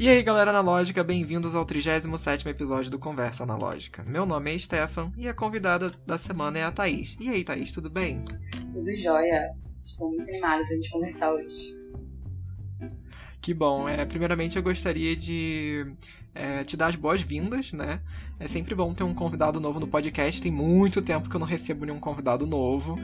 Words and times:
E 0.00 0.08
aí, 0.08 0.22
galera 0.22 0.50
analógica, 0.52 1.02
bem-vindos 1.02 1.56
ao 1.56 1.66
37º 1.66 2.46
episódio 2.46 2.88
do 2.88 3.00
Conversa 3.00 3.42
Analógica. 3.42 4.04
Meu 4.04 4.24
nome 4.24 4.54
é 4.54 4.56
Stefan 4.56 5.12
e 5.16 5.26
a 5.26 5.34
convidada 5.34 5.92
da 6.06 6.16
semana 6.16 6.56
é 6.56 6.62
a 6.62 6.70
Thaís. 6.70 7.16
E 7.18 7.28
aí, 7.28 7.42
Thaís, 7.42 7.72
tudo 7.72 7.90
bem? 7.90 8.24
Tudo 8.72 8.94
jóia. 8.94 9.52
Estou 9.80 10.10
muito 10.12 10.28
animada 10.28 10.64
pra 10.64 10.72
gente 10.76 10.88
conversar 10.88 11.32
hoje. 11.32 11.76
Que 13.40 13.52
bom. 13.52 13.88
É, 13.88 14.04
primeiramente, 14.04 14.56
eu 14.56 14.62
gostaria 14.62 15.16
de 15.16 15.84
é, 16.32 16.62
te 16.62 16.76
dar 16.76 16.86
as 16.86 16.94
boas-vindas, 16.94 17.72
né? 17.72 18.00
É 18.38 18.46
sempre 18.46 18.76
bom 18.76 18.94
ter 18.94 19.02
um 19.02 19.12
convidado 19.12 19.58
novo 19.58 19.80
no 19.80 19.88
podcast. 19.88 20.40
Tem 20.40 20.52
muito 20.52 21.02
tempo 21.02 21.28
que 21.28 21.34
eu 21.34 21.40
não 21.40 21.46
recebo 21.46 21.84
nenhum 21.84 21.98
convidado 21.98 22.46
novo. 22.46 22.96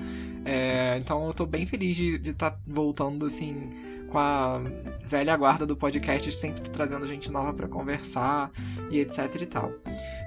É, 0.45 0.96
então 0.98 1.26
eu 1.26 1.34
tô 1.34 1.45
bem 1.45 1.66
feliz 1.66 1.96
de 1.96 2.30
estar 2.30 2.52
tá 2.52 2.58
voltando, 2.64 3.26
assim, 3.26 3.93
com 4.15 4.19
a 4.21 4.62
velha 5.09 5.36
guarda 5.36 5.67
do 5.67 5.77
podcast, 5.77 6.31
sempre 6.31 6.63
trazendo 6.71 7.09
gente 7.09 7.32
nova 7.32 7.53
para 7.53 7.67
conversar 7.67 8.53
e 8.89 9.00
etc 9.00 9.43
e 9.43 9.46
tal. 9.46 9.72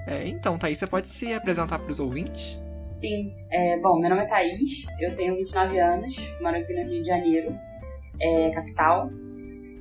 É, 0.06 0.28
então, 0.28 0.58
Thaís, 0.58 0.76
você 0.76 0.86
pode 0.86 1.08
se 1.08 1.32
apresentar 1.32 1.78
para 1.78 1.90
os 1.90 1.98
ouvintes? 1.98 2.58
Sim. 2.90 3.34
É, 3.50 3.78
bom, 3.80 3.98
meu 3.98 4.10
nome 4.10 4.24
é 4.24 4.26
Thaís, 4.26 4.84
eu 5.00 5.14
tenho 5.14 5.34
29 5.36 5.80
anos, 5.80 6.16
moro 6.42 6.58
aqui 6.58 6.74
no 6.74 6.86
Rio 6.86 7.02
de 7.02 7.08
Janeiro, 7.08 7.56
é, 8.20 8.50
capital. 8.50 9.10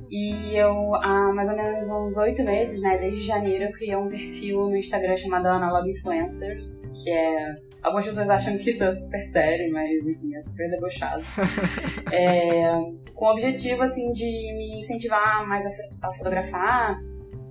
E 0.10 0.56
eu, 0.56 0.96
há 0.96 1.34
mais 1.34 1.50
ou 1.50 1.58
menos 1.58 1.90
uns 1.90 2.16
oito 2.16 2.42
meses, 2.46 2.82
né, 2.82 2.98
desde 2.98 3.26
janeiro, 3.26 3.66
eu 3.66 3.72
criei 3.74 3.96
um 3.98 4.08
perfil 4.08 4.70
no 4.70 4.78
Instagram 4.78 5.18
chamado 5.18 5.48
Analog 5.48 5.90
Influencers, 5.90 6.90
que 7.04 7.12
é. 7.12 7.67
Algumas 7.88 8.06
pessoas 8.06 8.30
acham 8.30 8.58
que 8.58 8.70
isso 8.70 8.84
é 8.84 8.94
super 8.94 9.24
sério, 9.24 9.72
mas 9.72 10.06
enfim, 10.06 10.36
é 10.36 10.42
super 10.42 10.70
debochado. 10.70 11.24
é, 12.12 12.70
com 13.16 13.26
o 13.26 13.32
objetivo, 13.32 13.82
assim, 13.82 14.12
de 14.12 14.26
me 14.26 14.82
incentivar 14.82 15.48
mais 15.48 15.66
a, 15.66 15.70
a 16.08 16.12
fotografar 16.12 17.00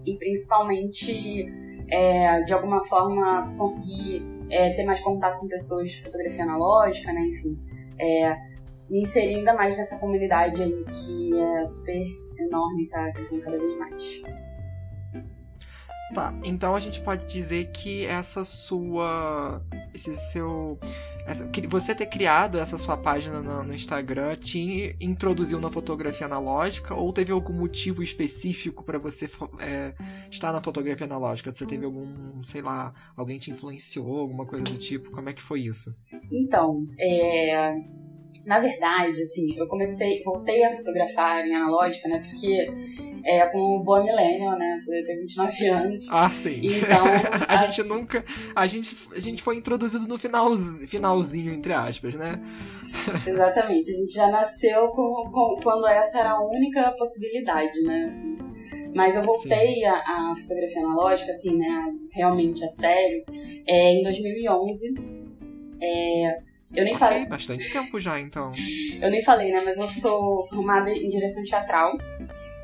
e 0.05 0.15
principalmente, 0.19 1.51
é, 1.89 2.43
de 2.43 2.53
alguma 2.53 2.85
forma, 2.85 3.51
conseguir 3.57 4.23
é, 4.51 4.75
ter 4.75 4.85
mais 4.85 5.01
contato 5.01 5.39
com 5.39 5.49
pessoas 5.49 5.89
de 5.89 6.03
fotografia 6.03 6.45
analógica, 6.45 7.11
né, 7.15 7.23
enfim. 7.23 7.59
É, 7.99 8.37
me 8.91 9.01
inserir 9.01 9.37
ainda 9.37 9.55
mais 9.55 9.75
nessa 9.75 9.99
comunidade 9.99 10.63
aí 10.63 10.85
que 10.85 11.41
é 11.41 11.65
super 11.65 12.07
enorme 12.39 12.85
e 12.85 12.89
tá 12.89 13.11
crescendo 13.13 13.43
cada 13.43 13.59
vez 13.59 13.75
mais. 13.79 14.23
Tá, 16.15 16.33
então 16.45 16.75
a 16.75 16.81
gente 16.81 17.01
pode 17.01 17.27
dizer 17.27 17.71
que 17.73 18.07
essa 18.07 18.45
sua. 18.45 19.61
Esse 19.93 20.15
seu. 20.15 20.79
Essa, 21.27 21.49
você 21.69 21.93
ter 21.97 22.07
criado 22.07 22.59
essa 22.59 22.79
sua 22.79 22.97
página 22.97 23.43
no, 23.43 23.65
no, 23.65 23.75
Instagram 23.75 24.37
te 24.37 24.95
introduziu 25.01 25.59
na 25.59 25.69
fotografia 25.69 26.27
analógica 26.27 26.95
ou 26.95 27.13
teve 27.13 27.33
algum 27.33 27.53
motivo 27.53 28.01
específico 28.01 28.85
para 28.85 28.97
você 28.97 29.29
é, 29.59 29.93
estar 30.31 30.53
na 30.53 30.63
fotografia 30.63 31.05
analógica? 31.05 31.53
Você 31.53 31.67
teve 31.67 31.85
algum, 31.85 32.41
sei 32.45 32.63
lá, 32.63 32.95
alguém 33.17 33.41
te 33.41 33.51
influenciou, 33.51 34.21
alguma 34.21 34.47
coisa 34.47 34.63
do 34.63 34.79
tipo? 34.79 35.11
Como 35.11 35.29
é 35.29 35.33
que 35.33 35.43
foi 35.43 35.63
isso? 35.63 35.91
Então, 36.31 36.87
é, 36.97 37.75
na 38.47 38.61
verdade, 38.61 39.23
assim, 39.23 39.57
eu 39.57 39.67
comecei, 39.67 40.23
voltei 40.23 40.65
a 40.65 40.71
fotografar 40.71 41.45
em 41.45 41.55
analógica, 41.55 42.09
né? 42.09 42.23
Porque 42.25 42.73
é 43.25 43.45
como 43.47 43.83
boa 43.83 44.05
millennial, 44.05 44.57
né? 44.57 44.79
Eu 44.89 45.05
tenho 45.05 45.21
29 45.21 45.69
anos. 45.69 46.07
Ah, 46.11 46.31
sim. 46.31 46.61
Então. 46.63 47.05
a, 47.49 47.55
a, 47.55 47.57
gente 47.57 47.83
nunca. 47.83 48.25
A 48.55 48.67
gente, 48.67 48.97
a 49.13 49.19
gente 49.19 49.43
foi 49.43 49.57
introduzido 49.57 50.07
no 50.07 50.17
final, 50.17 50.53
finalzinho, 50.87 51.53
entre 51.53 51.73
aspas, 51.73 52.15
né? 52.15 52.41
Exatamente. 53.27 53.91
A 53.91 53.95
gente 53.95 54.13
já 54.13 54.31
nasceu 54.31 54.89
com, 54.89 55.29
com, 55.31 55.59
quando 55.61 55.87
essa 55.89 56.21
era 56.21 56.31
a 56.31 56.41
única 56.41 56.93
possibilidade, 56.93 57.83
né? 57.83 58.05
Assim. 58.07 58.37
Mas 58.95 59.17
eu 59.17 59.23
voltei 59.23 59.85
a, 59.85 59.93
a, 59.93 60.35
fotografia 60.41 60.83
analógica, 60.83 61.33
assim, 61.33 61.57
né? 61.57 61.95
Realmente 62.13 62.65
a 62.65 62.69
sério, 62.69 63.25
é, 63.67 63.93
em 63.93 64.03
2011. 64.05 64.95
É, 65.83 66.39
eu 66.75 66.85
nem 66.85 66.95
falei. 66.95 67.27
Bastante 67.27 67.73
tempo 67.73 68.01
já, 68.01 68.19
então. 68.19 68.53
eu 69.01 69.11
nem 69.11 69.23
falei, 69.23 69.53
né? 69.53 69.63
Mas 69.65 69.79
eu 69.79 69.87
sou 69.87 70.45
formada 70.47 70.91
em 70.91 71.09
direção 71.09 71.45
teatral. 71.45 71.97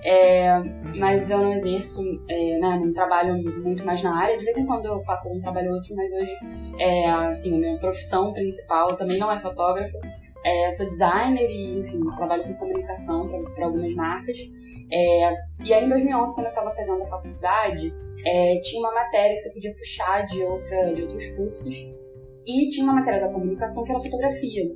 É, 0.04 0.58
mas 0.96 1.30
eu 1.30 1.38
não 1.38 1.52
exerço, 1.52 2.02
é, 2.28 2.58
né, 2.58 2.80
não 2.82 2.92
trabalho 2.92 3.36
muito 3.62 3.84
mais 3.84 4.02
na 4.02 4.18
área. 4.18 4.36
De 4.36 4.44
vez 4.44 4.56
em 4.58 4.66
quando 4.66 4.86
eu 4.86 5.00
faço 5.02 5.28
algum 5.28 5.38
trabalho 5.38 5.68
ou 5.68 5.74
outro, 5.76 5.94
mas 5.94 6.12
hoje, 6.12 6.32
é, 6.78 7.08
assim, 7.08 7.54
a 7.54 7.58
minha 7.58 7.78
profissão 7.78 8.32
principal 8.32 8.96
também 8.96 9.18
não 9.18 9.30
é 9.30 9.38
fotógrafa. 9.38 9.96
É, 10.44 10.70
sou 10.72 10.90
designer 10.90 11.48
e, 11.48 11.78
enfim, 11.78 12.00
trabalho 12.16 12.42
com 12.42 12.54
comunicação 12.54 13.28
para 13.54 13.64
algumas 13.64 13.94
marcas. 13.94 14.36
É, 14.90 15.32
e 15.64 15.72
aí, 15.72 15.84
em 15.84 15.88
2011, 15.88 16.34
quando 16.34 16.46
eu 16.46 16.50
estava 16.50 16.72
fazendo 16.74 17.00
a 17.00 17.06
faculdade, 17.06 17.94
é, 18.24 18.58
tinha 18.58 18.80
uma 18.80 18.92
matéria 18.92 19.36
que 19.36 19.42
você 19.42 19.50
podia 19.50 19.72
puxar 19.72 20.26
de, 20.26 20.42
outra, 20.42 20.92
de 20.92 21.02
outros 21.02 21.28
cursos. 21.28 21.86
E 22.46 22.68
tinha 22.68 22.84
uma 22.84 22.94
matéria 22.94 23.20
da 23.20 23.32
comunicação 23.32 23.84
que 23.84 23.90
era 23.90 24.00
fotografia. 24.00 24.74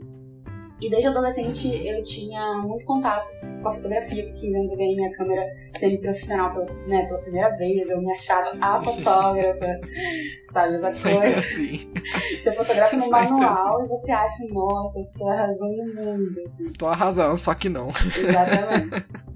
E 0.80 0.90
desde 0.90 1.08
adolescente 1.08 1.68
eu 1.86 2.02
tinha 2.02 2.58
muito 2.58 2.84
contato 2.84 3.32
com 3.62 3.68
a 3.68 3.72
fotografia. 3.72 4.26
Com 4.26 4.34
15 4.34 4.58
anos 4.58 4.72
eu 4.72 4.76
ganhei 4.76 4.94
minha 4.94 5.10
câmera 5.12 5.46
semi-profissional 5.78 6.52
pela, 6.52 6.66
né, 6.86 7.06
pela 7.06 7.18
primeira 7.20 7.48
vez. 7.56 7.88
Eu 7.88 8.00
me 8.00 8.12
achava 8.12 8.52
a 8.60 8.78
fotógrafa, 8.80 9.80
sabe? 10.52 10.74
Essa 10.74 11.10
coisa. 11.10 11.38
Assim. 11.38 11.90
Você 12.42 12.52
fotografa 12.52 12.96
no 12.96 13.10
manual 13.10 13.76
assim. 13.76 13.84
e 13.84 13.88
você 13.88 14.12
acha, 14.12 14.44
nossa, 14.50 15.08
tô 15.16 15.28
arrasando 15.28 15.76
no 15.76 15.94
mundo. 15.94 16.42
Assim. 16.44 16.72
Tô 16.78 16.86
arrasando, 16.86 17.36
só 17.38 17.54
que 17.54 17.68
não. 17.68 17.88
Exatamente. 17.88 19.06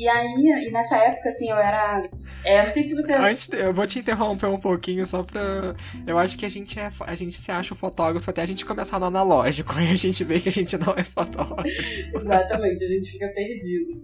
E 0.00 0.08
aí, 0.08 0.66
e 0.66 0.70
nessa 0.70 0.96
época, 0.96 1.28
assim, 1.28 1.50
eu 1.50 1.58
era. 1.58 2.08
É, 2.42 2.62
não 2.62 2.70
sei 2.70 2.82
se 2.84 2.94
você. 2.94 3.12
Antes, 3.12 3.52
eu 3.52 3.74
vou 3.74 3.86
te 3.86 3.98
interromper 3.98 4.46
um 4.46 4.58
pouquinho 4.58 5.04
só 5.04 5.22
pra. 5.22 5.76
Eu 6.06 6.18
acho 6.18 6.38
que 6.38 6.46
a 6.46 6.48
gente 6.48 6.80
é. 6.80 6.90
A 7.00 7.14
gente 7.14 7.34
se 7.34 7.52
acha 7.52 7.74
o 7.74 7.76
fotógrafo 7.76 8.30
até 8.30 8.40
a 8.40 8.46
gente 8.46 8.64
começar 8.64 8.98
no 8.98 9.04
analógico. 9.04 9.74
E 9.78 9.92
a 9.92 9.96
gente 9.96 10.24
vê 10.24 10.40
que 10.40 10.48
a 10.48 10.52
gente 10.52 10.78
não 10.78 10.94
é 10.94 11.04
fotógrafo. 11.04 11.68
Exatamente, 12.16 12.82
a 12.82 12.88
gente 12.88 13.10
fica 13.10 13.28
perdido. 13.28 14.02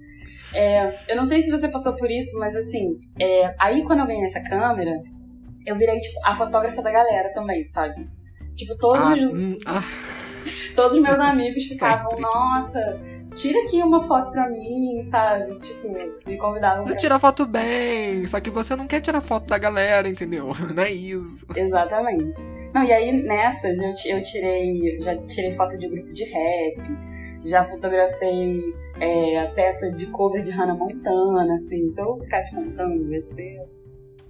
É, 0.52 0.98
eu 1.08 1.16
não 1.16 1.24
sei 1.24 1.40
se 1.40 1.50
você 1.50 1.66
passou 1.66 1.96
por 1.96 2.10
isso, 2.10 2.38
mas 2.38 2.54
assim, 2.54 3.00
é, 3.18 3.54
aí 3.58 3.82
quando 3.82 4.00
eu 4.00 4.06
ganhei 4.06 4.24
essa 4.24 4.42
câmera, 4.42 5.02
eu 5.66 5.76
virei, 5.76 5.98
tipo, 5.98 6.18
a 6.26 6.34
fotógrafa 6.34 6.82
da 6.82 6.90
galera 6.90 7.32
também, 7.32 7.66
sabe? 7.66 8.06
Tipo, 8.54 8.76
todos 8.76 9.06
ah, 9.06 9.12
os. 9.14 9.38
Hum, 9.38 9.54
ah. 9.66 9.82
Todos 10.74 10.98
os 10.98 11.02
meus 11.02 11.18
amigos 11.18 11.64
ficavam, 11.64 12.10
Sempre. 12.10 12.22
nossa 12.22 13.15
tira 13.36 13.62
aqui 13.62 13.82
uma 13.82 14.00
foto 14.00 14.32
pra 14.32 14.48
mim, 14.48 15.02
sabe? 15.04 15.58
Tipo, 15.60 15.88
me 16.26 16.36
convidavam. 16.36 16.84
Você 16.84 16.92
pra... 16.92 17.00
tira 17.00 17.18
foto 17.18 17.46
bem, 17.46 18.26
só 18.26 18.40
que 18.40 18.50
você 18.50 18.74
não 18.74 18.86
quer 18.86 19.00
tirar 19.00 19.20
foto 19.20 19.46
da 19.46 19.58
galera, 19.58 20.08
entendeu? 20.08 20.50
Não 20.74 20.82
é 20.82 20.90
isso. 20.90 21.46
Exatamente. 21.54 22.40
Não, 22.74 22.82
e 22.82 22.92
aí 22.92 23.12
nessas 23.26 23.78
eu, 23.80 24.16
eu 24.16 24.22
tirei, 24.22 25.00
já 25.00 25.16
tirei 25.26 25.52
foto 25.52 25.78
de 25.78 25.88
grupo 25.88 26.12
de 26.12 26.24
rap, 26.24 26.82
já 27.44 27.62
fotografei 27.62 28.74
é, 29.00 29.46
peça 29.48 29.90
de 29.92 30.06
cover 30.06 30.42
de 30.42 30.50
Hannah 30.50 30.74
Montana, 30.74 31.54
assim. 31.54 31.88
Se 31.90 32.00
eu 32.00 32.18
ficar 32.20 32.42
te 32.42 32.54
contando, 32.54 33.08
vai 33.08 33.20
ser 33.20 33.62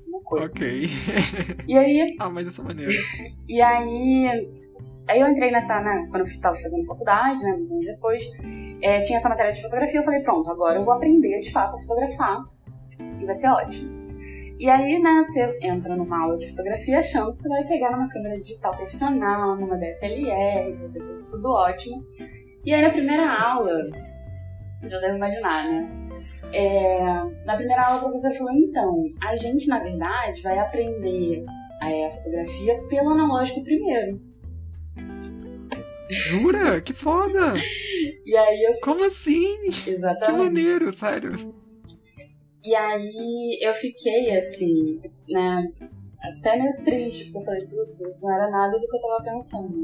uma 0.06 0.20
coisa. 0.20 0.46
Ok. 0.46 0.88
E 1.66 1.76
aí. 1.76 2.16
ah, 2.20 2.30
mas 2.30 2.48
essa 2.48 2.62
maneira. 2.62 2.92
E 3.48 3.60
aí. 3.62 4.48
Aí 5.08 5.20
eu 5.20 5.28
entrei 5.28 5.50
nessa, 5.50 5.80
né, 5.80 6.06
quando 6.10 6.26
eu 6.26 6.40
tava 6.40 6.54
fazendo 6.54 6.84
faculdade, 6.84 7.42
né, 7.42 7.52
uns 7.54 7.70
anos 7.70 7.86
depois, 7.86 8.22
é, 8.82 9.00
tinha 9.00 9.18
essa 9.18 9.28
matéria 9.28 9.52
de 9.52 9.62
fotografia, 9.62 10.00
eu 10.00 10.04
falei, 10.04 10.20
pronto, 10.22 10.50
agora 10.50 10.78
eu 10.78 10.82
vou 10.82 10.94
aprender 10.94 11.40
de 11.40 11.50
fato 11.52 11.76
a 11.76 11.78
fotografar 11.78 12.44
e 13.20 13.24
vai 13.24 13.34
ser 13.34 13.48
ótimo. 13.48 14.06
E 14.58 14.70
aí, 14.70 14.98
né, 14.98 15.22
você 15.24 15.58
entra 15.62 15.94
numa 15.94 16.22
aula 16.22 16.38
de 16.38 16.48
fotografia 16.48 16.98
achando 16.98 17.32
que 17.32 17.40
você 17.40 17.48
vai 17.48 17.64
pegar 17.64 17.90
numa 17.90 18.08
câmera 18.08 18.40
digital 18.40 18.74
profissional, 18.74 19.54
numa 19.54 19.76
DSLR, 19.76 20.74
vai 20.74 20.88
ser 20.88 21.02
tudo, 21.30 21.50
ótimo. 21.50 22.02
E 22.64 22.72
aí 22.72 22.80
na 22.80 22.90
primeira 22.90 23.30
aula, 23.38 23.82
já 24.82 24.98
deve 24.98 25.16
imaginar, 25.16 25.64
né? 25.64 26.06
É, 26.54 27.04
na 27.44 27.54
primeira 27.54 27.82
aula 27.82 27.98
a 27.98 28.00
professora 28.04 28.32
falou, 28.32 28.52
então, 28.54 29.04
a 29.22 29.36
gente 29.36 29.68
na 29.68 29.78
verdade 29.78 30.40
vai 30.40 30.58
aprender 30.58 31.44
é, 31.82 32.06
a 32.06 32.10
fotografia 32.10 32.82
pelo 32.88 33.10
analógico 33.10 33.62
primeiro. 33.62 34.18
Jura? 36.08 36.80
Que 36.80 36.92
foda! 36.92 37.54
E 38.24 38.36
aí 38.36 38.62
eu. 38.64 38.80
Como 38.80 39.04
assim? 39.04 39.66
Exatamente. 39.86 40.26
Que 40.26 40.32
maneiro, 40.32 40.92
sério. 40.92 41.54
E 42.64 42.74
aí 42.74 43.58
eu 43.62 43.72
fiquei 43.72 44.36
assim, 44.36 45.00
né? 45.28 45.70
Até 46.22 46.56
meio 46.56 46.76
triste, 46.82 47.24
porque 47.24 47.38
eu 47.38 47.42
falei, 47.42 47.66
putz, 47.66 48.00
não 48.20 48.32
era 48.32 48.50
nada 48.50 48.78
do 48.78 48.86
que 48.88 48.96
eu 48.96 49.00
tava 49.00 49.22
pensando. 49.22 49.76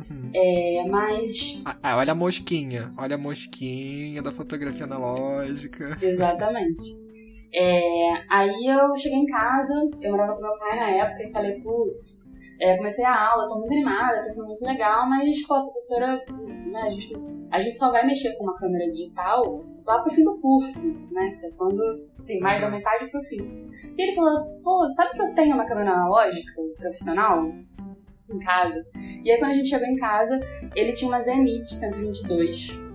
Uhum. 0.00 0.30
É, 0.34 0.84
mas. 0.88 1.62
Ah, 1.64 1.78
ah, 1.82 1.96
olha 1.96 2.12
a 2.12 2.14
mosquinha. 2.14 2.90
Olha 2.98 3.14
a 3.14 3.18
mosquinha 3.18 4.22
da 4.22 4.30
fotografia 4.30 4.84
analógica. 4.84 5.98
Exatamente. 6.00 7.10
É, 7.52 8.12
aí 8.28 8.66
eu 8.66 8.94
cheguei 8.96 9.18
em 9.18 9.26
casa, 9.26 9.74
eu 10.00 10.12
morava 10.12 10.34
com 10.36 10.42
meu 10.42 10.58
pai 10.58 10.76
na 10.76 10.90
época 10.90 11.24
e 11.24 11.32
falei, 11.32 11.60
putz, 11.60 12.29
É, 12.60 12.76
comecei 12.76 13.04
a 13.04 13.30
aula, 13.30 13.48
tô 13.48 13.58
muito 13.58 13.72
animada, 13.72 14.22
tá 14.22 14.30
sendo 14.30 14.46
muito 14.46 14.64
legal, 14.64 15.08
mas, 15.08 15.46
pô, 15.46 15.54
a 15.54 15.62
professora, 15.62 16.22
né, 16.66 16.80
a 16.82 16.90
gente, 16.90 17.12
a 17.50 17.60
gente 17.60 17.74
só 17.74 17.90
vai 17.90 18.06
mexer 18.06 18.36
com 18.36 18.44
uma 18.44 18.54
câmera 18.54 18.90
digital 18.90 19.64
lá 19.86 20.02
pro 20.02 20.12
fim 20.12 20.24
do 20.24 20.38
curso, 20.38 20.94
né? 21.10 21.30
Que 21.38 21.46
é 21.46 21.50
quando, 21.50 21.82
assim, 22.20 22.38
mais 22.40 22.60
da 22.60 22.68
uhum. 22.68 22.74
metade 22.74 23.10
pro 23.10 23.22
fim. 23.22 23.62
E 23.96 24.02
ele 24.02 24.12
falou, 24.12 24.60
pô, 24.62 24.88
sabe 24.88 25.12
que 25.12 25.22
eu 25.22 25.34
tenho 25.34 25.54
uma 25.54 25.66
câmera 25.66 25.92
analógica 25.92 26.52
profissional? 26.78 27.52
Em 28.30 28.38
casa. 28.38 28.86
E 29.24 29.30
aí 29.30 29.38
quando 29.38 29.50
a 29.50 29.54
gente 29.54 29.68
chegou 29.68 29.88
em 29.88 29.96
casa, 29.96 30.38
ele 30.76 30.92
tinha 30.92 31.10
uma 31.10 31.20
Zenith 31.20 31.66
122 31.66 32.89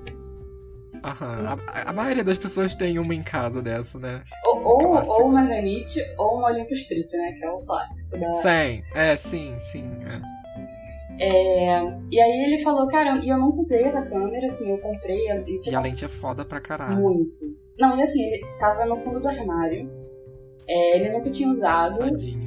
Aham. 1.06 1.60
A, 1.68 1.90
a, 1.90 1.94
maioria 1.94 2.24
das 2.24 2.38
pessoas 2.38 2.75
tem 2.75 2.98
uma 2.98 3.13
em 3.13 3.22
casa 3.22 3.62
dessa, 3.62 4.00
né? 4.00 4.22
Ou, 4.44 4.63
ou, 4.63 5.07
ou 5.07 5.30
uma 5.30 5.46
Zenith 5.46 5.96
ou 6.18 6.40
uma 6.40 6.48
Olympus 6.48 6.86
Trip, 6.86 7.16
né? 7.16 7.34
Que 7.34 7.46
é 7.46 7.50
o 7.52 7.60
clássico 7.60 8.18
da. 8.18 8.34
Sim, 8.34 8.81
é, 8.96 9.16
sim, 9.16 9.56
sim. 9.60 9.92
É. 10.07 10.36
É, 11.18 11.94
e 12.12 12.19
aí 12.19 12.44
ele 12.44 12.57
falou, 12.57 12.88
cara, 12.88 13.19
e 13.24 13.30
eu 13.30 13.38
nunca 13.38 13.60
usei 13.60 13.84
essa 13.84 14.02
câmera, 14.02 14.48
assim, 14.48 14.69
eu 14.69 14.80
comprei. 14.80 15.30
E, 15.30 15.60
tipo, 15.60 15.69
e 15.69 15.75
a 15.75 15.80
lente 15.80 16.04
é 16.04 16.10
foda 16.10 16.44
pra 16.44 16.60
caralho. 16.60 17.00
Muito. 17.00 17.40
Não, 17.80 17.98
e 17.98 18.01
assim, 18.01 18.22
ele 18.22 18.46
tava 18.60 18.86
no 18.86 18.98
fundo 18.98 19.19
do 19.19 19.28
armário. 19.28 19.90
É, 20.68 20.98
ele 20.98 21.12
nunca 21.12 21.30
tinha 21.30 21.48
usado. 21.48 22.00
Tadinho. 22.00 22.44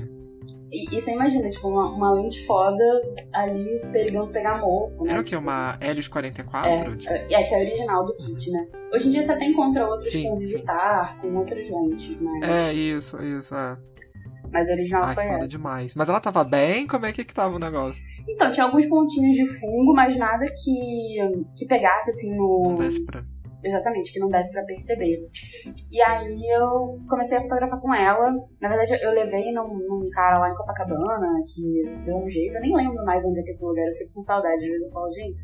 E, 0.70 0.96
e 0.96 1.00
você 1.00 1.12
imagina, 1.12 1.48
tipo, 1.48 1.68
uma, 1.68 1.90
uma 1.90 2.12
lente 2.12 2.44
foda 2.46 2.84
ali 3.32 3.80
perigando 3.92 4.28
pegar 4.28 4.60
mofo, 4.60 5.04
né? 5.04 5.12
Era 5.12 5.20
o 5.20 5.24
quê? 5.24 5.36
Uma 5.36 5.78
Helios 5.80 6.08
44? 6.08 6.70
É, 6.70 6.96
tipo... 6.96 7.12
é, 7.12 7.42
que 7.44 7.54
é 7.54 7.56
a 7.56 7.60
original 7.60 8.04
do 8.04 8.14
kit, 8.16 8.50
né? 8.50 8.68
Hoje 8.92 9.08
em 9.08 9.10
dia 9.10 9.22
você 9.22 9.32
até 9.32 9.46
encontra 9.46 9.86
outros 9.86 10.10
sim, 10.10 10.28
com 10.28 10.36
visitar, 10.38 11.18
sim. 11.20 11.30
com 11.30 11.38
outras 11.38 11.68
lentes, 11.70 12.16
mas... 12.20 12.48
É, 12.48 12.72
isso, 12.72 13.22
isso, 13.22 13.54
é. 13.54 13.78
Mas 14.50 14.68
a 14.68 14.72
original 14.72 15.04
Ai, 15.04 15.14
foi 15.14 15.24
foda 15.24 15.44
essa. 15.44 15.56
demais. 15.56 15.94
Mas 15.94 16.08
ela 16.08 16.20
tava 16.20 16.42
bem? 16.42 16.86
Como 16.86 17.04
é 17.04 17.12
que, 17.12 17.24
que 17.24 17.34
tava 17.34 17.56
o 17.56 17.58
negócio? 17.58 18.02
Então, 18.26 18.50
tinha 18.50 18.64
alguns 18.64 18.86
pontinhos 18.86 19.36
de 19.36 19.46
fungo, 19.46 19.92
mas 19.94 20.16
nada 20.16 20.46
que, 20.46 21.18
que 21.56 21.66
pegasse, 21.66 22.10
assim, 22.10 22.34
no... 22.36 22.62
Não 22.68 22.74
desse 22.74 23.04
pra... 23.04 23.22
Exatamente, 23.62 24.12
que 24.12 24.20
não 24.20 24.28
desse 24.28 24.52
para 24.52 24.64
perceber. 24.64 25.28
E 25.90 26.00
aí 26.00 26.40
eu 26.56 27.00
comecei 27.08 27.38
a 27.38 27.40
fotografar 27.40 27.80
com 27.80 27.92
ela. 27.92 28.32
Na 28.60 28.68
verdade, 28.68 28.96
eu 29.02 29.10
levei 29.10 29.52
num, 29.52 29.78
num, 29.78 30.06
cara 30.12 30.38
lá 30.38 30.50
em 30.50 30.54
Copacabana 30.54 31.42
que 31.44 31.82
deu 32.04 32.18
um 32.18 32.28
jeito. 32.28 32.56
Eu 32.56 32.60
nem 32.60 32.74
lembro 32.74 33.04
mais 33.04 33.24
onde 33.24 33.40
é 33.40 33.42
que 33.42 33.50
esse 33.50 33.64
lugar. 33.64 33.86
Eu 33.86 33.94
fico 33.94 34.12
com 34.14 34.22
saudade. 34.22 34.62
Às 34.62 34.70
vezes 34.70 34.82
eu 34.84 34.90
falo, 34.90 35.10
gente, 35.10 35.42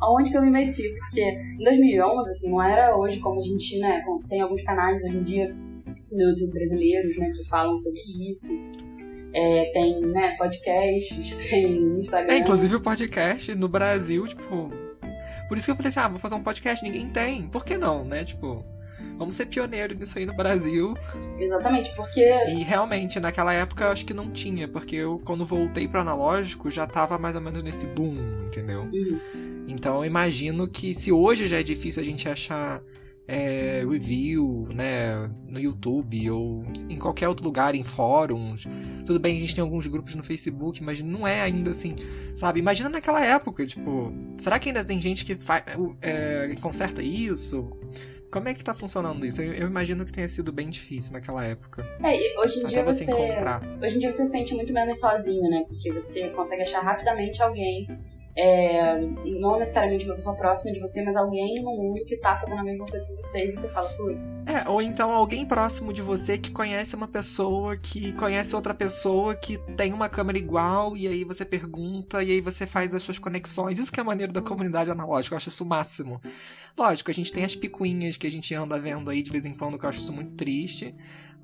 aonde 0.00 0.30
que 0.30 0.36
eu 0.36 0.42
me 0.42 0.50
meti? 0.50 0.92
Porque 0.98 1.22
em 1.22 1.64
2011, 1.64 2.30
assim, 2.30 2.50
não 2.50 2.62
era 2.62 2.96
hoje 2.96 3.18
como 3.20 3.38
a 3.38 3.42
gente, 3.42 3.78
né? 3.78 4.04
Tem 4.28 4.42
alguns 4.42 4.62
canais 4.62 5.02
hoje 5.02 5.16
em 5.16 5.22
dia 5.22 5.56
no 6.14 6.30
YouTube 6.30 6.52
brasileiros, 6.52 7.16
né, 7.16 7.30
que 7.30 7.44
falam 7.48 7.76
sobre 7.76 8.00
isso. 8.30 8.48
É, 9.32 9.70
tem, 9.72 10.00
né, 10.00 10.36
podcasts, 10.36 11.36
tem 11.50 11.98
Instagram. 11.98 12.32
É, 12.32 12.38
inclusive 12.38 12.76
o 12.76 12.80
podcast 12.80 13.54
no 13.54 13.68
Brasil, 13.68 14.26
tipo, 14.26 14.70
por 15.48 15.56
isso 15.56 15.66
que 15.66 15.70
eu 15.70 15.76
falei 15.76 15.88
assim, 15.88 16.00
ah, 16.00 16.08
vou 16.08 16.18
fazer 16.18 16.34
um 16.34 16.42
podcast, 16.42 16.84
ninguém 16.84 17.08
tem. 17.10 17.48
Por 17.48 17.64
que 17.64 17.76
não, 17.76 18.04
né? 18.04 18.24
Tipo, 18.24 18.64
vamos 19.16 19.34
ser 19.34 19.46
pioneiro 19.46 19.94
nisso 19.94 20.18
aí 20.18 20.26
no 20.26 20.34
Brasil. 20.34 20.94
Exatamente, 21.38 21.94
porque. 21.94 22.22
E 22.48 22.62
realmente, 22.62 23.20
naquela 23.20 23.52
época 23.52 23.84
eu 23.84 23.90
acho 23.90 24.04
que 24.04 24.14
não 24.14 24.30
tinha, 24.30 24.66
porque 24.68 24.96
eu, 24.96 25.20
quando 25.24 25.44
voltei 25.44 25.86
pro 25.88 26.00
analógico, 26.00 26.70
já 26.70 26.86
tava 26.86 27.18
mais 27.18 27.34
ou 27.34 27.40
menos 27.40 27.62
nesse 27.62 27.86
boom, 27.86 28.16
entendeu? 28.46 28.82
Uhum. 28.82 29.64
Então 29.68 29.96
eu 29.98 30.04
imagino 30.04 30.68
que 30.68 30.94
se 30.94 31.10
hoje 31.10 31.46
já 31.46 31.60
é 31.60 31.62
difícil 31.62 32.02
a 32.02 32.04
gente 32.04 32.28
achar 32.28 32.82
é, 33.26 33.84
review, 33.88 34.68
né, 34.74 35.30
no 35.48 35.58
YouTube 35.58 36.30
ou 36.30 36.64
em 36.88 36.98
qualquer 36.98 37.28
outro 37.28 37.44
lugar, 37.44 37.74
em 37.74 37.82
fóruns. 37.82 38.66
Tudo 39.06 39.18
bem 39.18 39.36
a 39.36 39.40
gente 39.40 39.54
tem 39.54 39.62
alguns 39.62 39.86
grupos 39.86 40.14
no 40.14 40.22
Facebook, 40.22 40.82
mas 40.82 41.02
não 41.02 41.26
é 41.26 41.40
ainda 41.40 41.70
assim, 41.70 41.96
sabe? 42.34 42.60
Imagina 42.60 42.88
naquela 42.88 43.24
época, 43.24 43.64
tipo, 43.66 44.12
será 44.36 44.58
que 44.58 44.68
ainda 44.68 44.84
tem 44.84 45.00
gente 45.00 45.24
que 45.24 45.36
faz, 45.36 45.64
é, 46.02 46.54
conserta 46.60 47.02
isso? 47.02 47.70
Como 48.30 48.48
é 48.48 48.54
que 48.54 48.64
tá 48.64 48.74
funcionando 48.74 49.24
isso? 49.24 49.40
Eu, 49.40 49.52
eu, 49.52 49.68
imagino 49.68 50.04
que 50.04 50.12
tenha 50.12 50.28
sido 50.28 50.52
bem 50.52 50.68
difícil 50.68 51.12
naquela 51.12 51.44
época. 51.44 51.86
É, 52.02 52.40
hoje 52.40 52.58
em 52.58 52.66
dia 52.66 52.82
você, 52.82 53.04
você 53.04 53.14
hoje 53.80 53.96
em 53.96 54.00
dia 54.00 54.10
você 54.10 54.26
se 54.26 54.32
sente 54.32 54.54
muito 54.54 54.72
menos 54.72 54.98
sozinho, 54.98 55.48
né? 55.48 55.64
Porque 55.68 55.92
você 55.92 56.30
consegue 56.30 56.62
achar 56.62 56.80
rapidamente 56.80 57.40
alguém 57.40 57.86
é, 58.36 59.00
não 59.00 59.58
necessariamente 59.58 60.04
uma 60.04 60.14
pessoa 60.14 60.36
próxima 60.36 60.72
de 60.72 60.80
você, 60.80 61.02
mas 61.02 61.14
alguém 61.14 61.62
no 61.62 61.70
mundo 61.70 62.04
que 62.04 62.16
tá 62.16 62.36
fazendo 62.36 62.58
a 62.58 62.64
mesma 62.64 62.84
coisa 62.84 63.06
que 63.06 63.14
você 63.14 63.46
e 63.46 63.54
você 63.54 63.68
fala, 63.68 63.88
putz. 63.90 64.42
É, 64.46 64.68
ou 64.68 64.82
então 64.82 65.12
alguém 65.12 65.46
próximo 65.46 65.92
de 65.92 66.02
você 66.02 66.36
que 66.36 66.50
conhece 66.50 66.96
uma 66.96 67.06
pessoa 67.06 67.76
que 67.76 68.12
conhece 68.14 68.56
outra 68.56 68.74
pessoa 68.74 69.36
que 69.36 69.58
tem 69.76 69.92
uma 69.92 70.08
câmera 70.08 70.36
igual, 70.36 70.96
e 70.96 71.06
aí 71.06 71.22
você 71.22 71.44
pergunta, 71.44 72.22
e 72.22 72.32
aí 72.32 72.40
você 72.40 72.66
faz 72.66 72.92
as 72.92 73.02
suas 73.02 73.18
conexões. 73.18 73.78
Isso 73.78 73.92
que 73.92 74.00
é 74.00 74.02
maneiro 74.02 74.32
da 74.32 74.42
comunidade 74.42 74.90
analógica, 74.90 75.34
eu 75.34 75.36
acho 75.36 75.48
isso 75.48 75.62
o 75.62 75.66
máximo. 75.66 76.20
Lógico, 76.76 77.10
a 77.10 77.14
gente 77.14 77.32
tem 77.32 77.44
as 77.44 77.54
picuinhas 77.54 78.16
que 78.16 78.26
a 78.26 78.30
gente 78.30 78.52
anda 78.52 78.80
vendo 78.80 79.08
aí 79.10 79.22
de 79.22 79.30
vez 79.30 79.46
em 79.46 79.54
quando, 79.54 79.78
que 79.78 79.84
eu 79.84 79.88
acho 79.88 80.00
isso 80.00 80.12
muito 80.12 80.32
triste. 80.32 80.92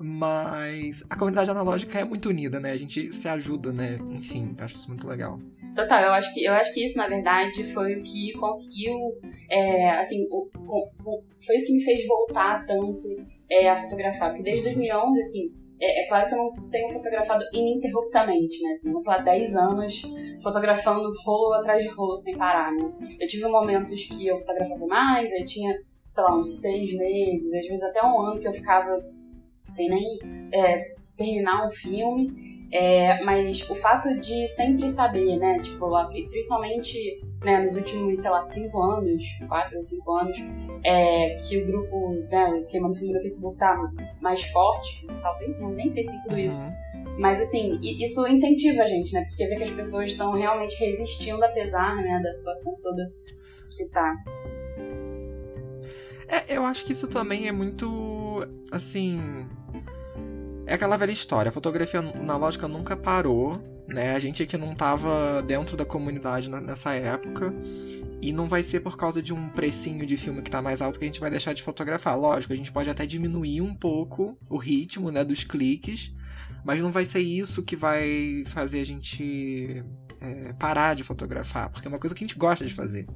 Mas 0.03 1.03
a 1.09 1.15
comunidade 1.15 1.49
analógica 1.49 1.99
é 1.99 2.03
muito 2.03 2.29
unida, 2.29 2.59
né? 2.59 2.71
A 2.71 2.77
gente 2.77 3.13
se 3.13 3.27
ajuda, 3.27 3.71
né? 3.71 3.99
Enfim, 4.09 4.55
acho 4.57 4.75
isso 4.75 4.89
muito 4.89 5.07
legal. 5.07 5.39
Total, 5.75 6.03
eu 6.03 6.11
acho 6.13 6.33
que, 6.33 6.43
eu 6.43 6.53
acho 6.53 6.73
que 6.73 6.83
isso, 6.83 6.97
na 6.97 7.07
verdade, 7.07 7.63
foi 7.65 7.95
o 7.95 8.03
que 8.03 8.33
conseguiu, 8.33 8.95
é, 9.49 9.91
assim, 9.91 10.27
o, 10.31 10.49
o, 10.57 11.23
foi 11.45 11.55
isso 11.55 11.67
que 11.67 11.73
me 11.73 11.83
fez 11.83 12.05
voltar 12.07 12.65
tanto 12.65 13.07
é, 13.49 13.69
a 13.69 13.75
fotografar. 13.75 14.29
Porque 14.29 14.43
desde 14.43 14.63
2011, 14.63 15.21
assim, 15.21 15.51
é, 15.79 16.03
é, 16.03 16.07
claro 16.07 16.27
que 16.27 16.33
eu 16.33 16.37
não 16.37 16.51
tenho 16.69 16.89
fotografado 16.89 17.43
ininterruptamente, 17.53 18.61
né? 18.63 18.71
Assim, 18.71 18.87
eu 18.87 18.93
não 18.93 19.03
tô 19.03 19.11
há 19.11 19.17
10 19.17 19.55
anos 19.55 20.01
fotografando 20.41 21.13
rolo 21.23 21.53
atrás 21.53 21.83
de 21.83 21.89
rolo 21.89 22.17
sem 22.17 22.35
parar, 22.35 22.71
né? 22.71 22.91
Eu 23.19 23.27
tive 23.27 23.45
momentos 23.45 24.05
que 24.05 24.27
eu 24.27 24.35
fotografava 24.35 24.85
mais, 24.87 25.31
eu 25.31 25.45
tinha, 25.45 25.75
sei 26.11 26.23
lá, 26.23 26.35
uns 26.37 26.59
seis 26.59 26.91
meses, 26.95 27.53
às 27.53 27.67
vezes 27.67 27.83
até 27.83 28.03
um 28.03 28.19
ano 28.19 28.39
que 28.39 28.47
eu 28.47 28.53
ficava 28.53 28.99
sem 29.71 29.89
nem 29.89 30.19
é, 30.53 30.77
terminar 31.17 31.65
um 31.65 31.69
filme. 31.69 32.51
É, 32.73 33.21
mas 33.25 33.69
o 33.69 33.75
fato 33.75 34.07
de 34.21 34.47
sempre 34.47 34.87
saber, 34.89 35.35
né, 35.37 35.59
tipo, 35.59 35.89
principalmente 36.29 37.19
né, 37.43 37.59
nos 37.59 37.75
últimos, 37.75 38.21
sei 38.21 38.29
lá, 38.29 38.41
cinco 38.43 38.81
anos, 38.81 39.23
quatro 39.49 39.75
ou 39.75 39.83
cinco 39.83 40.09
anos, 40.13 40.37
é, 40.81 41.35
que 41.35 41.57
o 41.61 41.65
grupo, 41.67 42.13
né, 42.31 42.63
Queimando 42.69 42.95
Filme 42.95 43.13
no 43.13 43.19
Facebook 43.19 43.57
tá 43.57 43.77
mais 44.21 44.41
forte, 44.43 45.05
talvez, 45.21 45.59
não, 45.59 45.71
nem 45.71 45.89
sei 45.89 46.05
se 46.05 46.11
tem 46.11 46.21
tudo 46.21 46.39
isso, 46.39 46.61
uhum. 46.61 47.19
mas 47.19 47.41
assim, 47.41 47.77
isso 47.81 48.25
incentiva 48.25 48.83
a 48.83 48.85
gente, 48.85 49.13
né, 49.13 49.25
porque 49.27 49.45
vê 49.47 49.57
que 49.57 49.63
as 49.63 49.71
pessoas 49.71 50.11
estão 50.11 50.31
realmente 50.31 50.79
resistindo 50.79 51.43
apesar, 51.43 51.97
né, 51.97 52.21
da 52.23 52.31
situação 52.31 52.73
toda 52.81 53.11
que 53.75 53.85
tá. 53.89 54.15
É, 56.27 56.55
eu 56.55 56.63
acho 56.63 56.85
que 56.85 56.93
isso 56.93 57.09
também 57.09 57.49
é 57.49 57.51
muito, 57.51 57.89
assim, 58.71 59.19
é 60.65 60.73
aquela 60.75 60.97
velha 60.97 61.11
história, 61.11 61.49
a 61.49 61.51
fotografia 61.51 61.99
analógica 61.99 62.67
nunca 62.67 62.95
parou, 62.95 63.61
né? 63.87 64.15
A 64.15 64.19
gente 64.19 64.43
aqui 64.43 64.57
não 64.57 64.73
tava 64.73 65.41
dentro 65.41 65.75
da 65.75 65.85
comunidade 65.85 66.49
nessa 66.49 66.93
época. 66.93 67.53
E 68.21 68.31
não 68.31 68.47
vai 68.47 68.61
ser 68.61 68.81
por 68.81 68.95
causa 68.95 69.21
de 69.21 69.33
um 69.33 69.49
precinho 69.49 70.05
de 70.05 70.15
filme 70.15 70.43
que 70.43 70.51
tá 70.51 70.61
mais 70.61 70.79
alto 70.79 70.99
que 70.99 71.05
a 71.05 71.07
gente 71.07 71.19
vai 71.19 71.31
deixar 71.31 71.53
de 71.53 71.63
fotografar. 71.63 72.17
Lógico, 72.17 72.53
a 72.53 72.55
gente 72.55 72.71
pode 72.71 72.87
até 72.87 73.03
diminuir 73.03 73.61
um 73.61 73.73
pouco 73.73 74.37
o 74.47 74.57
ritmo, 74.57 75.09
né, 75.09 75.25
dos 75.25 75.43
cliques, 75.43 76.13
mas 76.63 76.79
não 76.79 76.91
vai 76.91 77.05
ser 77.05 77.19
isso 77.19 77.63
que 77.63 77.75
vai 77.75 78.43
fazer 78.47 78.81
a 78.81 78.85
gente 78.85 79.83
é, 80.19 80.53
parar 80.53 80.95
de 80.95 81.03
fotografar, 81.03 81.69
porque 81.69 81.87
é 81.87 81.89
uma 81.89 81.99
coisa 81.99 82.15
que 82.15 82.23
a 82.23 82.27
gente 82.27 82.37
gosta 82.37 82.65
de 82.65 82.73
fazer. 82.73 83.07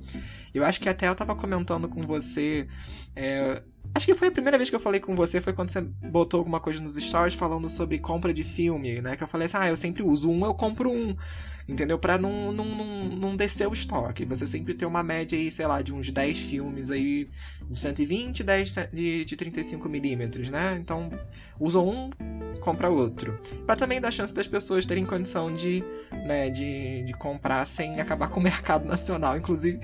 Eu 0.53 0.63
acho 0.63 0.79
que 0.79 0.89
até 0.89 1.07
eu 1.07 1.15
tava 1.15 1.35
comentando 1.35 1.87
com 1.87 2.01
você. 2.01 2.67
É, 3.15 3.61
Acho 3.95 4.07
que 4.07 4.13
foi 4.13 4.27
a 4.27 4.31
primeira 4.31 4.57
vez 4.57 4.69
que 4.69 4.75
eu 4.75 4.79
falei 4.79 4.99
com 4.99 5.15
você, 5.15 5.39
foi 5.39 5.53
quando 5.53 5.69
você 5.69 5.79
botou 5.79 6.39
alguma 6.39 6.59
coisa 6.59 6.81
nos 6.81 6.95
stories 6.95 7.33
falando 7.33 7.69
sobre 7.69 7.97
compra 7.97 8.33
de 8.33 8.43
filme, 8.43 9.01
né? 9.01 9.15
Que 9.15 9.23
eu 9.23 9.27
falei 9.27 9.45
assim, 9.45 9.55
ah, 9.57 9.69
eu 9.69 9.75
sempre 9.77 10.03
uso 10.03 10.29
um, 10.29 10.43
eu 10.45 10.53
compro 10.53 10.91
um. 10.91 11.15
Entendeu? 11.67 11.97
Pra 11.97 12.17
não, 12.17 12.51
não, 12.51 12.65
não, 12.65 13.05
não 13.05 13.35
descer 13.37 13.67
o 13.69 13.73
estoque. 13.73 14.25
Você 14.25 14.45
sempre 14.45 14.73
ter 14.73 14.85
uma 14.85 15.01
média 15.01 15.39
aí, 15.39 15.49
sei 15.49 15.65
lá, 15.65 15.81
de 15.81 15.93
uns 15.93 16.11
10 16.11 16.39
filmes 16.39 16.91
aí 16.91 17.29
de 17.69 17.79
120 17.79 18.43
10 18.43 18.75
de, 18.91 19.23
de 19.23 19.37
35mm, 19.37 20.49
né? 20.51 20.77
Então, 20.79 21.09
usa 21.59 21.79
um, 21.79 22.09
compra 22.59 22.89
outro. 22.89 23.39
Para 23.65 23.75
também 23.75 24.01
dar 24.01 24.11
chance 24.11 24.33
das 24.33 24.47
pessoas 24.47 24.85
terem 24.85 25.05
condição 25.05 25.53
de, 25.53 25.83
né, 26.25 26.49
de, 26.49 27.03
de 27.03 27.13
comprar 27.13 27.65
sem 27.65 27.99
acabar 27.99 28.29
com 28.29 28.39
o 28.39 28.43
mercado 28.43 28.85
nacional. 28.85 29.37
Inclusive, 29.37 29.79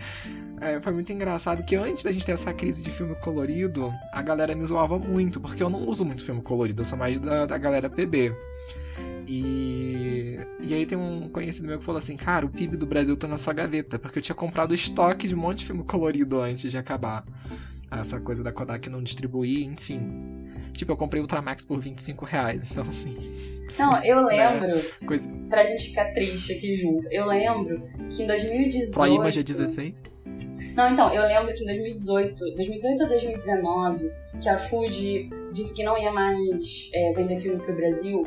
é, 0.59 0.79
foi 0.81 0.93
muito 0.93 1.11
engraçado 1.11 1.63
que 1.63 1.75
antes 1.75 2.03
da 2.03 2.11
gente 2.11 2.25
ter 2.25 2.33
essa 2.33 2.53
crise 2.53 2.83
de 2.83 2.91
filme 2.91 3.15
colorido, 3.15 3.93
a 4.11 4.21
galera 4.21 4.55
me 4.55 4.65
zoava 4.65 4.97
muito, 4.97 5.39
porque 5.39 5.61
eu 5.61 5.69
não 5.69 5.87
uso 5.87 6.05
muito 6.05 6.23
filme 6.23 6.41
colorido, 6.41 6.81
eu 6.81 6.85
sou 6.85 6.97
mais 6.97 7.19
da, 7.19 7.45
da 7.45 7.57
galera 7.57 7.89
PB. 7.89 8.35
E, 9.27 10.39
e 10.59 10.73
aí 10.73 10.85
tem 10.85 10.97
um 10.97 11.29
conhecido 11.29 11.67
meu 11.67 11.79
que 11.79 11.85
falou 11.85 11.99
assim, 11.99 12.17
cara, 12.17 12.45
o 12.45 12.49
PIB 12.49 12.77
do 12.77 12.85
Brasil 12.85 13.15
tá 13.15 13.27
na 13.27 13.37
sua 13.37 13.53
gaveta, 13.53 13.97
porque 13.97 14.19
eu 14.19 14.23
tinha 14.23 14.35
comprado 14.35 14.73
estoque 14.73 15.27
de 15.27 15.35
um 15.35 15.37
monte 15.37 15.59
de 15.59 15.65
filme 15.65 15.83
colorido 15.83 16.39
antes 16.41 16.71
de 16.71 16.77
acabar. 16.77 17.23
Essa 17.89 18.19
coisa 18.19 18.43
da 18.43 18.51
Kodak 18.51 18.89
não 18.89 19.01
distribuir, 19.03 19.65
enfim. 19.65 20.50
Tipo, 20.73 20.93
eu 20.93 20.97
comprei 20.97 21.21
Ultramax 21.21 21.65
por 21.65 21.79
25 21.79 22.25
reais, 22.25 22.69
então 22.71 22.83
assim. 22.83 23.15
Não, 23.77 24.03
eu 24.03 24.23
né, 24.27 24.49
lembro, 24.49 24.79
é, 24.79 25.05
coisa... 25.05 25.29
pra 25.49 25.65
gente 25.65 25.89
ficar 25.89 26.11
triste 26.13 26.53
aqui 26.53 26.75
junto, 26.75 27.07
eu 27.11 27.25
lembro 27.25 27.83
que 28.09 28.23
em 28.23 28.27
2018... 28.27 28.91
Pro 28.91 29.07
Image 29.07 29.39
é 29.39 29.43
16? 29.43 30.03
Não, 30.75 30.91
então, 30.93 31.13
eu 31.13 31.23
lembro 31.23 31.53
que 31.53 31.63
em 31.63 31.65
2018, 31.65 32.35
2018 32.55 33.01
ou 33.01 33.09
2019, 33.09 34.11
que 34.41 34.49
a 34.49 34.57
Fuji 34.57 35.29
disse 35.51 35.73
que 35.73 35.83
não 35.83 35.97
ia 35.97 36.11
mais 36.11 36.89
é, 36.93 37.11
vender 37.13 37.35
filme 37.35 37.61
pro 37.61 37.75
Brasil, 37.75 38.23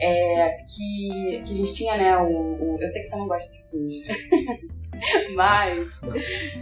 é, 0.00 0.58
que, 0.68 1.42
que 1.44 1.52
a 1.52 1.56
gente 1.56 1.74
tinha, 1.74 1.96
né, 1.96 2.16
o, 2.16 2.26
o, 2.26 2.76
Eu 2.80 2.88
sei 2.88 3.02
que 3.02 3.08
você 3.08 3.16
não 3.16 3.28
gosta 3.28 3.52
de 3.52 3.62
filme. 3.70 4.04
Mas 5.34 6.00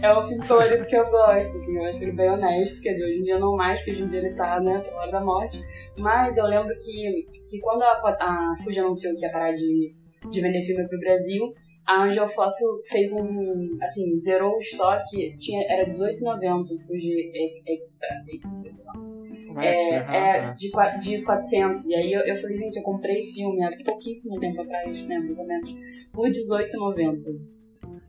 é 0.01 0.17
um 0.17 0.23
filme 0.23 0.47
colorido 0.47 0.85
que 0.85 0.95
eu 0.95 1.09
gosto, 1.09 1.57
assim, 1.57 1.77
eu 1.77 1.85
acho 1.85 2.01
ele 2.01 2.11
bem 2.11 2.29
honesto. 2.29 2.81
Quer 2.81 2.93
dizer, 2.93 3.05
hoje 3.05 3.19
em 3.19 3.23
dia 3.23 3.39
não 3.39 3.55
mais, 3.55 3.79
porque 3.79 3.91
hoje 3.91 4.03
em 4.03 4.07
dia 4.07 4.19
ele 4.19 4.33
tá, 4.33 4.59
né, 4.59 4.79
pela 4.79 5.01
hora 5.01 5.11
da 5.11 5.21
morte. 5.21 5.61
Mas 5.97 6.37
eu 6.37 6.45
lembro 6.45 6.75
que, 6.77 7.27
que 7.49 7.59
quando 7.59 7.83
a, 7.83 7.91
a 8.19 8.55
Fuji 8.63 8.79
anunciou 8.79 9.15
que 9.15 9.25
ia 9.25 9.31
parar 9.31 9.53
de, 9.53 9.95
de 10.29 10.41
vender 10.41 10.61
filme 10.61 10.87
pro 10.87 10.99
Brasil, 10.99 11.53
a 11.85 12.03
Angel 12.03 12.27
Photo 12.27 12.79
fez 12.89 13.11
um. 13.11 13.77
Assim, 13.81 14.17
zerou 14.17 14.55
o 14.55 14.59
estoque, 14.59 15.35
tinha, 15.37 15.63
era 15.67 15.83
R$18,90 15.83 16.71
o 16.71 16.79
Fuji 16.79 17.31
Extra. 17.67 18.07
extra 18.27 19.11
é, 19.57 20.37
é, 20.37 20.53
de, 20.53 20.69
de 20.99 21.25
400. 21.25 21.85
E 21.85 21.95
aí 21.95 22.13
eu, 22.13 22.21
eu 22.21 22.35
falei, 22.35 22.55
gente, 22.55 22.77
eu 22.77 22.83
comprei 22.83 23.21
filme 23.23 23.63
há 23.63 23.71
pouquíssimo 23.83 24.39
tempo 24.39 24.61
atrás, 24.61 25.03
né, 25.03 25.19
mais 25.19 25.39
ou 25.39 25.47
menos, 25.47 25.69
por 26.13 26.27
R$18,90. 26.27 27.60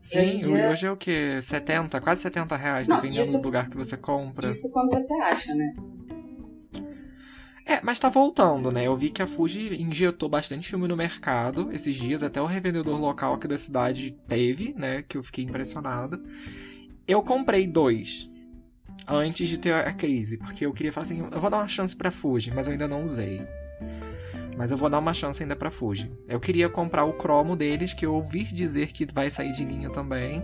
Sim, 0.03 0.19
hoje, 0.19 0.39
dia... 0.39 0.69
hoje, 0.69 0.85
é 0.85 0.91
o 0.91 0.97
que? 0.97 1.41
70, 1.41 2.01
quase 2.01 2.21
70 2.21 2.57
reais, 2.57 2.87
Não, 2.89 2.97
dependendo 2.97 3.21
isso, 3.21 3.37
do 3.37 3.43
lugar 3.43 3.69
que 3.69 3.77
você 3.77 3.95
compra. 3.95 4.49
Isso 4.49 4.69
quando 4.71 4.89
você 4.89 5.13
acha, 5.13 5.55
né? 5.55 5.71
É, 7.65 7.79
mas 7.81 7.97
tá 7.97 8.09
voltando, 8.09 8.69
né? 8.69 8.85
Eu 8.85 8.97
vi 8.97 9.09
que 9.09 9.21
a 9.21 9.27
Fuji 9.27 9.81
injetou 9.81 10.27
bastante 10.27 10.67
filme 10.67 10.89
no 10.89 10.97
mercado 10.97 11.71
esses 11.71 11.95
dias, 11.95 12.21
até 12.21 12.41
o 12.41 12.45
revendedor 12.45 12.99
local 12.99 13.35
aqui 13.35 13.47
da 13.47 13.57
cidade 13.57 14.17
teve, 14.27 14.73
né? 14.77 15.01
Que 15.03 15.17
eu 15.17 15.23
fiquei 15.23 15.45
impressionado. 15.45 16.21
Eu 17.07 17.23
comprei 17.23 17.65
dois 17.65 18.29
antes 19.07 19.47
de 19.47 19.57
ter 19.57 19.73
a 19.73 19.93
crise, 19.93 20.37
porque 20.37 20.65
eu 20.65 20.73
queria 20.73 20.91
falar 20.91 21.05
assim, 21.05 21.19
eu 21.31 21.39
vou 21.39 21.49
dar 21.49 21.59
uma 21.59 21.67
chance 21.69 21.95
pra 21.95 22.11
Fuji, 22.11 22.51
mas 22.53 22.67
eu 22.67 22.73
ainda 22.73 22.89
não 22.89 23.05
usei. 23.05 23.41
Mas 24.57 24.71
eu 24.71 24.77
vou 24.77 24.89
dar 24.89 24.99
uma 24.99 25.13
chance 25.13 25.41
ainda 25.41 25.55
pra 25.55 25.69
Fuji. 25.69 26.11
Eu 26.27 26.39
queria 26.39 26.69
comprar 26.69 27.05
o 27.05 27.13
cromo 27.13 27.55
deles, 27.55 27.93
que 27.93 28.05
eu 28.05 28.13
ouvi 28.13 28.43
dizer 28.43 28.91
que 28.91 29.05
vai 29.11 29.29
sair 29.29 29.51
de 29.51 29.65
linha 29.65 29.89
também. 29.89 30.43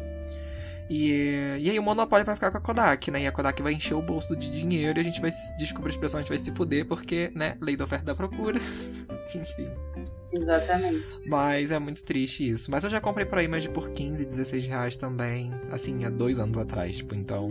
E, 0.89 1.11
e 1.59 1.69
aí 1.69 1.77
o 1.77 1.83
monopólio 1.83 2.25
vai 2.25 2.33
ficar 2.33 2.49
com 2.49 2.57
a 2.57 2.61
Kodak, 2.61 3.11
né? 3.11 3.21
E 3.21 3.27
a 3.27 3.31
Kodak 3.31 3.61
vai 3.61 3.73
encher 3.73 3.93
o 3.93 4.01
bolso 4.01 4.35
de 4.35 4.49
dinheiro 4.49 4.99
e 4.99 5.01
a 5.01 5.03
gente 5.03 5.21
vai, 5.21 5.29
descobrir 5.59 5.89
a 5.89 5.93
expressão, 5.93 6.19
a 6.19 6.23
gente 6.23 6.29
vai 6.29 6.37
se 6.39 6.51
fuder, 6.51 6.87
porque, 6.87 7.31
né, 7.35 7.55
lei 7.61 7.77
da 7.77 7.83
oferta 7.83 8.05
e 8.05 8.07
da 8.07 8.15
procura. 8.15 8.59
Enfim. 9.35 9.69
Exatamente. 10.33 11.29
Mas 11.29 11.69
é 11.69 11.77
muito 11.77 12.03
triste 12.03 12.49
isso. 12.49 12.71
Mas 12.71 12.83
eu 12.83 12.89
já 12.89 12.99
comprei 12.99 13.23
pra 13.23 13.43
Image 13.43 13.69
por 13.69 13.91
15, 13.91 14.25
16 14.25 14.67
reais 14.67 14.97
também, 14.97 15.53
assim, 15.71 16.03
há 16.05 16.09
dois 16.09 16.39
anos 16.39 16.57
atrás, 16.57 16.97
tipo, 16.97 17.13
então... 17.13 17.47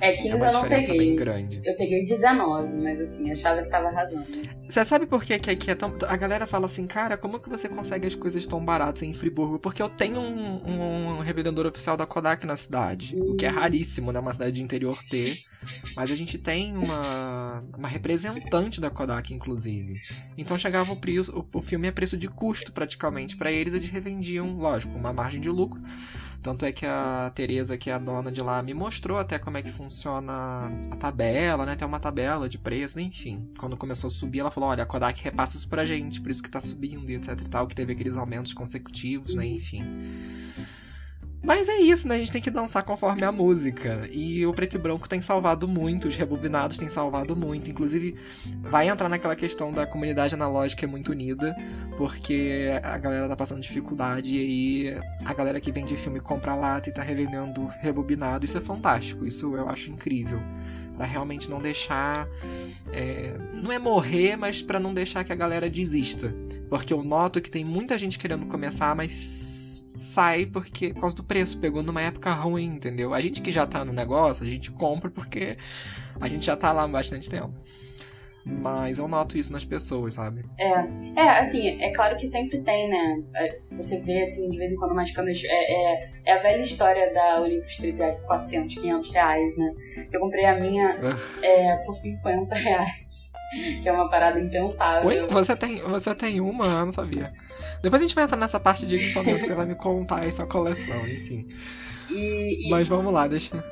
É, 0.00 0.12
15 0.12 0.28
é 0.28 0.48
eu 0.48 0.52
não 0.52 0.68
peguei. 0.68 1.18
Eu 1.64 1.76
peguei 1.76 2.06
19, 2.06 2.74
mas 2.74 3.00
assim, 3.00 3.30
achava 3.30 3.62
que 3.62 3.68
tava 3.68 3.88
arrasando. 3.88 4.26
Você 4.68 4.84
sabe 4.84 5.06
por 5.06 5.24
que, 5.24 5.38
que 5.38 5.50
aqui 5.50 5.70
é 5.70 5.74
tão. 5.74 5.96
A 6.06 6.16
galera 6.16 6.46
fala 6.46 6.66
assim, 6.66 6.86
cara, 6.86 7.16
como 7.16 7.40
que 7.40 7.48
você 7.48 7.68
consegue 7.68 8.06
as 8.06 8.14
coisas 8.14 8.46
tão 8.46 8.62
baratas 8.62 9.02
em 9.02 9.14
Friburgo? 9.14 9.58
Porque 9.58 9.82
eu 9.82 9.88
tenho 9.88 10.20
um, 10.20 11.16
um 11.16 11.18
revendedor 11.20 11.66
oficial 11.66 11.96
da 11.96 12.06
Kodak 12.06 12.46
na 12.46 12.56
cidade. 12.56 13.16
Hum. 13.16 13.32
O 13.32 13.36
que 13.36 13.46
é 13.46 13.48
raríssimo, 13.48 14.12
né? 14.12 14.20
Uma 14.20 14.32
cidade 14.32 14.52
de 14.52 14.62
interior 14.62 14.98
ter. 15.08 15.38
Mas 15.96 16.10
a 16.10 16.14
gente 16.14 16.38
tem 16.38 16.76
uma, 16.76 17.64
uma 17.76 17.88
representante 17.88 18.80
da 18.80 18.90
Kodak, 18.90 19.32
inclusive. 19.32 19.94
Então 20.36 20.56
chegava 20.58 20.92
o 20.92 20.96
preço, 20.96 21.36
o, 21.36 21.58
o 21.58 21.62
filme 21.62 21.88
a 21.88 21.92
preço 21.92 22.16
de 22.16 22.28
custo, 22.28 22.70
praticamente. 22.70 23.36
para 23.36 23.50
eles, 23.50 23.74
eles 23.74 23.88
revendiam, 23.88 24.56
lógico, 24.56 24.96
uma 24.96 25.12
margem 25.12 25.40
de 25.40 25.48
lucro. 25.48 25.80
Tanto 26.42 26.64
é 26.64 26.72
que 26.72 26.86
a 26.86 27.30
Tereza, 27.34 27.76
que 27.76 27.90
é 27.90 27.92
a 27.92 27.98
dona 27.98 28.30
de 28.30 28.40
lá, 28.40 28.62
me 28.62 28.72
mostrou 28.72 29.18
até 29.18 29.38
como 29.38 29.56
é 29.56 29.62
que 29.62 29.72
funciona 29.72 30.70
a 30.90 30.96
tabela, 30.96 31.66
né? 31.66 31.74
Tem 31.76 31.86
uma 31.86 31.98
tabela 31.98 32.48
de 32.48 32.58
preço, 32.58 33.00
enfim. 33.00 33.50
Quando 33.58 33.76
começou 33.76 34.08
a 34.08 34.10
subir, 34.10 34.40
ela 34.40 34.50
falou: 34.50 34.70
olha, 34.70 34.82
a 34.82 34.86
Kodak 34.86 35.22
repassa 35.22 35.56
isso 35.56 35.68
pra 35.68 35.84
gente, 35.84 36.20
por 36.20 36.30
isso 36.30 36.42
que 36.42 36.50
tá 36.50 36.60
subindo 36.60 37.10
e 37.10 37.16
etc 37.16 37.40
e 37.40 37.48
tal, 37.48 37.66
que 37.66 37.74
teve 37.74 37.92
aqueles 37.92 38.16
aumentos 38.16 38.54
consecutivos, 38.54 39.34
né? 39.34 39.46
Enfim. 39.46 39.82
Mas 41.42 41.68
é 41.68 41.78
isso, 41.78 42.08
né? 42.08 42.16
A 42.16 42.18
gente 42.18 42.32
tem 42.32 42.42
que 42.42 42.50
dançar 42.50 42.82
conforme 42.82 43.24
a 43.24 43.30
música. 43.30 44.08
E 44.10 44.44
o 44.44 44.52
preto 44.52 44.74
e 44.74 44.78
branco 44.78 45.08
tem 45.08 45.20
salvado 45.20 45.68
muito, 45.68 46.08
os 46.08 46.16
rebobinados 46.16 46.78
têm 46.78 46.88
salvado 46.88 47.36
muito. 47.36 47.70
Inclusive, 47.70 48.16
vai 48.62 48.88
entrar 48.88 49.08
naquela 49.08 49.36
questão 49.36 49.72
da 49.72 49.86
comunidade 49.86 50.34
analógica 50.34 50.84
é 50.84 50.88
muito 50.88 51.12
unida, 51.12 51.54
porque 51.96 52.68
a 52.82 52.98
galera 52.98 53.28
tá 53.28 53.36
passando 53.36 53.60
dificuldade 53.60 54.34
e 54.34 54.90
aí 54.90 55.00
a 55.24 55.32
galera 55.32 55.60
que 55.60 55.70
vende 55.70 55.96
filme 55.96 56.20
compra 56.20 56.54
lata 56.54 56.88
e 56.88 56.92
tá 56.92 57.02
revendendo 57.02 57.66
rebobinado. 57.80 58.44
Isso 58.44 58.58
é 58.58 58.60
fantástico, 58.60 59.24
isso 59.24 59.56
eu 59.56 59.68
acho 59.68 59.90
incrível. 59.90 60.40
Pra 60.96 61.06
realmente 61.06 61.48
não 61.48 61.62
deixar. 61.62 62.26
É, 62.92 63.32
não 63.54 63.70
é 63.70 63.78
morrer, 63.78 64.36
mas 64.36 64.60
para 64.60 64.80
não 64.80 64.92
deixar 64.92 65.22
que 65.22 65.32
a 65.32 65.36
galera 65.36 65.70
desista. 65.70 66.34
Porque 66.68 66.92
eu 66.92 67.04
noto 67.04 67.40
que 67.40 67.48
tem 67.48 67.64
muita 67.64 67.96
gente 67.96 68.18
querendo 68.18 68.46
começar, 68.46 68.96
mas 68.96 69.57
sai 69.98 70.46
porque 70.46 70.94
por 70.94 71.00
causa 71.00 71.16
do 71.16 71.24
preço, 71.24 71.58
pegou 71.58 71.82
numa 71.82 72.00
época 72.00 72.30
ruim, 72.32 72.66
entendeu? 72.76 73.12
A 73.12 73.20
gente 73.20 73.42
que 73.42 73.50
já 73.50 73.66
tá 73.66 73.84
no 73.84 73.92
negócio, 73.92 74.44
a 74.44 74.48
gente 74.48 74.70
compra 74.70 75.10
porque 75.10 75.58
a 76.20 76.28
gente 76.28 76.46
já 76.46 76.56
tá 76.56 76.72
lá 76.72 76.84
há 76.84 76.88
bastante 76.88 77.28
tempo. 77.28 77.52
Mas 78.44 78.98
eu 78.98 79.06
noto 79.06 79.36
isso 79.36 79.52
nas 79.52 79.64
pessoas, 79.64 80.14
sabe? 80.14 80.42
É, 80.58 80.72
é 81.20 81.38
assim, 81.38 81.82
é 81.82 81.92
claro 81.92 82.16
que 82.16 82.26
sempre 82.26 82.62
tem, 82.62 82.88
né? 82.88 83.22
É, 83.34 83.58
você 83.72 84.00
vê, 84.00 84.22
assim, 84.22 84.48
de 84.48 84.56
vez 84.56 84.72
em 84.72 84.76
quando 84.76 84.92
umas 84.92 85.10
câmeras. 85.10 85.42
É, 85.44 85.74
é, 85.74 86.10
é 86.24 86.32
a 86.32 86.38
velha 86.38 86.62
história 86.62 87.12
da 87.12 87.42
Olympus 87.42 87.76
Trip 87.76 88.02
a 88.02 88.12
400, 88.12 88.74
500 88.76 89.10
reais, 89.10 89.56
né? 89.58 89.74
Eu 90.10 90.20
comprei 90.20 90.46
a 90.46 90.58
minha 90.58 90.98
é, 91.42 91.76
por 91.84 91.94
50 91.94 92.54
reais. 92.54 93.28
Que 93.80 93.88
é 93.88 93.92
uma 93.92 94.10
parada 94.10 94.38
impensável. 94.38 95.08
Oi? 95.08 95.26
Você 95.28 95.56
tem, 95.56 95.78
você 95.78 96.14
tem 96.14 96.38
uma? 96.38 96.66
Eu 96.66 96.84
não 96.84 96.92
sabia. 96.92 97.32
Depois 97.82 98.02
a 98.02 98.04
gente 98.04 98.14
vai 98.14 98.24
entrar 98.24 98.36
nessa 98.36 98.58
parte 98.58 98.86
de 98.86 98.96
equipamentos 98.96 99.42
que 99.42 99.48
você 99.48 99.54
vai 99.54 99.66
me 99.66 99.74
contar 99.74 100.20
aí 100.20 100.32
sua 100.32 100.46
coleção, 100.46 100.98
enfim. 101.06 101.46
E, 102.10 102.66
e... 102.66 102.70
Mas 102.70 102.88
vamos 102.88 103.12
lá, 103.12 103.28
deixa. 103.28 103.62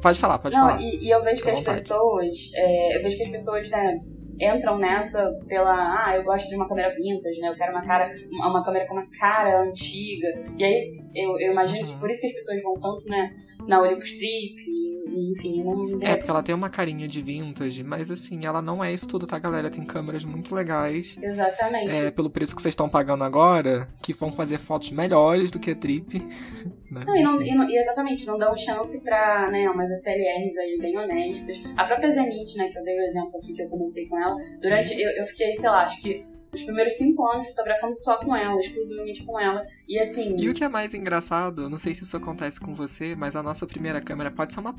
Pode 0.00 0.18
falar, 0.18 0.38
pode 0.38 0.54
Não, 0.54 0.68
falar. 0.68 0.80
E, 0.80 1.06
e 1.06 1.10
eu 1.10 1.22
vejo 1.22 1.42
que 1.42 1.50
as 1.50 1.60
pessoas. 1.60 2.50
É, 2.54 2.96
eu 2.96 3.02
vejo 3.02 3.16
que 3.16 3.22
as 3.22 3.28
pessoas, 3.28 3.68
né, 3.68 3.98
entram 4.40 4.78
nessa 4.78 5.32
pela. 5.48 5.72
Ah, 5.72 6.16
eu 6.16 6.22
gosto 6.22 6.48
de 6.48 6.56
uma 6.56 6.68
câmera 6.68 6.94
vintage, 6.94 7.40
né? 7.40 7.48
Eu 7.48 7.54
quero 7.54 7.72
uma 7.72 7.82
cara. 7.82 8.10
Uma 8.30 8.64
câmera 8.64 8.86
com 8.86 8.94
uma 8.94 9.06
cara 9.18 9.62
antiga. 9.62 10.28
E 10.56 10.64
aí 10.64 11.04
eu, 11.22 11.38
eu 11.40 11.52
imagino 11.52 11.80
uhum. 11.80 11.86
que 11.86 11.98
por 11.98 12.10
isso 12.10 12.20
que 12.20 12.26
as 12.26 12.32
pessoas 12.32 12.62
vão 12.62 12.74
tanto, 12.74 13.06
né, 13.08 13.32
na 13.66 13.80
Olympus 13.80 14.12
Trip 14.14 14.88
enfim, 15.16 15.62
não... 15.62 15.98
É, 16.02 16.16
porque 16.16 16.30
ela 16.30 16.42
tem 16.42 16.54
uma 16.54 16.68
carinha 16.68 17.08
de 17.08 17.22
vintage, 17.22 17.82
mas 17.82 18.10
assim, 18.10 18.44
ela 18.44 18.60
não 18.60 18.82
é 18.82 18.92
isso 18.92 19.08
tudo, 19.08 19.26
tá, 19.26 19.38
galera? 19.38 19.70
Tem 19.70 19.84
câmeras 19.84 20.24
muito 20.24 20.54
legais. 20.54 21.16
Exatamente. 21.20 21.94
É, 21.94 22.10
pelo 22.10 22.30
preço 22.30 22.54
que 22.54 22.62
vocês 22.62 22.72
estão 22.72 22.88
pagando 22.88 23.24
agora, 23.24 23.88
que 24.02 24.12
vão 24.12 24.32
fazer 24.32 24.58
fotos 24.58 24.90
melhores 24.90 25.50
do 25.50 25.58
que 25.58 25.70
a 25.70 25.76
Trip. 25.76 26.22
Né? 26.90 27.04
Não, 27.06 27.14
e, 27.14 27.22
não, 27.22 27.42
e, 27.42 27.54
não, 27.54 27.68
e, 27.68 27.76
exatamente, 27.76 28.26
não 28.26 28.38
dão 28.38 28.56
chance 28.56 28.98
pra, 29.04 29.50
né, 29.50 29.68
umas 29.68 29.90
SLRs 29.90 30.56
aí 30.56 30.78
bem 30.80 30.96
honestas. 30.96 31.60
A 31.76 31.84
própria 31.84 32.08
Zenith, 32.08 32.56
né, 32.56 32.68
que 32.68 32.78
eu 32.78 32.82
dei 32.82 32.98
o 32.98 33.02
exemplo 33.02 33.36
aqui, 33.36 33.52
que 33.52 33.60
eu 33.60 33.68
comecei 33.68 34.06
com 34.08 34.18
ela, 34.18 34.34
durante, 34.62 34.98
eu, 34.98 35.10
eu 35.10 35.26
fiquei, 35.26 35.54
sei 35.54 35.68
lá, 35.68 35.82
acho 35.82 36.00
que 36.00 36.24
os 36.52 36.62
primeiros 36.62 36.94
cinco 36.94 37.26
anos 37.26 37.48
fotografando 37.48 37.94
só 37.94 38.16
com 38.16 38.34
ela, 38.34 38.58
exclusivamente 38.58 39.22
com 39.24 39.38
ela. 39.38 39.64
E 39.88 39.98
assim. 39.98 40.36
E 40.38 40.48
o 40.48 40.54
que 40.54 40.64
é 40.64 40.68
mais 40.68 40.94
engraçado, 40.94 41.68
não 41.68 41.78
sei 41.78 41.94
se 41.94 42.04
isso 42.04 42.16
acontece 42.16 42.60
com 42.60 42.74
você, 42.74 43.14
mas 43.14 43.36
a 43.36 43.42
nossa 43.42 43.66
primeira 43.66 44.00
câmera 44.00 44.30
pode 44.30 44.52
ser 44.54 44.60
uma. 44.60 44.74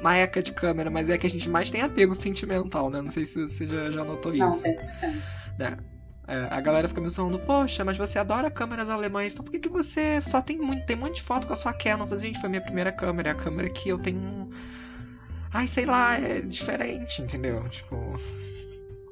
Uma 0.00 0.16
eca 0.16 0.42
de 0.42 0.52
câmera, 0.52 0.90
mas 0.90 1.08
é 1.08 1.16
que 1.16 1.26
a 1.26 1.30
gente 1.30 1.48
mais 1.48 1.70
tem 1.70 1.82
apego 1.82 2.14
sentimental, 2.14 2.90
né? 2.90 3.00
Não 3.00 3.10
sei 3.10 3.24
se 3.24 3.40
você 3.42 3.66
já, 3.66 3.90
já 3.90 4.04
notou 4.04 4.32
não, 4.34 4.50
isso. 4.50 4.66
Não, 4.66 4.74
100%. 4.74 5.22
É. 5.60 5.92
É, 6.26 6.48
a 6.50 6.60
galera 6.60 6.88
fica 6.88 7.00
me 7.00 7.08
zoando, 7.08 7.38
poxa, 7.40 7.84
mas 7.84 7.98
você 7.98 8.18
adora 8.18 8.50
câmeras 8.50 8.88
alemãs, 8.88 9.32
então 9.32 9.44
por 9.44 9.50
que, 9.50 9.58
que 9.58 9.68
você 9.68 10.20
só 10.20 10.40
tem 10.40 10.56
muito, 10.56 10.86
tem 10.86 10.96
muito 10.96 11.16
de 11.16 11.22
foto 11.22 11.46
com 11.46 11.52
a 11.52 11.56
sua 11.56 11.72
Canon? 11.72 12.06
Falei, 12.06 12.26
gente, 12.26 12.40
foi 12.40 12.48
minha 12.48 12.62
primeira 12.62 12.92
câmera, 12.92 13.30
é 13.30 13.32
a 13.32 13.34
câmera 13.34 13.68
que 13.68 13.88
eu 13.88 13.98
tenho. 13.98 14.48
Ai, 15.52 15.66
sei 15.66 15.84
lá, 15.84 16.18
é 16.18 16.40
diferente, 16.40 17.22
entendeu? 17.22 17.68
Tipo. 17.68 18.14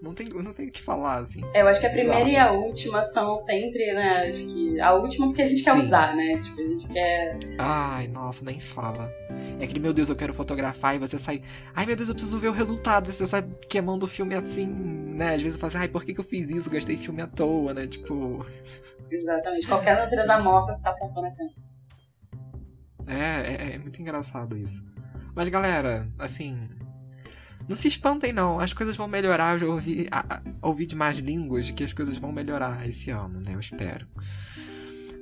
Não 0.02 0.14
tem, 0.14 0.28
não 0.28 0.52
tem 0.52 0.68
o 0.68 0.72
que 0.72 0.82
falar, 0.82 1.18
assim. 1.18 1.42
Eu 1.54 1.68
acho 1.68 1.78
que 1.78 1.86
a 1.86 1.90
primeira 1.90 2.28
e 2.28 2.36
a 2.36 2.50
última 2.52 3.02
são 3.02 3.36
sempre, 3.36 3.92
né? 3.92 4.30
Acho 4.30 4.46
que 4.46 4.80
a 4.80 4.94
última 4.94 5.26
porque 5.26 5.42
a 5.42 5.44
gente 5.44 5.62
quer 5.62 5.72
Sim. 5.72 5.82
usar, 5.82 6.16
né? 6.16 6.38
Tipo, 6.38 6.58
a 6.58 6.64
gente 6.64 6.88
quer. 6.88 7.38
Ai, 7.58 8.08
nossa, 8.08 8.42
nem 8.42 8.58
fala. 8.58 9.12
É 9.60 9.66
que, 9.66 9.78
meu 9.78 9.92
Deus, 9.92 10.08
eu 10.08 10.16
quero 10.16 10.32
fotografar 10.32 10.94
e 10.94 10.98
você 10.98 11.18
sai. 11.18 11.42
Ai, 11.76 11.84
meu 11.84 11.94
Deus, 11.96 12.08
eu 12.08 12.14
preciso 12.14 12.38
ver 12.38 12.48
o 12.48 12.52
resultado. 12.52 13.10
E 13.10 13.12
você 13.12 13.26
sai 13.26 13.42
queimando 13.68 14.06
o 14.06 14.08
filme 14.08 14.34
assim, 14.34 14.66
né? 14.66 15.34
Às 15.34 15.42
vezes 15.42 15.56
você 15.56 15.60
fala 15.60 15.68
assim, 15.68 15.78
ai, 15.78 15.88
por 15.88 16.02
que, 16.02 16.14
que 16.14 16.20
eu 16.20 16.24
fiz 16.24 16.50
isso? 16.50 16.70
Gastei 16.70 16.96
filme 16.96 17.20
à 17.20 17.26
toa, 17.26 17.74
né? 17.74 17.86
Tipo. 17.86 18.40
Exatamente. 19.10 19.66
Qualquer 19.66 19.96
natureza 19.96 20.38
morta 20.40 20.72
você 20.72 20.82
tá 20.82 20.90
apontando 20.90 21.26
a 21.26 21.30
câmera. 21.30 21.70
É, 23.06 23.72
é, 23.72 23.74
é 23.74 23.78
muito 23.78 24.00
engraçado 24.00 24.56
isso. 24.56 24.82
Mas, 25.34 25.48
galera, 25.50 26.08
assim, 26.18 26.68
Não 27.70 27.76
se 27.76 27.86
espantem, 27.86 28.32
não. 28.32 28.58
As 28.58 28.72
coisas 28.72 28.96
vão 28.96 29.06
melhorar. 29.06 29.54
Eu 29.54 29.58
já 29.60 29.66
ouvi, 29.68 30.08
a, 30.10 30.38
a, 30.38 30.42
ouvi 30.60 30.86
de 30.86 30.96
mais 30.96 31.18
línguas 31.18 31.66
de 31.66 31.72
que 31.72 31.84
as 31.84 31.92
coisas 31.92 32.18
vão 32.18 32.32
melhorar 32.32 32.84
esse 32.88 33.12
ano, 33.12 33.40
né? 33.40 33.54
Eu 33.54 33.60
espero. 33.60 34.08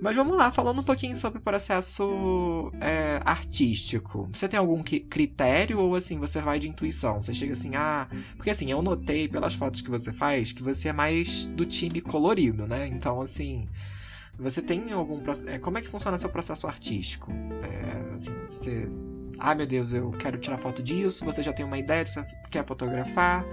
Mas 0.00 0.16
vamos 0.16 0.34
lá, 0.34 0.50
falando 0.50 0.80
um 0.80 0.82
pouquinho 0.82 1.14
sobre 1.14 1.40
o 1.40 1.42
processo 1.42 2.72
é, 2.80 3.20
artístico. 3.22 4.30
Você 4.32 4.48
tem 4.48 4.58
algum 4.58 4.82
critério 4.82 5.78
ou 5.78 5.94
assim, 5.94 6.18
você 6.18 6.40
vai 6.40 6.58
de 6.58 6.70
intuição? 6.70 7.20
Você 7.20 7.34
chega 7.34 7.52
assim, 7.52 7.76
ah. 7.76 8.08
Porque 8.34 8.48
assim, 8.48 8.70
eu 8.70 8.80
notei 8.80 9.28
pelas 9.28 9.52
fotos 9.52 9.82
que 9.82 9.90
você 9.90 10.10
faz 10.10 10.50
que 10.50 10.62
você 10.62 10.88
é 10.88 10.92
mais 10.94 11.44
do 11.48 11.66
time 11.66 12.00
colorido, 12.00 12.66
né? 12.66 12.86
Então, 12.86 13.20
assim. 13.20 13.68
Você 14.38 14.62
tem 14.62 14.90
algum. 14.92 15.20
É, 15.48 15.58
como 15.58 15.76
é 15.76 15.82
que 15.82 15.88
funciona 15.88 16.16
seu 16.16 16.30
processo 16.30 16.66
artístico? 16.66 17.30
É, 17.62 18.14
assim, 18.14 18.32
você 18.50 18.88
ah, 19.38 19.54
meu 19.54 19.66
Deus, 19.66 19.92
eu 19.92 20.10
quero 20.10 20.38
tirar 20.38 20.58
foto 20.58 20.82
disso, 20.82 21.24
você 21.24 21.42
já 21.42 21.52
tem 21.52 21.64
uma 21.64 21.78
ideia, 21.78 22.04
você 22.04 22.24
quer 22.50 22.64
fotografar, 22.64 23.44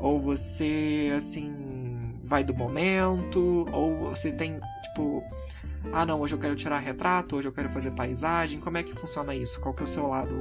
ou 0.00 0.20
você, 0.20 1.12
assim, 1.16 2.14
vai 2.22 2.44
do 2.44 2.54
momento, 2.54 3.66
ou 3.72 4.10
você 4.10 4.32
tem, 4.32 4.60
tipo, 4.82 5.22
ah, 5.92 6.04
não, 6.04 6.20
hoje 6.20 6.34
eu 6.34 6.38
quero 6.38 6.54
tirar 6.56 6.78
retrato, 6.78 7.36
hoje 7.36 7.48
eu 7.48 7.52
quero 7.52 7.70
fazer 7.70 7.92
paisagem, 7.92 8.60
como 8.60 8.76
é 8.76 8.82
que 8.82 8.92
funciona 8.94 9.34
isso? 9.34 9.60
Qual 9.60 9.74
que 9.74 9.82
é 9.82 9.84
o 9.84 9.86
seu 9.86 10.06
lado 10.08 10.34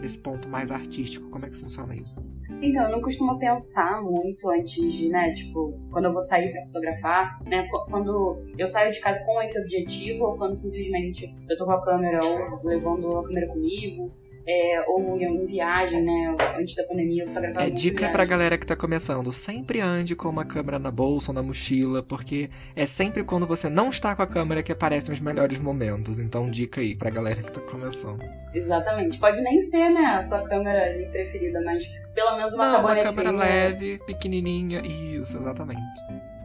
nesse 0.00 0.18
ponto 0.18 0.48
mais 0.48 0.70
artístico, 0.70 1.28
como 1.30 1.46
é 1.46 1.50
que 1.50 1.56
funciona 1.56 1.94
isso? 1.94 2.22
Então, 2.62 2.84
eu 2.84 2.90
não 2.90 3.00
costumo 3.00 3.38
pensar 3.38 4.02
muito 4.02 4.48
antes 4.50 4.92
de, 4.92 5.08
né, 5.08 5.32
tipo, 5.32 5.78
quando 5.90 6.06
eu 6.06 6.12
vou 6.12 6.20
sair 6.20 6.50
para 6.50 6.64
fotografar, 6.66 7.38
né, 7.44 7.66
quando 7.88 8.38
eu 8.56 8.66
saio 8.66 8.92
de 8.92 9.00
casa 9.00 9.22
com 9.24 9.40
esse 9.42 9.58
objetivo, 9.60 10.24
ou 10.24 10.36
quando 10.36 10.54
simplesmente 10.54 11.28
eu 11.48 11.56
tô 11.56 11.64
com 11.64 11.72
a 11.72 11.82
câmera 11.82 12.20
ou 12.24 12.60
levando 12.64 13.18
a 13.18 13.22
câmera 13.26 13.46
comigo, 13.48 14.12
é, 14.50 14.84
ou 14.86 15.16
em, 15.20 15.46
viagem, 15.46 16.02
né? 16.02 16.36
Antes 16.58 16.74
da 16.74 16.84
pandemia, 16.84 17.22
eu 17.22 17.28
fotografava 17.28 17.66
É 17.66 17.70
dica 17.70 17.98
viagem. 17.98 18.12
pra 18.12 18.24
galera 18.24 18.58
que 18.58 18.66
tá 18.66 18.74
começando: 18.74 19.32
sempre 19.32 19.80
ande 19.80 20.16
com 20.16 20.28
uma 20.28 20.44
câmera 20.44 20.78
na 20.78 20.90
bolsa 20.90 21.30
ou 21.30 21.34
na 21.34 21.42
mochila, 21.42 22.02
porque 22.02 22.50
é 22.74 22.86
sempre 22.86 23.22
quando 23.22 23.46
você 23.46 23.68
não 23.68 23.90
está 23.90 24.14
com 24.16 24.22
a 24.22 24.26
câmera 24.26 24.62
que 24.62 24.72
aparecem 24.72 25.12
os 25.12 25.20
melhores 25.20 25.58
momentos. 25.58 26.18
Então, 26.18 26.50
dica 26.50 26.80
aí 26.80 26.94
pra 26.96 27.10
galera 27.10 27.40
que 27.40 27.52
tá 27.52 27.60
começando. 27.60 28.22
Exatamente. 28.52 29.18
Pode 29.18 29.40
nem 29.42 29.62
ser, 29.62 29.90
né, 29.90 30.06
a 30.06 30.20
sua 30.22 30.42
câmera 30.42 31.08
preferida, 31.10 31.62
mas 31.64 31.86
pelo 32.14 32.36
menos 32.36 32.54
uma 32.54 32.64
não, 32.64 32.76
saboneteira. 32.76 33.10
Uma 33.10 33.16
câmera 33.16 33.36
leve, 33.36 33.98
pequenininha. 34.06 34.82
Isso, 34.84 35.36
exatamente. 35.36 35.80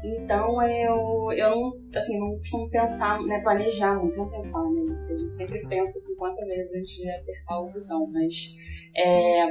Então 0.06 0.62
eu, 0.62 1.32
eu 1.32 1.56
não, 1.56 1.74
assim, 1.96 2.20
não 2.20 2.38
costumo 2.38 2.70
pensar, 2.70 3.22
né, 3.24 3.40
planejar 3.42 4.00
muito, 4.00 4.18
não 4.18 4.30
pensar, 4.30 4.64
né? 4.64 5.08
A 5.10 5.14
gente 5.16 5.36
sempre 5.36 5.68
pensa 5.68 6.00
50 6.00 6.46
vezes 6.46 6.74
antes 6.74 6.96
de 6.96 7.10
apertar 7.10 7.60
o 7.60 7.72
botão, 7.72 8.08
mas 8.12 8.54
é, 8.96 9.46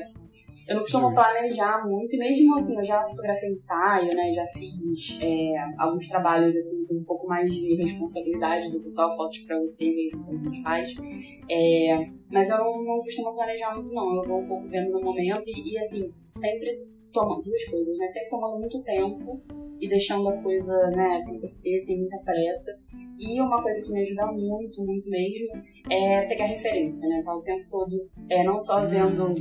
eu 0.69 0.77
não 0.77 0.83
costumo 0.83 1.13
planejar 1.13 1.87
muito, 1.87 2.15
e 2.15 2.19
mesmo 2.19 2.55
assim, 2.55 2.77
eu 2.77 2.85
já 2.85 3.05
fotografei 3.05 3.51
ensaio, 3.51 4.15
né? 4.15 4.33
Já 4.33 4.47
fiz 4.47 5.19
é, 5.21 5.55
alguns 5.79 6.09
trabalhos 6.09 6.55
assim 6.55 6.87
com 6.87 6.95
um 6.95 7.05
pouco 7.05 7.27
mais 7.27 7.53
de 7.53 7.75
responsabilidade 7.75 8.71
do 8.71 8.81
que 8.81 8.89
só 8.89 9.15
fotos 9.17 9.41
para 9.41 9.59
você 9.59 9.91
mesmo, 9.91 10.25
como 10.25 10.39
a 10.39 10.45
gente 10.45 10.63
faz. 10.63 10.95
É, 11.51 11.97
mas 12.31 12.49
eu 12.49 12.59
não, 12.59 12.85
não 12.85 13.01
costumo 13.01 13.35
planejar 13.35 13.75
muito, 13.75 13.93
não. 13.93 14.17
Eu 14.17 14.23
vou 14.23 14.41
um 14.41 14.47
pouco 14.47 14.69
vendo 14.69 14.91
no 14.91 15.03
momento 15.03 15.45
e, 15.49 15.73
e 15.73 15.79
assim, 15.79 16.13
sempre 16.31 16.83
tomando 17.13 17.43
duas 17.43 17.65
coisas, 17.65 17.97
né? 17.99 18.07
Sempre 18.09 18.31
tomando 18.31 18.59
muito 18.59 18.83
tempo 18.83 19.43
e 19.85 19.89
deixando 19.89 20.29
a 20.29 20.43
coisa 20.43 20.75
né, 20.91 21.23
acontecer 21.23 21.79
sem 21.81 21.99
muita 21.99 22.19
pressa. 22.19 22.71
E 23.19 23.41
uma 23.41 23.63
coisa 23.63 23.83
que 23.83 23.93
me 23.93 24.01
ajuda 24.01 24.27
muito, 24.33 24.83
muito 24.83 25.11
mesmo, 25.11 25.49
é 25.91 26.23
pegar 26.23 26.47
referência, 26.47 27.07
né? 27.09 27.23
Tá 27.25 27.35
o 27.35 27.43
tempo 27.43 27.65
todo 27.69 28.09
é, 28.29 28.43
não 28.43 28.59
só 28.59 28.87
vendo 28.87 29.27
hum, 29.27 29.35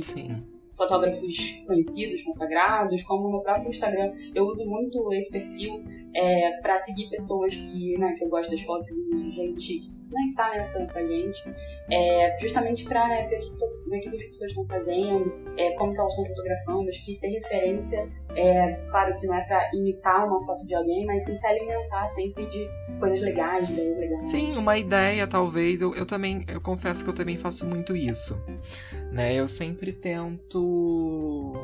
fotógrafos 0.76 1.62
conhecidos, 1.66 2.22
consagrados, 2.22 3.02
como 3.02 3.28
no 3.30 3.42
próprio 3.42 3.70
Instagram. 3.70 4.12
Eu 4.34 4.46
uso 4.46 4.64
muito 4.66 5.12
esse 5.12 5.30
perfil 5.30 5.82
é, 6.14 6.60
para 6.60 6.76
seguir 6.78 7.08
pessoas 7.08 7.54
que, 7.54 7.98
né, 7.98 8.14
que 8.16 8.24
eu 8.24 8.28
gosto 8.28 8.50
das 8.50 8.60
fotos 8.60 8.90
e 8.90 9.30
gente 9.32 9.78
que, 9.78 9.90
né, 9.90 10.32
tá 10.36 10.50
nessa 10.50 10.86
com 10.86 10.98
a 10.98 11.06
gente, 11.06 11.42
é, 11.90 12.38
justamente 12.38 12.84
para 12.84 13.06
né, 13.08 13.26
ver 13.26 13.38
o 13.38 13.90
ver 13.90 14.00
que, 14.00 14.10
que 14.10 14.16
as 14.16 14.24
pessoas 14.24 14.50
estão 14.50 14.66
fazendo, 14.66 15.32
é, 15.56 15.72
como 15.72 15.92
que 15.92 15.98
elas 15.98 16.12
estão 16.12 16.26
fotografando, 16.26 16.88
acho 16.88 17.04
que 17.04 17.18
ter 17.18 17.28
referência, 17.28 18.08
é, 18.36 18.72
claro 18.90 19.14
que 19.16 19.26
não 19.26 19.34
é 19.34 19.44
para 19.44 19.70
imitar 19.74 20.26
uma 20.26 20.40
foto 20.42 20.66
de 20.66 20.74
alguém, 20.74 21.04
mas 21.06 21.24
sim 21.24 21.36
se 21.36 21.46
alimentar 21.46 22.08
sempre 22.08 22.46
de 22.46 22.68
coisas 22.98 23.20
legais, 23.20 23.68
ideias 23.70 23.98
legais. 23.98 24.24
Sim, 24.24 24.56
uma 24.56 24.78
ideia 24.78 25.26
talvez, 25.26 25.80
eu, 25.80 25.94
eu 25.94 26.06
também, 26.06 26.44
eu 26.52 26.60
confesso 26.60 27.02
que 27.02 27.10
eu 27.10 27.14
também 27.14 27.36
faço 27.36 27.66
muito 27.66 27.96
isso, 27.96 28.40
né, 29.14 29.34
eu 29.34 29.46
sempre 29.46 29.92
tento 29.92 31.54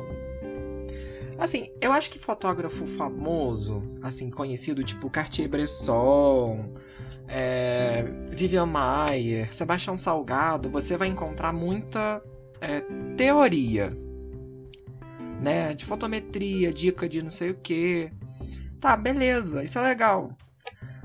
Assim, 1.37 1.73
eu 1.81 1.91
acho 1.91 2.11
que 2.11 2.19
fotógrafo 2.19 2.85
famoso, 2.85 3.81
assim, 4.01 4.29
conhecido, 4.29 4.83
tipo 4.83 5.09
Cartier-Bresson, 5.09 6.75
é, 7.27 8.03
Vivian 8.29 8.67
Maier, 8.67 9.51
Sebastião 9.51 9.97
Salgado, 9.97 10.69
você 10.69 10.95
vai 10.95 11.07
encontrar 11.07 11.51
muita 11.51 12.21
é, 12.61 12.81
teoria, 13.17 13.91
né? 15.41 15.73
De 15.73 15.83
fotometria, 15.83 16.71
dica 16.71 17.09
de 17.09 17.23
não 17.23 17.31
sei 17.31 17.49
o 17.49 17.55
que. 17.55 18.11
Tá, 18.79 18.95
beleza, 18.95 19.63
isso 19.63 19.79
é 19.79 19.81
legal. 19.81 20.37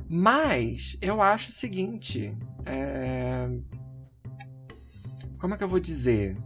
Mas 0.07 0.99
eu 1.01 1.23
acho 1.23 1.49
o 1.49 1.53
seguinte. 1.53 2.37
É... 2.67 3.26
Como 5.39 5.55
é 5.55 5.57
que 5.57 5.65
eu 5.65 5.69
vou 5.69 5.81
dizer? 5.81 6.37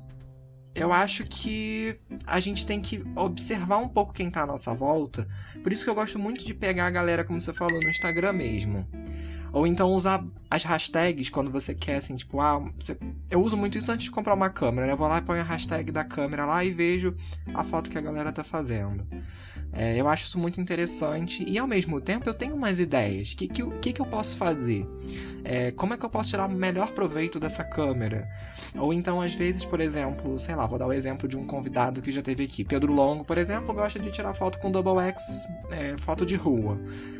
eu 0.74 0.92
acho 0.92 1.24
que 1.24 1.98
a 2.26 2.38
gente 2.38 2.64
tem 2.64 2.81
que 2.81 3.03
observar 3.16 3.79
um 3.79 3.88
pouco 3.88 4.12
quem 4.12 4.31
tá 4.31 4.42
à 4.42 4.46
nossa 4.46 4.74
volta. 4.74 5.26
Por 5.62 5.72
isso 5.72 5.85
que 5.85 5.90
eu 5.90 5.94
gosto 5.94 6.18
muito 6.18 6.44
de 6.44 6.55
pegar 6.55 6.87
a 6.87 6.90
galera, 6.90 7.24
como 7.24 7.40
você 7.40 7.53
falou, 7.53 7.81
no 7.83 7.90
Instagram 7.90 8.33
mesmo. 8.33 8.87
Ou 9.53 9.66
então 9.66 9.92
usar 9.92 10.24
as 10.48 10.62
hashtags 10.62 11.29
quando 11.29 11.50
você 11.50 11.74
quer, 11.74 11.96
assim, 11.96 12.14
tipo, 12.14 12.40
ah, 12.40 12.61
você... 12.79 12.96
eu 13.29 13.42
uso 13.42 13.57
muito 13.57 13.76
isso 13.76 13.90
antes 13.90 14.05
de 14.05 14.11
comprar 14.12 14.35
uma 14.35 14.48
câmera, 14.48 14.87
né? 14.87 14.92
Eu 14.92 14.96
vou 14.96 15.09
lá 15.09 15.18
e 15.18 15.22
ponho 15.22 15.40
a 15.40 15.44
hashtag 15.44 15.90
da 15.90 16.05
câmera 16.05 16.46
lá 16.46 16.64
e 16.64 16.70
vejo 16.70 17.16
a 17.53 17.64
foto 17.64 17.90
que 17.90 17.98
a 17.98 18.00
galera 18.00 18.33
tá 18.33 18.44
fazendo. 18.44 19.05
É, 19.72 19.96
eu 19.96 20.09
acho 20.09 20.26
isso 20.26 20.38
muito 20.38 20.61
interessante 20.61 21.44
e 21.48 21.59
ao 21.59 21.66
mesmo 21.66 22.00
tempo 22.00 22.28
eu 22.28 22.35
tenho 22.35 22.54
umas 22.54 22.80
ideias. 22.80 23.33
O 23.33 23.37
que, 23.37 23.48
que, 23.48 23.92
que, 23.92 24.02
eu 24.02 24.06
posso 24.06 24.37
fazer? 24.37 24.87
É, 25.44 25.70
como 25.70 25.94
é 25.94 25.96
que 25.96 26.04
eu 26.04 26.11
posso 26.11 26.30
tirar 26.30 26.46
o 26.46 26.52
melhor 26.52 26.92
proveito 26.92 27.38
dessa 27.38 27.62
câmera? 27.62 28.28
Ou 28.76 28.92
então, 28.92 29.20
às 29.20 29.33
vezes, 29.33 29.64
por 29.64 29.80
exemplo, 29.80 30.38
sei 30.38 30.54
lá, 30.54 30.66
vou 30.66 30.78
dar 30.78 30.87
o 30.87 30.92
exemplo 30.92 31.28
de 31.28 31.37
um 31.37 31.46
convidado 31.46 32.02
que 32.02 32.11
já 32.11 32.20
teve 32.20 32.44
aqui. 32.44 32.64
Pedro 32.64 32.92
Longo, 32.92 33.24
por 33.24 33.38
exemplo, 33.38 33.72
gosta 33.72 33.98
de 33.98 34.11
tirar 34.11 34.35
foto 34.35 34.59
com 34.59 34.70
Double 34.70 34.98
X, 34.98 35.46
é, 35.70 35.96
foto 35.96 36.26
de 36.26 36.37
rua. 36.37 36.78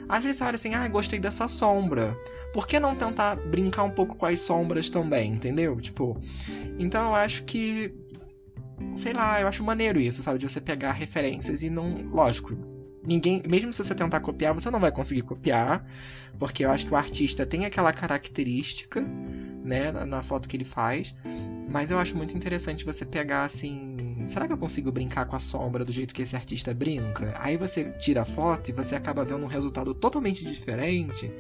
Às 0.09 0.25
vezes 0.25 0.39
você 0.39 0.45
olha 0.45 0.55
assim, 0.57 0.75
ah, 0.75 0.89
gostei 0.89 1.21
dessa 1.21 1.47
sombra. 1.47 2.17
Por 2.53 2.67
que 2.67 2.81
não 2.81 2.97
tentar 2.97 3.37
brincar 3.37 3.85
um 3.85 3.91
pouco 3.91 4.17
com 4.17 4.27
as 4.27 4.41
sombras 4.41 4.91
também, 4.91 5.33
entendeu? 5.33 5.81
Tipo, 5.81 6.21
então 6.81 7.11
eu 7.11 7.15
acho 7.15 7.45
que 7.45 7.95
sei 8.95 9.13
lá, 9.13 9.41
eu 9.41 9.49
acho 9.49 9.65
maneiro 9.65 10.01
isso, 10.01 10.23
sabe? 10.23 10.39
De 10.39 10.49
você 10.49 10.61
pegar 10.61 10.93
referências 10.93 11.63
e 11.63 11.71
não. 11.71 12.03
Lógico, 12.11 12.57
ninguém. 13.05 13.43
Mesmo 13.49 13.73
se 13.73 13.83
você 13.83 13.95
tentar 13.95 14.21
copiar, 14.21 14.55
você 14.55 14.71
não 14.71 14.81
vai 14.81 14.93
conseguir 14.93 15.23
copiar. 15.23 15.87
Porque 16.39 16.65
eu 16.65 16.71
acho 16.71 16.87
que 16.87 16.93
o 16.93 16.97
artista 16.97 17.45
tem 17.45 17.65
aquela 17.65 17.93
característica, 17.93 19.03
né, 19.63 19.93
na, 19.93 20.07
na 20.07 20.23
foto 20.23 20.49
que 20.49 20.57
ele 20.57 20.65
faz. 20.65 21.15
Mas 21.69 21.91
eu 21.91 21.99
acho 21.99 22.17
muito 22.17 22.37
interessante 22.37 22.85
você 22.85 23.05
pegar 23.05 23.45
assim. 23.45 23.97
Será 24.27 24.47
que 24.47 24.53
eu 24.53 24.59
consigo 24.59 24.93
brincar 24.93 25.27
com 25.27 25.37
a 25.37 25.41
sombra 25.41 25.85
do 25.85 25.93
jeito 25.93 26.15
que 26.15 26.23
esse 26.23 26.37
artista 26.37 26.73
brinca? 26.75 27.35
Aí 27.39 27.57
você 27.57 27.85
tira 27.99 28.23
a 28.23 28.25
foto 28.25 28.71
e 28.71 28.73
você 28.73 28.95
acaba 28.95 29.25
vendo 29.25 29.45
um 29.45 29.49
resultado 29.49 29.95
totalmente 29.95 30.45
diferente 30.45 31.33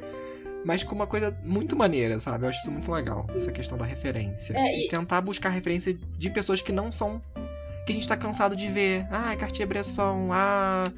mas 0.64 0.85
com 0.85 0.94
uma 0.94 1.07
coisa 1.07 1.37
muito 1.44 1.77
maneira, 1.77 2.18
sabe? 2.20 2.44
Eu 2.44 2.51
acho 2.51 2.61
isso 2.61 2.70
muito 2.70 2.90
legal, 2.90 3.25
Sim. 3.25 3.38
essa 3.38 3.53
questão 3.53 3.79
da 3.79 3.85
referência. 3.85 4.55
É, 4.57 4.81
e... 4.81 4.87
e... 4.87 4.88
tentar 4.88 5.20
buscar 5.20 5.49
referência 5.49 5.94
de 5.94 6.31
pessoas 6.31 6.61
que 6.61 6.73
não 6.73 6.90
são. 6.92 7.20
que 7.87 7.92
a 7.92 7.94
gente 7.94 8.09
tá 8.09 8.16
cansado 8.16 8.55
de 8.55 8.68
ver. 8.68 9.07
Ah, 9.11 9.35
Cartier-Bresson, 9.37 10.29
ah. 10.33 10.90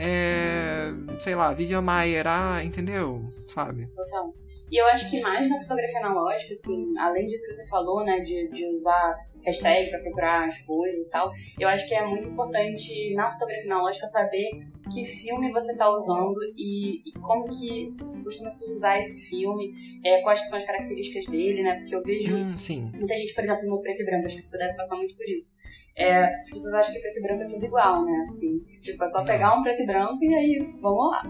É, 0.00 0.92
sei 1.18 1.34
lá, 1.34 1.52
Vivian 1.52 1.80
Maier, 1.80 2.24
ah, 2.26 2.62
entendeu? 2.62 3.28
Sabe? 3.48 3.88
Total. 3.88 4.32
E 4.70 4.76
eu 4.76 4.86
acho 4.86 5.08
que 5.10 5.20
mais 5.20 5.48
na 5.48 5.58
fotografia 5.58 5.98
analógica, 5.98 6.52
assim, 6.52 6.92
além 6.98 7.26
disso 7.26 7.46
que 7.46 7.54
você 7.54 7.66
falou, 7.66 8.04
né, 8.04 8.20
de, 8.20 8.48
de 8.48 8.66
usar 8.66 9.16
hashtag 9.44 9.90
para 9.90 10.00
procurar 10.00 10.46
as 10.46 10.58
coisas 10.58 11.06
e 11.06 11.10
tal. 11.10 11.30
Eu 11.58 11.68
acho 11.68 11.86
que 11.86 11.94
é 11.94 12.04
muito 12.04 12.28
importante 12.28 13.14
na 13.14 13.30
fotografia 13.30 13.72
analógica 13.72 14.06
saber 14.06 14.50
que 14.92 15.04
filme 15.04 15.50
você 15.50 15.72
está 15.72 15.88
usando 15.88 16.38
e, 16.56 17.02
e, 17.06 17.12
como 17.20 17.44
que 17.44 17.86
costuma 18.24 18.50
se 18.50 18.68
usar 18.68 18.98
esse 18.98 19.20
filme, 19.28 19.72
é, 20.04 20.20
quais 20.22 20.40
que 20.40 20.48
são 20.48 20.58
as 20.58 20.64
características 20.64 21.26
dele, 21.26 21.62
né? 21.62 21.76
Porque 21.76 21.94
eu 21.94 22.02
vejo 22.02 22.34
hum, 22.34 22.52
muita 22.94 23.16
gente, 23.16 23.34
por 23.34 23.44
exemplo, 23.44 23.66
no 23.66 23.80
preto 23.80 24.02
e 24.02 24.04
branco, 24.04 24.26
acho 24.26 24.36
que 24.36 24.48
você 24.48 24.58
deve 24.58 24.74
passar 24.74 24.96
muito 24.96 25.14
por 25.16 25.28
isso. 25.28 25.56
É, 25.96 26.24
as 26.24 26.50
pessoas 26.50 26.74
acham 26.74 26.94
que 26.94 27.00
preto 27.00 27.18
e 27.18 27.22
branco 27.22 27.42
é 27.42 27.46
tudo 27.46 27.64
igual, 27.64 28.04
né? 28.04 28.26
Assim, 28.28 28.60
tipo, 28.80 29.02
é 29.02 29.08
só 29.08 29.24
pegar 29.24 29.58
um 29.58 29.62
preto 29.62 29.82
e 29.82 29.86
branco 29.86 30.24
e 30.24 30.34
aí 30.34 30.72
vamos 30.80 31.10
lá. 31.10 31.22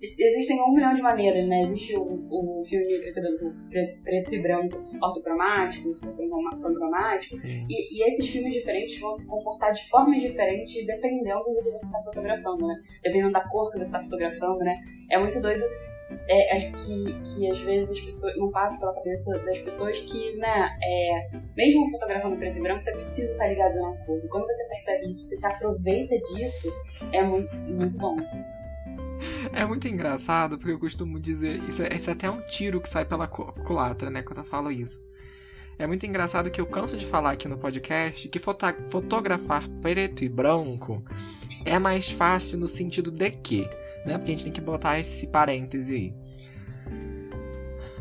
Existem 0.00 0.60
um 0.62 0.72
milhão 0.72 0.94
de 0.94 1.02
maneiras, 1.02 1.46
né? 1.48 1.62
Existe 1.62 1.96
o, 1.96 2.26
o 2.30 2.62
filme 2.64 2.84
preto, 3.00 3.20
preto, 3.68 4.02
preto 4.02 4.34
e 4.34 4.38
branco 4.40 4.84
ortocromático, 5.02 5.92
super 5.94 6.28
cromático, 6.28 7.36
e, 7.44 7.98
e, 7.98 8.08
esses 8.08 8.28
filmes 8.28 8.54
diferentes 8.54 8.98
vão 8.98 9.12
se 9.12 9.26
comportar 9.26 9.72
de 9.72 9.88
formas 9.88 10.22
diferentes 10.22 10.86
dependendo 10.86 11.44
do 11.44 11.62
que 11.62 11.70
você 11.70 11.86
está 11.86 12.02
fotografando, 12.02 12.66
né? 12.66 12.74
Dependendo 13.02 13.32
da 13.32 13.46
cor 13.48 13.70
que 13.70 13.78
você 13.78 13.82
está 13.82 14.00
fotografando, 14.00 14.58
né? 14.58 14.78
É 15.10 15.18
muito 15.18 15.40
doido 15.40 15.64
é, 16.28 16.56
é, 16.56 16.72
que, 16.72 17.20
que 17.22 17.50
às 17.50 17.60
vezes 17.60 17.90
as 17.90 18.00
pessoas 18.00 18.36
não 18.36 18.50
passa 18.50 18.78
pela 18.78 18.94
cabeça 18.94 19.38
das 19.38 19.58
pessoas 19.58 19.98
que, 20.00 20.36
né, 20.36 20.76
é, 20.82 21.30
mesmo 21.56 21.88
fotografando 21.90 22.36
preto 22.36 22.58
e 22.58 22.60
branco, 22.60 22.82
você 22.82 22.92
precisa 22.92 23.32
estar 23.32 23.46
ligado 23.48 23.74
na 23.74 23.96
cor. 24.04 24.20
E 24.24 24.28
quando 24.28 24.46
você 24.46 24.64
percebe 24.68 25.08
isso, 25.08 25.24
você 25.24 25.36
se 25.36 25.46
aproveita 25.46 26.18
disso, 26.18 26.68
é 27.12 27.22
muito, 27.22 27.54
muito 27.56 27.96
bom. 27.98 28.16
É 29.52 29.64
muito 29.64 29.88
engraçado, 29.88 30.58
porque 30.58 30.72
eu 30.72 30.78
costumo 30.78 31.18
dizer. 31.18 31.62
Isso 31.68 31.82
é, 31.82 31.94
isso 31.94 32.10
é 32.10 32.12
até 32.12 32.30
um 32.30 32.40
tiro 32.42 32.80
que 32.80 32.88
sai 32.88 33.04
pela 33.04 33.26
culatra, 33.26 34.10
né? 34.10 34.22
Quando 34.22 34.38
eu 34.38 34.44
falo 34.44 34.70
isso. 34.70 35.02
É 35.78 35.86
muito 35.86 36.04
engraçado 36.04 36.50
que 36.50 36.60
eu 36.60 36.66
canso 36.66 36.96
de 36.96 37.06
falar 37.06 37.30
aqui 37.30 37.48
no 37.48 37.56
podcast 37.56 38.28
que 38.28 38.38
foto 38.38 38.66
fotografar 38.88 39.66
preto 39.80 40.22
e 40.22 40.28
branco 40.28 41.02
é 41.64 41.78
mais 41.78 42.10
fácil 42.10 42.58
no 42.58 42.68
sentido 42.68 43.10
de 43.10 43.30
que, 43.30 43.62
né? 44.04 44.18
Porque 44.18 44.32
a 44.32 44.34
gente 44.34 44.44
tem 44.44 44.52
que 44.52 44.60
botar 44.60 44.98
esse 44.98 45.26
parêntese 45.26 45.94
aí. 45.94 46.19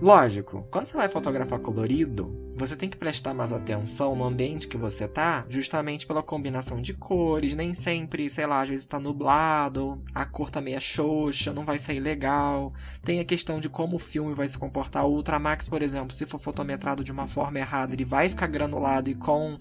Lógico, 0.02 0.66
quando 0.72 0.86
você 0.86 0.96
vai 0.96 1.10
fotografar 1.10 1.60
colorido, 1.60 2.54
você 2.56 2.74
tem 2.74 2.90
que 2.90 2.96
prestar 2.96 3.34
mais 3.34 3.52
atenção 3.52 4.16
no 4.16 4.24
ambiente 4.24 4.66
que 4.66 4.78
você 4.78 5.10
tá, 5.10 5.46
justamente 5.50 6.08
pela 6.08 6.24
combinação 6.24 6.82
de 6.82 6.94
cores. 6.94 7.54
Nem 7.54 7.74
sempre, 7.74 8.30
sei 8.30 8.46
lá, 8.46 8.62
às 8.62 8.70
vezes 8.70 8.86
tá 8.86 8.98
nublado, 8.98 10.02
a 10.16 10.26
cor 10.26 10.50
tá 10.50 10.62
meio 10.62 10.80
xoxa, 10.80 11.52
não 11.52 11.66
vai 11.66 11.78
sair 11.78 12.00
legal. 12.00 12.74
Tem 13.04 13.20
a 13.20 13.26
questão 13.26 13.60
de 13.60 13.68
como 13.68 13.98
o 13.98 14.00
filme 14.00 14.34
vai 14.34 14.48
se 14.48 14.58
comportar. 14.58 15.06
O 15.06 15.12
Ultramax, 15.12 15.68
por 15.68 15.82
exemplo, 15.82 16.14
se 16.14 16.26
for 16.26 16.40
fotometrado 16.40 17.04
de 17.04 17.12
uma 17.12 17.28
forma 17.28 17.60
errada, 17.60 17.94
ele 17.94 18.06
vai 18.06 18.30
ficar 18.30 18.48
granulado 18.48 19.10
e 19.10 19.16
com 19.16 19.58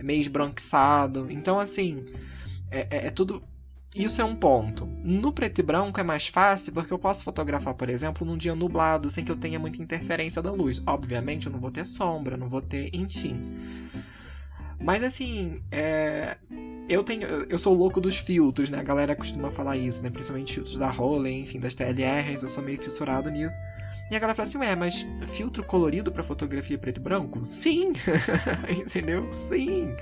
meio 0.00 0.20
esbranquiçado. 0.20 1.26
Então, 1.32 1.58
assim, 1.58 2.06
é, 2.70 2.86
é, 2.90 3.06
é 3.08 3.10
tudo 3.10 3.42
isso 3.94 4.20
é 4.20 4.24
um 4.24 4.36
ponto. 4.36 4.86
No 5.02 5.32
preto 5.32 5.58
e 5.58 5.62
branco 5.62 5.98
é 5.98 6.02
mais 6.02 6.28
fácil 6.28 6.72
porque 6.72 6.92
eu 6.92 6.98
posso 6.98 7.24
fotografar, 7.24 7.74
por 7.74 7.88
exemplo, 7.88 8.26
num 8.26 8.36
dia 8.36 8.54
nublado, 8.54 9.10
sem 9.10 9.24
que 9.24 9.32
eu 9.32 9.36
tenha 9.36 9.58
muita 9.58 9.82
interferência 9.82 10.40
da 10.40 10.52
luz. 10.52 10.80
Obviamente 10.86 11.46
eu 11.46 11.52
não 11.52 11.58
vou 11.58 11.70
ter 11.70 11.84
sombra, 11.86 12.36
não 12.36 12.48
vou 12.48 12.62
ter. 12.62 12.90
enfim. 12.94 13.88
Mas 14.80 15.02
assim, 15.02 15.60
é... 15.70 16.36
eu 16.88 17.02
tenho. 17.02 17.26
Eu 17.26 17.58
sou 17.58 17.74
louco 17.74 18.00
dos 18.00 18.16
filtros, 18.16 18.70
né? 18.70 18.78
A 18.78 18.82
galera 18.82 19.14
costuma 19.14 19.50
falar 19.50 19.76
isso, 19.76 20.02
né? 20.02 20.08
Principalmente 20.08 20.54
filtros 20.54 20.78
da 20.78 20.88
Rollei, 20.88 21.40
enfim, 21.40 21.60
das 21.60 21.74
TLRs, 21.74 22.42
eu 22.42 22.48
sou 22.48 22.62
meio 22.62 22.80
fissurado 22.80 23.28
nisso. 23.28 23.56
E 24.10 24.16
a 24.16 24.18
galera 24.18 24.34
fala 24.34 24.48
assim, 24.48 24.58
ué, 24.58 24.74
mas 24.74 25.06
filtro 25.28 25.62
colorido 25.62 26.10
para 26.10 26.24
fotografia 26.24 26.76
preto 26.76 26.98
e 26.98 27.00
branco? 27.00 27.44
Sim! 27.44 27.92
Entendeu? 28.68 29.32
Sim! 29.32 29.94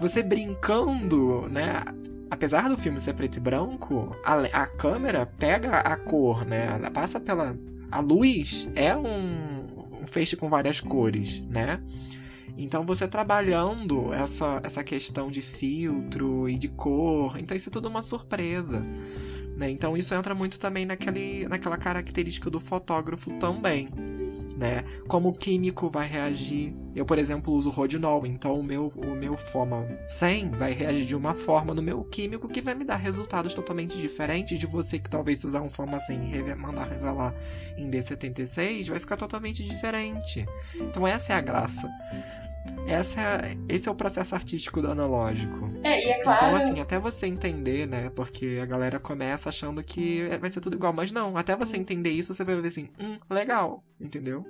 Você 0.00 0.22
brincando, 0.22 1.48
né? 1.48 1.82
apesar 2.30 2.68
do 2.68 2.76
filme 2.76 2.98
ser 3.00 3.14
preto 3.14 3.36
e 3.36 3.40
branco, 3.40 4.16
a, 4.24 4.40
a 4.62 4.66
câmera 4.66 5.26
pega 5.26 5.78
a 5.78 5.96
cor, 5.96 6.44
né? 6.44 6.66
Ela 6.66 6.90
passa 6.90 7.20
pela. 7.20 7.56
A 7.90 8.00
luz 8.00 8.68
é 8.74 8.96
um, 8.96 10.02
um 10.02 10.06
feixe 10.06 10.36
com 10.36 10.48
várias 10.48 10.80
cores, 10.80 11.40
né? 11.42 11.80
Então 12.58 12.84
você 12.84 13.06
trabalhando 13.06 14.12
essa, 14.12 14.60
essa 14.64 14.82
questão 14.82 15.30
de 15.30 15.42
filtro 15.42 16.48
e 16.48 16.56
de 16.56 16.68
cor, 16.68 17.38
então 17.38 17.56
isso 17.56 17.68
é 17.68 17.72
tudo 17.72 17.88
uma 17.88 18.02
surpresa. 18.02 18.80
Né? 19.56 19.70
Então 19.70 19.96
isso 19.96 20.14
entra 20.14 20.34
muito 20.34 20.58
também 20.58 20.84
naquele, 20.86 21.46
naquela 21.48 21.76
característica 21.76 22.50
do 22.50 22.58
fotógrafo 22.58 23.30
também 23.38 23.88
né? 24.56 24.82
Como 25.06 25.28
o 25.28 25.32
químico 25.32 25.90
vai 25.90 26.06
reagir. 26.08 26.74
Eu, 26.94 27.04
por 27.04 27.18
exemplo, 27.18 27.52
uso 27.52 27.68
rodinol, 27.68 28.26
então 28.26 28.58
o 28.58 28.62
meu, 28.62 28.92
o 28.96 29.14
meu 29.14 29.36
FOMA 29.36 29.86
100 30.08 30.50
vai 30.52 30.72
reagir 30.72 31.04
de 31.04 31.14
uma 31.14 31.34
forma 31.34 31.74
no 31.74 31.82
meu 31.82 32.02
químico 32.04 32.48
que 32.48 32.62
vai 32.62 32.74
me 32.74 32.84
dar 32.84 32.96
resultados 32.96 33.52
totalmente 33.52 33.98
diferentes 33.98 34.58
de 34.58 34.66
você 34.66 34.98
que 34.98 35.10
talvez 35.10 35.44
usar 35.44 35.60
um 35.60 35.68
FOMA 35.68 36.00
100 36.00 36.34
e 36.34 36.54
mandar 36.54 36.88
revelar 36.88 37.34
em 37.76 37.90
D76 37.90 38.88
vai 38.88 38.98
ficar 38.98 39.16
totalmente 39.16 39.62
diferente. 39.62 40.46
Então 40.76 41.06
essa 41.06 41.34
é 41.34 41.36
a 41.36 41.40
graça. 41.40 41.88
Essa 42.86 43.20
é, 43.20 43.56
esse 43.68 43.88
é 43.88 43.92
o 43.92 43.94
processo 43.94 44.34
artístico 44.34 44.80
do 44.80 44.90
analógico. 44.90 45.70
É, 45.82 46.04
e 46.04 46.10
é 46.10 46.22
claro. 46.22 46.38
Então, 46.38 46.56
assim, 46.56 46.80
até 46.80 46.98
você 46.98 47.26
entender, 47.26 47.86
né? 47.86 48.10
Porque 48.14 48.58
a 48.62 48.66
galera 48.66 48.98
começa 48.98 49.48
achando 49.48 49.82
que 49.82 50.28
vai 50.40 50.48
ser 50.48 50.60
tudo 50.60 50.76
igual, 50.76 50.92
mas 50.92 51.10
não. 51.10 51.36
Até 51.36 51.56
você 51.56 51.76
entender 51.76 52.10
isso, 52.10 52.34
você 52.34 52.44
vai 52.44 52.54
ver 52.56 52.68
assim, 52.68 52.88
hum, 53.00 53.18
legal, 53.28 53.82
entendeu? 54.00 54.44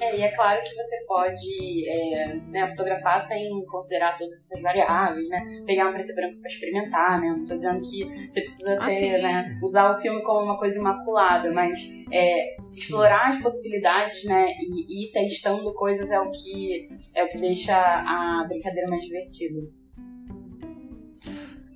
É, 0.00 0.16
e 0.16 0.22
é 0.22 0.28
claro 0.28 0.60
que 0.62 0.74
você 0.74 1.04
pode 1.06 1.88
é, 1.88 2.34
né, 2.48 2.66
fotografar 2.68 3.20
sem 3.20 3.64
considerar 3.66 4.16
todas 4.16 4.34
essas 4.34 4.60
variáveis, 4.60 5.28
né? 5.28 5.42
Pegar 5.66 5.88
um 5.88 5.92
preto 5.92 6.12
e 6.12 6.14
branco 6.14 6.38
pra 6.38 6.50
experimentar, 6.50 7.20
né? 7.20 7.28
Não 7.28 7.44
tô 7.44 7.56
dizendo 7.56 7.80
que 7.82 8.04
você 8.28 8.40
precisa 8.40 8.78
ah, 8.80 8.88
ter, 8.88 9.22
né? 9.22 9.58
Usar 9.62 9.92
o 9.92 9.96
filme 9.96 10.22
como 10.22 10.44
uma 10.44 10.58
coisa 10.58 10.78
imaculada, 10.78 11.50
mas 11.52 11.78
é, 12.10 12.56
explorar 12.74 13.28
as 13.28 13.40
possibilidades, 13.40 14.24
né? 14.24 14.46
E, 14.60 15.06
ir 15.06 15.12
testando 15.12 15.72
coisas 15.74 16.10
é 16.10 16.20
o 16.20 16.30
que 16.30 16.88
é 17.14 17.24
o 17.24 17.28
que 17.28 17.38
deixa 17.38 17.74
a 17.76 18.44
brincadeira 18.48 18.88
mais 18.88 19.04
divertida. 19.04 19.60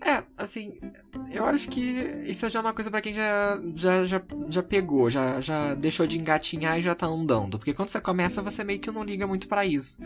É, 0.06 0.22
assim, 0.37 0.78
eu 1.32 1.44
acho 1.44 1.68
que 1.68 1.80
isso 2.26 2.48
já 2.48 2.61
é 2.61 2.62
uma 2.62 2.72
coisa 2.72 2.90
para 2.90 3.00
quem 3.00 3.12
já, 3.12 3.61
já, 3.74 4.04
já, 4.04 4.22
já 4.48 4.62
pegou, 4.62 5.11
já, 5.11 5.40
já 5.40 5.74
deixou 5.74 6.06
de 6.06 6.16
engatinhar 6.16 6.78
e 6.78 6.80
já 6.80 6.94
tá 6.94 7.06
andando. 7.06 7.59
Porque 7.59 7.74
quando 7.74 7.88
você 7.88 8.00
começa, 8.00 8.40
você 8.40 8.62
meio 8.62 8.78
que 8.78 8.90
não 8.90 9.02
liga 9.02 9.26
muito 9.26 9.48
para 9.48 9.66
isso. 9.66 9.98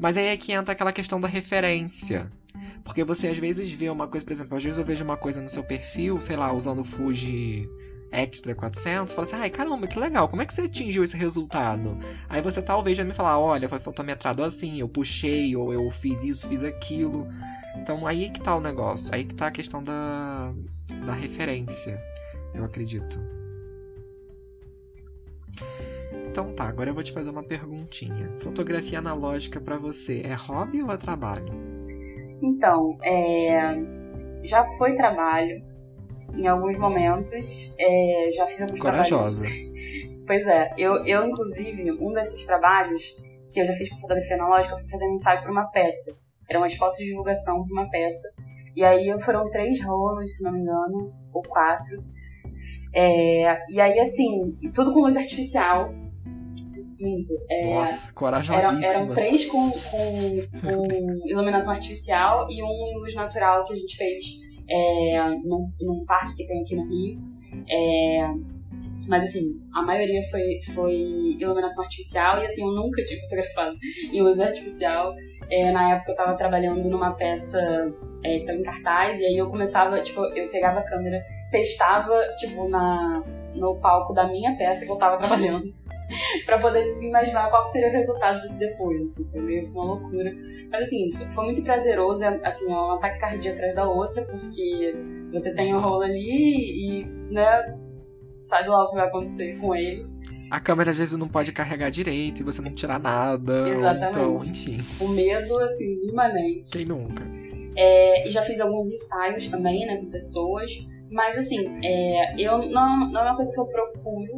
Mas 0.00 0.16
aí 0.16 0.26
é 0.26 0.36
que 0.36 0.52
entra 0.52 0.72
aquela 0.72 0.92
questão 0.92 1.20
da 1.20 1.28
referência. 1.28 2.32
Porque 2.82 3.04
você 3.04 3.28
às 3.28 3.38
vezes 3.38 3.70
vê 3.70 3.90
uma 3.90 4.08
coisa, 4.08 4.24
por 4.24 4.32
exemplo, 4.32 4.56
às 4.56 4.64
vezes 4.64 4.78
eu 4.78 4.84
vejo 4.84 5.04
uma 5.04 5.16
coisa 5.16 5.42
no 5.42 5.48
seu 5.48 5.62
perfil, 5.62 6.20
sei 6.20 6.36
lá, 6.36 6.50
usando 6.52 6.82
Fuji 6.82 7.68
Extra 8.14 8.54
400, 8.54 9.12
fala 9.12 9.26
assim, 9.26 9.36
ai 9.36 9.50
caramba, 9.50 9.88
que 9.88 9.98
legal, 9.98 10.28
como 10.28 10.40
é 10.40 10.46
que 10.46 10.54
você 10.54 10.62
atingiu 10.62 11.02
esse 11.02 11.16
resultado? 11.16 11.98
Aí 12.28 12.40
você 12.40 12.62
talvez 12.62 12.96
já 12.96 13.04
me 13.04 13.12
falar, 13.12 13.40
olha, 13.40 13.68
foi 13.68 13.80
fotometrado 13.80 14.42
assim, 14.42 14.78
eu 14.78 14.88
puxei, 14.88 15.56
ou 15.56 15.72
eu 15.72 15.90
fiz 15.90 16.22
isso, 16.22 16.48
fiz 16.48 16.62
aquilo. 16.62 17.26
Então 17.76 18.06
aí 18.06 18.30
que 18.30 18.40
tá 18.40 18.54
o 18.54 18.60
negócio, 18.60 19.12
aí 19.12 19.24
que 19.24 19.34
tá 19.34 19.48
a 19.48 19.50
questão 19.50 19.82
da, 19.82 20.52
da 21.04 21.12
referência, 21.12 22.00
eu 22.54 22.64
acredito. 22.64 23.20
Então 26.28 26.52
tá, 26.52 26.68
agora 26.68 26.90
eu 26.90 26.94
vou 26.94 27.02
te 27.02 27.12
fazer 27.12 27.30
uma 27.30 27.42
perguntinha. 27.42 28.30
Fotografia 28.40 28.98
analógica 28.98 29.60
para 29.60 29.76
você 29.76 30.22
é 30.24 30.34
hobby 30.34 30.82
ou 30.82 30.92
é 30.92 30.96
trabalho? 30.96 31.52
Então, 32.42 32.98
é... 33.02 33.74
já 34.42 34.64
foi 34.76 34.94
trabalho, 34.94 35.62
em 36.36 36.46
alguns 36.46 36.76
momentos. 36.78 37.74
É, 37.78 38.30
já 38.32 38.46
fiz 38.46 38.62
alguns 38.62 38.80
Corajosa. 38.80 39.40
trabalhos. 39.40 40.14
Pois 40.26 40.46
é, 40.46 40.74
eu, 40.78 41.04
eu 41.04 41.26
inclusive, 41.26 41.92
um 41.92 42.10
desses 42.12 42.46
trabalhos 42.46 43.14
que 43.52 43.60
eu 43.60 43.66
já 43.66 43.72
fiz 43.72 43.90
com 43.90 43.98
fotografia 43.98 44.36
analógica, 44.36 44.74
eu 44.74 44.78
fui 44.78 44.88
fazer 44.88 45.06
um 45.06 45.14
ensaio 45.14 45.42
para 45.42 45.52
uma 45.52 45.66
peça. 45.70 46.16
Eram 46.48 46.60
umas 46.60 46.74
fotos 46.74 46.98
de 46.98 47.06
divulgação 47.06 47.64
para 47.64 47.72
uma 47.72 47.90
peça. 47.90 48.28
E 48.74 48.82
aí 48.82 49.14
foram 49.20 49.48
três 49.50 49.82
rolos, 49.82 50.36
se 50.36 50.42
não 50.42 50.52
me 50.52 50.60
engano, 50.60 51.12
ou 51.32 51.42
quatro. 51.42 52.02
É, 52.92 53.58
e 53.68 53.80
aí, 53.80 53.98
assim, 54.00 54.56
tudo 54.74 54.92
com 54.92 55.00
luz 55.00 55.16
artificial. 55.16 55.92
Minto. 56.98 57.32
É, 57.50 57.74
Nossa, 57.74 58.12
corajosíssima. 58.12 58.80
Eram, 58.82 59.04
eram 59.04 59.14
três 59.14 59.44
com, 59.46 59.70
com, 59.70 60.60
com 60.60 61.28
iluminação 61.28 61.72
artificial 61.72 62.46
e 62.48 62.62
um 62.62 62.86
em 62.86 62.98
luz 62.98 63.14
natural 63.14 63.64
que 63.64 63.74
a 63.74 63.76
gente 63.76 63.96
fez 63.96 64.43
é, 64.68 65.28
num, 65.44 65.70
num, 65.80 66.04
parque 66.04 66.36
que 66.36 66.46
tem 66.46 66.62
aqui 66.62 66.76
no 66.76 66.86
Rio. 66.86 67.20
É, 67.68 68.28
mas 69.06 69.24
assim, 69.24 69.62
a 69.72 69.82
maioria 69.82 70.22
foi, 70.30 70.60
foi 70.74 70.94
iluminação 71.38 71.84
artificial 71.84 72.40
e 72.42 72.46
assim, 72.46 72.62
eu 72.62 72.72
nunca 72.72 73.02
tinha 73.04 73.20
fotografado 73.22 73.76
em 74.12 74.22
luz 74.22 74.40
artificial. 74.40 75.14
É, 75.50 75.70
na 75.70 75.92
época 75.92 76.12
eu 76.12 76.16
tava 76.16 76.36
trabalhando 76.36 76.88
numa 76.88 77.12
peça 77.12 77.60
é, 78.22 78.38
que 78.38 78.46
tava 78.46 78.58
em 78.58 78.62
cartaz 78.62 79.20
e 79.20 79.26
aí 79.26 79.36
eu 79.36 79.48
começava, 79.50 80.00
tipo, 80.00 80.20
eu 80.34 80.48
pegava 80.48 80.80
a 80.80 80.84
câmera, 80.84 81.22
testava, 81.50 82.18
tipo, 82.36 82.68
na, 82.68 83.22
no 83.54 83.76
palco 83.76 84.14
da 84.14 84.26
minha 84.26 84.56
peça 84.56 84.86
que 84.86 84.90
eu 84.90 84.96
tava 84.96 85.18
trabalhando. 85.18 85.83
pra 86.44 86.58
poder 86.58 87.02
imaginar 87.02 87.48
qual 87.50 87.66
seria 87.68 87.88
o 87.88 87.92
resultado 87.92 88.40
disso 88.40 88.58
depois, 88.58 89.02
assim, 89.02 89.24
foi 89.26 89.40
meio 89.40 89.68
uma 89.70 89.84
loucura. 89.84 90.32
Mas 90.70 90.82
assim, 90.82 91.10
foi 91.30 91.44
muito 91.44 91.62
prazeroso, 91.62 92.24
é, 92.24 92.40
assim, 92.44 92.70
é 92.70 92.76
um 92.76 92.92
ataque 92.92 93.18
cardíaco 93.18 93.56
atrás 93.56 93.74
da 93.74 93.88
outra, 93.88 94.22
porque 94.24 94.94
você 95.32 95.54
tem 95.54 95.74
o 95.74 95.80
rolo 95.80 96.02
ali 96.02 96.20
e, 96.20 97.04
né, 97.30 97.76
sabe 98.42 98.68
lá 98.68 98.84
o 98.84 98.90
que 98.90 98.96
vai 98.96 99.06
acontecer 99.06 99.58
com 99.58 99.74
ele. 99.74 100.06
A 100.50 100.60
câmera 100.60 100.90
às 100.90 100.98
vezes 100.98 101.18
não 101.18 101.26
pode 101.26 101.52
carregar 101.52 101.90
direito 101.90 102.40
e 102.40 102.44
você 102.44 102.62
não 102.62 102.72
tirar 102.72 103.00
nada. 103.00 103.68
Exatamente. 103.68 104.10
Então, 104.10 104.44
enfim. 104.44 104.78
O 105.00 105.08
medo, 105.08 105.58
assim, 105.60 106.00
imanente. 106.06 106.70
Quem 106.70 106.84
nunca? 106.84 107.24
É, 107.76 108.28
e 108.28 108.30
já 108.30 108.42
fiz 108.42 108.60
alguns 108.60 108.88
ensaios 108.88 109.48
também, 109.48 109.84
né, 109.86 109.96
com 109.96 110.06
pessoas 110.06 110.70
Mas 111.10 111.36
assim, 111.36 111.80
é, 111.84 112.40
eu 112.40 112.58
não, 112.58 113.10
não 113.10 113.20
é 113.20 113.24
uma 113.24 113.36
coisa 113.36 113.52
que 113.52 113.58
eu 113.58 113.66
procuro. 113.66 114.36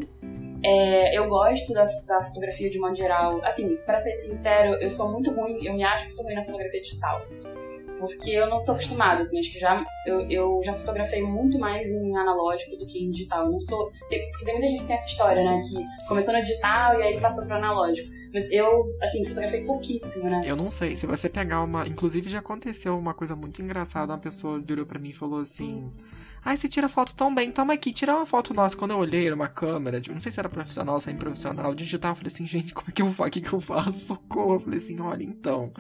É, 0.63 1.17
eu 1.17 1.29
gosto 1.29 1.73
da, 1.73 1.85
da 2.07 2.21
fotografia 2.21 2.71
de 2.71 2.79
modo 2.79 2.97
geral. 2.97 3.41
Assim, 3.45 3.77
para 3.87 3.99
ser 3.99 4.15
sincero, 4.17 4.75
eu 4.81 4.91
sou 4.91 5.11
muito 5.11 5.31
ruim, 5.31 5.65
eu 5.65 5.75
me 5.75 5.85
acho 5.85 6.07
muito 6.07 6.23
ruim 6.23 6.35
na 6.35 6.43
fotografia 6.43 6.81
digital. 6.81 7.23
Porque 7.99 8.31
eu 8.31 8.49
não 8.49 8.63
tô 8.65 8.73
acostumada, 8.73 9.23
assim, 9.23 9.39
acho 9.39 9.51
que 9.51 9.59
já, 9.59 9.83
eu, 10.07 10.21
eu 10.31 10.61
já 10.63 10.73
fotografei 10.73 11.23
muito 11.23 11.59
mais 11.59 11.87
em 11.87 12.17
analógico 12.17 12.77
do 12.77 12.85
que 12.85 13.03
em 13.03 13.11
digital. 13.11 13.47
Eu 13.47 13.53
não 13.53 13.61
sou. 13.61 13.91
Porque 13.91 14.45
tem 14.45 14.55
muita 14.55 14.69
gente 14.69 14.81
que 14.83 14.87
tem 14.87 14.97
essa 14.97 15.09
história, 15.09 15.43
né? 15.43 15.63
Que 15.63 16.07
começou 16.07 16.35
no 16.35 16.43
digital 16.43 17.01
e 17.01 17.03
aí 17.03 17.21
passou 17.21 17.47
pro 17.47 17.57
analógico. 17.57 18.09
Mas 18.35 18.47
eu, 18.51 18.95
assim, 19.03 19.25
fotografei 19.25 19.65
pouquíssimo, 19.65 20.29
né? 20.29 20.41
Eu 20.47 20.57
não 20.57 20.69
sei. 20.69 20.95
Se 20.95 21.07
você 21.07 21.29
pegar 21.29 21.63
uma. 21.63 21.87
Inclusive 21.89 22.29
já 22.29 22.41
aconteceu 22.41 22.99
uma 22.99 23.15
coisa 23.15 23.35
muito 23.35 23.63
engraçada. 23.63 24.13
Uma 24.13 24.19
pessoa 24.19 24.61
virou 24.61 24.85
para 24.85 24.99
mim 24.99 25.11
e 25.11 25.15
falou 25.15 25.41
assim. 25.41 25.91
Ai, 26.47 26.57
você 26.57 26.69
tira 26.69 26.89
foto 26.89 27.13
tão 27.13 27.35
bem, 27.35 27.51
toma 27.51 27.75
aqui, 27.75 27.93
tira 27.93 28.15
uma 28.15 28.25
foto 28.25 28.55
nossa. 28.55 28.77
Quando 28.77 28.93
eu 28.93 28.99
olhei, 28.99 29.27
era 29.27 29.35
uma 29.35 29.49
câmera, 29.49 30.01
tipo, 30.01 30.15
não 30.15 30.21
sei 30.21 30.31
se 30.31 30.39
era 30.39 30.49
profissional 30.49 31.01
se 31.01 31.09
era 31.09 31.17
improfissional, 31.17 31.75
digital, 31.75 32.13
eu 32.13 32.15
falei 32.15 32.29
assim, 32.29 32.47
gente, 32.47 32.73
como 32.73 32.89
é 32.89 32.93
que 32.93 33.03
eu 33.03 33.11
faço? 33.11 33.29
O 33.29 33.33
que, 33.33 33.41
que 33.41 33.53
eu 33.53 33.61
faço? 33.61 34.07
Socorro. 34.07 34.55
Eu 34.55 34.61
falei 34.61 34.79
assim, 34.79 35.01
olha, 35.01 35.25
então, 35.25 35.73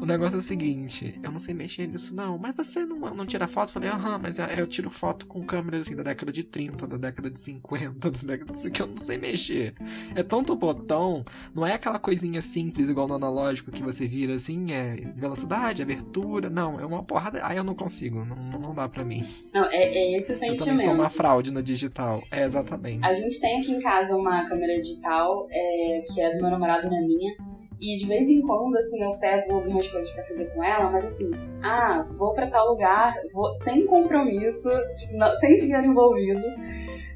o 0.00 0.06
negócio 0.06 0.36
é 0.36 0.38
o 0.38 0.42
seguinte, 0.42 1.20
eu 1.22 1.30
não 1.30 1.38
sei 1.38 1.52
mexer 1.52 1.86
nisso 1.86 2.16
não, 2.16 2.38
mas 2.38 2.56
você 2.56 2.86
não, 2.86 2.98
não 3.14 3.26
tira 3.26 3.46
foto? 3.46 3.68
Eu 3.68 3.74
falei, 3.74 3.90
aham, 3.90 4.18
mas 4.18 4.38
eu 4.38 4.66
tiro 4.66 4.90
foto 4.90 5.26
com 5.26 5.44
câmeras 5.44 5.82
assim 5.82 5.94
da 5.94 6.02
década 6.02 6.32
de 6.32 6.44
30, 6.44 6.86
da 6.86 6.96
década 6.96 7.30
de 7.30 7.38
50, 7.38 8.10
da 8.10 8.18
década 8.26 8.52
disso 8.52 8.70
que 8.70 8.80
eu 8.80 8.86
não 8.86 8.98
sei 8.98 9.18
mexer. 9.18 9.74
É 10.14 10.22
tanto 10.22 10.56
botão, 10.56 11.22
não 11.54 11.66
é 11.66 11.74
aquela 11.74 11.98
coisinha 11.98 12.40
simples 12.40 12.88
igual 12.88 13.06
no 13.06 13.14
analógico 13.14 13.70
que 13.70 13.82
você 13.82 14.08
vira 14.08 14.34
assim, 14.36 14.72
é 14.72 14.94
velocidade, 15.14 15.82
abertura, 15.82 16.48
não, 16.48 16.80
é 16.80 16.86
uma 16.86 17.02
porrada, 17.02 17.44
aí 17.44 17.58
eu 17.58 17.64
não 17.64 17.74
consigo, 17.74 18.24
não, 18.24 18.36
não 18.58 18.74
dá 18.74 18.88
pra 18.88 19.04
mim. 19.04 19.22
Não, 19.52 19.64
é, 19.66 19.89
é 19.98 20.16
esse 20.16 20.30
o 20.30 20.34
Eu 20.34 20.36
sentimento. 20.36 20.64
também 20.64 20.78
sou 20.84 20.94
uma 20.94 21.10
fraude 21.10 21.52
no 21.52 21.62
digital, 21.62 22.22
é 22.30 22.42
exatamente. 22.44 23.04
A 23.04 23.12
gente 23.12 23.40
tem 23.40 23.58
aqui 23.58 23.72
em 23.72 23.78
casa 23.78 24.16
uma 24.16 24.44
câmera 24.46 24.80
digital, 24.80 25.46
é, 25.50 26.02
que 26.12 26.20
é 26.20 26.36
do 26.36 26.42
meu 26.42 26.50
namorado 26.50 26.86
e 26.86 26.90
não 26.90 26.96
é 26.98 27.00
minha. 27.02 27.32
E 27.82 27.96
de 27.96 28.06
vez 28.06 28.28
em 28.28 28.42
quando, 28.42 28.76
assim, 28.76 29.02
eu 29.02 29.12
pego 29.18 29.54
algumas 29.54 29.88
coisas 29.88 30.10
pra 30.12 30.22
fazer 30.24 30.44
com 30.54 30.62
ela, 30.62 30.90
mas 30.90 31.02
assim, 31.04 31.30
ah, 31.62 32.06
vou 32.10 32.34
pra 32.34 32.46
tal 32.46 32.68
lugar, 32.72 33.14
vou 33.32 33.50
sem 33.54 33.86
compromisso, 33.86 34.68
tipo, 34.98 35.16
não- 35.16 35.34
sem 35.36 35.56
dinheiro 35.56 35.86
envolvido, 35.86 36.42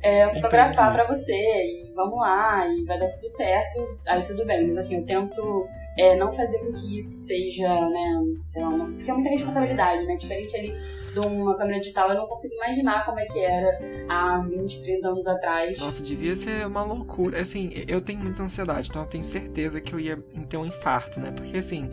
é, 0.03 0.29
fotografar 0.31 0.91
pra 0.93 1.07
você, 1.07 1.33
e 1.35 1.93
vamos 1.95 2.19
lá, 2.19 2.67
e 2.67 2.85
vai 2.87 2.99
dar 2.99 3.11
tudo 3.11 3.29
certo, 3.29 3.99
aí 4.09 4.23
tudo 4.25 4.47
bem. 4.47 4.67
Mas 4.67 4.79
assim, 4.79 4.97
eu 4.97 5.05
tento 5.05 5.67
é, 5.99 6.17
não 6.17 6.33
fazer 6.33 6.59
com 6.59 6.73
que 6.73 6.99
isso 6.99 7.17
seja, 7.17 7.69
né, 7.69 8.23
sei 8.47 8.63
lá, 8.63 8.69
uma- 8.69 8.87
porque 8.87 9.11
é 9.11 9.15
muita 9.15 9.31
responsabilidade, 9.31 10.05
né? 10.07 10.17
Diferente 10.17 10.57
ali 10.57 10.75
de 11.13 11.21
uma 11.21 11.55
câmera 11.55 11.79
digital, 11.79 12.09
eu 12.11 12.17
não 12.17 12.27
consigo 12.27 12.55
imaginar 12.55 13.05
como 13.05 13.21
é 13.21 13.27
que 13.27 13.39
era 13.39 13.79
há 14.09 14.39
20, 14.41 14.83
30 14.83 15.09
anos 15.09 15.27
atrás. 15.27 15.79
Nossa, 15.79 16.03
devia 16.03 16.35
ser 16.35 16.67
uma 16.67 16.83
loucura. 16.83 17.41
Assim, 17.41 17.71
eu 17.87 18.01
tenho 18.01 18.19
muita 18.19 18.43
ansiedade, 18.43 18.89
então 18.91 19.03
eu 19.03 19.09
tenho 19.09 19.23
certeza 19.23 19.81
que 19.81 19.93
eu 19.93 20.01
ia 20.01 20.17
ter 20.49 20.57
um 20.57 20.67
infarto, 20.67 21.21
né? 21.21 21.31
Porque 21.31 21.57
assim. 21.59 21.89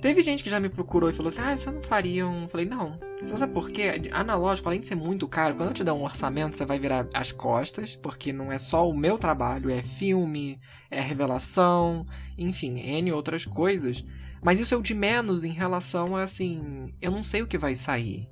Teve 0.00 0.22
gente 0.22 0.44
que 0.44 0.50
já 0.50 0.60
me 0.60 0.68
procurou 0.68 1.10
e 1.10 1.12
falou 1.12 1.28
assim: 1.28 1.40
Ah, 1.40 1.56
você 1.56 1.70
não 1.70 1.82
faria 1.82 2.24
um. 2.26 2.42
Eu 2.42 2.48
falei, 2.48 2.66
não. 2.66 2.98
Você 3.20 3.36
sabe 3.36 3.52
por 3.52 3.68
quê? 3.68 4.08
Analógico, 4.12 4.68
além 4.68 4.80
de 4.80 4.86
ser 4.86 4.94
muito 4.94 5.26
caro, 5.26 5.56
quando 5.56 5.70
eu 5.70 5.74
te 5.74 5.82
der 5.82 5.90
um 5.92 6.04
orçamento, 6.04 6.56
você 6.56 6.64
vai 6.64 6.78
virar 6.78 7.08
as 7.12 7.32
costas, 7.32 7.96
porque 7.96 8.32
não 8.32 8.52
é 8.52 8.58
só 8.58 8.88
o 8.88 8.96
meu 8.96 9.18
trabalho, 9.18 9.68
é 9.70 9.82
filme, 9.82 10.60
é 10.88 11.00
revelação, 11.00 12.06
enfim, 12.38 12.78
N 12.80 13.12
outras 13.12 13.44
coisas. 13.44 14.04
Mas 14.42 14.60
isso 14.60 14.72
é 14.72 14.76
o 14.76 14.82
de 14.82 14.94
menos 14.94 15.42
em 15.44 15.50
relação 15.52 16.16
a 16.16 16.22
assim. 16.22 16.92
Eu 17.02 17.10
não 17.10 17.22
sei 17.22 17.42
o 17.42 17.46
que 17.46 17.58
vai 17.58 17.74
sair. 17.74 18.28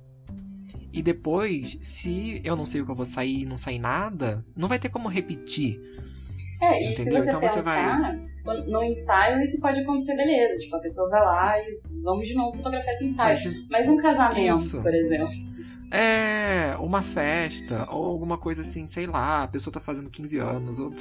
E 0.93 1.01
depois, 1.03 1.77
se 1.81 2.41
eu 2.43 2.55
não 2.55 2.65
sei 2.65 2.81
o 2.81 2.85
que 2.85 2.91
eu 2.91 2.95
vou 2.95 3.05
sair 3.05 3.41
e 3.41 3.45
não 3.45 3.57
sair 3.57 3.77
nada, 3.77 4.43
não 4.55 4.67
vai 4.69 4.79
ter 4.79 4.89
como 4.89 5.09
repetir. 5.09 5.79
É, 6.59 6.81
e 6.83 6.93
Entendeu? 6.93 7.03
se 7.03 7.11
você 7.21 7.29
Então 7.29 7.41
você 7.41 7.57
pensar, 7.57 8.17
no- 8.43 8.65
no 8.71 8.83
ensaio 8.83 9.39
isso 9.41 9.59
pode 9.59 9.79
acontecer, 9.81 10.15
beleza. 10.15 10.57
Tipo, 10.57 10.75
a 10.77 10.79
pessoa 10.79 11.07
vai 11.09 11.21
lá 11.21 11.59
e 11.59 11.79
vamos 12.01 12.27
de 12.27 12.33
novo 12.33 12.55
fotografar 12.57 12.93
esse 12.95 13.05
ensaio. 13.05 13.37
Mas, 13.45 13.67
Mas 13.69 13.87
um 13.89 13.97
casamento, 13.97 14.57
Isso. 14.57 14.81
por 14.81 14.91
exemplo. 14.93 15.27
É, 15.91 16.75
uma 16.79 17.03
festa, 17.03 17.87
ou 17.91 18.05
alguma 18.05 18.37
coisa 18.37 18.61
assim, 18.63 18.87
sei 18.87 19.05
lá, 19.05 19.43
a 19.43 19.47
pessoa 19.47 19.71
tá 19.73 19.79
fazendo 19.79 20.09
15 20.09 20.39
anos, 20.39 20.79
ou. 20.79 20.91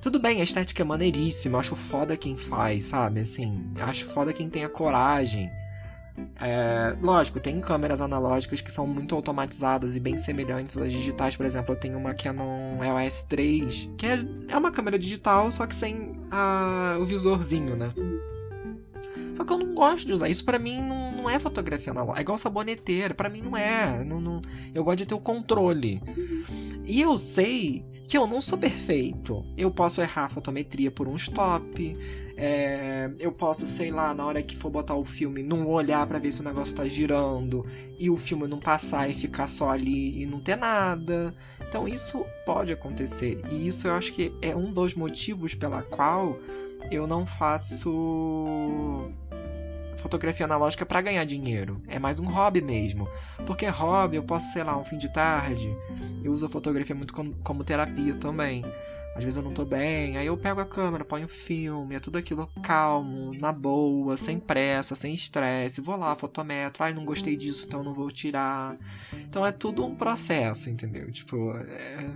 Tudo 0.00 0.18
bem, 0.20 0.40
a 0.40 0.44
estética 0.44 0.82
é 0.82 0.84
maneiríssima, 0.84 1.56
eu 1.56 1.60
acho 1.60 1.76
foda 1.76 2.16
quem 2.16 2.36
faz, 2.36 2.84
sabe? 2.84 3.20
Assim, 3.20 3.72
acho 3.80 4.06
foda 4.06 4.32
quem 4.32 4.48
tem 4.48 4.64
a 4.64 4.68
coragem. 4.68 5.50
É, 6.40 6.96
lógico, 7.00 7.38
tem 7.38 7.60
câmeras 7.60 8.00
analógicas 8.00 8.60
que 8.60 8.72
são 8.72 8.86
muito 8.86 9.14
automatizadas 9.14 9.94
e 9.94 10.00
bem 10.00 10.16
semelhantes 10.16 10.76
às 10.76 10.92
digitais. 10.92 11.36
Por 11.36 11.46
exemplo, 11.46 11.74
eu 11.74 11.78
tenho 11.78 11.96
uma 11.96 12.12
Canon 12.14 12.82
EOS 12.82 13.22
3, 13.24 13.88
que 13.96 14.06
é, 14.06 14.24
é 14.48 14.56
uma 14.56 14.72
câmera 14.72 14.98
digital, 14.98 15.48
só 15.50 15.64
que 15.66 15.74
sem 15.74 16.18
a- 16.30 16.96
o 17.00 17.04
visorzinho, 17.04 17.76
né? 17.76 17.92
Só 19.36 19.44
que 19.44 19.52
eu 19.52 19.58
não 19.58 19.74
gosto 19.74 20.06
de 20.08 20.12
usar. 20.12 20.28
Isso 20.28 20.44
pra 20.44 20.58
mim 20.58 20.80
não, 20.80 21.12
não 21.12 21.30
é 21.30 21.38
fotografia 21.38 21.92
analógica. 21.92 22.18
É 22.20 22.22
igual 22.22 22.36
saboneteira. 22.38 23.14
Pra 23.14 23.28
mim 23.28 23.40
não 23.40 23.56
é. 23.56 24.02
Não, 24.04 24.20
não- 24.20 24.40
Eu 24.74 24.82
gosto 24.82 24.98
de 24.98 25.06
ter 25.06 25.14
o 25.14 25.20
controle. 25.20 26.02
E 26.84 27.00
eu 27.00 27.16
sei 27.16 27.84
que 28.08 28.16
eu 28.16 28.26
não 28.26 28.40
sou 28.40 28.56
perfeito. 28.56 29.44
Eu 29.54 29.70
posso 29.70 30.00
errar 30.00 30.24
a 30.24 30.28
fotometria 30.30 30.90
por 30.90 31.06
um 31.06 31.14
stop. 31.16 31.96
é, 32.38 33.10
eu 33.18 33.30
posso, 33.30 33.66
sei 33.66 33.90
lá, 33.90 34.14
na 34.14 34.24
hora 34.24 34.42
que 34.42 34.56
for 34.56 34.70
botar 34.70 34.94
o 34.94 35.04
filme, 35.04 35.42
não 35.42 35.68
olhar 35.68 36.06
pra 36.06 36.18
ver 36.18 36.32
se 36.32 36.40
o 36.40 36.44
negócio 36.44 36.74
tá 36.74 36.86
girando. 36.86 37.66
E 37.98 38.08
o 38.08 38.16
filme 38.16 38.48
não 38.48 38.58
passar 38.58 39.10
e 39.10 39.12
ficar 39.12 39.46
só 39.46 39.68
ali 39.68 40.22
e 40.22 40.24
não 40.24 40.40
ter 40.40 40.56
nada. 40.56 41.34
Então 41.68 41.86
isso 41.86 42.24
pode 42.46 42.72
acontecer. 42.72 43.42
E 43.50 43.68
isso 43.68 43.86
eu 43.86 43.92
acho 43.92 44.14
que 44.14 44.32
é 44.40 44.56
um 44.56 44.72
dos 44.72 44.94
motivos 44.94 45.54
pela 45.54 45.82
qual 45.82 46.38
eu 46.90 47.06
não 47.06 47.26
faço 47.26 49.12
fotografia 49.98 50.46
analógica 50.46 50.86
pra 50.86 51.02
ganhar 51.02 51.24
dinheiro. 51.24 51.82
É 51.86 51.98
mais 51.98 52.18
um 52.18 52.26
hobby 52.26 52.62
mesmo. 52.62 53.06
Porque 53.46 53.66
hobby, 53.66 54.16
eu 54.16 54.22
posso, 54.22 54.52
sei 54.52 54.62
lá, 54.62 54.78
um 54.78 54.84
fim 54.84 54.96
de 54.96 55.12
tarde. 55.12 55.76
Eu 56.22 56.32
uso 56.32 56.46
a 56.46 56.48
fotografia 56.48 56.94
muito 56.94 57.12
como, 57.14 57.34
como 57.42 57.64
terapia 57.64 58.14
também. 58.14 58.64
Às 59.16 59.24
vezes 59.24 59.36
eu 59.36 59.42
não 59.42 59.52
tô 59.52 59.64
bem, 59.64 60.16
aí 60.16 60.26
eu 60.28 60.36
pego 60.36 60.60
a 60.60 60.64
câmera, 60.64 61.04
ponho 61.04 61.26
o 61.26 61.28
filme, 61.28 61.96
é 61.96 61.98
tudo 61.98 62.18
aquilo 62.18 62.48
calmo, 62.62 63.34
na 63.34 63.50
boa, 63.50 64.16
sem 64.16 64.38
pressa, 64.38 64.94
sem 64.94 65.12
estresse. 65.12 65.80
Vou 65.80 65.96
lá, 65.96 66.14
fotometro, 66.14 66.84
ai, 66.84 66.92
não 66.94 67.04
gostei 67.04 67.34
disso, 67.36 67.64
então 67.66 67.82
não 67.82 67.92
vou 67.92 68.12
tirar. 68.12 68.76
Então 69.28 69.44
é 69.44 69.50
tudo 69.50 69.84
um 69.84 69.92
processo, 69.96 70.70
entendeu? 70.70 71.10
Tipo, 71.10 71.50
é- 71.56 72.06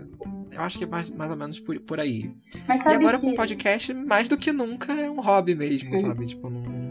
eu 0.53 0.61
acho 0.61 0.79
que 0.79 0.85
é 0.85 0.87
mais, 0.87 1.11
mais 1.11 1.31
ou 1.33 1.37
menos 1.37 1.59
por, 1.59 1.81
por 1.81 1.99
aí. 1.99 2.31
Mas 2.69 2.85
E 2.87 2.89
agora 2.91 3.19
que... 3.19 3.25
com 3.27 3.33
o 3.33 3.35
podcast, 3.35 3.93
mais 3.95 4.29
do 4.29 4.37
que 4.37 4.53
nunca, 4.53 4.93
é 4.93 5.11
um 5.11 5.21
hobby 5.21 5.57
mesmo, 5.57 5.97
Sim. 5.97 6.03
sabe? 6.07 6.27
Tipo, 6.27 6.49
não. 6.51 6.82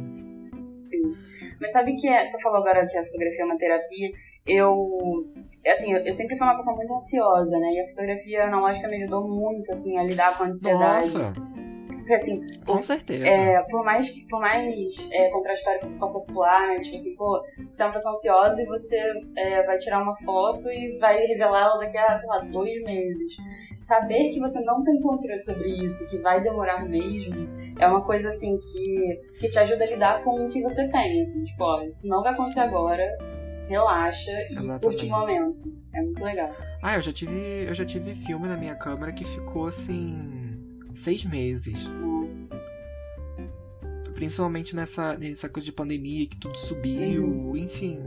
Mas 1.62 1.71
sabe 1.71 1.95
que 1.95 2.08
é- 2.08 2.28
você 2.28 2.39
falou 2.39 2.58
agora 2.60 2.86
que 2.88 2.97
a 2.97 3.06
fotografia 3.06 3.43
é 3.43 3.45
uma 3.45 3.58
terapia. 3.58 4.10
Eu, 4.45 4.89
assim, 5.67 5.93
eu, 5.93 6.00
eu 6.04 6.12
sempre 6.12 6.36
fui 6.36 6.47
uma 6.47 6.56
pessoa 6.56 6.76
muito 6.76 6.91
ansiosa, 6.93 7.58
né? 7.60 7.67
E 7.74 7.82
a 7.82 7.88
fotografia 7.88 8.45
analógica 8.45 8.88
me 8.88 8.95
ajudou 8.95 9.28
muito, 9.28 9.71
assim, 9.71 9.97
a 9.97 10.04
lidar 10.04 10.36
com 10.38 10.43
a 10.45 10.47
ansiedade. 10.47 11.13
Nossa, 11.13 11.34
Porque, 12.12 12.15
assim, 12.15 12.60
com 12.65 12.84
certeza. 12.84 13.26
é, 13.26 13.62
por 13.69 13.86
mais 13.86 14.10
que 14.10 14.28
por 14.28 14.41
mais 14.41 15.10
é, 15.12 15.30
contraditório 15.30 15.80
que 15.80 15.88
você 15.88 15.97
possa 15.97 16.19
soar, 16.19 16.67
né? 16.67 16.80
Tipo 16.80 16.95
assim, 16.97 17.15
pô, 17.15 17.41
você 17.71 17.84
é 17.84 17.86
uma 17.86 17.93
pessoa 17.93 18.13
ansiosa 18.13 18.62
e 18.62 18.65
você 18.65 19.00
é, 19.38 19.63
vai 19.63 19.78
tirar 19.78 20.02
uma 20.02 20.13
foto 20.13 20.69
e 20.69 20.97
vai 21.00 21.24
revelar 21.26 21.62
ela 21.62 21.78
daqui 21.78 21.97
a, 21.97 22.17
sei 22.17 22.28
lá, 22.28 22.38
dois 22.39 22.84
meses. 22.84 23.38
Saber 23.80 24.30
que 24.30 24.39
você 24.39 24.60
não 24.62 24.84
tem 24.84 25.00
controle 25.02 25.41
sobre 25.41 25.69
isso, 25.69 26.06
que 26.08 26.17
vai 26.17 26.41
demorar 26.41 26.84
mesmo, 26.86 27.34
é 27.80 27.88
uma 27.88 28.04
coisa 28.04 28.28
assim 28.28 28.60
que, 28.60 29.19
que 29.39 29.50
te 29.50 29.60
ajuda 29.60 29.86
a 29.86 29.88
lidar 29.88 30.24
com 30.24 30.45
o 30.45 30.50
que 30.50 30.62
você 30.62 30.89
tem. 30.89 31.21
Assim, 31.21 31.45
tipo, 31.45 31.63
ó, 31.63 31.82
isso 31.84 32.08
não 32.10 32.21
vai 32.21 32.34
acontecer 32.34 32.60
agora, 32.60 33.08
relaxa 33.69 34.32
e 34.50 34.58
Exatamente. 34.58 34.82
curte 34.82 35.06
o 35.06 35.10
momento. 35.10 35.63
É 35.93 36.02
muito 36.02 36.24
legal. 36.24 36.52
Ah, 36.84 36.95
eu 36.95 37.02
já 37.02 37.13
tive. 37.13 37.65
Eu 37.67 37.74
já 37.74 37.86
tive 37.86 38.13
filme 38.13 38.47
na 38.47 38.58
minha 38.58 38.76
câmera 38.76 39.13
que 39.13 39.24
ficou 39.24 39.67
assim. 39.67 40.40
Seis 40.93 41.25
meses. 41.25 41.86
Nossa. 41.88 42.47
Principalmente 44.13 44.75
nessa, 44.75 45.17
nessa 45.17 45.49
coisa 45.49 45.65
de 45.65 45.71
pandemia 45.71 46.27
que 46.27 46.38
tudo 46.39 46.56
subiu, 46.56 47.25
Uhum. 47.25 47.58
enfim. 47.58 47.97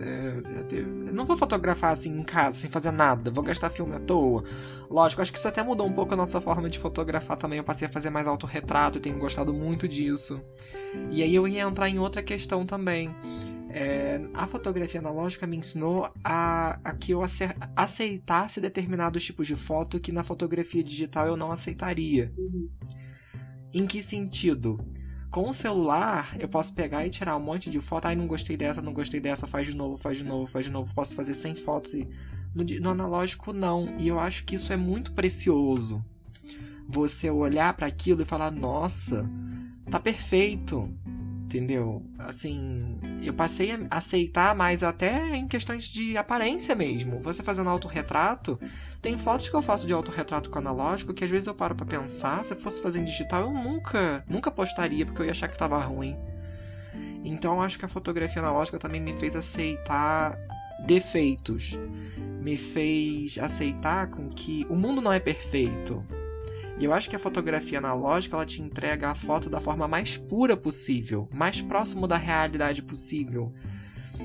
é, 0.00 0.74
é, 0.74 0.78
eu 0.78 1.14
não 1.14 1.24
vou 1.24 1.36
fotografar 1.36 1.92
assim 1.92 2.10
em 2.18 2.22
casa, 2.22 2.58
sem 2.58 2.68
fazer 2.70 2.90
nada, 2.90 3.30
vou 3.30 3.42
gastar 3.42 3.70
filme 3.70 3.94
à 3.94 4.00
toa. 4.00 4.44
Lógico, 4.90 5.22
acho 5.22 5.32
que 5.32 5.38
isso 5.38 5.48
até 5.48 5.62
mudou 5.62 5.86
um 5.86 5.92
pouco 5.92 6.12
a 6.12 6.16
nossa 6.16 6.40
forma 6.42 6.68
de 6.68 6.78
fotografar 6.78 7.38
também. 7.38 7.56
Eu 7.58 7.64
passei 7.64 7.88
a 7.88 7.90
fazer 7.90 8.10
mais 8.10 8.26
autorretrato, 8.26 8.98
eu 8.98 9.02
tenho 9.02 9.18
gostado 9.18 9.54
muito 9.54 9.88
disso. 9.88 10.42
E 11.10 11.22
aí 11.22 11.34
eu 11.34 11.48
ia 11.48 11.62
entrar 11.62 11.88
em 11.88 11.98
outra 11.98 12.22
questão 12.22 12.66
também. 12.66 13.14
É, 13.74 14.20
a 14.34 14.46
fotografia 14.46 15.00
analógica 15.00 15.46
me 15.46 15.56
ensinou 15.56 16.12
a, 16.22 16.78
a 16.84 16.94
que 16.94 17.12
eu 17.12 17.22
ace- 17.22 17.56
aceitasse 17.74 18.60
determinados 18.60 19.24
tipos 19.24 19.46
de 19.46 19.56
foto 19.56 19.98
que 19.98 20.12
na 20.12 20.22
fotografia 20.22 20.84
digital 20.84 21.26
eu 21.26 21.36
não 21.38 21.50
aceitaria. 21.50 22.30
Uhum. 22.36 22.68
Em 23.72 23.86
que 23.86 24.02
sentido? 24.02 24.78
Com 25.30 25.48
o 25.48 25.52
celular, 25.54 26.36
eu 26.38 26.46
posso 26.46 26.74
pegar 26.74 27.06
e 27.06 27.10
tirar 27.10 27.34
um 27.38 27.42
monte 27.42 27.70
de 27.70 27.80
foto. 27.80 28.04
Ai, 28.04 28.14
não 28.14 28.26
gostei 28.26 28.58
dessa, 28.58 28.82
não 28.82 28.92
gostei 28.92 29.18
dessa, 29.18 29.46
faz 29.46 29.66
de 29.66 29.74
novo, 29.74 29.96
faz 29.96 30.18
de 30.18 30.24
novo, 30.24 30.46
faz 30.46 30.66
de 30.66 30.70
novo. 30.70 30.94
Posso 30.94 31.16
fazer 31.16 31.32
100 31.32 31.56
fotos 31.56 31.94
e. 31.94 32.06
No, 32.54 32.62
no 32.64 32.90
analógico, 32.90 33.54
não. 33.54 33.96
E 33.98 34.06
eu 34.08 34.18
acho 34.18 34.44
que 34.44 34.56
isso 34.56 34.70
é 34.70 34.76
muito 34.76 35.14
precioso. 35.14 36.04
Você 36.86 37.30
olhar 37.30 37.72
para 37.72 37.86
aquilo 37.86 38.20
e 38.20 38.26
falar: 38.26 38.50
nossa, 38.50 39.26
tá 39.90 39.98
perfeito 39.98 40.94
entendeu? 41.52 42.02
Assim, 42.18 42.98
eu 43.22 43.34
passei 43.34 43.72
a 43.72 43.96
aceitar 43.96 44.54
mais 44.54 44.82
até 44.82 45.36
em 45.36 45.46
questões 45.46 45.84
de 45.84 46.16
aparência 46.16 46.74
mesmo. 46.74 47.20
Você 47.20 47.42
fazendo 47.42 47.68
autorretrato, 47.68 48.58
tem 49.02 49.18
fotos 49.18 49.48
que 49.48 49.54
eu 49.54 49.60
faço 49.60 49.86
de 49.86 49.92
autorretrato 49.92 50.48
com 50.48 50.58
analógico 50.58 51.12
que 51.12 51.24
às 51.24 51.30
vezes 51.30 51.46
eu 51.46 51.54
paro 51.54 51.74
para 51.74 51.84
pensar, 51.84 52.42
se 52.44 52.54
eu 52.54 52.58
fosse 52.58 52.82
fazer 52.82 53.00
em 53.00 53.04
digital, 53.04 53.42
eu 53.42 53.52
nunca, 53.52 54.24
nunca 54.26 54.50
postaria 54.50 55.04
porque 55.04 55.20
eu 55.20 55.26
ia 55.26 55.32
achar 55.32 55.48
que 55.48 55.58
tava 55.58 55.78
ruim. 55.78 56.16
Então 57.22 57.60
acho 57.60 57.78
que 57.78 57.84
a 57.84 57.88
fotografia 57.88 58.40
analógica 58.40 58.78
também 58.78 59.00
me 59.00 59.18
fez 59.18 59.36
aceitar 59.36 60.36
defeitos. 60.86 61.78
Me 62.40 62.56
fez 62.56 63.38
aceitar 63.38 64.08
com 64.08 64.28
que 64.30 64.66
o 64.68 64.74
mundo 64.74 65.00
não 65.00 65.12
é 65.12 65.20
perfeito. 65.20 66.04
E 66.82 66.84
eu 66.84 66.92
acho 66.92 67.08
que 67.08 67.14
a 67.14 67.18
fotografia 67.18 67.78
analógica 67.78 68.34
ela 68.34 68.44
te 68.44 68.60
entrega 68.60 69.08
a 69.08 69.14
foto 69.14 69.48
da 69.48 69.60
forma 69.60 69.86
mais 69.86 70.16
pura 70.16 70.56
possível, 70.56 71.28
mais 71.32 71.62
próximo 71.62 72.08
da 72.08 72.16
realidade 72.16 72.82
possível. 72.82 73.54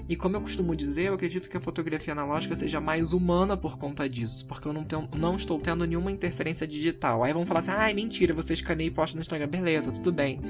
E 0.10 0.16
como 0.16 0.38
eu 0.38 0.42
costumo 0.42 0.76
dizer, 0.76 1.04
eu 1.04 1.14
acredito 1.14 1.50
que 1.50 1.56
a 1.56 1.62
fotografia 1.62 2.14
analógica 2.14 2.56
seja 2.56 2.82
mais 2.82 3.14
humana 3.14 3.56
por 3.56 3.78
conta 3.78 4.10
disso, 4.10 4.48
porque 4.48 4.68
eu 4.68 4.74
não, 4.74 4.84
tenho, 4.84 5.08
não 5.16 5.36
estou 5.36 5.60
tendo 5.60 5.86
nenhuma 5.86 6.12
interferência 6.12 6.66
digital. 6.66 7.24
Aí 7.24 7.32
vão 7.32 7.46
falar 7.46 7.60
assim: 7.60 7.70
ah, 7.70 7.94
mentira, 7.94 8.34
você 8.34 8.54
escaneia 8.54 8.88
e 8.88 8.92
posta 8.92 9.16
no 9.16 9.22
Instagram. 9.22 9.50
Beleza, 9.50 9.92
tudo 9.92 10.12
bem. 10.12 10.42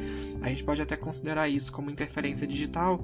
A 0.42 0.48
gente 0.48 0.64
pode 0.64 0.82
até 0.82 0.96
considerar 0.96 1.50
isso 1.50 1.74
como 1.74 1.92
interferência 1.92 2.48
digital. 2.48 3.04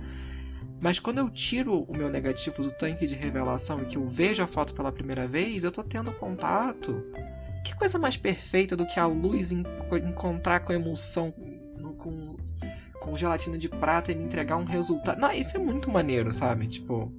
Mas 0.80 0.98
quando 0.98 1.18
eu 1.18 1.30
tiro 1.30 1.84
o 1.90 1.94
meu 1.94 2.10
negativo 2.10 2.64
do 2.64 2.72
tanque 2.72 3.06
de 3.06 3.16
revelação 3.16 3.84
e 3.84 3.86
que 3.86 3.98
eu 3.98 4.08
vejo 4.08 4.42
a 4.42 4.48
foto 4.48 4.74
pela 4.74 4.94
primeira 4.94 5.28
vez, 5.28 5.66
eu 5.66 5.72
estou 5.72 5.84
tendo 5.84 6.10
contato 6.14 7.04
que 7.64 7.76
coisa 7.76 7.98
mais 7.98 8.18
perfeita 8.18 8.76
do 8.76 8.86
que 8.86 9.00
a 9.00 9.06
luz 9.06 9.52
encontrar 9.52 10.60
com 10.62 10.74
emulsão, 10.74 11.34
com, 11.98 12.36
com 13.00 13.18
gelatina 13.18 13.58
de 13.58 13.70
prata 13.70 14.12
e 14.12 14.16
me 14.16 14.26
entregar 14.26 14.58
um 14.58 14.66
resultado. 14.66 15.20
Não, 15.20 15.32
isso 15.32 15.56
é 15.56 15.60
muito 15.60 15.90
maneiro, 15.90 16.32
sabe? 16.32 16.68
Tipo. 16.68 17.12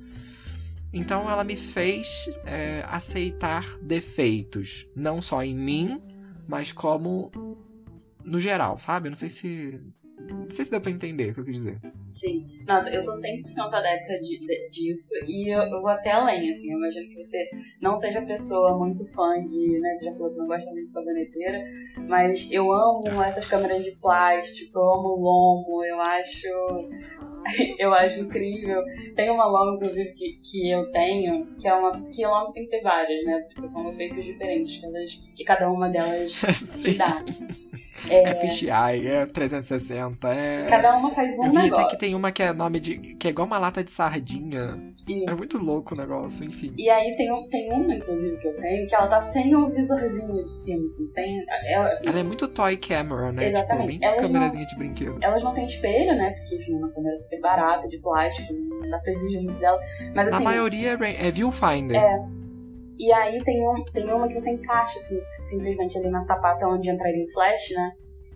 Então 0.92 1.28
ela 1.28 1.42
me 1.42 1.56
fez 1.56 2.30
é, 2.44 2.84
aceitar 2.86 3.64
defeitos, 3.78 4.86
não 4.94 5.20
só 5.20 5.42
em 5.42 5.54
mim, 5.54 6.00
mas 6.46 6.72
como 6.72 7.32
no 8.22 8.38
geral, 8.38 8.78
sabe? 8.78 9.08
Não 9.08 9.16
sei 9.16 9.28
se 9.28 9.80
não 10.30 10.50
sei 10.50 10.64
se 10.64 10.70
dá 10.70 10.80
pra 10.80 10.90
entender 10.90 11.30
o 11.30 11.34
que 11.34 11.40
eu 11.40 11.44
quis 11.44 11.54
dizer. 11.56 11.78
Sim. 12.10 12.46
Nossa, 12.66 12.90
eu 12.90 13.00
sou 13.00 13.14
100% 13.14 13.72
adepta 13.72 14.18
de, 14.20 14.38
de, 14.40 14.68
disso 14.68 15.12
e 15.26 15.52
eu, 15.52 15.60
eu, 15.60 15.80
vou 15.80 15.88
até 15.88 16.12
além, 16.12 16.50
assim. 16.50 16.70
Eu 16.70 16.78
imagino 16.78 17.08
que 17.08 17.16
você 17.16 17.48
não 17.80 17.96
seja 17.96 18.22
pessoa 18.22 18.76
muito 18.78 19.06
fã 19.12 19.44
de, 19.44 19.80
né, 19.80 19.94
você 19.94 20.06
já 20.06 20.12
falou 20.12 20.32
que 20.32 20.38
não 20.38 20.46
gosta 20.46 20.70
muito 20.70 20.86
de 20.86 20.90
saboneteira, 20.90 21.58
mas 22.08 22.50
eu 22.50 22.72
amo 22.72 23.22
essas 23.22 23.46
câmeras 23.46 23.84
de 23.84 23.92
plástico, 23.92 24.78
eu 24.78 24.94
amo 24.94 25.08
o 25.08 25.20
lomo, 25.20 25.84
eu 25.84 26.00
acho 26.00 26.48
eu 27.78 27.92
acho 27.92 28.20
incrível. 28.20 28.82
Tem 29.14 29.30
uma 29.30 29.46
lomo, 29.46 29.76
inclusive, 29.76 30.12
que, 30.12 30.38
que 30.42 30.70
eu 30.70 30.90
tenho, 30.90 31.46
que 31.58 31.68
é 31.68 31.74
uma. 31.74 31.90
Que 31.90 32.26
lomos 32.26 32.52
tem 32.52 32.64
que 32.64 32.70
ter 32.70 32.82
várias, 32.82 33.24
né? 33.24 33.46
Porque 33.52 33.68
são 33.68 33.88
efeitos 33.88 34.24
diferentes 34.24 34.76
que, 34.76 34.86
elas, 34.86 35.20
que 35.36 35.44
cada 35.44 35.70
uma 35.70 35.88
delas 35.88 36.32
te 36.82 36.96
dá. 36.96 37.10
É, 38.08 38.30
é 38.30 38.34
fisheye, 38.34 39.06
é 39.06 39.26
360, 39.26 40.28
é... 40.28 40.66
Cada 40.68 40.96
uma 40.96 41.10
faz 41.10 41.38
um 41.38 41.46
eu 41.46 41.50
vi 41.50 41.56
negócio. 41.56 41.84
até 41.84 41.90
que 41.90 41.98
tem 41.98 42.14
uma 42.14 42.30
que 42.30 42.42
é 42.42 42.52
nome 42.52 42.78
de... 42.78 42.98
que 43.14 43.28
é 43.28 43.30
igual 43.30 43.46
uma 43.46 43.58
lata 43.58 43.82
de 43.82 43.90
sardinha. 43.90 44.92
Isso. 45.08 45.30
É 45.30 45.34
muito 45.34 45.58
louco 45.58 45.94
o 45.94 45.98
negócio, 45.98 46.44
enfim. 46.44 46.74
E 46.76 46.90
aí 46.90 47.14
tem, 47.16 47.28
tem 47.48 47.72
uma, 47.72 47.94
inclusive, 47.94 48.36
que 48.38 48.48
eu 48.48 48.56
tenho, 48.56 48.86
que 48.86 48.94
ela 48.94 49.06
tá 49.06 49.20
sem 49.20 49.54
o 49.54 49.70
visorzinho 49.70 50.44
de 50.44 50.50
cima, 50.50 50.84
assim, 50.84 51.08
sem... 51.08 51.44
Ela, 51.66 51.92
assim, 51.92 52.06
ela 52.06 52.20
é 52.20 52.22
muito 52.22 52.46
toy 52.48 52.76
camera, 52.76 53.32
né? 53.32 53.46
Tipo, 53.46 53.58
Exatamente. 53.58 53.98
Tipo, 53.98 54.16
câmerazinha 54.16 54.66
de 54.66 54.76
brinquedo. 54.76 55.18
Elas 55.22 55.42
não 55.42 55.52
têm 55.52 55.64
espelho, 55.64 56.14
né? 56.16 56.30
Porque, 56.30 56.56
enfim, 56.56 56.74
é 56.74 56.76
uma 56.76 56.92
câmera 56.92 57.16
super 57.16 57.33
barata, 57.40 57.88
de 57.88 57.98
plástico, 57.98 58.52
não 58.52 58.88
dá 58.88 58.98
pra 58.98 59.12
exigir 59.12 59.42
muito 59.42 59.58
dela. 59.58 59.78
Mas, 60.14 60.28
assim... 60.28 60.44
A 60.44 60.48
maioria 60.48 60.98
é, 61.00 61.28
é 61.28 61.30
viewfinder. 61.30 61.96
É. 61.96 62.24
E 62.98 63.12
aí 63.12 63.42
tem, 63.42 63.66
um, 63.68 63.84
tem 63.92 64.10
uma 64.12 64.28
que 64.28 64.34
você 64.34 64.50
encaixa, 64.50 64.98
assim, 64.98 65.20
simplesmente 65.40 65.98
ali 65.98 66.08
na 66.10 66.20
sapata 66.20 66.66
onde 66.68 66.90
entraria 66.90 67.24
o 67.24 67.32
flash, 67.32 67.70
né? 67.70 67.92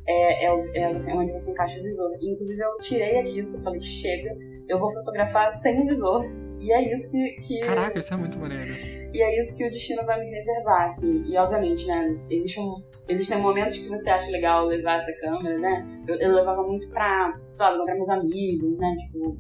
É, 0.07 0.47
é, 0.47 0.79
é 0.79 0.85
assim, 0.87 1.13
onde 1.13 1.33
você 1.33 1.51
encaixa 1.51 1.79
o 1.79 1.83
visor. 1.83 2.11
E, 2.21 2.33
inclusive 2.33 2.61
eu 2.61 2.77
tirei 2.79 3.21
aquilo 3.21 3.49
que 3.49 3.55
eu 3.55 3.61
falei, 3.61 3.81
chega, 3.81 4.37
eu 4.69 4.79
vou 4.79 4.91
fotografar 4.91 5.53
sem 5.53 5.81
o 5.81 5.87
visor. 5.87 6.25
E 6.61 6.73
é 6.73 6.93
isso 6.93 7.09
que. 7.11 7.41
que... 7.41 7.61
Caraca, 7.61 7.99
isso 7.99 8.13
é 8.13 8.17
muito 8.17 8.39
maneiro. 8.39 8.65
E 9.13 9.23
é 9.23 9.39
isso 9.39 9.57
que 9.57 9.67
o 9.67 9.71
destino 9.71 10.05
vai 10.05 10.19
me 10.19 10.29
reservar, 10.29 10.87
assim. 10.87 11.23
E 11.25 11.37
obviamente, 11.37 11.87
né, 11.87 12.19
existe 12.29 12.59
um, 12.59 12.83
existem 13.09 13.39
momentos 13.39 13.79
que 13.79 13.89
você 13.89 14.11
acha 14.11 14.31
legal 14.31 14.67
levar 14.67 14.97
essa 14.97 15.13
câmera, 15.15 15.59
né? 15.59 16.05
Eu, 16.07 16.17
eu 16.17 16.35
levava 16.35 16.63
muito 16.63 16.89
pra, 16.91 17.33
sei 17.37 17.65
lá, 17.65 17.75
encontrar 17.75 17.95
meus 17.95 18.11
amigos, 18.11 18.79
né? 18.79 18.97
Tipo, 18.99 19.37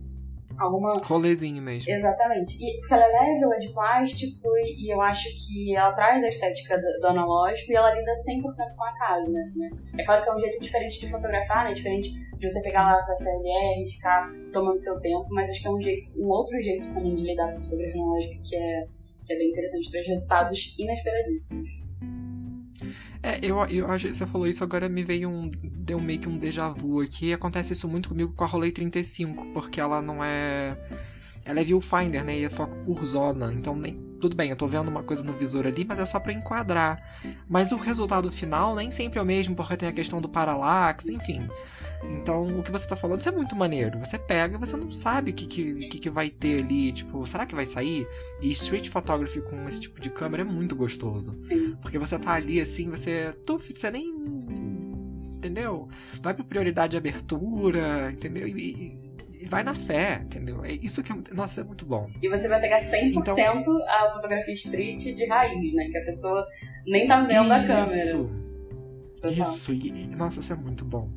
alguma. 0.59 0.90
Rolezinho 1.04 1.62
mesmo. 1.62 1.90
Exatamente. 1.90 2.57
E, 2.61 2.81
porque 2.81 2.94
ela 2.94 3.04
é 3.04 3.09
leve, 3.09 3.44
ela 3.44 3.57
é 3.57 3.59
de 3.59 3.72
plástico 3.72 4.48
e, 4.59 4.87
e 4.87 4.92
eu 4.92 5.00
acho 5.00 5.28
que 5.35 5.76
ela 5.76 5.92
traz 5.92 6.22
a 6.24 6.28
estética 6.28 6.76
do, 6.76 7.00
do, 7.00 7.07
analógico 7.07 7.72
e 7.72 7.76
ela 7.76 7.94
lida 7.94 8.12
100% 8.12 8.76
com 8.76 8.85
a 8.85 8.92
casa, 8.98 9.31
né, 9.31 9.40
assim, 9.40 9.61
né? 9.61 9.70
É 9.98 10.04
claro 10.04 10.22
que 10.22 10.28
é 10.28 10.35
um 10.35 10.38
jeito 10.38 10.61
diferente 10.61 10.98
de 10.98 11.11
fotografar, 11.11 11.64
né? 11.64 11.74
Diferente 11.74 12.12
de 12.12 12.48
você 12.48 12.61
pegar 12.62 12.83
lá 12.83 12.94
a 12.94 13.00
sua 13.00 13.14
SLR 13.14 13.83
e 13.83 13.90
ficar 13.90 14.31
tomando 14.52 14.81
seu 14.81 14.98
tempo, 15.00 15.26
mas 15.31 15.50
acho 15.50 15.61
que 15.61 15.68
é 15.68 15.70
um 15.70 15.81
jeito, 15.81 16.07
um 16.16 16.31
outro 16.31 16.61
jeito 16.61 16.92
também 16.92 17.14
de 17.14 17.24
lidar 17.24 17.52
com 17.52 17.59
a 17.59 17.61
fotografia 17.61 18.00
analógica 18.00 18.35
que 18.42 18.57
é, 18.57 18.87
que 19.26 19.33
é 19.33 19.37
bem 19.37 19.48
interessante, 19.48 19.90
traz 19.90 20.07
resultados 20.07 20.74
inesperadíssimos. 20.78 21.78
É, 23.22 23.38
eu, 23.42 23.59
eu 23.66 23.90
acho 23.90 24.07
que 24.09 24.14
você 24.14 24.26
falou 24.26 24.46
isso, 24.46 24.62
agora 24.62 24.88
me 24.88 25.02
veio 25.02 25.28
um. 25.28 25.50
Deu 25.62 26.00
meio 26.00 26.20
que 26.20 26.28
um 26.28 26.38
déjà 26.38 26.68
vu 26.68 27.00
aqui. 27.00 27.33
Acontece 27.33 27.72
isso 27.72 27.88
muito 27.88 28.09
comigo 28.09 28.33
com 28.33 28.44
a 28.44 28.46
Rolei 28.46 28.70
35, 28.70 29.46
porque 29.52 29.81
ela 29.81 30.00
não 30.00 30.22
é. 30.22 30.76
Ela 31.44 31.61
é 31.61 31.64
viewfinder, 31.64 32.24
né? 32.24 32.38
E 32.38 32.44
é 32.44 32.50
foco 32.50 32.76
por 32.85 33.04
zona. 33.04 33.52
Então, 33.52 33.74
nem, 33.74 33.98
tudo 34.20 34.37
bem, 34.37 34.50
eu 34.50 34.57
tô 34.57 34.66
vendo 34.66 34.88
uma 34.88 35.02
coisa 35.02 35.22
no 35.22 35.33
visor 35.33 35.66
ali, 35.66 35.85
mas 35.85 35.98
é 35.98 36.04
só 36.04 36.20
para 36.20 36.33
enquadrar. 36.33 37.02
Mas 37.48 37.72
o 37.72 37.76
resultado 37.76 38.31
final 38.31 38.74
nem 38.76 38.90
sempre 38.90 39.18
é 39.18 39.22
o 39.22 39.24
mesmo, 39.24 39.57
porque 39.57 39.76
tem 39.76 39.88
a 39.88 39.92
questão 39.92 40.20
do 40.20 40.28
parallax, 40.28 41.09
enfim. 41.09 41.48
Então, 42.05 42.59
o 42.59 42.63
que 42.63 42.71
você 42.71 42.85
está 42.85 42.97
falando, 42.97 43.21
isso 43.21 43.29
é 43.29 43.33
muito 43.33 43.57
maneiro. 43.57 43.99
Você 43.99 44.19
pega, 44.19 44.59
você 44.59 44.77
não 44.77 44.91
sabe 44.91 45.31
o 45.31 45.35
que, 45.35 45.47
que, 45.47 45.99
que, 45.99 46.11
vai 46.11 46.31
ter 46.31 46.63
ali. 46.63 46.93
Tipo, 46.93 47.27
será 47.27 47.45
que 47.45 47.55
vai 47.55 47.67
sair? 47.67 48.07
E 48.41 48.51
street 48.51 48.89
photography 48.89 49.41
com 49.41 49.67
esse 49.67 49.81
tipo 49.81 50.01
de 50.01 50.11
câmera 50.11 50.43
é 50.43 50.45
muito 50.45 50.77
gostoso. 50.77 51.35
Sim. 51.41 51.77
Porque 51.83 51.99
você 51.99 52.19
tá 52.19 52.35
ali 52.35 52.61
assim, 52.61 52.89
você. 52.91 53.33
Tuf, 53.45 53.75
você 53.75 53.91
nem. 53.91 54.15
Entendeu? 55.37 55.89
Vai 56.21 56.35
pra 56.35 56.45
prioridade 56.45 56.93
de 56.93 56.97
abertura, 56.97 58.11
entendeu? 58.13 58.49
E, 58.49 58.99
e 59.41 59.47
vai 59.47 59.63
na 59.63 59.75
fé, 59.75 60.23
entendeu? 60.25 60.65
É 60.65 60.73
isso 60.73 61.03
que 61.03 61.13
é, 61.13 61.17
nossa, 61.33 61.61
é 61.61 61.65
muito 61.65 61.85
bom. 61.85 62.09
E 62.21 62.29
você 62.29 62.49
vai 62.49 62.61
pegar 62.61 62.79
100% 62.79 63.13
então, 63.15 63.89
a 63.89 64.09
fotografia 64.11 64.53
street 64.53 65.15
de 65.15 65.27
raiz, 65.27 65.75
né? 65.75 65.89
Que 65.91 65.99
a 65.99 66.05
pessoa 66.05 66.47
nem 66.87 67.07
tá 67.07 67.21
vendo 67.21 67.45
isso, 67.45 67.53
a 67.53 67.61
câmera. 67.61 67.85
Isso. 67.85 68.31
Isso, 69.27 69.73
e, 69.73 70.07
nossa, 70.09 70.41
isso 70.41 70.53
é 70.53 70.57
muito 70.57 70.85
bom. 70.85 71.11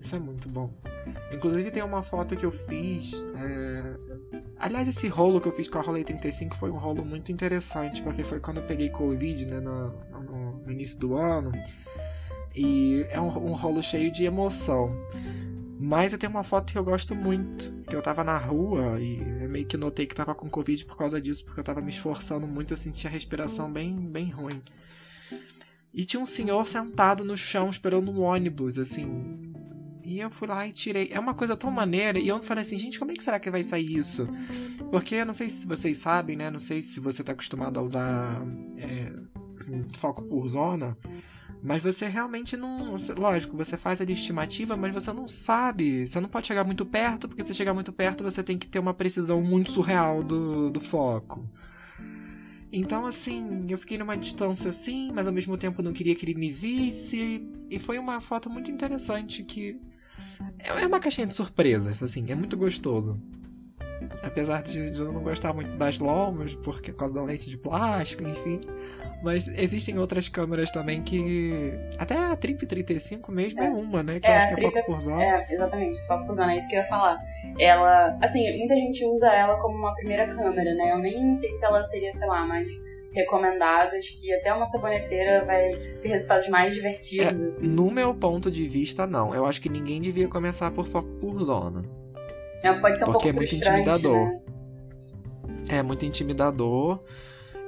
Isso 0.00 0.14
é 0.14 0.18
muito 0.18 0.48
bom. 0.48 0.72
Inclusive 1.32 1.70
tem 1.70 1.82
uma 1.82 2.02
foto 2.02 2.36
que 2.36 2.44
eu 2.44 2.52
fiz. 2.52 3.14
É... 3.14 3.96
Aliás, 4.58 4.88
esse 4.88 5.08
rolo 5.08 5.40
que 5.40 5.48
eu 5.48 5.52
fiz 5.52 5.68
com 5.68 5.78
a 5.78 5.82
Rolei 5.82 6.04
35 6.04 6.56
foi 6.56 6.70
um 6.70 6.76
rolo 6.76 7.04
muito 7.04 7.32
interessante, 7.32 8.02
porque 8.02 8.22
foi 8.22 8.40
quando 8.40 8.58
eu 8.58 8.66
peguei 8.66 8.90
Covid, 8.90 9.46
né, 9.46 9.60
no, 9.60 9.92
no, 10.64 10.70
início 10.70 10.98
do 10.98 11.16
ano. 11.16 11.52
E 12.54 13.04
é 13.10 13.20
um, 13.20 13.26
um 13.26 13.52
rolo 13.52 13.82
cheio 13.82 14.10
de 14.10 14.24
emoção. 14.24 14.90
Mas 15.78 16.12
eu 16.12 16.18
tenho 16.18 16.30
uma 16.30 16.42
foto 16.42 16.72
que 16.72 16.78
eu 16.78 16.84
gosto 16.84 17.14
muito, 17.14 17.70
que 17.88 17.94
eu 17.94 18.00
tava 18.00 18.24
na 18.24 18.38
rua 18.38 18.98
e 18.98 19.20
eu 19.42 19.48
meio 19.48 19.66
que 19.66 19.76
notei 19.76 20.06
que 20.06 20.14
tava 20.14 20.34
com 20.34 20.48
Covid 20.48 20.84
por 20.86 20.96
causa 20.96 21.20
disso, 21.20 21.44
porque 21.44 21.60
eu 21.60 21.64
tava 21.64 21.82
me 21.82 21.90
esforçando 21.90 22.46
muito, 22.46 22.72
eu 22.72 22.76
sentia 22.78 23.10
a 23.10 23.12
respiração 23.12 23.70
bem, 23.70 23.94
bem 23.94 24.30
ruim. 24.30 24.62
E 25.92 26.04
tinha 26.06 26.20
um 26.20 26.26
senhor 26.26 26.66
sentado 26.66 27.24
no 27.24 27.36
chão 27.36 27.68
esperando 27.68 28.10
um 28.10 28.22
ônibus, 28.22 28.78
assim, 28.78 29.52
e 30.06 30.20
eu 30.20 30.30
fui 30.30 30.46
lá 30.46 30.64
e 30.68 30.72
tirei. 30.72 31.08
É 31.10 31.18
uma 31.18 31.34
coisa 31.34 31.56
tão 31.56 31.68
maneira. 31.68 32.16
E 32.16 32.28
eu 32.28 32.40
falei 32.40 32.62
assim, 32.62 32.78
gente, 32.78 32.96
como 32.96 33.10
é 33.10 33.14
que 33.14 33.24
será 33.24 33.40
que 33.40 33.50
vai 33.50 33.64
sair 33.64 33.96
isso? 33.96 34.28
Porque 34.88 35.16
eu 35.16 35.26
não 35.26 35.32
sei 35.32 35.50
se 35.50 35.66
vocês 35.66 35.98
sabem, 35.98 36.36
né? 36.36 36.48
Não 36.48 36.60
sei 36.60 36.80
se 36.80 37.00
você 37.00 37.24
tá 37.24 37.32
acostumado 37.32 37.80
a 37.80 37.82
usar 37.82 38.40
é, 38.78 39.12
foco 39.96 40.22
por 40.22 40.46
zona. 40.46 40.96
Mas 41.60 41.82
você 41.82 42.06
realmente 42.06 42.56
não. 42.56 42.94
Lógico, 43.16 43.56
você 43.56 43.76
faz 43.76 44.00
ali 44.00 44.12
estimativa, 44.12 44.76
mas 44.76 44.94
você 44.94 45.12
não 45.12 45.26
sabe. 45.26 46.06
Você 46.06 46.20
não 46.20 46.28
pode 46.28 46.46
chegar 46.46 46.62
muito 46.62 46.86
perto, 46.86 47.26
porque 47.26 47.44
se 47.44 47.52
chegar 47.52 47.74
muito 47.74 47.92
perto 47.92 48.22
você 48.22 48.44
tem 48.44 48.56
que 48.56 48.68
ter 48.68 48.78
uma 48.78 48.94
precisão 48.94 49.42
muito 49.42 49.72
surreal 49.72 50.22
do, 50.22 50.70
do 50.70 50.80
foco. 50.80 51.44
Então, 52.72 53.06
assim, 53.06 53.66
eu 53.68 53.78
fiquei 53.78 53.98
numa 53.98 54.16
distância 54.16 54.68
assim, 54.68 55.10
mas 55.12 55.26
ao 55.26 55.32
mesmo 55.32 55.56
tempo 55.56 55.82
não 55.82 55.92
queria 55.92 56.14
que 56.14 56.24
ele 56.24 56.38
me 56.38 56.50
visse. 56.50 57.44
E 57.68 57.80
foi 57.80 57.98
uma 57.98 58.20
foto 58.20 58.48
muito 58.48 58.70
interessante 58.70 59.42
que 59.42 59.80
É, 60.58 60.82
é 60.82 60.86
uma 60.86 61.00
caixinha 61.00 61.26
de 61.26 61.34
surpresas, 61.34 62.02
assim, 62.02 62.24
é 62.30 62.34
muito 62.34 62.56
gostoso. 62.56 63.20
Apesar 64.22 64.62
de, 64.62 64.90
de 64.90 65.00
eu 65.00 65.12
não 65.12 65.22
gostar 65.22 65.52
muito 65.52 65.76
das 65.76 65.98
lomas, 65.98 66.54
porque 66.56 66.92
por 66.92 66.98
causa 66.98 67.14
da 67.14 67.22
lente 67.22 67.48
de 67.48 67.56
plástico, 67.56 68.22
enfim. 68.22 68.60
Mas 69.22 69.48
existem 69.48 69.98
outras 69.98 70.28
câmeras 70.28 70.70
também 70.70 71.02
que. 71.02 71.72
Até 71.98 72.16
a 72.16 72.36
Trip 72.36 72.66
35 72.66 73.32
mesmo 73.32 73.62
é, 73.62 73.66
é 73.66 73.70
uma, 73.70 74.02
né? 74.02 74.20
Que 74.20 74.26
é, 74.26 74.30
eu 74.30 74.36
acho 74.36 74.54
que 74.54 74.66
é 74.66 74.70
foco 74.70 74.86
por 74.86 75.00
zona. 75.00 75.22
É, 75.22 75.46
exatamente, 75.52 76.06
foco 76.06 76.26
por 76.26 76.34
zona, 76.34 76.52
é 76.52 76.56
isso 76.58 76.68
que 76.68 76.74
eu 76.74 76.80
ia 76.80 76.84
falar. 76.84 77.18
Ela. 77.58 78.18
Assim, 78.22 78.58
muita 78.58 78.74
gente 78.74 79.04
usa 79.06 79.32
ela 79.32 79.58
como 79.58 79.76
uma 79.76 79.94
primeira 79.94 80.26
câmera, 80.26 80.74
né? 80.74 80.92
Eu 80.92 80.98
nem 80.98 81.34
sei 81.34 81.50
se 81.52 81.64
ela 81.64 81.82
seria, 81.82 82.12
sei 82.12 82.28
lá, 82.28 82.44
mais 82.44 82.70
recomendadas, 83.16 84.08
que 84.08 84.32
até 84.32 84.52
uma 84.52 84.66
saboneteira 84.66 85.44
vai 85.44 85.70
ter 86.00 86.08
resultados 86.08 86.48
mais 86.48 86.74
divertidos. 86.74 87.42
É, 87.42 87.46
assim. 87.46 87.66
No 87.66 87.90
meu 87.90 88.14
ponto 88.14 88.50
de 88.50 88.68
vista, 88.68 89.06
não. 89.06 89.34
Eu 89.34 89.46
acho 89.46 89.60
que 89.60 89.68
ninguém 89.68 90.00
devia 90.00 90.28
começar 90.28 90.70
por 90.70 90.86
foco 90.86 91.08
por 91.20 91.42
zona. 91.44 91.84
É, 92.62 92.72
pode 92.74 92.98
ser 92.98 93.04
um 93.04 93.12
Porque 93.12 93.24
pouco 93.24 93.28
é 93.28 93.32
muito 93.32 93.54
intimidador. 93.54 94.18
Né? 94.18 94.40
É 95.68 95.82
muito 95.82 96.06
intimidador. 96.06 97.00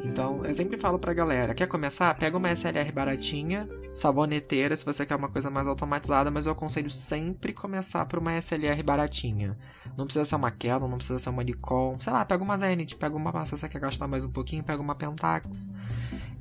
Então, 0.04 0.44
eu 0.44 0.54
sempre 0.54 0.78
falo 0.78 0.98
pra 0.98 1.12
galera, 1.12 1.54
quer 1.54 1.66
começar? 1.66 2.14
Pega 2.14 2.36
uma 2.36 2.50
SLR 2.50 2.92
baratinha, 2.92 3.68
saboneteira, 3.92 4.76
se 4.76 4.84
você 4.84 5.04
quer 5.04 5.16
uma 5.16 5.28
coisa 5.28 5.50
mais 5.50 5.66
automatizada, 5.66 6.30
mas 6.30 6.46
eu 6.46 6.52
aconselho 6.52 6.90
sempre 6.90 7.52
começar 7.52 8.06
por 8.06 8.20
uma 8.20 8.32
SLR 8.34 8.80
baratinha. 8.82 9.58
Não 9.96 10.04
precisa 10.04 10.24
ser 10.24 10.36
uma 10.36 10.52
Canon, 10.52 10.86
não 10.88 10.98
precisa 10.98 11.18
ser 11.18 11.30
uma 11.30 11.42
Nikon, 11.42 11.98
sei 11.98 12.12
lá, 12.12 12.24
pega 12.24 12.44
uma 12.44 12.56
Zenith, 12.56 12.94
pega 12.94 13.16
uma, 13.16 13.44
se 13.44 13.52
você 13.52 13.68
quer 13.68 13.80
gastar 13.80 14.06
mais 14.06 14.24
um 14.24 14.30
pouquinho, 14.30 14.62
pega 14.62 14.80
uma 14.80 14.94
Pentax. 14.94 15.68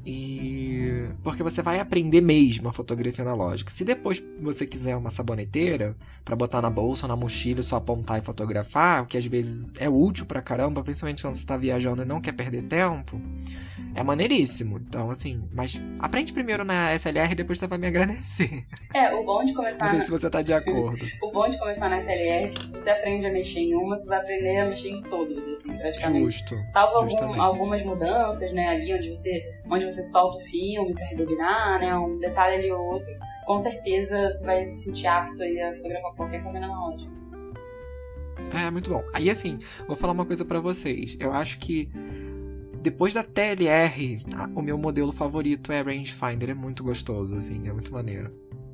E 0.10 1.04
porque 1.22 1.44
você 1.44 1.62
vai 1.62 1.82
aprender 1.82 2.22
mesmo 2.22 2.70
a 2.70 2.72
fotografia 2.72 3.26
analógica. 3.26 3.70
Se 3.70 3.84
depois 3.84 4.24
você 4.40 4.66
quiser 4.66 4.96
uma 4.96 5.10
saboneteira 5.10 5.98
para 6.24 6.34
botar 6.34 6.62
na 6.62 6.70
bolsa 6.70 7.06
ou 7.06 7.10
na 7.10 7.16
mochila, 7.18 7.62
só 7.62 7.76
apontar 7.76 8.18
e 8.18 8.22
fotografar, 8.22 9.04
o 9.04 9.06
que 9.06 9.18
às 9.18 9.26
vezes 9.26 9.74
é 9.78 9.90
útil 9.90 10.26
pra 10.26 10.42
caramba, 10.42 10.82
principalmente 10.82 11.22
quando 11.22 11.36
você 11.36 11.46
tá 11.46 11.58
viajando 11.58 12.04
e 12.04 12.06
não 12.06 12.22
quer 12.22 12.32
perder 12.32 12.64
tempo, 12.64 13.20
é 13.98 14.04
maneiríssimo. 14.04 14.78
Então, 14.78 15.10
assim, 15.10 15.44
mas 15.52 15.82
aprende 16.00 16.32
primeiro 16.32 16.64
na 16.64 16.94
SLR 16.94 17.32
e 17.32 17.36
depois 17.36 17.58
você 17.58 17.68
vai 17.68 17.80
me 17.80 17.88
agradecer. 17.88 18.64
É, 18.94 19.14
o 19.16 19.26
bom 19.26 19.44
de 19.44 19.54
começar. 19.54 19.86
Não 19.86 19.90
sei 19.90 20.02
se 20.02 20.12
você 20.12 20.30
tá 20.30 20.42
de 20.42 20.54
acordo. 20.54 21.04
o 21.22 21.32
bom 21.32 21.50
de 21.50 21.58
começar 21.58 21.90
na 21.90 21.98
SLR 21.98 22.46
é 22.46 22.48
que 22.48 22.64
se 22.64 22.72
você 22.74 22.90
aprende 22.92 23.26
a 23.26 23.32
mexer 23.32 23.60
em 23.60 23.76
uma, 23.76 23.96
você 23.96 24.08
vai 24.08 24.20
aprender 24.20 24.60
a 24.60 24.66
mexer 24.68 24.90
em 24.90 25.02
todas, 25.02 25.48
assim, 25.48 25.76
praticamente. 25.76 26.24
Justo. 26.24 26.56
Salvo 26.68 26.96
algum, 26.98 27.42
algumas 27.42 27.84
mudanças, 27.84 28.54
né, 28.54 28.68
ali 28.68 28.94
onde 28.94 29.10
você, 29.10 29.44
onde 29.70 29.86
você 29.86 29.97
solta 30.04 30.38
o 30.38 30.42
filme 30.42 30.94
pra 30.94 31.06
rebobinar, 31.06 31.80
né, 31.80 31.96
um 31.96 32.20
detalhe 32.20 32.56
ali 32.56 32.72
ou 32.72 32.82
outro. 32.82 33.14
Com 33.46 33.58
certeza 33.58 34.30
você 34.30 34.46
vai 34.46 34.64
se 34.64 34.84
sentir 34.84 35.08
apto 35.08 35.42
aí 35.42 35.62
a 35.62 35.74
fotografar 35.74 36.14
qualquer 36.14 36.44
câmera 36.44 36.66
analógica. 36.66 37.12
É, 38.54 38.72
muito 38.72 38.90
bom. 38.90 39.04
Aí, 39.14 39.30
assim, 39.30 39.60
vou 39.88 39.96
falar 39.96 40.14
uma 40.14 40.26
coisa 40.26 40.46
para 40.46 40.60
vocês. 40.60 41.18
Eu 41.20 41.34
acho 41.34 41.60
que 41.60 41.90
depois 42.82 43.14
da 43.14 43.24
TLR, 43.24 44.18
o 44.56 44.62
meu 44.62 44.78
modelo 44.78 45.12
favorito 45.12 45.72
é 45.72 45.82
Rangefinder. 45.82 46.52
É 46.52 46.54
muito 46.54 46.84
gostoso, 46.84 47.36
assim, 47.36 47.68
é 47.68 47.74
muito 47.74 47.92
maneiro. 47.92 48.32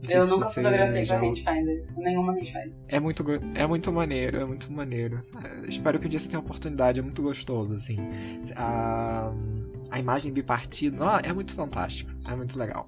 Eu 0.10 0.28
nunca 0.28 0.48
fotografei 0.48 1.06
com 1.06 1.14
a 1.14 1.18
rangefinder, 1.18 1.86
nenhuma 1.96 2.34
rangefinder. 2.34 2.74
É 2.90 3.00
muito, 3.00 3.24
é 3.56 3.66
muito 3.66 3.92
maneiro, 3.92 4.38
é 4.38 4.46
muito 4.46 4.72
maneiro. 4.72 5.22
É, 5.44 5.70
espero 5.70 5.98
que 5.98 6.08
um 6.08 6.10
dia 6.10 6.20
você 6.20 6.30
tenha 6.30 6.42
oportunidade, 6.42 7.00
é 7.00 7.04
muito 7.04 7.22
gostoso, 7.22 7.74
assim. 7.74 7.98
A, 8.56 9.34
a 9.94 10.00
imagem 10.00 10.34
bipartida, 10.34 11.22
é 11.24 11.32
muito 11.32 11.54
fantástico, 11.54 12.10
é 12.28 12.36
muito 12.36 12.58
legal. 12.58 12.88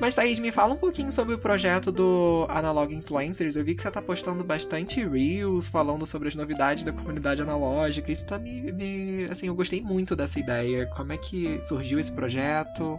Mas 0.00 0.14
Thaís, 0.14 0.38
me 0.38 0.52
fala 0.52 0.72
um 0.72 0.76
pouquinho 0.76 1.10
sobre 1.10 1.34
o 1.34 1.38
projeto 1.38 1.90
do 1.90 2.46
Analog 2.48 2.94
Influencers. 2.94 3.56
Eu 3.56 3.64
vi 3.64 3.74
que 3.74 3.82
você 3.82 3.90
tá 3.90 4.00
postando 4.00 4.44
bastante 4.44 5.04
Reels, 5.04 5.68
falando 5.68 6.06
sobre 6.06 6.28
as 6.28 6.36
novidades 6.36 6.84
da 6.84 6.92
comunidade 6.92 7.42
analógica. 7.42 8.12
Isso 8.12 8.24
tá 8.24 8.38
me, 8.38 8.70
me 8.70 9.24
assim, 9.24 9.48
eu 9.48 9.54
gostei 9.54 9.82
muito 9.82 10.14
dessa 10.14 10.38
ideia. 10.38 10.86
Como 10.94 11.12
é 11.12 11.16
que 11.16 11.60
surgiu 11.62 11.98
esse 11.98 12.12
projeto? 12.12 12.96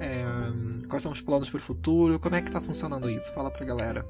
É, 0.00 0.86
quais 0.86 1.02
são 1.02 1.10
os 1.10 1.20
planos 1.20 1.50
para 1.50 1.58
o 1.58 1.62
futuro? 1.62 2.20
Como 2.20 2.36
é 2.36 2.40
que 2.40 2.52
tá 2.52 2.60
funcionando 2.60 3.10
isso? 3.10 3.32
Fala 3.32 3.50
pra 3.50 3.66
galera. 3.66 4.06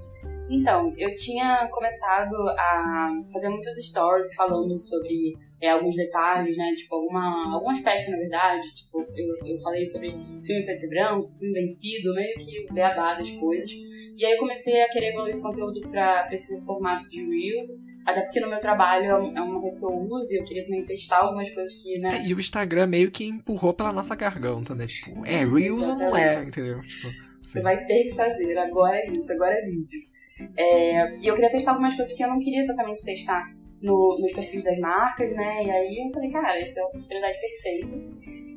Então, 0.53 0.92
eu 0.98 1.14
tinha 1.16 1.66
começado 1.72 2.34
a 2.59 3.22
fazer 3.32 3.48
muitos 3.48 3.72
stories 3.86 4.34
falando 4.34 4.76
sobre 4.76 5.34
é, 5.59 5.70
alguns 5.70 5.96
detalhes, 5.96 6.57
né? 6.59 6.74
Tipo, 6.76 6.96
alguma, 6.96 7.55
algum 7.55 7.70
aspecto, 7.70 8.11
na 8.11 8.18
verdade. 8.18 8.74
Tipo, 8.74 9.03
eu, 9.16 9.46
eu 9.46 9.61
falei 9.61 9.86
sobre 9.86 10.11
filme 10.44 10.64
preto 10.64 10.84
e 10.84 10.88
branco, 10.90 11.30
filme 11.38 11.55
vencido, 11.55 12.14
meio 12.14 12.34
que 12.34 12.66
o 12.68 12.74
beabá 12.74 13.14
das 13.14 13.30
coisas. 13.30 13.70
E 13.72 14.26
aí 14.26 14.32
eu 14.32 14.38
comecei 14.38 14.82
a 14.82 14.90
querer 14.90 15.12
evoluir 15.12 15.32
esse 15.32 15.42
conteúdo 15.42 15.80
para 15.88 16.28
esse 16.30 16.62
formato 16.66 17.09
de 17.09 17.24
Reels. 17.24 17.66
Até 18.05 18.20
porque 18.20 18.40
no 18.40 18.48
meu 18.48 18.59
trabalho 18.59 19.05
é, 19.05 19.38
é 19.38 19.40
uma 19.40 19.61
coisa 19.61 19.78
que 19.78 19.86
eu 19.86 19.90
uso 19.90 20.34
e 20.34 20.38
eu 20.38 20.44
queria 20.44 20.64
também 20.64 20.84
testar 20.84 21.18
algumas 21.18 21.48
coisas 21.50 21.72
que, 21.76 21.98
né? 21.98 22.18
É, 22.18 22.26
e 22.26 22.34
o 22.34 22.40
Instagram 22.40 22.88
meio 22.88 23.11
que 23.11 23.24
empurrou 23.24 23.72
pela 23.72 23.92
nossa 23.92 24.14
garganta, 24.14 24.74
né? 24.74 24.86
Tipo, 24.86 25.24
é 25.24 25.46
Reels 25.46 25.86
ou 25.86 25.96
não 25.96 26.14
é, 26.14 26.42
entendeu? 26.42 26.80
Tipo, 26.80 27.09
Você 27.40 27.62
vai 27.62 27.82
ter 27.86 28.05
que 28.05 28.14
fazer, 28.14 28.59
agora 28.59 28.98
é 28.98 29.07
isso, 29.07 29.32
agora 29.32 29.55
é 29.55 29.61
vídeo. 29.61 30.11
É, 30.56 31.16
e 31.18 31.26
eu 31.26 31.34
queria 31.34 31.50
testar 31.50 31.72
algumas 31.72 31.94
coisas 31.94 32.14
que 32.14 32.22
eu 32.22 32.28
não 32.28 32.38
queria 32.38 32.60
exatamente 32.60 33.04
testar 33.04 33.50
no, 33.80 34.18
nos 34.18 34.32
perfis 34.32 34.62
das 34.62 34.78
marcas, 34.78 35.34
né? 35.34 35.64
E 35.64 35.70
aí 35.70 36.06
eu 36.06 36.12
falei, 36.12 36.30
cara, 36.30 36.58
essa 36.58 36.80
é 36.80 36.82
a 36.82 36.86
oportunidade 36.86 37.38
perfeita. 37.40 37.96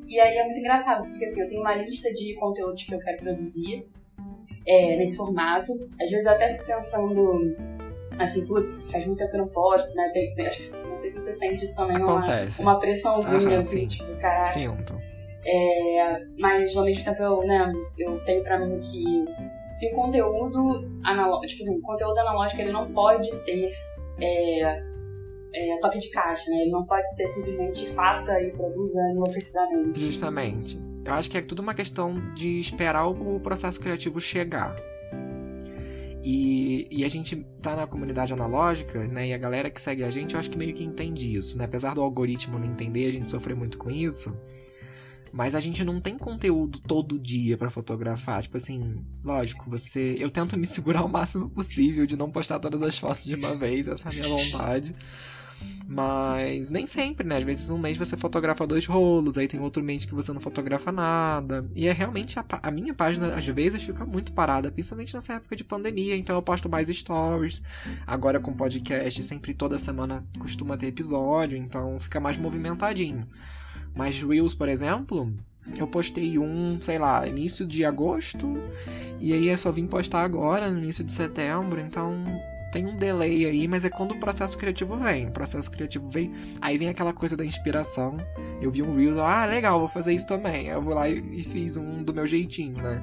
E 0.08 0.20
aí 0.20 0.36
é 0.38 0.44
muito 0.44 0.58
engraçado, 0.58 1.06
porque 1.08 1.24
assim, 1.24 1.40
eu 1.40 1.48
tenho 1.48 1.60
uma 1.60 1.74
lista 1.74 2.12
de 2.14 2.34
conteúdos 2.34 2.84
que 2.84 2.94
eu 2.94 2.98
quero 2.98 3.16
produzir 3.16 3.88
é, 4.66 4.96
nesse 4.96 5.16
formato. 5.16 5.72
Às 6.00 6.10
vezes 6.10 6.26
eu 6.26 6.32
até 6.32 6.50
fico 6.50 6.64
pensando 6.64 7.56
assim, 8.18 8.46
putz, 8.46 8.90
faz 8.90 9.04
muito 9.06 9.18
tempo 9.18 9.30
que 9.30 9.36
eu 9.36 9.40
não 9.40 9.48
posto, 9.48 9.94
né? 9.94 10.10
Tem, 10.12 10.46
acho 10.46 10.58
que 10.58 10.88
não 10.88 10.96
sei 10.96 11.10
se 11.10 11.20
você 11.20 11.32
sente 11.32 11.64
isso 11.64 11.74
também, 11.74 11.96
Acontece. 11.96 12.62
uma, 12.62 12.72
uma 12.72 12.80
pressãozinha, 12.80 13.58
assim, 13.58 13.80
sim. 13.80 13.86
tipo, 13.86 14.16
caraca. 14.16 14.44
Sinto. 14.46 14.96
É, 15.48 16.24
mas 16.38 16.76
ao 16.76 16.84
mesmo 16.84 17.04
tempo 17.04 17.22
eu, 17.22 17.46
né, 17.46 17.72
eu 17.96 18.18
tenho 18.24 18.42
pra 18.42 18.58
mim 18.58 18.78
que 18.80 19.24
se 19.78 19.92
o 19.92 19.94
conteúdo 19.94 20.90
analógico, 21.04 21.46
tipo 21.46 21.62
assim, 21.62 21.80
conteúdo 21.80 22.18
analógico 22.18 22.60
ele 22.60 22.72
não 22.72 22.92
pode 22.92 23.32
ser 23.32 23.70
é, 24.20 24.82
é, 25.54 25.78
toque 25.80 25.98
de 25.98 26.10
caixa, 26.10 26.50
né? 26.50 26.62
Ele 26.62 26.70
não 26.70 26.84
pode 26.84 27.14
ser 27.14 27.28
simplesmente 27.28 27.86
faça 27.88 28.40
e 28.40 28.50
produza 28.52 29.00
enlouquecidamente. 29.12 30.00
Justamente. 30.00 30.80
Eu 31.04 31.12
acho 31.12 31.30
que 31.30 31.38
é 31.38 31.40
tudo 31.40 31.60
uma 31.60 31.74
questão 31.74 32.34
de 32.34 32.58
esperar 32.58 33.06
o 33.06 33.40
processo 33.40 33.80
criativo 33.80 34.20
chegar. 34.20 34.74
E, 36.22 36.88
e, 36.90 37.04
a 37.04 37.08
gente 37.08 37.46
tá 37.62 37.76
na 37.76 37.86
comunidade 37.86 38.32
analógica, 38.32 39.06
né? 39.06 39.28
E 39.28 39.32
a 39.32 39.38
galera 39.38 39.70
que 39.70 39.80
segue 39.80 40.02
a 40.02 40.10
gente, 40.10 40.34
eu 40.34 40.40
acho 40.40 40.50
que 40.50 40.58
meio 40.58 40.74
que 40.74 40.82
entende 40.82 41.32
isso, 41.32 41.56
né? 41.56 41.64
Apesar 41.66 41.94
do 41.94 42.02
algoritmo 42.02 42.58
não 42.58 42.66
entender, 42.66 43.06
a 43.06 43.12
gente 43.12 43.30
sofrer 43.30 43.54
muito 43.54 43.78
com 43.78 43.88
isso. 43.88 44.36
Mas 45.32 45.54
a 45.54 45.60
gente 45.60 45.84
não 45.84 46.00
tem 46.00 46.16
conteúdo 46.16 46.78
todo 46.80 47.18
dia 47.18 47.56
para 47.56 47.70
fotografar. 47.70 48.42
Tipo 48.42 48.56
assim, 48.56 49.04
lógico, 49.24 49.68
você. 49.68 50.16
Eu 50.18 50.30
tento 50.30 50.56
me 50.56 50.66
segurar 50.66 51.04
o 51.04 51.08
máximo 51.08 51.50
possível 51.50 52.06
de 52.06 52.16
não 52.16 52.30
postar 52.30 52.58
todas 52.58 52.82
as 52.82 52.96
fotos 52.98 53.24
de 53.24 53.34
uma 53.34 53.54
vez, 53.54 53.88
essa 53.88 54.08
é 54.08 54.12
a 54.12 54.14
minha 54.14 54.28
vontade. 54.28 54.94
Mas 55.88 56.68
nem 56.70 56.86
sempre, 56.86 57.26
né? 57.26 57.36
Às 57.36 57.44
vezes 57.44 57.70
um 57.70 57.78
mês 57.78 57.96
você 57.96 58.16
fotografa 58.16 58.66
dois 58.66 58.86
rolos, 58.86 59.38
aí 59.38 59.46
tem 59.46 59.60
outro 59.60 59.82
mês 59.82 60.04
que 60.04 60.14
você 60.14 60.32
não 60.32 60.40
fotografa 60.40 60.90
nada. 60.90 61.64
E 61.74 61.86
é 61.86 61.92
realmente 61.92 62.38
a, 62.38 62.44
a, 62.62 62.70
minha 62.70 62.92
página, 62.92 63.34
às 63.34 63.46
vezes, 63.46 63.84
fica 63.84 64.04
muito 64.04 64.32
parada, 64.32 64.70
principalmente 64.70 65.14
nessa 65.14 65.34
época 65.34 65.54
de 65.54 65.62
pandemia. 65.62 66.16
Então 66.16 66.34
eu 66.34 66.42
posto 66.42 66.68
mais 66.68 66.88
stories. 66.88 67.62
Agora 68.06 68.40
com 68.40 68.52
podcast, 68.52 69.22
sempre 69.22 69.54
toda 69.54 69.78
semana 69.78 70.24
costuma 70.38 70.76
ter 70.76 70.88
episódio, 70.88 71.56
então 71.56 72.00
fica 72.00 72.18
mais 72.18 72.36
movimentadinho. 72.36 73.26
Mas 73.96 74.22
Reels, 74.22 74.54
por 74.54 74.68
exemplo, 74.68 75.32
eu 75.76 75.86
postei 75.86 76.38
um, 76.38 76.78
sei 76.80 76.98
lá, 76.98 77.26
início 77.26 77.66
de 77.66 77.84
agosto, 77.84 78.56
e 79.18 79.32
aí 79.32 79.48
eu 79.48 79.58
só 79.58 79.72
vim 79.72 79.86
postar 79.86 80.22
agora, 80.22 80.70
no 80.70 80.78
início 80.78 81.02
de 81.02 81.12
setembro, 81.12 81.80
então 81.80 82.14
tem 82.72 82.86
um 82.86 82.96
delay 82.96 83.46
aí, 83.46 83.66
mas 83.66 83.86
é 83.86 83.90
quando 83.90 84.12
o 84.12 84.20
processo 84.20 84.58
criativo 84.58 84.96
vem. 84.96 85.28
O 85.28 85.30
processo 85.30 85.70
criativo 85.70 86.08
vem, 86.10 86.34
aí 86.60 86.76
vem 86.76 86.88
aquela 86.88 87.12
coisa 87.12 87.36
da 87.36 87.44
inspiração. 87.44 88.18
Eu 88.60 88.70
vi 88.70 88.82
um 88.82 88.94
Reels, 88.94 89.16
ah, 89.16 89.46
legal, 89.46 89.80
vou 89.80 89.88
fazer 89.88 90.14
isso 90.14 90.26
também. 90.26 90.66
Eu 90.66 90.82
vou 90.82 90.92
lá 90.92 91.08
e, 91.08 91.42
fiz 91.42 91.78
um 91.78 92.02
do 92.02 92.12
meu 92.12 92.26
jeitinho, 92.26 92.76
né? 92.76 93.02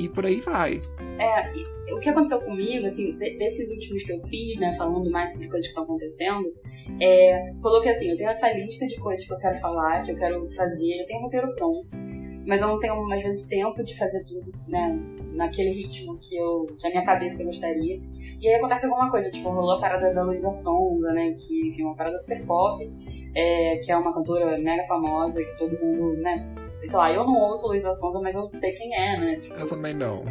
E 0.00 0.08
por 0.08 0.24
aí 0.24 0.40
vai. 0.40 0.80
É, 1.18 1.52
o 1.94 2.00
que 2.00 2.08
aconteceu 2.08 2.40
comigo, 2.40 2.86
assim, 2.86 3.16
desses 3.18 3.70
últimos 3.70 4.02
que 4.02 4.12
eu 4.12 4.20
fiz, 4.20 4.56
né, 4.56 4.72
falando 4.72 5.10
mais 5.10 5.32
sobre 5.32 5.48
coisas 5.48 5.66
que 5.66 5.70
estão 5.70 5.84
acontecendo, 5.84 6.50
é, 6.98 7.52
coloquei 7.60 7.90
assim, 7.90 8.10
eu 8.10 8.16
tenho 8.16 8.30
essa 8.30 8.50
lista 8.50 8.86
de 8.86 8.96
coisas 8.96 9.26
que 9.26 9.32
eu 9.32 9.38
quero 9.38 9.54
falar, 9.56 10.02
que 10.02 10.12
eu 10.12 10.16
quero 10.16 10.48
fazer, 10.54 10.96
já 10.96 11.04
tenho 11.04 11.20
um 11.20 11.24
roteiro 11.24 11.54
pronto, 11.54 11.90
mas 12.46 12.62
eu 12.62 12.68
não 12.68 12.78
tenho, 12.78 13.12
às 13.12 13.22
vezes, 13.22 13.46
tempo 13.46 13.82
de 13.84 13.96
fazer 13.96 14.24
tudo, 14.24 14.50
né, 14.66 14.98
naquele 15.36 15.70
ritmo 15.70 16.18
que, 16.18 16.34
eu, 16.36 16.66
que 16.78 16.86
a 16.86 16.90
minha 16.90 17.04
cabeça 17.04 17.44
gostaria. 17.44 18.00
E 18.40 18.48
aí 18.48 18.54
acontece 18.54 18.86
alguma 18.86 19.10
coisa, 19.10 19.30
tipo, 19.30 19.50
rolou 19.50 19.72
a 19.72 19.80
parada 19.80 20.14
da 20.14 20.22
Luísa 20.22 20.50
Sonza, 20.52 21.12
né, 21.12 21.34
que 21.34 21.76
é 21.78 21.84
uma 21.84 21.94
parada 21.94 22.16
super 22.16 22.42
pop, 22.46 22.90
é, 23.34 23.76
que 23.84 23.92
é 23.92 23.96
uma 23.96 24.14
cantora 24.14 24.58
mega 24.58 24.84
famosa, 24.84 25.44
que 25.44 25.58
todo 25.58 25.78
mundo, 25.78 26.16
né, 26.22 26.48
sei 26.88 26.96
lá, 26.96 27.12
eu 27.12 27.24
não 27.24 27.34
ouço 27.34 27.66
Luísa 27.66 27.92
Sonza, 27.92 28.20
mas 28.20 28.34
eu 28.34 28.44
sei 28.44 28.72
quem 28.72 28.94
é, 28.94 29.18
né? 29.18 29.36
Tipo, 29.36 29.54
eu 29.54 29.68
também 29.68 29.94
não. 29.94 30.20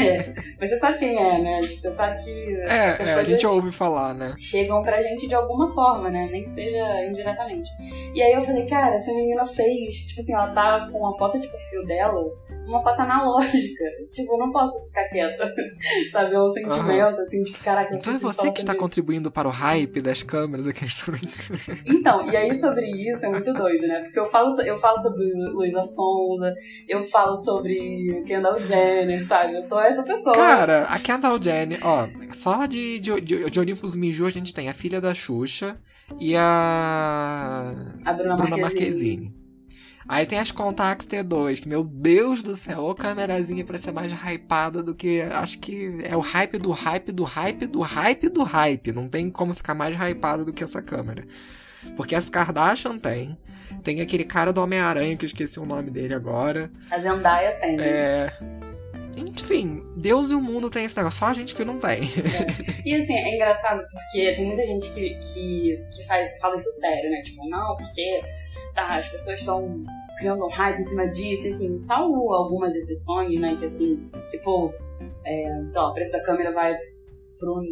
É, 0.00 0.34
mas 0.60 0.70
você 0.70 0.78
sabe 0.78 0.98
quem 0.98 1.16
é, 1.16 1.38
né? 1.38 1.60
Tipo, 1.60 1.80
você 1.80 1.90
sabe 1.92 2.22
que. 2.22 2.30
É, 2.30 2.96
é 3.02 3.14
a 3.14 3.24
gente 3.24 3.46
ouve 3.46 3.70
falar, 3.72 4.14
né? 4.14 4.34
Chegam 4.38 4.82
pra 4.82 5.00
gente 5.00 5.26
de 5.26 5.34
alguma 5.34 5.68
forma, 5.68 6.10
né? 6.10 6.28
Nem 6.30 6.42
que 6.42 6.50
seja 6.50 7.04
indiretamente. 7.06 7.70
E 8.14 8.22
aí 8.22 8.32
eu 8.32 8.42
falei, 8.42 8.66
cara, 8.66 8.94
essa 8.94 9.12
menina 9.12 9.44
fez, 9.44 10.06
tipo 10.06 10.20
assim, 10.20 10.32
ela 10.32 10.52
tá 10.52 10.88
com 10.90 11.06
a 11.06 11.12
foto 11.14 11.38
de 11.38 11.48
perfil 11.48 11.84
dela 11.86 12.20
uma 12.70 12.80
foto 12.80 13.00
analógica. 13.00 13.84
Tipo, 14.10 14.34
eu 14.34 14.38
não 14.38 14.50
posso 14.50 14.86
ficar 14.86 15.04
quieta. 15.08 15.54
Sabe? 16.12 16.34
É 16.34 16.40
um 16.40 16.52
sentimento, 16.52 17.16
uhum. 17.16 17.22
assim, 17.22 17.42
de 17.42 17.52
que, 17.52 17.62
caraca, 17.62 17.94
Então 17.94 18.14
é 18.14 18.18
você 18.18 18.50
que 18.50 18.58
está 18.58 18.72
isso. 18.72 18.80
contribuindo 18.80 19.30
para 19.30 19.48
o 19.48 19.50
hype 19.50 20.00
das 20.00 20.22
câmeras 20.22 20.66
aqui 20.66 20.84
Então, 21.86 22.30
e 22.30 22.36
aí 22.36 22.54
sobre 22.54 22.86
isso 22.86 23.24
é 23.26 23.28
muito 23.28 23.52
doido, 23.52 23.86
né? 23.86 24.00
Porque 24.00 24.18
eu 24.18 24.24
falo, 24.24 24.60
eu 24.62 24.76
falo 24.76 25.00
sobre 25.00 25.24
Luísa 25.32 25.79
Sonza, 25.84 26.54
eu 26.88 27.02
falo 27.02 27.36
sobre 27.36 28.22
Kendall 28.26 28.60
Jenner, 28.60 29.26
sabe? 29.26 29.56
Eu 29.56 29.62
sou 29.62 29.80
essa 29.80 30.02
pessoa. 30.02 30.34
Cara, 30.34 30.82
a 30.82 30.98
Kendall 30.98 31.40
Jenner, 31.40 31.78
ó, 31.82 32.08
só 32.32 32.66
de, 32.66 32.98
de, 32.98 33.20
de, 33.20 33.50
de 33.50 33.60
Olympus 33.60 33.94
Miju 33.94 34.26
a 34.26 34.30
gente 34.30 34.54
tem 34.54 34.68
a 34.68 34.74
filha 34.74 35.00
da 35.00 35.14
Xuxa 35.14 35.76
e 36.18 36.34
a. 36.36 37.74
A 38.04 38.12
Bruna, 38.12 38.36
Bruna 38.36 38.56
Marquezine. 38.56 38.60
Marquezine. 38.60 39.40
Aí 40.08 40.26
tem 40.26 40.40
as 40.40 40.50
Contax 40.50 41.06
T2, 41.06 41.60
que, 41.60 41.68
meu 41.68 41.84
Deus 41.84 42.42
do 42.42 42.56
céu, 42.56 42.80
ô 42.80 42.94
câmerazinha 42.96 43.64
pra 43.64 43.78
ser 43.78 43.92
mais 43.92 44.10
hypada 44.10 44.82
do 44.82 44.92
que. 44.92 45.20
Acho 45.20 45.60
que 45.60 46.00
é 46.02 46.16
o 46.16 46.20
hype 46.20 46.58
do 46.58 46.72
hype 46.72 47.12
do 47.12 47.22
hype 47.22 47.66
do 47.68 47.80
hype 47.80 48.28
do 48.28 48.42
hype. 48.42 48.92
Não 48.92 49.08
tem 49.08 49.30
como 49.30 49.54
ficar 49.54 49.72
mais 49.72 49.94
hypada 49.94 50.44
do 50.44 50.52
que 50.52 50.64
essa 50.64 50.82
câmera. 50.82 51.24
Porque 51.96 52.14
as 52.14 52.28
Kardashian 52.30 52.98
tem. 52.98 53.36
Tem 53.82 54.00
aquele 54.00 54.24
cara 54.24 54.52
do 54.52 54.60
Homem-Aranha, 54.60 55.16
que 55.16 55.24
eu 55.24 55.28
esqueci 55.28 55.58
o 55.58 55.64
nome 55.64 55.90
dele 55.90 56.14
agora. 56.14 56.70
A 56.90 56.98
Zendaya 56.98 57.52
tem. 57.52 57.80
É. 57.80 58.32
Enfim, 59.16 59.82
Deus 59.96 60.30
e 60.30 60.34
o 60.34 60.40
mundo 60.40 60.70
tem 60.70 60.84
esse 60.84 60.96
negócio, 60.96 61.18
só 61.18 61.26
a 61.26 61.32
gente 61.32 61.54
que 61.54 61.64
não 61.64 61.78
tem. 61.78 62.02
É. 62.02 62.80
E 62.86 62.94
assim, 62.94 63.14
é 63.14 63.34
engraçado 63.34 63.82
porque 63.90 64.32
tem 64.34 64.46
muita 64.46 64.66
gente 64.66 64.90
que, 64.92 65.14
que, 65.16 65.84
que 65.94 66.06
faz, 66.06 66.38
fala 66.40 66.56
isso 66.56 66.70
sério, 66.72 67.10
né? 67.10 67.22
Tipo, 67.22 67.48
não, 67.48 67.76
porque 67.76 68.22
tá, 68.74 68.96
as 68.96 69.08
pessoas 69.08 69.40
estão 69.40 69.84
criando 70.16 70.44
um 70.44 70.48
hype 70.48 70.80
em 70.80 70.84
cima 70.84 71.08
disso, 71.08 71.46
e, 71.46 71.50
assim, 71.50 71.80
salvo 71.80 72.32
algumas 72.32 72.74
exceções, 72.74 73.40
né, 73.40 73.56
que 73.58 73.64
assim, 73.64 74.10
tipo, 74.30 74.72
é, 75.24 75.64
sei 75.68 75.80
lá, 75.80 75.90
o 75.90 75.94
preço 75.94 76.12
da 76.12 76.22
câmera 76.22 76.52
vai 76.52 76.76
pro 77.38 77.62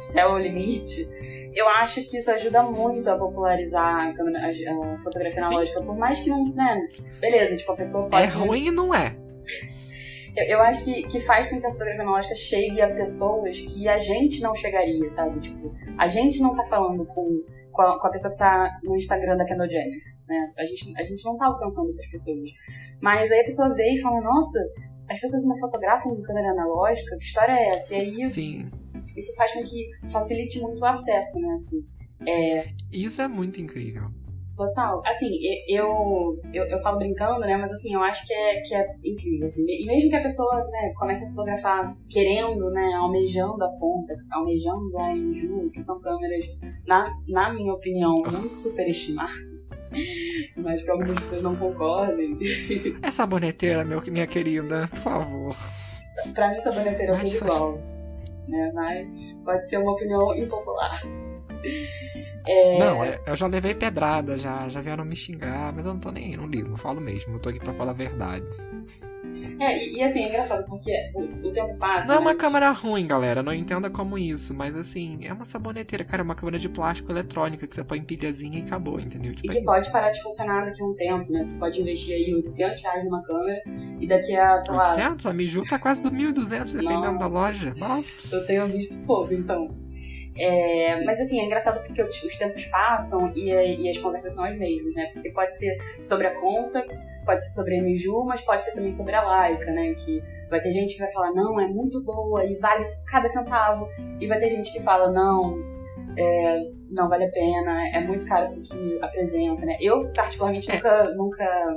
céu 0.00 0.30
ao 0.30 0.38
limite, 0.38 1.08
eu 1.54 1.68
acho 1.68 2.02
que 2.04 2.18
isso 2.18 2.30
ajuda 2.30 2.62
muito 2.64 3.08
a 3.08 3.16
popularizar 3.16 4.08
a, 4.08 4.12
câmera, 4.12 4.48
a, 4.48 5.00
fotografia 5.00 5.44
analógica, 5.44 5.80
por 5.82 5.96
mais 5.96 6.20
que 6.20 6.28
não, 6.28 6.52
né, 6.52 6.80
beleza, 7.20 7.56
tipo, 7.56 7.72
a 7.72 7.76
pessoa 7.76 8.08
pode... 8.08 8.22
É 8.22 8.26
ruim 8.26 8.66
e 8.66 8.70
não 8.70 8.94
é. 8.94 9.16
Eu, 10.36 10.44
eu 10.46 10.60
acho 10.62 10.84
que, 10.84 11.04
que 11.04 11.20
faz 11.20 11.46
com 11.46 11.56
que 11.56 11.64
a 11.64 11.70
fotografia 11.70 12.02
analógica 12.02 12.34
chegue 12.34 12.82
a 12.82 12.92
pessoas 12.92 13.60
que 13.60 13.88
a 13.88 13.96
gente 13.98 14.42
não 14.42 14.52
chegaria, 14.52 15.08
sabe? 15.08 15.38
Tipo, 15.38 15.72
a 15.96 16.08
gente 16.08 16.42
não 16.42 16.56
tá 16.56 16.64
falando 16.64 17.06
com, 17.06 17.40
com, 17.70 17.82
a, 17.82 18.00
com 18.00 18.06
a 18.08 18.10
pessoa 18.10 18.32
que 18.32 18.38
tá 18.38 18.80
no 18.82 18.96
Instagram 18.96 19.36
da 19.36 19.44
Kendall 19.44 19.68
Jenner 19.68 20.14
né? 20.28 20.52
A 20.58 20.64
gente, 20.64 20.92
a 20.98 21.02
gente 21.02 21.24
não 21.24 21.36
tá 21.36 21.46
alcançando 21.46 21.88
essas 21.88 22.06
pessoas. 22.08 22.50
Mas 23.00 23.30
aí 23.30 23.40
a 23.40 23.44
pessoa 23.44 23.74
vê 23.74 23.94
e 23.94 24.00
fala, 24.00 24.20
nossa, 24.20 24.58
as 25.08 25.20
pessoas 25.20 25.42
ainda 25.42 25.58
fotografam 25.58 26.14
com 26.14 26.22
câmera 26.22 26.50
analógica, 26.50 27.16
que 27.16 27.24
história 27.24 27.52
é 27.52 27.68
essa? 27.68 27.94
E 27.94 28.00
aí 28.00 28.26
Sim. 28.26 28.70
Isso 29.16 29.34
faz 29.36 29.52
com 29.52 29.62
que 29.62 29.88
facilite 30.10 30.60
muito 30.60 30.80
o 30.80 30.86
acesso, 30.86 31.40
né? 31.40 31.52
Assim, 31.54 31.86
é... 32.26 32.68
Isso 32.92 33.20
é 33.22 33.28
muito 33.28 33.60
incrível. 33.60 34.10
Total. 34.56 35.02
Assim, 35.04 35.30
eu, 35.68 36.40
eu, 36.52 36.64
eu 36.66 36.78
falo 36.78 36.98
brincando, 36.98 37.40
né? 37.40 37.56
Mas 37.56 37.72
assim, 37.72 37.92
eu 37.92 38.00
acho 38.02 38.24
que 38.24 38.32
é, 38.32 38.60
que 38.60 38.74
é 38.74 38.86
incrível. 39.04 39.46
Assim. 39.46 39.64
E 39.68 39.84
mesmo 39.84 40.08
que 40.08 40.16
a 40.16 40.22
pessoa 40.22 40.64
né, 40.70 40.92
comece 40.96 41.24
a 41.24 41.28
fotografar 41.28 41.96
querendo, 42.08 42.70
né? 42.70 42.92
Almejando 42.94 43.64
a 43.64 43.78
Contax, 43.78 44.30
almejando 44.32 44.96
a 44.96 45.12
Enju, 45.12 45.70
que 45.72 45.80
são 45.80 46.00
câmeras, 46.00 46.44
na, 46.86 47.12
na 47.26 47.52
minha 47.52 47.72
opinião, 47.74 48.14
muito 48.30 48.54
superestimadas. 48.54 49.68
Mas 50.56 50.82
que 50.82 50.90
algumas 50.90 51.18
pessoas 51.20 51.42
não 51.42 51.56
concordem. 51.56 52.38
É 53.02 53.10
saboneteira, 53.10 53.84
meu, 53.84 54.00
minha 54.06 54.26
querida, 54.26 54.86
por 54.88 54.98
favor. 54.98 55.56
Pra 56.32 56.50
mim, 56.50 56.60
saboneteira 56.60 57.14
é 57.14 57.18
tudo 57.18 57.36
igual. 57.36 57.93
Né? 58.48 58.72
Mas 58.74 59.38
pode 59.44 59.68
ser 59.68 59.78
uma 59.78 59.92
opinião 59.92 60.34
impopular. 60.34 61.00
É... 62.46 62.78
Não, 62.78 63.02
é, 63.02 63.18
eu 63.26 63.34
já 63.34 63.46
levei 63.46 63.74
pedrada, 63.74 64.36
já, 64.36 64.68
já 64.68 64.82
vieram 64.82 65.02
me 65.02 65.16
xingar, 65.16 65.72
mas 65.72 65.86
eu 65.86 65.94
não 65.94 66.00
tô 66.00 66.10
nem 66.10 66.36
não 66.36 66.46
ligo, 66.46 66.68
não 66.68 66.76
falo 66.76 67.00
mesmo, 67.00 67.34
eu 67.34 67.40
tô 67.40 67.48
aqui 67.48 67.58
pra 67.58 67.72
falar 67.72 67.94
verdades. 67.94 68.70
É, 69.60 69.78
e, 69.78 69.98
e 69.98 70.02
assim, 70.02 70.24
é 70.24 70.28
engraçado, 70.28 70.64
porque 70.66 70.92
o, 71.14 71.48
o 71.48 71.52
tempo 71.52 71.76
passa. 71.76 72.08
Não 72.08 72.14
é 72.16 72.18
uma 72.18 72.34
câmera 72.34 72.70
ruim, 72.70 73.06
galera, 73.06 73.42
não 73.42 73.52
entenda 73.52 73.88
como 73.90 74.18
isso, 74.18 74.54
mas 74.54 74.76
assim, 74.76 75.18
é 75.22 75.32
uma 75.32 75.44
saboneteira, 75.44 76.04
cara, 76.04 76.22
é 76.22 76.24
uma 76.24 76.34
câmera 76.34 76.58
de 76.58 76.68
plástico 76.68 77.12
eletrônica 77.12 77.66
que 77.66 77.74
você 77.74 77.84
põe 77.84 78.02
pilhazinha 78.02 78.58
e 78.58 78.62
acabou, 78.62 78.98
entendeu? 79.00 79.34
Tipo, 79.34 79.46
e 79.46 79.50
que 79.50 79.58
é 79.58 79.62
pode 79.62 79.90
parar 79.90 80.10
de 80.10 80.22
funcionar 80.22 80.64
daqui 80.64 80.82
a 80.82 80.86
um 80.86 80.94
tempo, 80.94 81.32
né? 81.32 81.44
Você 81.44 81.54
pode 81.54 81.80
investir 81.80 82.14
aí 82.14 82.34
800 82.34 82.82
reais 82.82 83.04
numa 83.04 83.22
câmera 83.22 83.62
e 84.00 84.06
daqui 84.06 84.34
a, 84.36 84.58
sei 84.58 84.74
800? 84.74 84.76
lá. 84.76 84.90
800? 84.90 85.26
A 85.26 85.32
Miju 85.32 85.62
tá 85.62 85.78
quase 85.78 86.02
do 86.02 86.10
1.200, 86.10 86.72
dependendo 86.72 87.00
Nossa. 87.00 87.18
da 87.18 87.26
loja. 87.26 87.74
Nossa. 87.76 88.36
Eu 88.36 88.46
tenho 88.46 88.66
visto 88.68 88.98
pouco, 89.06 89.32
então. 89.32 89.74
É, 90.36 91.00
mas 91.04 91.20
assim, 91.20 91.40
é 91.40 91.44
engraçado 91.44 91.80
porque 91.82 92.02
os 92.02 92.36
tempos 92.36 92.64
passam 92.66 93.32
e, 93.36 93.50
e, 93.50 93.88
as 93.88 93.96
conversas 93.98 94.34
são 94.34 94.44
as 94.44 94.56
mesmas, 94.56 94.92
né? 94.94 95.10
Porque 95.12 95.30
pode 95.30 95.56
ser 95.56 95.76
sobre 96.02 96.26
a 96.26 96.40
Contax, 96.40 97.06
pode 97.24 97.44
ser 97.44 97.50
sobre 97.50 97.78
a 97.78 97.82
Miju, 97.82 98.24
mas 98.24 98.40
pode 98.40 98.64
ser 98.64 98.72
também 98.72 98.90
sobre 98.90 99.14
a 99.14 99.22
Laika, 99.22 99.70
né? 99.70 99.94
Que 99.94 100.22
vai 100.50 100.60
ter 100.60 100.72
gente 100.72 100.94
que 100.94 101.00
vai 101.00 101.12
falar, 101.12 101.32
não, 101.32 101.60
é 101.60 101.68
muito 101.68 102.02
boa 102.02 102.44
e 102.44 102.54
vale 102.58 102.84
cada 103.06 103.28
centavo. 103.28 103.86
E 104.20 104.26
vai 104.26 104.38
ter 104.38 104.48
gente 104.48 104.72
que 104.72 104.80
fala, 104.80 105.12
não, 105.12 105.56
é, 106.18 106.60
não 106.90 107.08
vale 107.08 107.26
a 107.26 107.30
pena, 107.30 107.88
é 107.92 108.00
muito 108.00 108.26
caro 108.26 108.52
porque 108.52 108.98
apresenta, 109.00 109.64
né? 109.64 109.76
Eu, 109.80 110.10
particularmente, 110.12 110.68
nunca, 110.72 111.04
nunca 111.14 111.76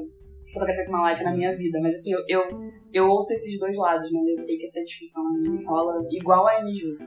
fotografei 0.52 0.86
com 0.86 0.92
uma 0.94 1.06
Leica 1.06 1.24
na 1.24 1.34
minha 1.34 1.56
vida, 1.56 1.80
mas 1.80 1.96
assim, 1.96 2.12
eu, 2.12 2.20
eu, 2.28 2.72
eu 2.92 3.08
ouço 3.08 3.34
esses 3.34 3.60
dois 3.60 3.78
lados, 3.78 4.12
né? 4.12 4.20
Eu 4.28 4.38
sei 4.38 4.58
que 4.58 4.66
essa 4.66 4.84
discussão 4.84 5.24
rola 5.68 6.04
igual 6.12 6.48
a 6.48 6.64
Miju. 6.64 6.98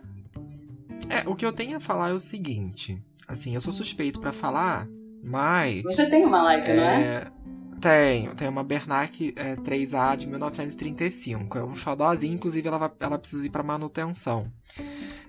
É, 1.10 1.28
o 1.28 1.34
que 1.34 1.44
eu 1.44 1.52
tenho 1.52 1.76
a 1.76 1.80
falar 1.80 2.10
é 2.10 2.12
o 2.12 2.18
seguinte. 2.18 3.02
Assim, 3.26 3.54
eu 3.54 3.60
sou 3.60 3.72
suspeito 3.72 4.20
para 4.20 4.32
falar, 4.32 4.88
mas. 5.22 5.82
Você 5.82 6.08
tem 6.08 6.24
uma 6.24 6.42
Leica, 6.46 6.68
é... 6.68 6.76
não 6.76 6.82
é? 6.82 7.32
Tenho, 7.80 8.34
tenho 8.34 8.50
uma 8.50 8.62
Bernac 8.62 9.32
é, 9.36 9.56
3A 9.56 10.16
de 10.16 10.26
1935. 10.26 11.56
É 11.56 11.64
um 11.64 11.74
xodózinho, 11.74 12.34
inclusive 12.34 12.68
ela, 12.68 12.94
ela 13.00 13.18
precisa 13.18 13.46
ir 13.46 13.50
para 13.50 13.62
manutenção. 13.62 14.52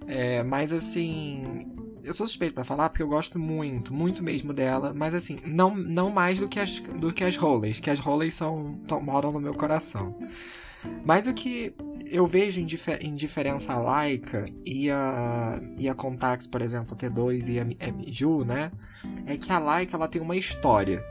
É, 0.05 0.43
mas 0.43 0.73
assim, 0.73 1.65
eu 2.03 2.13
sou 2.13 2.27
suspeito 2.27 2.53
para 2.53 2.65
falar 2.65 2.89
porque 2.89 3.03
eu 3.03 3.07
gosto 3.07 3.39
muito, 3.39 3.93
muito 3.93 4.23
mesmo 4.23 4.53
dela, 4.53 4.93
mas 4.93 5.13
assim, 5.13 5.39
não, 5.45 5.75
não 5.75 6.09
mais 6.09 6.39
do 6.39 6.49
que 6.49 6.59
as, 6.59 6.79
do 6.79 7.13
que 7.13 7.23
as 7.23 7.37
Roleys, 7.37 7.79
que 7.79 7.89
as 7.89 7.99
Roleys 7.99 8.33
são, 8.33 8.79
tão, 8.87 9.01
moram 9.01 9.31
no 9.31 9.39
meu 9.39 9.53
coração. 9.53 10.17
Mas 11.05 11.27
o 11.27 11.33
que 11.33 11.73
eu 12.05 12.25
vejo 12.25 12.59
em, 12.59 12.67
em 12.99 13.15
diferença 13.15 13.73
a 13.73 14.01
Leica 14.01 14.45
e 14.65 14.89
a, 14.89 15.61
e 15.77 15.87
a 15.87 15.95
Contax, 15.95 16.45
por 16.45 16.61
exemplo, 16.61 16.93
a 16.93 16.97
T2 16.97 17.47
e 17.47 17.59
a, 17.59 17.87
a 17.87 17.91
Miju, 17.91 18.43
né? 18.43 18.71
É 19.25 19.37
que 19.37 19.51
a 19.51 19.59
Leica 19.59 19.95
ela 19.95 20.07
tem 20.07 20.21
uma 20.21 20.35
história. 20.35 21.03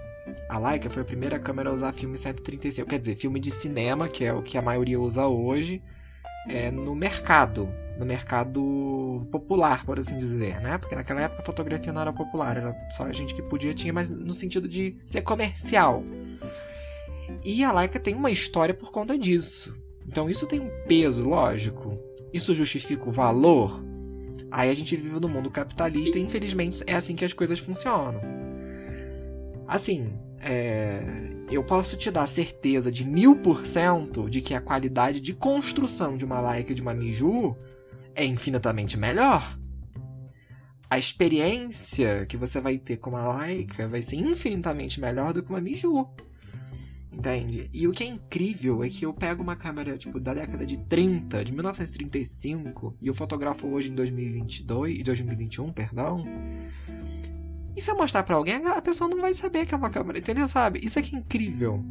A 0.49 0.59
Leica 0.59 0.91
foi 0.91 1.03
a 1.03 1.05
primeira 1.05 1.39
câmera 1.39 1.71
a 1.71 1.73
usar 1.73 1.93
filme 1.93 2.16
135, 2.16 2.89
quer 2.89 2.99
dizer, 2.99 3.16
filme 3.16 3.41
de 3.41 3.51
cinema, 3.51 4.09
que 4.09 4.25
é 4.25 4.33
o 4.33 4.43
que 4.43 4.59
a 4.59 4.62
maioria 4.62 5.01
usa 5.01 5.27
hoje, 5.27 5.83
é, 6.49 6.71
no 6.71 6.95
mercado, 6.95 7.68
no 7.99 8.07
mercado 8.07 9.27
popular, 9.31 9.85
por 9.85 9.99
assim 9.99 10.16
dizer, 10.18 10.61
né? 10.61 10.79
Porque 10.79 10.95
naquela 10.95 11.23
época 11.23 11.43
a 11.43 11.45
fotografia 11.45 11.93
não 11.93 12.01
era 12.01 12.12
popular, 12.12 12.57
era 12.57 12.77
só 12.91 13.05
a 13.05 13.12
gente 13.12 13.35
que 13.35 13.43
podia 13.43 13.75
tinha, 13.75 13.93
mas 13.93 14.11
no 14.11 14.35
sentido 14.35 14.68
de 14.68 14.97
ser 15.07 15.23
comercial. 15.23 16.03
E 17.45 17.64
a 17.64 17.72
Leica 17.72 17.99
tem 17.99 18.14
uma 18.14 18.31
história 18.31 18.74
por 18.74 18.91
conta 18.91 19.16
disso. 19.16 19.76
Então 20.07 20.28
isso 20.28 20.47
tem 20.47 20.61
um 20.61 20.70
peso, 20.87 21.22
lógico. 21.22 21.99
Isso 22.33 22.55
justifica 22.55 23.09
o 23.09 23.12
valor? 23.12 23.83
Aí 24.51 24.68
a 24.68 24.74
gente 24.74 24.97
vive 24.97 25.20
no 25.20 25.28
mundo 25.28 25.51
capitalista 25.51 26.18
e 26.18 26.22
infelizmente 26.22 26.83
é 26.87 26.95
assim 26.95 27.14
que 27.14 27.24
as 27.24 27.33
coisas 27.33 27.59
funcionam. 27.59 28.20
Assim, 29.66 30.12
é... 30.41 31.31
eu 31.51 31.62
posso 31.62 31.97
te 31.97 32.11
dar 32.11 32.26
certeza 32.26 32.91
de 32.91 33.05
mil 33.05 33.37
por 33.37 33.64
cento 33.64 34.28
de 34.28 34.41
que 34.41 34.55
a 34.55 34.61
qualidade 34.61 35.20
de 35.20 35.33
construção 35.33 36.16
de 36.16 36.24
uma 36.24 36.41
Leica 36.41 36.72
e 36.72 36.74
de 36.74 36.83
uma 36.83 36.95
Miju 36.95 37.57
é 38.14 38.24
infinitamente 38.24 38.99
melhor. 38.99 39.57
A 40.89 40.99
experiência 40.99 42.26
que 42.26 42.37
você 42.37 42.61
vai 42.61 42.76
ter 42.76 42.97
com 42.97 43.11
uma 43.11 43.39
Leica 43.39 43.87
vai 43.87 44.03
ser 44.03 44.16
infinitamente 44.16 45.01
melhor 45.01 45.33
do 45.33 45.41
que 45.41 45.51
uma 45.51 45.61
Miju. 45.61 46.09
Entende? 47.13 47.69
E 47.73 47.89
o 47.89 47.93
que 47.93 48.05
é 48.05 48.07
incrível 48.07 48.85
é 48.85 48.89
que 48.89 49.05
eu 49.05 49.13
pego 49.13 49.43
uma 49.43 49.57
câmera, 49.57 49.99
tipo, 49.99 50.21
da 50.21 50.33
década 50.33 50.65
de 50.65 50.77
30, 50.77 51.45
de 51.45 51.53
1935, 51.53 52.97
e 53.03 53.09
eu 53.09 53.15
fotografo 53.15 53.67
hoje 53.67 53.91
em 53.91 53.95
2022, 53.95 55.03
2021, 55.03 55.73
perdão. 55.73 56.25
E 57.77 57.83
se 57.83 57.91
eu 57.91 57.97
mostrar 57.97 58.23
pra 58.23 58.37
alguém, 58.37 58.65
a 58.65 58.81
pessoa 58.81 59.11
não 59.11 59.21
vai 59.21 59.35
saber 59.35 59.67
que 59.67 59.75
é 59.75 59.77
uma 59.77 59.91
câmera, 59.91 60.19
entendeu? 60.19 60.47
Sabe? 60.47 60.81
Isso 60.83 60.99
é 60.99 61.03
que 61.03 61.15
é 61.15 61.19
incrível. 61.19 61.85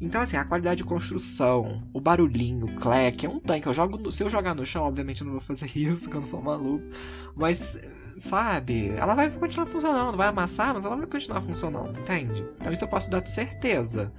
Então, 0.00 0.20
assim, 0.20 0.36
a 0.36 0.44
qualidade 0.44 0.78
de 0.78 0.84
construção, 0.84 1.82
o 1.92 2.00
barulhinho, 2.00 2.66
o 2.66 2.74
clack, 2.74 3.24
é 3.24 3.28
um 3.28 3.38
tanque. 3.38 3.66
Eu 3.66 3.72
jogo, 3.72 4.10
se 4.10 4.22
eu 4.22 4.28
jogar 4.28 4.54
no 4.54 4.66
chão, 4.66 4.84
obviamente 4.84 5.20
eu 5.20 5.26
não 5.26 5.34
vou 5.34 5.40
fazer 5.40 5.70
isso, 5.78 6.10
que 6.10 6.16
eu 6.16 6.20
não 6.20 6.26
sou 6.26 6.42
maluco. 6.42 6.84
Mas, 7.36 7.78
sabe, 8.18 8.90
ela 8.90 9.14
vai 9.14 9.30
continuar 9.30 9.66
funcionando, 9.66 10.16
vai 10.16 10.28
amassar, 10.28 10.74
mas 10.74 10.84
ela 10.84 10.96
vai 10.96 11.06
continuar 11.06 11.42
funcionando, 11.42 11.98
entende? 11.98 12.44
Então 12.60 12.72
isso 12.72 12.84
eu 12.84 12.88
posso 12.88 13.10
dar 13.10 13.20
de 13.20 13.30
certeza. 13.30 14.12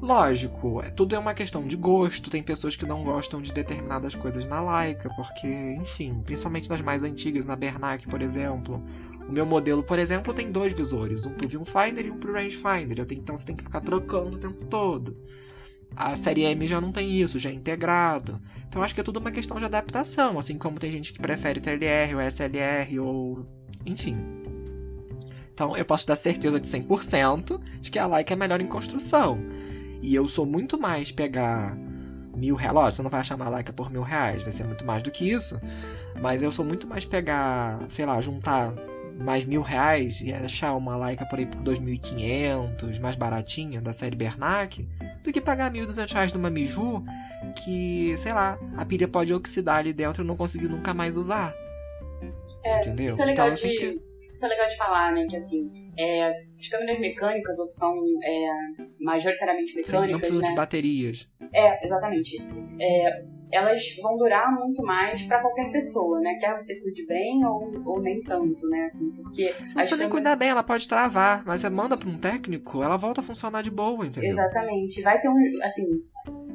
Lógico, 0.00 0.80
é, 0.82 0.88
tudo 0.88 1.14
é 1.14 1.18
uma 1.18 1.34
questão 1.34 1.62
de 1.66 1.76
gosto. 1.76 2.30
Tem 2.30 2.42
pessoas 2.42 2.74
que 2.74 2.86
não 2.86 3.04
gostam 3.04 3.42
de 3.42 3.52
determinadas 3.52 4.14
coisas 4.14 4.46
na 4.46 4.60
Leica, 4.60 5.10
porque, 5.14 5.46
enfim, 5.46 6.22
principalmente 6.24 6.70
nas 6.70 6.80
mais 6.80 7.02
antigas, 7.02 7.46
na 7.46 7.54
Bernac, 7.54 8.06
por 8.08 8.22
exemplo. 8.22 8.82
O 9.28 9.32
meu 9.32 9.44
modelo, 9.44 9.82
por 9.82 9.98
exemplo, 9.98 10.32
tem 10.32 10.50
dois 10.50 10.72
visores, 10.72 11.26
um 11.26 11.34
pro 11.34 11.46
viewfinder 11.46 12.06
e 12.06 12.10
um 12.10 12.18
pro 12.18 12.32
rangefinder. 12.32 12.98
Eu 12.98 13.06
tenho, 13.06 13.20
então 13.20 13.36
você 13.36 13.46
tem 13.46 13.54
que 13.54 13.62
ficar 13.62 13.82
trocando 13.82 14.36
o 14.36 14.38
tempo 14.38 14.64
todo. 14.66 15.16
A 15.96 16.16
série 16.16 16.44
M 16.44 16.66
já 16.66 16.80
não 16.80 16.92
tem 16.92 17.20
isso, 17.20 17.38
já 17.38 17.50
é 17.50 17.52
integrado. 17.52 18.40
Então 18.68 18.82
acho 18.82 18.94
que 18.94 19.00
é 19.00 19.04
tudo 19.04 19.18
uma 19.18 19.30
questão 19.30 19.58
de 19.58 19.64
adaptação, 19.64 20.38
assim 20.38 20.56
como 20.56 20.78
tem 20.78 20.90
gente 20.90 21.12
que 21.12 21.18
prefere 21.18 21.60
TLR 21.60 22.14
ou 22.14 22.20
SLR 22.20 23.00
ou 23.00 23.46
enfim. 23.84 24.16
Então 25.52 25.76
eu 25.76 25.84
posso 25.84 26.06
dar 26.06 26.16
certeza 26.16 26.60
de 26.60 26.66
100% 26.66 27.60
de 27.80 27.90
que 27.90 27.98
a 27.98 28.06
Leica 28.06 28.32
é 28.32 28.36
melhor 28.36 28.60
em 28.60 28.66
construção. 28.66 29.38
E 30.00 30.14
eu 30.14 30.26
sou 30.26 30.46
muito 30.46 30.80
mais 30.80 31.12
pegar 31.12 31.76
mil 32.34 32.54
reais. 32.54 32.74
Lógico, 32.74 32.96
você 32.96 33.02
não 33.02 33.10
vai 33.10 33.20
achar 33.20 33.34
uma 33.34 33.48
Leica 33.50 33.72
por 33.72 33.90
mil 33.90 34.02
reais, 34.02 34.42
vai 34.42 34.52
ser 34.52 34.64
muito 34.64 34.86
mais 34.86 35.02
do 35.02 35.10
que 35.10 35.30
isso. 35.30 35.60
Mas 36.20 36.42
eu 36.42 36.50
sou 36.50 36.64
muito 36.64 36.86
mais 36.86 37.04
pegar, 37.04 37.80
sei 37.88 38.06
lá, 38.06 38.20
juntar 38.20 38.72
mais 39.20 39.44
mil 39.44 39.60
reais 39.60 40.20
e 40.22 40.32
achar 40.32 40.74
uma 40.74 40.96
Leica 40.96 41.26
por 41.26 41.38
aí 41.38 41.46
por 41.46 41.62
2.500, 41.62 42.98
mais 43.00 43.16
baratinha, 43.16 43.80
da 43.80 43.92
série 43.92 44.16
Bernac, 44.16 44.88
do 45.22 45.32
que 45.32 45.40
pagar 45.40 45.70
1.200 45.72 46.12
reais 46.12 46.32
numa 46.32 46.50
Miju 46.50 47.04
que, 47.62 48.16
sei 48.16 48.32
lá, 48.32 48.58
a 48.76 48.84
pilha 48.84 49.08
pode 49.08 49.32
oxidar 49.32 49.78
ali 49.78 49.92
dentro 49.92 50.22
e 50.22 50.26
não 50.26 50.36
conseguir 50.36 50.68
nunca 50.68 50.94
mais 50.94 51.16
usar. 51.16 51.54
É, 52.64 52.78
Entendeu? 52.78 53.10
Isso 53.10 53.22
é 53.22 53.24
legal, 53.24 53.46
então, 53.46 53.54
de, 53.54 53.60
sempre... 53.60 54.02
isso 54.32 54.44
é 54.44 54.48
legal 54.48 54.68
de 54.68 54.76
falar, 54.76 55.12
né? 55.12 55.26
Que 55.28 55.36
assim, 55.36 55.90
é, 55.98 56.28
as 56.58 56.68
câmeras 56.68 56.98
mecânicas, 56.98 57.58
ou 57.58 57.66
que 57.66 57.72
são 57.72 57.94
é, 58.24 58.48
majoritariamente 59.00 59.74
mecânicas. 59.74 60.06
Sim, 60.06 60.12
não 60.12 60.18
precisam 60.18 60.42
né? 60.42 60.48
de 60.48 60.54
baterias. 60.54 61.28
É, 61.52 61.84
exatamente. 61.84 62.36
É, 62.80 63.24
elas 63.52 63.96
vão 64.00 64.16
durar 64.16 64.50
muito 64.52 64.82
mais 64.82 65.22
para 65.22 65.40
qualquer 65.40 65.70
pessoa, 65.70 66.20
né? 66.20 66.36
Quer 66.40 66.54
você 66.54 66.78
cuide 66.80 67.06
bem 67.06 67.44
ou, 67.44 67.70
ou 67.84 68.00
nem 68.00 68.22
tanto, 68.22 68.68
né? 68.68 68.84
Assim, 68.84 69.10
porque. 69.10 69.52
Você 69.52 69.60
não 69.60 69.74
precisa 69.74 69.96
nem 69.96 70.08
cuidar 70.08 70.36
bem, 70.36 70.50
ela 70.50 70.62
pode 70.62 70.88
travar, 70.88 71.42
mas 71.44 71.60
você 71.60 71.68
manda 71.68 71.96
para 71.96 72.08
um 72.08 72.18
técnico, 72.18 72.82
ela 72.82 72.96
volta 72.96 73.20
a 73.20 73.24
funcionar 73.24 73.62
de 73.62 73.70
boa, 73.70 74.06
entendeu? 74.06 74.30
Exatamente. 74.30 75.02
Vai 75.02 75.18
ter 75.18 75.28
um. 75.28 75.36
Assim, 75.62 76.02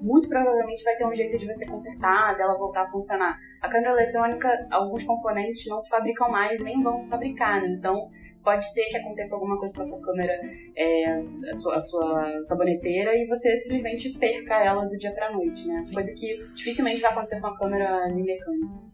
muito 0.02 0.30
provavelmente 0.30 0.84
vai 0.84 0.96
ter 0.96 1.06
um 1.06 1.16
jeito 1.16 1.38
de 1.38 1.48
você 1.48 1.66
consertar, 1.66 2.36
dela 2.36 2.58
voltar 2.58 2.84
a 2.84 2.88
funcionar. 2.88 3.38
A 3.60 3.68
câmera 3.68 3.94
eletrônica, 3.94 4.68
alguns 4.70 5.04
componentes 5.04 5.66
não 5.66 5.82
se 5.82 5.90
fabricam 5.90 6.30
mais, 6.30 6.62
nem 6.62 6.82
vão 6.84 6.98
se 6.98 7.10
fabricar, 7.10 7.62
né? 7.62 7.70
Então, 7.70 8.10
pode 8.44 8.72
ser 8.72 8.86
que 8.86 8.98
aconteça 8.98 9.34
alguma 9.34 9.58
coisa 9.58 9.74
com 9.74 9.82
a 9.82 9.84
sua 9.84 10.02
câmera, 10.02 10.40
é, 10.76 11.24
a, 11.50 11.54
sua, 11.54 11.76
a 11.76 11.80
sua 11.80 12.44
saboneteira, 12.44 13.16
e 13.16 13.26
você 13.26 13.56
simplesmente 13.58 14.12
perca 14.12 14.56
ela 14.64 14.86
do 14.86 14.96
dia 14.98 15.12
pra 15.12 15.32
noite, 15.32 15.68
né? 15.68 15.84
Sim. 15.84 15.94
Coisa 15.94 16.14
que 16.14 16.38
dificilmente 16.54 17.02
vai 17.02 17.12
acontecer 17.12 17.42
com 17.42 17.48
a 17.48 17.58
câmera 17.58 18.08
mecânica. 18.14 18.86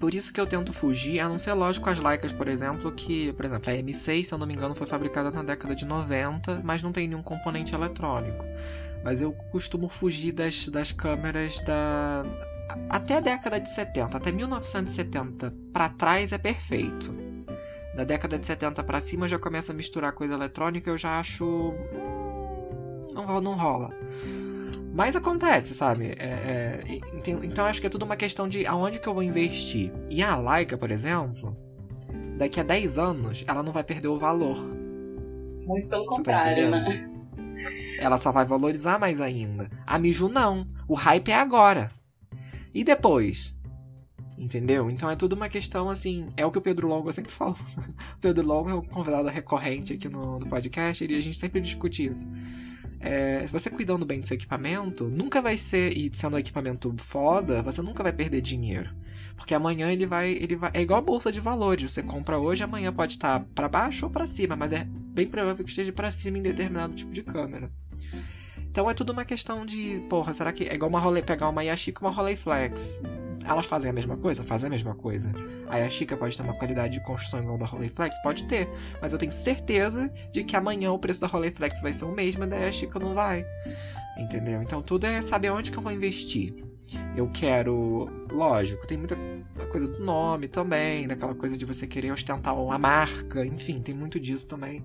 Por 0.00 0.14
isso 0.14 0.32
que 0.32 0.40
eu 0.40 0.46
tento 0.46 0.72
fugir, 0.72 1.18
a 1.18 1.28
não 1.28 1.38
ser 1.38 1.52
lógico 1.54 1.90
as 1.90 1.98
Leicas, 1.98 2.30
por 2.30 2.46
exemplo, 2.46 2.92
que, 2.92 3.32
por 3.32 3.44
exemplo, 3.44 3.68
a 3.68 3.74
M6, 3.74 4.24
se 4.24 4.32
eu 4.32 4.38
não 4.38 4.46
me 4.46 4.54
engano, 4.54 4.74
foi 4.74 4.86
fabricada 4.86 5.30
na 5.30 5.42
década 5.42 5.74
de 5.74 5.84
90, 5.84 6.60
mas 6.62 6.82
não 6.82 6.92
tem 6.92 7.08
nenhum 7.08 7.22
componente 7.22 7.74
eletrônico. 7.74 8.44
Mas 9.08 9.22
eu 9.22 9.32
costumo 9.50 9.88
fugir 9.88 10.32
das, 10.32 10.68
das 10.68 10.92
câmeras 10.92 11.62
da. 11.62 12.26
Até 12.90 13.16
a 13.16 13.20
década 13.20 13.58
de 13.58 13.70
70, 13.70 14.14
até 14.14 14.30
1970 14.30 15.54
para 15.72 15.88
trás 15.88 16.30
é 16.30 16.36
perfeito. 16.36 17.16
Da 17.96 18.04
década 18.04 18.38
de 18.38 18.46
70 18.46 18.84
para 18.84 19.00
cima 19.00 19.26
já 19.26 19.38
começa 19.38 19.72
a 19.72 19.74
misturar 19.74 20.12
coisa 20.12 20.34
eletrônica, 20.34 20.90
eu 20.90 20.98
já 20.98 21.18
acho. 21.18 21.72
Não, 23.14 23.40
não 23.40 23.54
rola. 23.56 23.94
Mas 24.92 25.16
acontece, 25.16 25.74
sabe? 25.74 26.14
É, 26.18 26.82
é, 26.84 27.00
então 27.42 27.64
acho 27.64 27.80
que 27.80 27.86
é 27.86 27.90
tudo 27.90 28.04
uma 28.04 28.14
questão 28.14 28.46
de 28.46 28.66
aonde 28.66 29.00
que 29.00 29.08
eu 29.08 29.14
vou 29.14 29.22
investir. 29.22 29.90
E 30.10 30.22
a 30.22 30.36
Leica, 30.36 30.76
por 30.76 30.90
exemplo, 30.90 31.56
daqui 32.36 32.60
a 32.60 32.62
10 32.62 32.98
anos, 32.98 33.42
ela 33.48 33.62
não 33.62 33.72
vai 33.72 33.84
perder 33.84 34.08
o 34.08 34.18
valor. 34.18 34.58
Muito 35.64 35.88
pelo 35.88 36.04
Você 36.04 36.22
tá 36.22 36.40
contrário, 36.40 36.70
tá 36.70 36.80
né? 36.80 37.17
Ela 37.98 38.18
só 38.18 38.32
vai 38.32 38.44
valorizar 38.44 38.98
mais 38.98 39.20
ainda. 39.20 39.70
A 39.86 39.98
Miju 39.98 40.28
não. 40.28 40.66
O 40.86 40.94
hype 40.94 41.30
é 41.30 41.34
agora. 41.34 41.90
E 42.72 42.84
depois? 42.84 43.54
Entendeu? 44.38 44.88
Então 44.88 45.10
é 45.10 45.16
tudo 45.16 45.32
uma 45.34 45.48
questão 45.48 45.90
assim. 45.90 46.28
É 46.36 46.46
o 46.46 46.50
que 46.50 46.58
o 46.58 46.62
Pedro 46.62 46.86
Longo 46.86 47.12
sempre 47.12 47.32
fala. 47.32 47.56
o 48.16 48.20
Pedro 48.20 48.46
Longo 48.46 48.70
é 48.70 48.74
um 48.74 48.82
convidado 48.82 49.28
recorrente 49.28 49.92
aqui 49.92 50.08
no, 50.08 50.38
no 50.38 50.46
podcast 50.46 51.04
e 51.04 51.14
a 51.14 51.20
gente 51.20 51.36
sempre 51.36 51.60
discute 51.60 52.06
isso. 52.06 52.28
É, 53.00 53.46
se 53.46 53.52
você 53.52 53.70
cuidando 53.70 54.04
bem 54.06 54.20
do 54.20 54.26
seu 54.26 54.36
equipamento, 54.36 55.08
nunca 55.08 55.42
vai 55.42 55.56
ser. 55.56 55.96
E 55.96 56.08
sendo 56.12 56.36
um 56.36 56.38
equipamento 56.38 56.94
foda, 56.98 57.62
você 57.62 57.82
nunca 57.82 58.02
vai 58.02 58.12
perder 58.12 58.40
dinheiro. 58.40 58.90
Porque 59.36 59.54
amanhã 59.54 59.90
ele 59.90 60.06
vai, 60.06 60.30
ele 60.32 60.56
vai. 60.56 60.70
É 60.74 60.82
igual 60.82 60.98
a 60.98 61.02
bolsa 61.02 61.32
de 61.32 61.40
valores. 61.40 61.92
Você 61.92 62.02
compra 62.02 62.38
hoje, 62.38 62.62
amanhã 62.62 62.92
pode 62.92 63.12
estar 63.12 63.40
para 63.54 63.68
baixo 63.68 64.06
ou 64.06 64.12
para 64.12 64.26
cima, 64.26 64.56
mas 64.56 64.72
é 64.72 64.84
bem 64.84 65.26
provável 65.26 65.64
que 65.64 65.70
esteja 65.70 65.92
para 65.92 66.10
cima 66.10 66.38
em 66.38 66.42
determinado 66.42 66.94
tipo 66.94 67.12
de 67.12 67.22
câmera. 67.22 67.70
Então 68.70 68.88
é 68.88 68.94
tudo 68.94 69.12
uma 69.12 69.24
questão 69.24 69.64
de, 69.66 70.04
porra, 70.08 70.32
será 70.32 70.52
que 70.52 70.64
é 70.64 70.74
igual 70.74 70.88
uma 70.88 71.00
Rolei, 71.00 71.22
pegar 71.22 71.48
uma 71.48 71.64
Yashica 71.64 72.00
e 72.00 72.04
uma 72.04 72.12
Rolleiflex? 72.12 73.02
Elas 73.44 73.66
fazem 73.66 73.90
a 73.90 73.92
mesma 73.92 74.16
coisa? 74.16 74.44
Fazem 74.44 74.66
a 74.66 74.70
mesma 74.70 74.94
coisa. 74.94 75.32
A 75.68 75.78
Yashica 75.78 76.16
pode 76.16 76.36
ter 76.36 76.42
uma 76.42 76.54
qualidade 76.54 76.94
de 76.94 77.04
construção 77.04 77.42
igual 77.42 77.56
da 77.56 77.66
Rolleiflex? 77.66 78.20
Pode 78.22 78.44
ter. 78.44 78.68
Mas 79.00 79.12
eu 79.12 79.18
tenho 79.18 79.32
certeza 79.32 80.12
de 80.32 80.44
que 80.44 80.54
amanhã 80.54 80.92
o 80.92 80.98
preço 80.98 81.20
da 81.20 81.26
Rolleiflex 81.26 81.80
vai 81.80 81.92
ser 81.92 82.04
o 82.04 82.12
mesmo 82.12 82.44
e 82.44 82.46
da 82.46 82.56
Yashica 82.56 82.98
não 82.98 83.14
vai. 83.14 83.44
Entendeu? 84.18 84.62
Então 84.62 84.82
tudo 84.82 85.06
é 85.06 85.20
saber 85.22 85.50
onde 85.50 85.70
que 85.70 85.78
eu 85.78 85.82
vou 85.82 85.92
investir. 85.92 86.54
Eu 87.16 87.28
quero. 87.30 88.08
Lógico, 88.30 88.86
tem 88.86 88.98
muita 88.98 89.16
coisa 89.70 89.88
do 89.88 90.00
nome 90.00 90.48
também, 90.48 91.06
daquela 91.06 91.34
coisa 91.34 91.56
de 91.56 91.64
você 91.64 91.86
querer 91.86 92.12
ostentar 92.12 92.58
uma 92.58 92.78
marca, 92.78 93.44
enfim, 93.44 93.80
tem 93.80 93.94
muito 93.94 94.18
disso 94.18 94.48
também. 94.48 94.84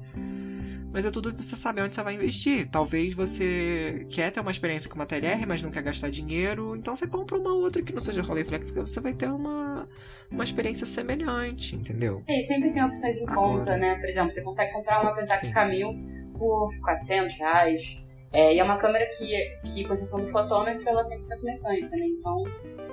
Mas 0.93 1.07
é 1.07 1.11
tudo 1.11 1.33
você 1.35 1.55
saber 1.55 1.81
onde 1.81 1.95
você 1.95 2.03
vai 2.03 2.13
investir. 2.13 2.69
Talvez 2.69 3.15
você 3.15 4.05
quer 4.11 4.31
ter 4.31 4.39
uma 4.39 4.51
experiência 4.51 4.87
com 4.87 4.95
uma 4.95 5.07
TLR, 5.07 5.43
mas 5.47 5.63
não 5.63 5.71
quer 5.71 5.81
gastar 5.81 6.09
dinheiro. 6.09 6.75
Então 6.75 6.95
você 6.95 7.07
compra 7.07 7.35
uma 7.35 7.51
outra 7.51 7.81
que 7.81 7.91
não 7.91 7.99
seja 7.99 8.21
Rolleiflex, 8.21 8.69
que 8.69 8.79
você 8.79 9.01
vai 9.01 9.11
ter 9.11 9.27
uma, 9.27 9.89
uma 10.29 10.43
experiência 10.43 10.85
semelhante, 10.85 11.75
entendeu? 11.75 12.21
É, 12.27 12.39
e 12.39 12.43
sempre 12.43 12.71
tem 12.71 12.83
opções 12.83 13.17
em 13.17 13.23
Agora. 13.27 13.35
conta, 13.35 13.77
né? 13.77 13.95
Por 13.95 14.07
exemplo, 14.07 14.31
você 14.31 14.43
consegue 14.43 14.71
comprar 14.71 15.01
uma 15.01 15.15
Pentax 15.15 15.49
Camil 15.49 15.95
por 16.37 16.69
400 16.83 17.33
reais. 17.39 17.99
É, 18.31 18.53
e 18.53 18.59
é 18.59 18.63
uma 18.63 18.77
câmera 18.77 19.07
que, 19.17 19.35
que, 19.65 19.83
com 19.85 19.93
exceção 19.93 20.21
do 20.21 20.27
fotômetro, 20.27 20.87
ela 20.87 21.01
é 21.01 21.03
100% 21.03 21.43
mecânica, 21.43 21.95
né? 21.95 22.05
Então, 22.05 22.43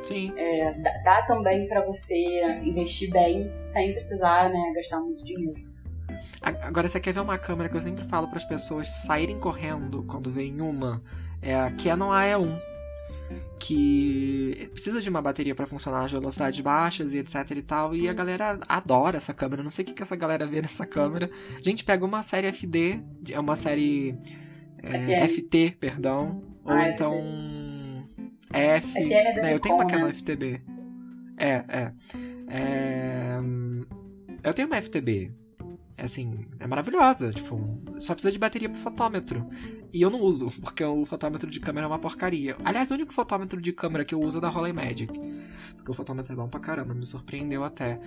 Sim. 0.03 0.33
É, 0.37 0.73
dá, 0.75 0.91
dá 1.05 1.23
também 1.23 1.67
para 1.69 1.85
você 1.85 2.17
investir 2.63 3.11
bem 3.11 3.51
sem 3.61 3.93
precisar 3.93 4.51
né, 4.51 4.73
gastar 4.75 5.01
muito 5.01 5.23
dinheiro. 5.23 5.70
Agora, 6.43 6.89
você 6.89 6.99
quer 6.99 7.13
ver 7.13 7.21
uma 7.21 7.37
câmera 7.37 7.69
que 7.69 7.77
eu 7.77 7.83
sempre 7.83 8.05
falo 8.05 8.27
para 8.29 8.39
as 8.39 8.45
pessoas 8.45 8.89
saírem 8.89 9.39
correndo 9.39 10.03
quando 10.05 10.31
vem 10.31 10.61
uma? 10.61 11.03
É 11.43 11.55
a 11.55 11.71
Canon 11.73 12.11
AE1. 12.11 12.61
Que 13.61 14.69
precisa 14.73 15.01
de 15.01 15.09
uma 15.09 15.23
bateria 15.23 15.55
para 15.55 15.67
funcionar 15.67 16.05
às 16.05 16.11
velocidades 16.11 16.59
baixas 16.61 17.15
e 17.15 17.19
etc 17.19 17.51
e 17.51 17.63
tal. 17.63 17.95
E 17.95 18.09
a 18.09 18.13
galera 18.13 18.59
adora 18.67 19.19
essa 19.19 19.35
câmera. 19.35 19.63
Não 19.63 19.71
sei 19.71 19.85
o 19.85 19.87
que, 19.87 19.93
que 19.93 20.03
essa 20.03 20.17
galera 20.17 20.47
vê 20.47 20.63
nessa 20.63 20.87
câmera. 20.87 21.31
A 21.57 21.61
gente 21.61 21.85
pega 21.85 22.05
uma 22.05 22.23
série 22.23 22.49
FD, 22.49 23.01
é 23.31 23.39
uma 23.39 23.55
série 23.55 24.19
é, 24.83 25.29
FT, 25.29 25.77
perdão. 25.79 26.43
Ah, 26.65 26.75
ou 26.75 26.81
então. 26.81 28.05
F. 28.53 28.89
FM 28.89 29.13
é 29.13 29.43
né, 29.43 29.55
eu 29.55 29.61
tenho 29.61 29.75
uma 29.77 29.87
Canon 29.87 30.07
né? 30.07 30.15
FTB. 30.15 30.61
É, 31.37 31.65
é, 31.69 31.93
é. 32.49 33.39
Eu 34.43 34.55
tenho 34.55 34.67
uma 34.67 34.81
FTB. 34.81 35.33
Assim, 36.01 36.47
é 36.59 36.67
maravilhosa. 36.67 37.31
Tipo, 37.33 37.61
só 37.99 38.15
precisa 38.15 38.33
de 38.33 38.39
bateria 38.39 38.69
pro 38.69 38.81
fotômetro. 38.81 39.47
E 39.93 40.03
eu 40.03 40.11
não 40.11 40.21
uso, 40.21 40.51
porque 40.63 40.85
o 40.85 41.05
fotômetro 41.05 41.51
de 41.51 41.61
câmera 41.61 41.87
é 41.87 41.89
uma 41.89 41.99
porcaria. 41.99 42.57
Aliás, 42.65 42.91
o 42.91 42.95
único 42.95 43.13
fotômetro 43.13 43.61
de 43.61 43.73
câmera 43.73 44.05
que 44.05 44.15
eu 44.15 44.21
uso 44.21 44.39
é 44.39 44.41
da 44.41 44.49
Rolling 44.49 44.73
Magic. 44.73 45.13
Porque 45.81 45.91
o 45.91 45.95
fotômetro 45.95 46.33
é 46.33 46.37
bom 46.37 46.49
pra 46.49 46.61
caramba, 46.61 46.95
me 46.95 47.05
surpreendeu 47.05 47.65
até. 47.65 47.99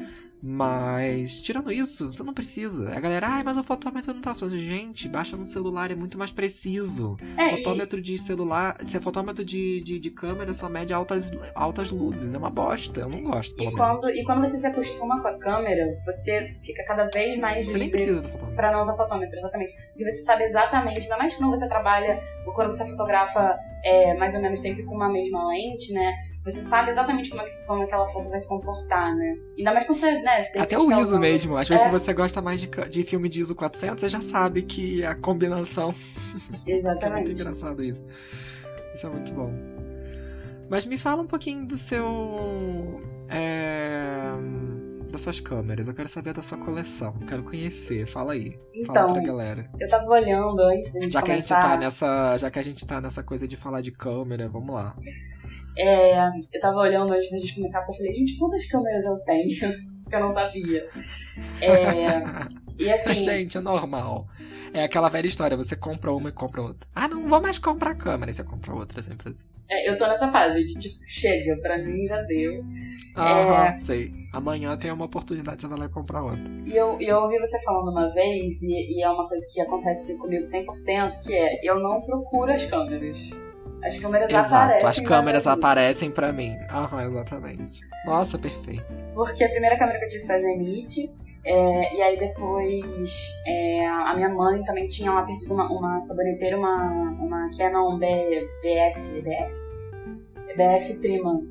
Mas, 0.46 1.42
tirando 1.42 1.72
isso, 1.72 2.12
você 2.12 2.22
não 2.22 2.34
precisa. 2.34 2.94
A 2.94 3.00
galera, 3.00 3.28
ai, 3.30 3.44
mas 3.44 3.58
o 3.58 3.64
fotômetro 3.64 4.14
não 4.14 4.22
tá 4.22 4.34
funcionando. 4.34 4.60
Gente, 4.60 5.08
baixa 5.08 5.38
no 5.38 5.46
celular, 5.46 5.90
é 5.90 5.96
muito 5.96 6.18
mais 6.18 6.34
preciso. 6.34 7.16
É, 7.38 7.56
fotômetro 7.56 8.02
de 8.02 8.18
celular, 8.18 8.76
se 8.86 8.98
é 8.98 9.00
fotômetro 9.00 9.44
de, 9.46 9.82
de, 9.82 9.98
de 9.98 10.12
câmera, 10.12 10.54
só 10.54 10.68
mede 10.68 10.94
altas, 10.94 11.32
altas 11.56 11.92
luzes. 11.92 12.34
É 12.34 12.38
uma 12.38 12.50
bosta, 12.50 13.00
eu 13.00 13.10
não 13.10 13.24
gosto. 13.24 13.56
E 13.58 13.72
quando, 13.72 14.10
e 14.10 14.22
quando 14.26 14.42
você 14.42 14.60
se 14.60 14.68
acostuma 14.68 15.22
com 15.22 15.30
a 15.30 15.40
câmera, 15.40 15.98
você 16.06 16.58
fica 16.62 16.84
cada 16.86 17.06
vez 17.06 17.38
mais 17.40 17.66
você 17.66 17.72
livre 17.72 17.80
nem 17.80 17.90
precisa 17.90 18.22
do 18.22 18.28
fotômetro. 18.28 18.56
pra 18.58 18.70
não 18.70 18.82
usar 18.82 18.96
fotômetro, 18.96 19.38
exatamente. 19.38 19.74
Porque 19.88 20.04
você 20.04 20.24
sabe 20.24 20.44
exatamente, 20.44 21.04
ainda 21.04 21.18
mais 21.18 21.36
quando 21.36 21.50
você 21.50 21.70
trabalha, 21.70 22.20
ou 22.46 22.54
quando 22.54 22.74
você 22.74 22.86
fotografa 22.86 23.58
é, 23.84 24.14
mais 24.16 24.36
ou 24.36 24.42
menos 24.42 24.60
sempre 24.60 24.84
com 24.84 24.94
uma 24.94 25.10
mesma 25.10 25.48
lente, 25.48 25.94
né? 25.94 26.14
Você 26.44 26.60
sabe 26.60 26.92
exatamente 26.92 27.30
como, 27.30 27.42
é, 27.42 27.50
como 27.66 27.84
aquela 27.84 28.06
foto 28.08 28.30
vai 28.30 28.38
se 28.38 28.48
comportar, 28.48 29.16
né? 29.16 29.38
Ainda 29.58 29.72
mais 29.72 29.86
quando 29.86 29.98
você, 29.98 30.20
né? 30.22 30.50
Até 30.58 30.78
o 30.78 30.92
ISO 31.00 31.18
mesmo. 31.18 31.56
Às 31.56 31.70
vezes, 31.70 31.86
é. 31.86 31.88
se 31.88 31.92
você 31.92 32.14
gosta 32.14 32.42
mais 32.42 32.60
de, 32.60 32.68
de 32.68 33.04
filme 33.04 33.30
de 33.30 33.40
ISO 33.40 33.56
400, 33.56 34.02
você 34.02 34.10
já 34.10 34.20
sabe 34.20 34.64
que 34.64 35.06
a 35.06 35.16
combinação. 35.16 35.94
Exatamente. 36.68 37.06
é 37.06 37.10
muito 37.10 37.32
engraçado 37.32 37.82
isso. 37.82 38.04
Isso 38.94 39.08
é 39.08 39.10
muito 39.10 39.34
bom. 39.34 39.54
Mas 40.70 40.86
me 40.86 40.98
fala 40.98 41.22
um 41.22 41.28
pouquinho 41.28 41.66
do 41.66 41.78
seu. 41.78 42.06
É, 43.30 44.34
das 45.14 45.22
suas 45.22 45.40
câmeras. 45.40 45.88
Eu 45.88 45.94
quero 45.94 46.10
saber 46.10 46.34
da 46.34 46.42
sua 46.42 46.58
coleção. 46.58 47.14
Quero 47.28 47.44
conhecer. 47.44 48.06
Fala 48.06 48.34
aí. 48.34 48.60
Então, 48.74 48.94
Fala 48.94 49.14
pra 49.14 49.24
galera. 49.24 49.72
Eu 49.80 49.88
tava 49.88 50.06
olhando 50.08 50.60
antes 50.62 50.92
da 50.92 51.00
gente 51.00 51.14
já 51.14 51.22
começar. 51.22 51.26
Que 51.26 51.32
a 51.32 51.36
gente 51.36 51.72
tá 51.72 51.78
nessa, 51.78 52.38
já 52.38 52.52
que 52.52 52.60
a 52.60 52.64
gente 52.64 52.86
tá 52.86 53.00
nessa 53.00 53.24
coisa 53.24 53.48
de 53.48 53.56
falar 53.56 53.82
de 53.82 53.92
câmera, 53.92 54.50
vamos 54.50 54.76
lá. 54.76 54.96
É, 55.78 56.28
eu 56.28 56.60
tava 56.62 56.78
olhando 56.78 57.14
antes 57.14 57.32
da 57.32 57.38
gente 57.38 57.56
começar, 57.56 57.80
porque 57.80 57.94
eu 57.94 57.98
falei, 57.98 58.14
gente, 58.14 58.38
quantas 58.38 58.66
câmeras 58.66 59.04
eu 59.06 59.18
tenho? 59.20 59.48
que 60.08 60.16
eu 60.16 60.20
não 60.20 60.32
sabia. 60.32 60.88
É, 61.62 62.24
e 62.78 62.92
assim. 62.94 63.16
Gente, 63.16 63.58
é 63.58 63.62
normal. 63.62 64.28
É 64.74 64.84
aquela 64.84 65.08
velha 65.08 65.28
história, 65.28 65.56
você 65.56 65.76
compra 65.76 66.12
uma 66.12 66.30
e 66.30 66.32
compra 66.32 66.62
outra. 66.62 66.88
Ah, 66.96 67.08
não 67.08 67.28
vou 67.28 67.40
mais 67.40 67.60
comprar 67.60 67.94
câmera, 67.94 68.32
e 68.32 68.34
você 68.34 68.44
compra 68.44 68.74
outra, 68.74 69.02
sempre 69.04 69.30
assim. 69.30 69.46
É, 69.70 69.90
eu 69.90 69.96
tô 69.96 70.08
nessa 70.08 70.28
fase 70.30 70.66
de 70.66 70.74
tipo, 70.74 70.96
chega, 71.06 71.56
pra 71.62 71.78
mim 71.78 72.06
já 72.08 72.20
deu. 72.24 72.64
Aham, 73.16 73.66
é... 73.66 73.78
sei. 73.78 74.12
Amanhã 74.34 74.76
tem 74.76 74.92
uma 74.92 75.06
oportunidade, 75.06 75.62
você 75.62 75.68
vai 75.68 75.78
lá 75.78 75.86
e 75.86 75.90
comprar 75.90 76.24
outra. 76.24 76.44
E 76.66 76.76
eu, 76.76 77.00
eu 77.00 77.18
ouvi 77.18 77.38
você 77.38 77.60
falando 77.64 77.92
uma 77.92 78.12
vez, 78.12 78.64
e, 78.64 78.98
e 78.98 79.04
é 79.04 79.10
uma 79.10 79.28
coisa 79.28 79.46
que 79.52 79.62
acontece 79.62 80.18
comigo 80.18 80.44
100%, 80.44 81.20
que 81.24 81.36
é, 81.36 81.60
eu 81.64 81.80
não 81.80 82.02
procuro 82.02 82.52
as 82.52 82.66
câmeras. 82.66 83.30
As 83.84 83.98
câmeras 83.98 84.30
Exato, 84.30 84.56
aparecem. 84.56 84.90
As 84.90 85.00
câmeras 85.00 85.48
aparecem 85.48 86.12
para 86.12 86.32
mim. 86.32 86.58
Aham, 86.72 87.06
exatamente. 87.06 87.82
Nossa, 88.06 88.40
perfeito. 88.40 88.86
Porque 89.14 89.44
a 89.44 89.50
primeira 89.50 89.78
câmera 89.78 90.00
que 90.00 90.06
eu 90.06 90.10
tive 90.10 90.26
foi 90.26 90.36
a 90.36 90.40
Zenith. 90.40 91.12
É, 91.46 91.96
e 91.98 92.02
aí 92.02 92.18
depois 92.18 93.30
é, 93.46 93.86
a 93.86 94.14
minha 94.16 94.30
mãe 94.30 94.64
também 94.64 94.88
tinha 94.88 95.12
uma 95.12 95.26
perdido 95.26 95.54
uma, 95.54 95.70
uma 95.70 96.00
saboneteira, 96.00 96.58
uma, 96.58 96.94
uma 97.20 97.50
Canon 97.58 97.98
B, 98.00 98.50
BF, 98.62 99.22
BF? 99.22 99.74
BF 100.56 100.94
Prima. 101.00 101.42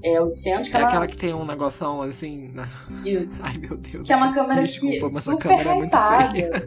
É 0.00 0.20
800, 0.20 0.68
que 0.68 0.76
é, 0.76 0.80
é 0.80 0.84
aquela 0.84 1.06
que 1.08 1.16
tem 1.16 1.34
um 1.34 1.44
negoção 1.44 2.02
assim. 2.02 2.52
Né? 2.54 2.68
Isso. 3.04 3.40
Ai 3.42 3.56
meu 3.56 3.76
Deus. 3.76 4.06
Que 4.06 4.12
é 4.12 4.16
uma 4.16 4.32
câmera 4.32 4.62
Desculpa, 4.62 5.08
que 5.08 5.14
mas 5.14 5.24
super 5.24 5.48
câmera 5.48 5.70
é 5.70 5.74
muito. 5.74 5.96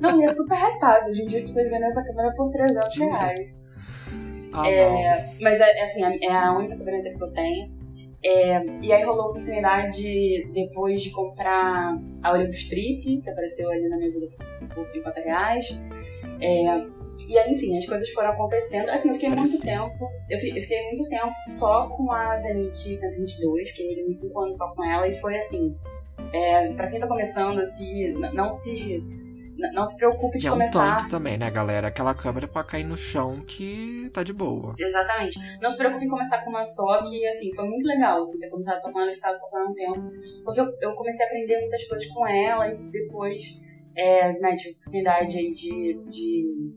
Não, 0.02 0.22
e 0.22 0.26
é 0.26 0.34
super 0.34 0.58
hypada. 0.58 1.08
Hoje 1.08 1.22
em 1.22 1.28
dia 1.28 1.38
as 1.38 1.44
pessoas 1.44 1.70
vendem 1.70 1.86
essa 1.86 2.04
câmera 2.04 2.34
por 2.36 2.52
300 2.52 2.98
reais. 2.98 3.62
Ah, 4.54 4.70
é, 4.70 5.36
mas 5.40 5.60
é, 5.60 5.80
é 5.80 5.84
assim, 5.84 6.04
é 6.04 6.34
a 6.34 6.54
única 6.54 6.76
sobrancelha 6.76 7.18
que 7.18 7.24
eu 7.24 7.32
tenho. 7.32 7.82
É, 8.24 8.64
e 8.84 8.94
aí 8.94 9.04
rolou 9.04 9.24
a 9.24 9.30
oportunidade 9.30 10.50
depois 10.54 11.02
de 11.02 11.10
comprar 11.10 11.98
a 12.22 12.32
Olympus 12.32 12.68
Trip, 12.68 13.22
que 13.22 13.30
apareceu 13.30 13.70
ali 13.70 13.90
na 13.90 13.98
minha 13.98 14.12
vida 14.12 14.28
por 14.76 14.86
50 14.86 15.22
reais. 15.22 15.80
É, 16.40 16.86
e 17.28 17.38
aí, 17.38 17.52
enfim, 17.52 17.78
as 17.78 17.86
coisas 17.86 18.10
foram 18.10 18.30
acontecendo. 18.32 18.90
Assim, 18.90 19.10
eu 19.10 19.14
fiquei 19.16 19.30
muito 19.30 19.60
tempo. 19.60 20.10
Eu 20.30 20.38
fiquei, 20.38 20.58
eu 20.58 20.62
fiquei, 20.62 20.88
muito 20.88 21.08
tempo 21.08 21.34
só 21.58 21.88
com 21.90 22.12
a 22.12 22.38
Zenith 22.40 22.74
122, 22.74 23.70
fiquei 23.70 24.06
uns 24.08 24.20
5 24.20 24.40
anos 24.40 24.58
só 24.58 24.70
com 24.74 24.84
ela, 24.84 25.08
e 25.08 25.14
foi 25.16 25.38
assim. 25.38 25.76
É, 26.34 26.72
pra 26.74 26.88
quem 26.88 27.00
tá 27.00 27.08
começando, 27.08 27.64
se 27.64 28.10
não 28.34 28.50
se 28.50 29.04
não 29.74 29.86
se 29.86 29.96
preocupe 29.98 30.38
de 30.38 30.48
e 30.48 30.50
começar. 30.50 30.86
É 30.86 30.94
um 30.94 30.98
tanque 30.98 31.10
também, 31.10 31.38
né, 31.38 31.50
galera? 31.50 31.88
Aquela 31.88 32.14
câmera 32.14 32.48
pra 32.48 32.64
cair 32.64 32.84
no 32.84 32.98
chão 32.98 33.42
que 33.46 34.10
tá 34.14 34.24
de 34.24 34.34
boa. 34.34 34.76
Exatamente. 34.78 35.40
Não 35.62 35.70
se 35.70 35.78
preocupe 35.78 36.06
em 36.06 36.08
começar 36.08 36.44
com 36.44 36.50
uma 36.50 36.64
só, 36.64 37.02
que 37.04 37.26
assim, 37.28 37.54
foi 37.54 37.68
muito 37.68 37.86
legal, 37.86 38.20
assim, 38.20 38.40
ter 38.40 38.50
começado 38.50 38.76
a 38.76 38.80
tocar 38.80 39.02
ela 39.02 39.12
e 39.12 39.14
ficado 39.14 39.38
só 39.38 39.48
um 39.68 39.74
tempo. 39.74 40.12
Porque 40.44 40.60
eu, 40.60 40.66
eu 40.82 40.96
comecei 40.96 41.26
a 41.26 41.28
aprender 41.28 41.60
muitas 41.60 41.84
coisas 41.86 42.08
com 42.08 42.28
ela 42.28 42.68
e 42.68 42.78
depois, 42.92 43.60
é, 43.96 44.34
né, 44.40 44.56
tive 44.56 44.76
oportunidade 44.76 45.38
aí 45.38 45.54
de, 45.54 46.00
de, 46.10 46.74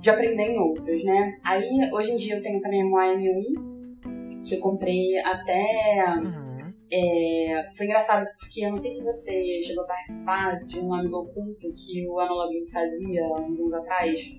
de 0.00 0.10
aprender 0.10 0.44
em 0.44 0.58
outras, 0.58 1.02
né? 1.04 1.36
Aí, 1.44 1.90
hoje 1.92 2.12
em 2.12 2.16
dia 2.16 2.36
eu 2.36 2.42
tenho 2.42 2.60
também 2.60 2.84
uma 2.84 3.06
M1, 3.06 4.48
que 4.48 4.54
eu 4.54 4.60
comprei 4.60 5.18
até. 5.18 6.04
Uhum 6.16 6.53
é, 6.94 7.68
foi 7.76 7.86
engraçado 7.86 8.24
porque 8.38 8.64
eu 8.64 8.70
não 8.70 8.78
sei 8.78 8.92
se 8.92 9.02
você 9.02 9.60
chegou 9.62 9.82
a 9.82 9.86
participar 9.88 10.64
de 10.64 10.78
um 10.78 10.94
amigo 10.94 11.16
oculto 11.16 11.72
que 11.74 12.06
o 12.06 12.20
Analog 12.20 12.54
Gang 12.54 12.70
fazia 12.70 13.26
uns 13.26 13.58
anos 13.58 13.74
atrás. 13.74 14.32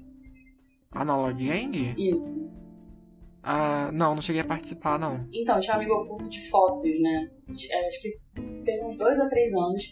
Analog 0.92 1.46
Gang? 1.46 1.94
Isso. 1.98 2.50
Ah, 3.44 3.92
não, 3.94 4.16
não 4.16 4.22
cheguei 4.22 4.42
a 4.42 4.46
participar, 4.46 4.98
não. 4.98 5.28
Então, 5.34 5.60
tinha 5.60 5.76
um 5.76 5.80
amigo 5.80 5.94
oculto 5.96 6.30
de 6.30 6.50
fotos, 6.50 7.00
né? 7.00 7.30
É, 7.70 7.88
acho 7.88 8.02
que 8.02 8.18
teve 8.64 8.84
uns 8.86 8.98
dois 8.98 9.20
ou 9.20 9.28
três 9.28 9.54
anos. 9.54 9.84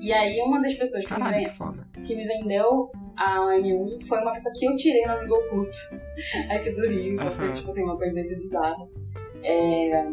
E 0.00 0.12
aí, 0.12 0.40
uma 0.42 0.60
das 0.60 0.74
pessoas 0.74 1.02
que, 1.02 1.08
Caralho, 1.08 1.36
me, 1.38 1.84
que, 1.92 2.02
que 2.02 2.14
me 2.14 2.24
vendeu 2.24 2.90
a 3.16 3.40
M1 3.56 4.06
foi 4.06 4.20
uma 4.20 4.32
pessoa 4.32 4.54
que 4.56 4.64
eu 4.64 4.76
tirei 4.76 5.06
no 5.06 5.12
amigo 5.14 5.34
oculto 5.34 5.70
aqui 6.50 6.70
do 6.70 6.86
Rio. 6.86 7.14
Então, 7.14 7.34
foi 7.34 7.52
tipo 7.52 7.70
assim, 7.70 7.82
uma 7.82 7.96
coisa 7.96 8.14
desse 8.14 8.38
bizarro. 8.38 8.88
É, 9.42 10.06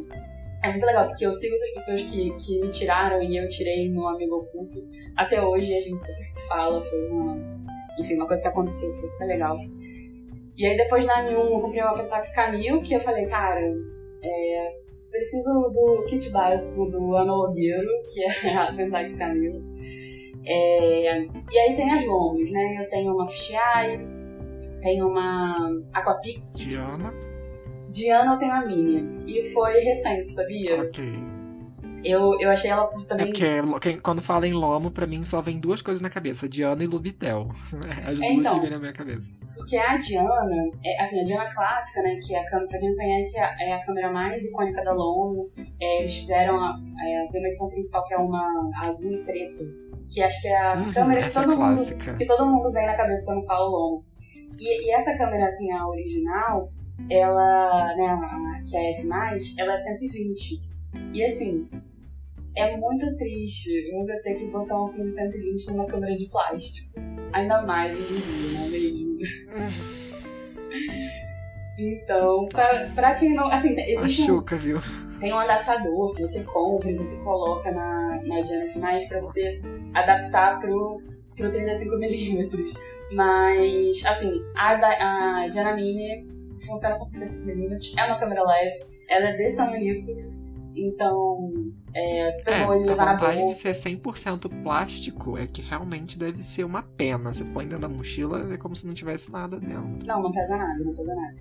é 0.64 0.70
muito 0.72 0.86
legal, 0.86 1.08
porque 1.08 1.26
eu 1.26 1.32
sigo 1.32 1.54
essas 1.54 1.70
pessoas 1.72 2.02
que, 2.04 2.32
que 2.38 2.60
me 2.60 2.70
tiraram 2.70 3.22
e 3.22 3.38
eu 3.38 3.48
tirei 3.48 3.90
no 3.90 4.08
Amigo 4.08 4.38
Oculto. 4.38 4.80
Até 5.16 5.42
hoje 5.42 5.76
a 5.76 5.80
gente 5.80 6.04
super 6.04 6.26
se 6.26 6.48
fala, 6.48 6.82
foi 6.82 7.10
uma. 7.10 7.38
Enfim, 8.00 8.16
uma 8.16 8.28
coisa 8.28 8.42
que 8.42 8.48
aconteceu, 8.48 8.94
foi 8.94 9.08
super 9.08 9.26
legal. 9.26 9.58
E 10.58 10.66
aí 10.66 10.76
depois 10.76 11.06
na 11.06 11.24
M1 11.24 11.32
eu 11.32 11.62
comprei 11.62 11.82
uma 11.82 11.94
Pentax 11.94 12.34
Camil, 12.34 12.82
que 12.82 12.96
eu 12.96 13.00
falei, 13.00 13.26
cara, 13.28 13.62
é, 14.24 14.76
preciso 15.12 15.70
do 15.72 16.04
kit 16.08 16.30
básico 16.32 16.86
do 16.90 17.16
analogueiro, 17.16 17.90
que 18.12 18.24
é 18.48 18.56
a 18.56 18.74
Pentax 18.74 19.16
Camil. 19.16 19.64
É, 20.46 21.22
e 21.52 21.60
aí 21.60 21.76
tem 21.76 21.92
as 21.92 22.06
longos, 22.06 22.50
né? 22.52 22.78
Eu 22.80 22.90
tenho 22.90 23.14
uma 23.14 23.28
Fisheye, 23.28 24.00
tenho 24.82 25.08
uma 25.08 25.54
Aquapix. 25.94 26.54
Diana. 26.56 27.27
Diana 27.98 28.34
eu 28.34 28.38
tenho 28.38 28.54
a 28.54 28.66
minha. 28.66 29.04
E 29.26 29.52
foi 29.52 29.80
recente, 29.80 30.30
sabia? 30.30 30.82
Ok. 30.82 31.04
Eu, 32.04 32.40
eu 32.40 32.52
achei 32.52 32.70
ela 32.70 32.86
por 32.86 33.04
também. 33.06 33.32
É 33.32 33.62
porque 33.62 33.98
quando 33.98 34.22
fala 34.22 34.48
em 34.48 34.54
Lomo, 34.54 34.92
pra 34.92 35.08
mim 35.08 35.26
só 35.26 35.42
vem 35.42 35.60
duas 35.60 35.82
coisas 35.82 36.00
na 36.00 36.10
cabeça: 36.10 36.48
Diana 36.48 36.84
e 36.84 36.88
Lubitel. 36.88 37.50
As 38.06 38.22
é, 38.22 38.34
duas 38.34 38.46
então, 38.46 38.62
vêm 38.62 38.70
na 38.70 38.80
minha 38.80 38.94
cabeça. 38.94 39.30
Porque 39.56 39.76
a 39.76 39.98
Diana, 39.98 40.56
é, 40.86 41.02
assim, 41.02 41.20
a 41.20 41.26
Diana 41.26 41.50
clássica, 41.50 42.04
né, 42.04 42.20
que 42.22 42.36
é 42.36 42.40
a 42.40 42.46
câmera, 42.46 42.70
pra 42.70 42.80
quem 42.80 42.90
não 42.90 42.96
conhece, 42.96 43.38
é 43.38 43.74
a 43.74 43.84
câmera 43.84 44.12
mais 44.12 44.46
icônica 44.46 44.84
da 44.84 44.94
Lomo. 44.94 45.50
É, 45.82 46.00
eles 46.00 46.16
fizeram, 46.16 46.56
a, 46.64 46.80
é, 47.04 47.28
tem 47.32 47.42
uma 47.42 47.48
edição 47.48 47.68
principal 47.68 48.04
que 48.04 48.14
é 48.14 48.18
uma 48.18 48.70
azul 48.84 49.12
e 49.12 49.18
preto, 49.24 49.66
que 50.08 50.22
acho 50.22 50.40
que 50.40 50.48
é 50.48 50.58
a 50.58 50.76
uhum, 50.76 50.92
câmera 50.92 51.22
que 51.22 51.28
é 51.28 51.32
todo, 51.32 51.58
mundo, 51.58 52.18
que 52.18 52.26
todo 52.26 52.46
mundo 52.46 52.72
vem 52.72 52.86
na 52.86 52.96
cabeça 52.96 53.26
quando 53.26 53.44
fala 53.44 53.68
Lomo. 53.68 54.06
E, 54.60 54.88
e 54.88 54.94
essa 54.94 55.18
câmera, 55.18 55.48
assim, 55.48 55.72
a 55.72 55.88
original, 55.88 56.72
ela, 57.10 57.96
né, 57.96 58.64
que 58.68 58.76
é 58.76 58.88
a 58.88 58.92
F+, 58.92 59.54
ela 59.58 59.74
é 59.74 59.78
120. 59.78 60.62
E 61.14 61.24
assim, 61.24 61.68
é 62.56 62.76
muito 62.76 63.16
triste 63.18 63.92
você 63.92 64.20
ter 64.22 64.34
que 64.36 64.46
botar 64.48 64.84
um 64.84 64.88
filme 64.88 65.12
120 65.12 65.68
numa 65.72 65.86
câmera 65.86 66.16
de 66.18 66.26
plástico. 66.28 67.00
Ainda 67.34 67.62
mais 67.62 67.94
hoje 67.94 68.14
em 68.14 68.50
dia, 68.50 68.60
não 68.60 68.66
é 68.66 68.70
mesmo? 68.70 69.18
Então, 71.80 72.48
pra, 72.48 72.68
pra 72.96 73.16
quem 73.20 73.36
não. 73.36 73.52
Assim, 73.52 73.80
existe. 73.80 74.22
Machuca, 74.22 74.56
um, 74.56 74.60
viu? 74.60 74.78
Tem 75.20 75.32
um 75.32 75.38
adaptador 75.38 76.16
que 76.16 76.22
você 76.22 76.44
compra 76.44 76.90
e 76.90 76.96
você 76.96 77.16
coloca 77.18 77.72
na, 77.72 78.20
na 78.24 78.42
Diana 78.42 78.66
F, 78.96 79.08
pra 79.08 79.20
você 79.20 79.62
adaptar 79.94 80.60
pro, 80.60 81.00
pro 81.36 81.52
35mm. 81.52 82.74
Mas, 83.12 84.04
assim, 84.06 84.42
a, 84.56 85.44
a 85.44 85.48
Diana 85.50 85.76
Mini 85.76 86.37
funciona 86.66 86.98
com 86.98 87.06
35mm, 87.06 87.98
é 87.98 88.06
uma 88.06 88.20
câmera 88.20 88.44
leve, 88.44 88.80
ela 89.10 89.30
é 89.30 89.38
desse 89.38 89.56
tamanho. 89.56 90.38
Então, 90.76 91.52
é 91.96 92.30
super 92.30 92.54
é, 92.54 92.66
boa 92.66 92.78
de 92.78 92.86
levar 92.86 93.06
na 93.06 93.12
bolsa. 93.14 93.26
A 93.26 93.30
vantagem 93.30 93.46
de 93.48 93.56
ser 93.56 93.72
100% 93.72 94.62
plástico 94.62 95.38
é 95.38 95.48
que 95.48 95.62
realmente 95.62 96.20
deve 96.20 96.42
ser 96.44 96.64
uma 96.64 96.84
pena. 96.84 97.34
Você 97.34 97.44
põe 97.46 97.66
dentro 97.66 97.80
da 97.80 97.90
mochila 97.90 98.54
é 98.54 98.58
como 98.58 98.76
se 98.76 98.86
não 98.86 98.94
tivesse 98.94 99.32
nada 99.32 99.60
dentro. 99.60 100.06
Não, 100.08 100.22
não 100.22 100.32
pesa 100.32 100.56
nada, 100.56 100.84
não 100.84 100.94
pesa 100.94 101.16
nada. 101.16 101.36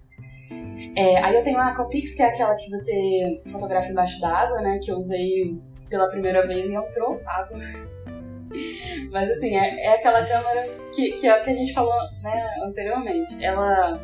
É, 0.96 1.22
aí 1.22 1.34
eu 1.36 1.42
tenho 1.42 1.58
a 1.58 1.68
Aquapix, 1.68 2.14
que 2.14 2.22
é 2.22 2.26
aquela 2.26 2.54
que 2.54 2.70
você 2.70 3.42
fotografa 3.46 3.90
embaixo 3.90 4.18
d'água, 4.20 4.62
né? 4.62 4.78
Que 4.82 4.90
eu 4.90 4.96
usei 4.96 5.58
pela 5.90 6.08
primeira 6.08 6.46
vez 6.46 6.70
e 6.70 6.74
entrou 6.74 7.20
água. 7.26 7.58
Mas 9.10 9.30
assim, 9.30 9.54
é, 9.56 9.86
é 9.86 9.94
aquela 9.96 10.24
câmera 10.24 10.62
que, 10.94 11.12
que 11.12 11.26
é 11.26 11.38
o 11.38 11.44
que 11.44 11.50
a 11.50 11.54
gente 11.54 11.72
falou 11.74 11.94
né, 12.22 12.48
anteriormente. 12.64 13.44
Ela, 13.44 14.00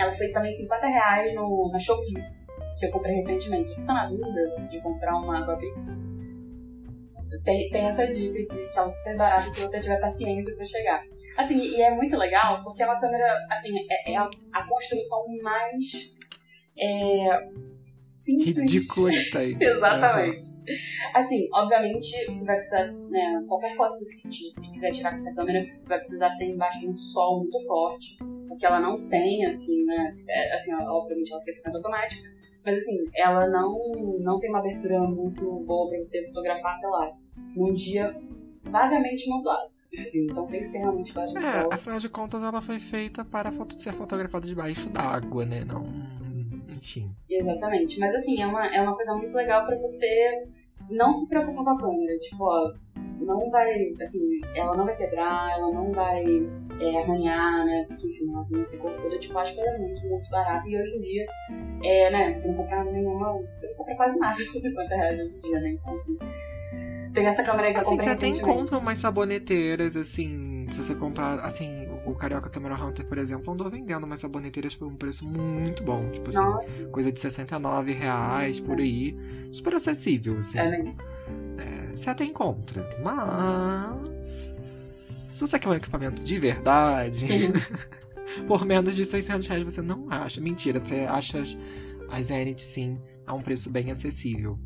ela 0.00 0.12
foi 0.12 0.28
também 0.28 0.50
50 0.50 0.86
reais 0.86 1.34
no, 1.34 1.68
na 1.70 1.78
Shopee, 1.78 2.14
que 2.78 2.86
eu 2.86 2.90
comprei 2.90 3.16
recentemente. 3.16 3.68
Você 3.68 3.84
tá 3.84 3.92
na 3.92 4.06
dúvida 4.06 4.66
de 4.70 4.80
comprar 4.80 5.14
uma 5.16 5.40
Aquapix? 5.40 6.02
Tem, 7.44 7.70
tem 7.70 7.86
essa 7.86 8.06
dica 8.06 8.38
de 8.42 8.68
que 8.70 8.78
ela 8.78 8.86
é 8.86 8.90
super 8.90 9.16
barata 9.16 9.50
se 9.50 9.60
você 9.60 9.78
tiver 9.78 10.00
paciência 10.00 10.54
para 10.56 10.64
chegar. 10.64 11.02
Assim, 11.36 11.58
e 11.58 11.80
é 11.80 11.94
muito 11.94 12.16
legal 12.16 12.62
porque 12.64 12.82
é 12.82 12.86
uma 12.86 12.98
câmera, 12.98 13.46
assim, 13.50 13.72
é, 13.88 14.12
é 14.12 14.16
a, 14.16 14.28
a, 14.52 14.66
construção 14.66 15.24
mais 15.40 16.16
é, 16.76 17.48
simples. 18.36 18.72
Ridícula 18.72 19.10
que 19.10 19.30
tem. 19.30 19.56
Exatamente. 19.60 20.48
Assim, 21.14 21.48
obviamente, 21.52 22.10
você 22.26 22.44
vai 22.44 22.56
precisar, 22.56 22.92
né, 23.08 23.44
qualquer 23.48 23.74
foto 23.74 23.98
que 23.98 24.04
você 24.04 24.16
quiser 24.72 24.90
tirar 24.90 25.10
com 25.10 25.16
essa 25.16 25.34
câmera 25.34 25.66
vai 25.86 25.98
precisar 25.98 26.30
ser 26.30 26.46
embaixo 26.46 26.80
de 26.80 26.88
um 26.88 26.96
sol 26.96 27.40
muito 27.40 27.60
forte, 27.66 28.16
porque 28.48 28.64
ela 28.64 28.80
não 28.80 29.06
tem, 29.08 29.44
assim, 29.46 29.84
né, 29.84 30.16
é, 30.28 30.54
assim, 30.54 30.72
obviamente 30.74 31.32
ela 31.32 31.40
é 31.40 31.70
100% 31.70 31.76
automática, 31.76 32.28
mas 32.64 32.76
assim, 32.76 32.96
ela 33.14 33.48
não, 33.48 33.92
não 34.20 34.38
tem 34.38 34.50
uma 34.50 34.58
abertura 34.58 35.00
muito 35.00 35.44
boa 35.60 35.88
para 35.88 35.98
você 35.98 36.26
fotografar, 36.26 36.76
sei 36.76 36.90
lá, 36.90 37.10
num 37.56 37.72
dia 37.72 38.14
vagamente 38.64 39.28
nublado. 39.28 39.70
Assim, 39.98 40.24
então 40.24 40.46
tem 40.46 40.60
que 40.60 40.66
ser 40.66 40.78
realmente 40.78 41.12
baixo 41.12 41.34
do 41.34 41.40
é, 41.40 41.62
sol. 41.62 41.70
Afinal 41.72 41.98
de 41.98 42.08
contas, 42.08 42.42
ela 42.42 42.60
foi 42.60 42.78
feita 42.78 43.24
para 43.24 43.50
ser 43.76 43.92
fotografada 43.92 44.46
debaixo 44.46 44.88
d'água, 44.88 45.44
né? 45.44 45.64
Não. 45.64 45.84
Enfim. 46.80 47.14
Exatamente. 47.28 47.98
Mas 47.98 48.14
assim, 48.14 48.40
é 48.40 48.46
uma, 48.46 48.66
é 48.66 48.80
uma 48.80 48.94
coisa 48.94 49.14
muito 49.14 49.34
legal 49.34 49.64
para 49.64 49.76
você 49.78 50.46
não 50.88 51.12
se 51.12 51.28
preocupar 51.28 51.64
com 51.64 51.70
a 51.70 51.78
câmera. 51.78 52.18
Tipo, 52.18 52.44
ó, 52.44 52.72
não 53.20 53.48
vai. 53.50 53.92
Assim, 54.00 54.40
ela 54.54 54.76
não 54.76 54.84
vai 54.84 54.96
quebrar, 54.96 55.50
ela 55.52 55.72
não 55.72 55.92
vai 55.92 56.24
é, 56.80 56.98
arranhar, 57.02 57.64
né? 57.64 57.84
Porque, 57.88 58.06
enfim, 58.06 58.32
ela 58.32 58.44
tem 58.44 58.60
esse 58.62 58.78
corpo 58.78 59.00
todo. 59.00 59.18
Tipo, 59.18 59.38
acho 59.38 59.54
que 59.54 59.60
ela 59.60 59.76
é 59.76 59.78
muito, 59.78 60.06
muito 60.08 60.30
barata. 60.30 60.68
E 60.68 60.80
hoje 60.80 60.96
em 60.96 61.00
dia, 61.00 61.26
é, 61.84 62.10
né? 62.10 62.34
Você 62.34 62.48
não 62.48 62.56
compra 62.56 62.84
nenhuma. 62.84 63.32
Você 63.56 63.68
não 63.68 63.76
compra 63.76 63.96
quase 63.96 64.18
nada 64.18 64.36
com 64.52 64.58
50 64.58 64.94
reais 64.96 65.20
hoje 65.20 65.36
em 65.36 65.40
dia, 65.40 65.60
né? 65.60 65.70
Então, 65.70 65.92
assim. 65.92 66.18
Tem 67.12 67.26
essa 67.26 67.42
câmera 67.42 67.66
aí 67.66 67.74
que 67.74 67.80
assim, 67.80 67.94
eu 67.94 67.98
comprei 67.98 68.14
Você 68.14 68.20
tem 68.20 68.40
compra 68.40 68.78
umas 68.78 68.98
saboneteiras, 68.98 69.96
assim, 69.96 70.68
se 70.70 70.84
você 70.84 70.94
comprar, 70.94 71.40
assim, 71.40 71.88
o 72.04 72.14
Carioca 72.14 72.48
Camera 72.48 72.74
Hunter, 72.74 73.06
por 73.06 73.18
exemplo, 73.18 73.52
andou 73.52 73.70
vendendo 73.70 74.04
umas 74.04 74.20
saboneteiras 74.20 74.74
por 74.74 74.88
um 74.88 74.96
preço 74.96 75.26
muito 75.26 75.84
bom. 75.84 76.10
Tipo 76.10 76.28
assim, 76.28 76.38
Nossa. 76.38 76.84
coisa 76.86 77.12
de 77.12 77.20
69 77.20 77.92
reais 77.92 78.60
por 78.60 78.78
aí. 78.78 79.16
Super 79.52 79.74
acessível, 79.74 80.38
assim. 80.38 80.58
É 80.58 80.70
mesmo. 80.70 80.96
É, 81.58 81.96
você 81.96 82.10
até 82.10 82.24
encontra. 82.24 82.88
Mas. 83.02 84.18
Se 84.22 85.46
você 85.46 85.58
quer 85.58 85.68
um 85.68 85.74
equipamento 85.74 86.22
de 86.22 86.38
verdade, 86.38 87.26
por 88.46 88.64
menos 88.64 88.96
de 88.96 89.04
600 89.04 89.46
reais 89.46 89.64
você 89.64 89.82
não 89.82 90.06
acha. 90.10 90.40
Mentira, 90.40 90.80
você 90.80 91.00
acha 91.00 91.42
as 92.10 92.26
Zenith 92.26 92.58
sim 92.58 93.00
a 93.26 93.34
um 93.34 93.40
preço 93.40 93.70
bem 93.70 93.90
acessível. 93.90 94.58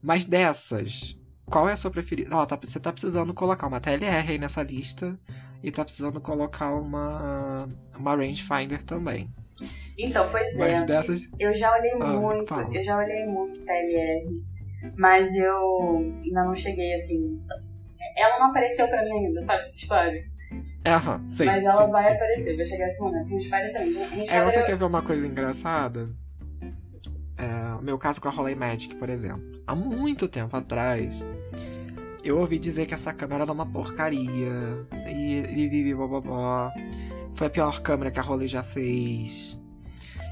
Mas 0.00 0.24
dessas, 0.24 1.18
qual 1.46 1.68
é 1.68 1.72
a 1.72 1.76
sua 1.76 1.90
preferida? 1.90 2.34
Ó, 2.34 2.44
tá, 2.44 2.58
você 2.60 2.80
tá 2.80 2.92
precisando 2.92 3.32
colocar 3.34 3.66
uma 3.66 3.80
TLR 3.80 4.32
aí 4.32 4.38
nessa 4.38 4.62
lista 4.62 5.18
e 5.62 5.70
tá 5.70 5.84
precisando 5.84 6.20
colocar 6.20 6.74
uma, 6.74 7.68
uma 7.96 8.16
rangefinder 8.16 8.82
também. 8.82 9.30
Então, 9.98 10.28
pois 10.30 10.56
mas 10.56 10.82
é. 10.82 10.86
Dessas... 10.86 11.28
Eu 11.38 11.54
já 11.54 11.72
olhei 11.76 11.92
ah, 11.92 12.06
muito, 12.06 12.48
fala. 12.48 12.74
eu 12.74 12.82
já 12.82 12.96
olhei 12.96 13.26
muito 13.26 13.64
TLR, 13.64 14.42
mas 14.96 15.34
eu 15.34 15.98
ainda 16.24 16.44
não 16.44 16.56
cheguei 16.56 16.94
assim. 16.94 17.38
Ela 18.16 18.38
não 18.38 18.46
apareceu 18.46 18.88
pra 18.88 19.04
mim 19.04 19.26
ainda, 19.26 19.42
sabe 19.42 19.62
essa 19.62 19.76
história? 19.76 20.24
Aham, 20.84 21.28
sei. 21.28 21.46
Mas 21.46 21.62
ela 21.64 21.86
sim, 21.86 21.92
vai 21.92 22.04
sim, 22.04 22.12
aparecer, 22.12 22.50
sim. 22.50 22.56
vai 22.56 22.66
chegar 22.66 22.86
esse 22.88 23.00
momento. 23.00 23.28
Rangefinder 23.28 23.72
também. 23.72 23.92
Rangefinder 23.94 24.34
é, 24.34 24.44
você 24.44 24.60
eu... 24.60 24.64
quer 24.64 24.76
ver 24.76 24.84
uma 24.84 25.02
coisa 25.02 25.26
engraçada? 25.26 26.10
É, 27.38 27.82
meu 27.82 27.98
caso 27.98 28.20
com 28.20 28.28
a 28.28 28.30
Rolei 28.32 28.54
Magic, 28.54 28.94
por 28.96 29.08
exemplo. 29.08 29.42
Há 29.66 29.76
muito 29.76 30.26
tempo 30.26 30.56
atrás, 30.56 31.24
eu 32.24 32.38
ouvi 32.38 32.58
dizer 32.58 32.86
que 32.86 32.94
essa 32.94 33.12
câmera 33.12 33.42
era 33.44 33.52
uma 33.52 33.66
porcaria. 33.66 34.86
E, 35.08 35.42
e, 35.54 35.88
e 35.88 35.94
blá, 35.94 36.06
blá, 36.06 36.20
blá. 36.20 36.74
Foi 37.34 37.46
a 37.46 37.50
pior 37.50 37.80
câmera 37.80 38.10
que 38.10 38.18
a 38.18 38.22
Rolei 38.22 38.48
já 38.48 38.62
fez. 38.62 39.60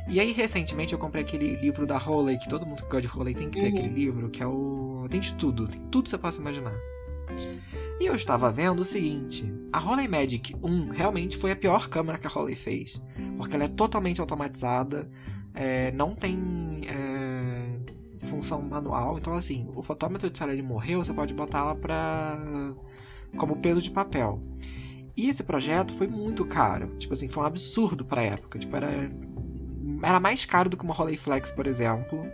E 0.08 0.18
aí, 0.18 0.32
recentemente, 0.32 0.92
eu 0.92 0.98
comprei 0.98 1.22
aquele 1.22 1.56
livro 1.56 1.86
da 1.86 1.96
Rolei, 1.96 2.36
que 2.36 2.48
todo 2.48 2.66
mundo 2.66 2.82
que 2.82 2.88
gosta 2.90 3.02
de 3.02 3.06
Rolei 3.06 3.34
tem 3.34 3.48
que 3.48 3.60
ter 3.60 3.66
uhum. 3.66 3.78
aquele 3.78 3.94
livro, 3.94 4.30
que 4.30 4.42
é 4.42 4.46
o. 4.46 5.06
Tem 5.10 5.20
de 5.20 5.34
tudo, 5.34 5.68
tem 5.68 5.80
tudo 5.88 6.04
que 6.04 6.10
você 6.10 6.18
possa 6.18 6.40
imaginar. 6.40 6.74
E 8.00 8.06
eu 8.06 8.14
estava 8.14 8.50
vendo 8.50 8.80
o 8.80 8.84
seguinte: 8.84 9.52
a 9.72 9.78
Rolei 9.78 10.08
Magic 10.08 10.56
1 10.62 10.90
realmente 10.90 11.36
foi 11.36 11.52
a 11.52 11.56
pior 11.56 11.88
câmera 11.88 12.18
que 12.18 12.26
a 12.26 12.30
Rolei 12.30 12.56
fez. 12.56 13.02
Porque 13.36 13.54
ela 13.54 13.64
é 13.64 13.68
totalmente 13.68 14.20
automatizada, 14.20 15.08
é, 15.54 15.92
não 15.92 16.14
tem 16.14 16.80
é, 16.86 17.09
função 18.26 18.60
manual. 18.62 19.18
Então, 19.18 19.34
assim, 19.34 19.68
o 19.74 19.82
fotômetro 19.82 20.30
de 20.30 20.42
ele 20.44 20.62
morreu, 20.62 21.02
você 21.02 21.12
pode 21.12 21.34
botar 21.34 21.60
ela 21.60 21.74
pra, 21.74 22.38
como 23.36 23.56
peso 23.56 23.80
de 23.80 23.90
papel. 23.90 24.40
E 25.16 25.28
esse 25.28 25.42
projeto 25.42 25.94
foi 25.94 26.06
muito 26.06 26.44
caro. 26.44 26.96
Tipo 26.98 27.12
assim, 27.12 27.28
foi 27.28 27.42
um 27.42 27.46
absurdo 27.46 28.04
pra 28.04 28.22
época. 28.22 28.58
Tipo, 28.58 28.76
era, 28.76 29.10
era 30.02 30.20
mais 30.20 30.44
caro 30.44 30.68
do 30.68 30.76
que 30.76 30.84
uma 30.84 30.94
Rolleiflex, 30.94 31.52
por 31.52 31.66
exemplo. 31.66 32.26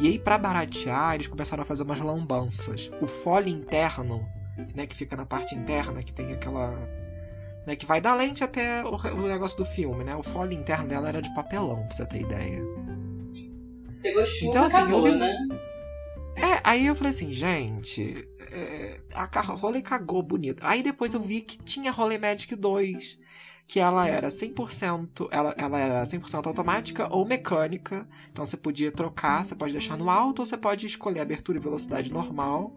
E 0.00 0.08
aí, 0.08 0.18
para 0.18 0.38
baratear, 0.38 1.14
eles 1.14 1.26
começaram 1.26 1.62
a 1.62 1.64
fazer 1.64 1.82
umas 1.82 2.00
lambanças. 2.00 2.90
O 3.00 3.06
fole 3.06 3.50
interno, 3.50 4.26
né, 4.74 4.86
que 4.86 4.96
fica 4.96 5.16
na 5.16 5.26
parte 5.26 5.54
interna, 5.54 6.02
que 6.02 6.12
tem 6.12 6.32
aquela 6.32 6.72
né, 7.66 7.76
que 7.76 7.86
vai 7.86 8.00
da 8.00 8.14
lente 8.14 8.42
até 8.42 8.84
o, 8.84 8.96
o, 8.96 9.28
negócio 9.28 9.56
do 9.58 9.64
filme, 9.64 10.04
né? 10.04 10.16
O 10.16 10.22
fole 10.22 10.54
interno 10.54 10.88
dela 10.88 11.08
era 11.08 11.22
de 11.22 11.32
papelão, 11.34 11.84
pra 11.84 11.92
você 11.92 12.06
ter 12.06 12.20
ideia. 12.20 12.60
Pegou 14.02 14.24
chuva, 14.24 14.50
então, 14.50 14.64
assim, 14.64 14.76
acabou, 14.76 15.06
eu... 15.06 15.16
né? 15.16 15.48
É, 16.34 16.60
aí 16.64 16.86
eu 16.86 16.94
falei 16.94 17.10
assim, 17.10 17.32
gente, 17.32 18.26
é, 18.50 19.00
a 19.14 19.40
Rolê 19.40 19.82
cagou 19.82 20.22
bonito. 20.22 20.60
Aí 20.62 20.82
depois 20.82 21.14
eu 21.14 21.20
vi 21.20 21.40
que 21.40 21.58
tinha 21.58 21.90
Rolê 21.90 22.18
Magic 22.18 22.54
2, 22.56 23.18
que 23.66 23.78
ela 23.78 24.08
era 24.08 24.28
100%, 24.28 25.28
ela, 25.30 25.54
ela 25.56 25.78
era 25.78 26.02
100% 26.02 26.46
automática 26.46 27.06
ou 27.14 27.24
mecânica. 27.24 28.06
Então 28.30 28.44
você 28.44 28.56
podia 28.56 28.90
trocar, 28.90 29.44
você 29.44 29.54
pode 29.54 29.72
deixar 29.72 29.96
no 29.96 30.10
alto 30.10 30.40
ou 30.40 30.46
você 30.46 30.56
pode 30.56 30.86
escolher 30.86 31.20
abertura 31.20 31.58
e 31.58 31.60
velocidade 31.60 32.12
normal. 32.12 32.74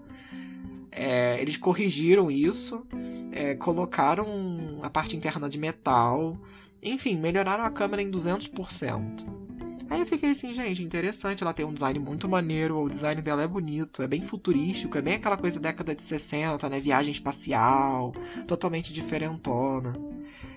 É, 0.91 1.41
eles 1.41 1.57
corrigiram 1.57 2.31
isso, 2.31 2.85
é, 3.31 3.55
colocaram 3.55 4.79
a 4.81 4.89
parte 4.89 5.17
interna 5.17 5.49
de 5.49 5.59
metal, 5.59 6.37
enfim, 6.81 7.17
melhoraram 7.17 7.65
a 7.65 7.69
câmera 7.69 8.01
em 8.01 8.09
200%. 8.09 9.44
Aí 9.89 9.99
eu 9.99 10.05
fiquei 10.05 10.31
assim, 10.31 10.51
gente, 10.51 10.83
interessante, 10.83 11.43
ela 11.43 11.53
tem 11.53 11.65
um 11.65 11.73
design 11.73 11.99
muito 11.99 12.27
maneiro, 12.27 12.77
o 12.77 12.89
design 12.89 13.21
dela 13.21 13.43
é 13.43 13.47
bonito, 13.47 14.01
é 14.01 14.07
bem 14.07 14.23
futurístico, 14.23 14.97
é 14.97 15.01
bem 15.01 15.15
aquela 15.15 15.37
coisa 15.37 15.59
da 15.59 15.69
década 15.69 15.93
de 15.93 16.01
60, 16.01 16.67
né? 16.69 16.79
Viagem 16.79 17.11
espacial, 17.11 18.11
totalmente 18.47 18.91
diferentona. 18.91 19.93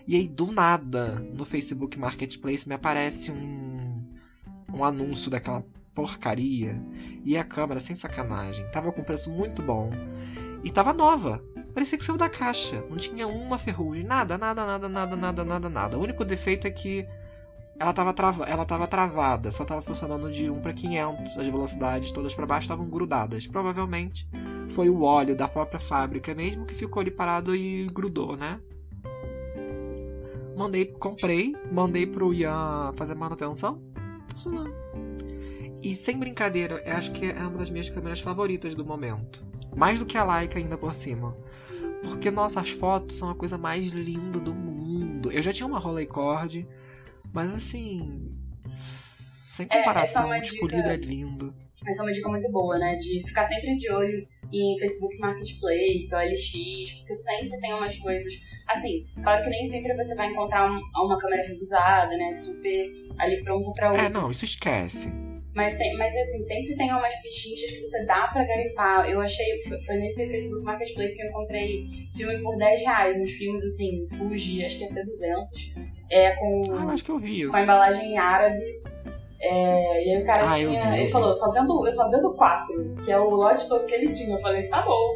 E 0.06 0.16
aí, 0.16 0.26
do 0.26 0.50
nada, 0.50 1.20
no 1.34 1.44
Facebook 1.44 1.98
Marketplace 1.98 2.66
me 2.66 2.74
aparece 2.74 3.30
um, 3.30 4.02
um 4.72 4.82
anúncio 4.82 5.30
daquela 5.30 5.62
porcaria. 5.94 6.80
E 7.24 7.36
a 7.36 7.44
câmera, 7.44 7.80
sem 7.80 7.94
sacanagem, 7.94 8.66
tava 8.70 8.90
com 8.90 9.02
preço 9.02 9.30
muito 9.30 9.62
bom. 9.62 9.90
E 10.64 10.70
tava 10.70 10.94
nova. 10.94 11.44
Parecia 11.74 11.98
que 11.98 12.04
saiu 12.04 12.16
da 12.16 12.28
caixa. 12.28 12.82
Não 12.88 12.96
tinha 12.96 13.26
uma 13.28 13.58
ferrugem. 13.58 14.04
Nada, 14.04 14.38
nada, 14.38 14.64
nada, 14.64 14.88
nada, 14.88 15.16
nada, 15.16 15.44
nada, 15.44 15.68
nada. 15.68 15.98
O 15.98 16.02
único 16.02 16.24
defeito 16.24 16.66
é 16.66 16.70
que 16.70 17.06
ela 17.78 17.92
tava, 17.92 18.12
trava... 18.12 18.44
ela 18.44 18.64
tava 18.64 18.86
travada. 18.86 19.50
Só 19.50 19.64
tava 19.64 19.82
funcionando 19.82 20.30
de 20.30 20.50
1 20.50 20.60
para 20.60 20.72
500. 20.72 21.38
As 21.38 21.46
velocidades 21.46 22.12
todas 22.12 22.34
para 22.34 22.46
baixo 22.46 22.64
estavam 22.64 22.88
grudadas. 22.88 23.46
Provavelmente 23.46 24.28
foi 24.70 24.90
o 24.90 25.02
óleo 25.02 25.36
da 25.36 25.48
própria 25.48 25.80
fábrica 25.80 26.34
mesmo 26.34 26.66
que 26.66 26.74
ficou 26.74 27.00
ali 27.00 27.10
parado 27.10 27.54
e 27.54 27.86
grudou, 27.86 28.36
né? 28.36 28.60
Mandei, 30.56 30.86
comprei, 30.86 31.54
mandei 31.70 32.04
pro 32.04 32.34
Ian 32.34 32.92
fazer 32.96 33.14
manutenção. 33.14 33.80
Funcionando. 34.32 34.74
E 35.80 35.94
sem 35.94 36.18
brincadeira, 36.18 36.82
acho 36.96 37.12
que 37.12 37.26
é 37.26 37.40
uma 37.40 37.58
das 37.58 37.70
minhas 37.70 37.88
câmeras 37.88 38.20
favoritas 38.20 38.74
do 38.74 38.84
momento. 38.84 39.46
Mais 39.76 40.00
do 40.00 40.06
que 40.06 40.18
a 40.18 40.24
Leica 40.24 40.58
ainda 40.58 40.76
por 40.76 40.92
cima. 40.92 41.36
Porque, 42.02 42.30
nossa, 42.30 42.60
as 42.60 42.70
fotos 42.70 43.16
são 43.16 43.30
a 43.30 43.34
coisa 43.36 43.56
mais 43.56 43.86
linda 43.90 44.40
do 44.40 44.52
mundo. 44.52 45.30
Eu 45.30 45.42
já 45.42 45.52
tinha 45.52 45.66
uma 45.66 45.78
Rolleicord, 45.78 46.66
mas 47.32 47.54
assim. 47.54 48.34
Sem 49.50 49.66
comparação, 49.66 50.32
é 50.32 50.40
escolhido 50.40 50.82
dica... 50.82 50.94
é 50.94 50.96
lindo. 50.96 51.54
Essa 51.86 52.02
é 52.02 52.04
uma 52.04 52.12
dica 52.12 52.28
muito 52.28 52.50
boa, 52.50 52.78
né? 52.78 52.96
De 52.96 53.22
ficar 53.26 53.44
sempre 53.44 53.76
de 53.76 53.90
olho 53.90 54.26
em 54.52 54.78
Facebook 54.78 55.16
Marketplace, 55.18 56.12
OLX, 56.12 56.92
porque 56.98 57.14
sempre 57.14 57.58
tem 57.58 57.72
umas 57.72 57.94
coisas. 57.96 58.34
Assim, 58.66 59.06
claro 59.22 59.42
que 59.42 59.50
nem 59.50 59.66
sempre 59.66 59.94
você 59.94 60.14
vai 60.14 60.30
encontrar 60.30 60.68
uma 60.68 61.18
câmera 61.18 61.46
revisada, 61.46 62.16
né? 62.16 62.32
Super 62.32 62.90
ali 63.18 63.42
pronta 63.42 63.70
pra 63.72 63.92
uso. 63.92 64.00
É, 64.00 64.08
não, 64.10 64.30
isso 64.30 64.44
esquece. 64.44 65.08
Mas, 65.54 65.76
mas 65.96 66.14
assim, 66.16 66.42
sempre 66.42 66.76
tem 66.76 66.92
umas 66.92 67.14
pichinchas 67.16 67.72
que 67.72 67.80
você 67.80 68.04
dá 68.04 68.28
pra 68.28 68.44
garimpar. 68.44 69.08
Eu 69.08 69.20
achei, 69.20 69.60
foi 69.84 69.96
nesse 69.96 70.28
Facebook 70.28 70.62
Marketplace 70.62 71.16
que 71.16 71.22
eu 71.22 71.26
encontrei 71.26 71.86
filme 72.16 72.40
por 72.42 72.56
10 72.56 72.80
reais, 72.80 73.16
uns 73.20 73.32
filmes 73.32 73.64
assim, 73.64 74.06
Fuji, 74.08 74.64
acho 74.64 74.76
que 74.76 74.84
ia 74.84 74.88
ser 74.88 75.04
200. 75.04 75.74
É, 76.10 76.30
com, 76.36 76.60
ah, 76.72 76.92
acho 76.92 77.04
que 77.04 77.10
eu 77.10 77.18
vi 77.18 77.42
isso. 77.42 77.50
com 77.50 77.56
a 77.56 77.62
embalagem 77.62 78.16
árabe. 78.18 78.64
É, 79.40 80.04
e 80.04 80.10
aí 80.16 80.22
o 80.22 80.26
cara 80.26 80.50
Ah, 80.50 80.54
tinha. 80.54 80.98
ele 80.98 81.08
falou, 81.10 81.32
só 81.32 81.50
vendo, 81.52 81.86
eu 81.86 81.92
só 81.92 82.08
vendo 82.10 82.34
quatro, 82.34 82.96
que 83.04 83.12
é 83.12 83.18
o 83.20 83.30
lote 83.30 83.68
todo 83.68 83.86
que 83.86 83.94
ele 83.94 84.12
tinha. 84.12 84.34
Eu 84.34 84.40
falei, 84.40 84.64
tá 84.68 84.82
bom. 84.82 85.14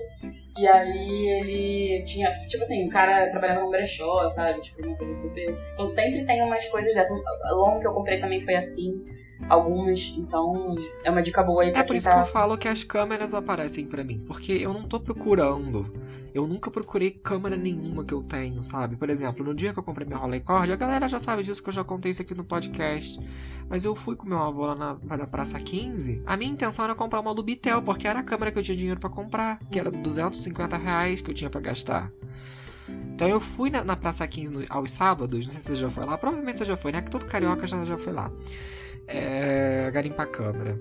E 0.57 0.66
aí 0.68 1.28
ele 1.28 2.05
tinha, 2.05 2.30
tipo 2.47 2.62
assim, 2.62 2.86
o 2.86 2.90
cara 2.90 3.28
trabalhava 3.30 3.62
no 3.62 3.70
brechó, 3.70 4.28
sabe? 4.30 4.61
Tipo, 4.61 4.86
uma 4.86 4.97
coisa 4.97 5.12
super. 5.14 5.59
Então 5.72 5.84
sempre 5.84 6.24
tem 6.24 6.43
umas 6.43 6.64
coisas 6.66 6.95
dessas. 6.95 7.18
O 7.18 7.55
longo 7.57 7.80
que 7.80 7.86
eu 7.86 7.93
comprei 7.95 8.18
também 8.18 8.40
foi 8.40 8.55
assim, 8.55 9.03
algumas. 9.49 10.14
Então 10.16 10.74
é 11.05 11.11
uma 11.11 11.22
dica 11.22 11.43
boa 11.43 11.62
aí 11.62 11.72
pra 11.72 11.80
É 11.80 11.84
por 11.84 11.97
isso 11.97 12.07
que 12.09 12.14
tá. 12.14 12.20
eu 12.20 12.26
falo 12.26 12.57
que 12.59 12.68
as 12.68 12.84
câmeras 12.84 13.34
aparecem 13.34 13.86
pra 13.86 14.05
mim, 14.05 14.22
porque 14.26 14.53
eu 14.53 14.72
não 14.72 14.82
tô 14.84 15.01
procurando. 15.01 15.93
Eu 16.35 16.47
nunca 16.47 16.70
procurei 16.70 17.11
câmera 17.11 17.57
nenhuma 17.57 18.05
que 18.05 18.14
eu 18.14 18.22
tenho, 18.22 18.62
sabe? 18.64 18.97
Por 18.97 19.11
exemplo, 19.11 19.45
no 19.45 19.55
dia 19.55 19.72
que 19.72 19.78
eu 19.78 19.83
comprei 19.83 20.07
minha 20.07 20.18
Rolleicord, 20.18 20.72
a 20.72 20.76
galera 20.76 21.07
já 21.09 21.18
sabe 21.18 21.43
disso 21.43 21.62
que 21.62 21.68
eu 21.68 21.72
já 21.72 21.85
contei 21.85 22.11
isso 22.11 22.22
aqui 22.22 22.35
no 22.35 22.43
podcast. 22.45 23.20
Mas 23.68 23.85
eu 23.85 23.95
fui 23.95 24.16
com 24.16 24.26
meu 24.26 24.39
avô 24.39 24.64
lá 24.66 24.74
na, 24.74 25.16
na 25.16 25.26
Praça 25.26 25.59
15. 25.61 26.22
A 26.26 26.37
minha 26.37 26.51
intenção 26.51 26.85
era 26.87 26.95
comprar 26.95 27.20
uma 27.20 27.30
Lubitel, 27.33 27.83
porque 27.83 28.09
era 28.09 28.20
a 28.20 28.22
câmera 28.22 28.51
que 28.51 28.59
eu 28.59 28.62
tinha 28.62 28.76
dinheiro 28.76 28.99
pra 29.01 29.11
comprar, 29.11 29.59
que 29.70 29.78
era 29.78 29.91
250 29.91 30.76
reais 30.76 31.20
que 31.20 31.30
eu 31.30 31.35
tinha 31.35 31.51
pra 31.51 31.61
gastar. 31.61 32.11
Então 33.14 33.28
eu 33.28 33.39
fui 33.39 33.68
na, 33.70 33.85
na 33.85 33.95
Praça 33.97 34.26
15 34.26 34.53
no- 34.53 34.64
aos 34.68 34.91
sábados, 34.91 35.45
não 35.47 35.53
sei 35.53 35.61
se 35.61 35.66
você 35.68 35.76
já 35.76 35.91
foi 35.91 36.05
lá, 36.05 36.16
provavelmente 36.18 36.59
você 36.59 36.64
já 36.64 36.76
foi, 36.76 36.93
né? 36.93 37.03
Que 37.03 37.11
todo 37.11 37.26
carioca 37.26 37.66
já, 37.66 37.85
já 37.85 37.97
foi 37.97 38.12
lá. 38.12 38.30
É, 39.07 39.91
garimpar 39.93 40.26
câmera. 40.28 40.80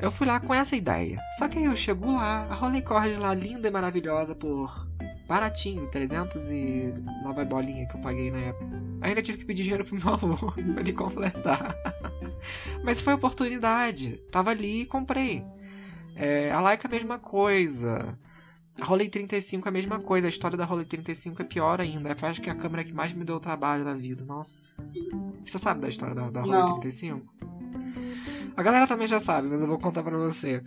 Eu 0.00 0.10
fui 0.12 0.26
lá 0.26 0.38
com 0.38 0.54
essa 0.54 0.76
ideia. 0.76 1.20
Só 1.38 1.48
que 1.48 1.58
aí 1.58 1.64
eu 1.64 1.74
chego 1.74 2.12
lá, 2.12 2.46
a 2.48 2.54
Rolleicord 2.54 3.16
lá, 3.16 3.34
linda 3.34 3.68
e 3.68 3.70
maravilhosa, 3.70 4.34
por 4.34 4.86
baratinho, 5.26 5.82
300 5.82 6.50
e 6.50 6.94
nova 7.22 7.44
bolinha 7.44 7.86
que 7.86 7.96
eu 7.96 8.00
paguei 8.00 8.30
na 8.30 8.38
época. 8.38 8.82
Ainda 9.00 9.20
tive 9.20 9.38
que 9.38 9.44
pedir 9.44 9.64
dinheiro 9.64 9.84
pro 9.84 9.96
meu 9.96 10.14
avô 10.14 10.52
pra 10.72 10.80
ele 10.80 10.92
completar. 10.92 11.74
Mas 12.82 13.00
foi 13.00 13.12
oportunidade. 13.12 14.20
Tava 14.30 14.50
ali 14.50 14.82
e 14.82 14.86
comprei. 14.86 15.44
É, 16.14 16.50
a 16.50 16.60
Leica 16.60 16.88
a 16.88 16.90
mesma 16.90 17.18
coisa. 17.18 18.16
A 18.80 18.84
Rolei 18.84 19.08
35 19.08 19.66
é 19.66 19.70
a 19.70 19.72
mesma 19.72 19.98
coisa. 20.00 20.26
A 20.26 20.30
história 20.30 20.56
da 20.56 20.64
Rolei 20.64 20.84
35 20.84 21.42
é 21.42 21.44
pior 21.44 21.80
ainda. 21.80 22.10
Eu 22.20 22.28
acho 22.28 22.40
que 22.40 22.48
é 22.48 22.52
a 22.52 22.56
câmera 22.56 22.84
que 22.84 22.92
mais 22.92 23.12
me 23.12 23.24
deu 23.24 23.40
trabalho 23.40 23.84
na 23.84 23.94
vida. 23.94 24.24
Nossa. 24.24 24.82
Você 25.44 25.58
sabe 25.58 25.80
da 25.80 25.88
história 25.88 26.14
da, 26.14 26.30
da 26.30 26.40
Rolei 26.42 26.60
Não. 26.60 26.80
35? 26.80 27.34
A 28.56 28.62
galera 28.62 28.86
também 28.86 29.06
já 29.08 29.20
sabe, 29.20 29.48
mas 29.48 29.60
eu 29.60 29.68
vou 29.68 29.78
contar 29.78 30.02
pra 30.02 30.16
você. 30.16 30.62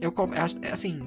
Eu, 0.00 0.12
com- 0.12 0.32
é, 0.34 0.40
assim, 0.70 1.00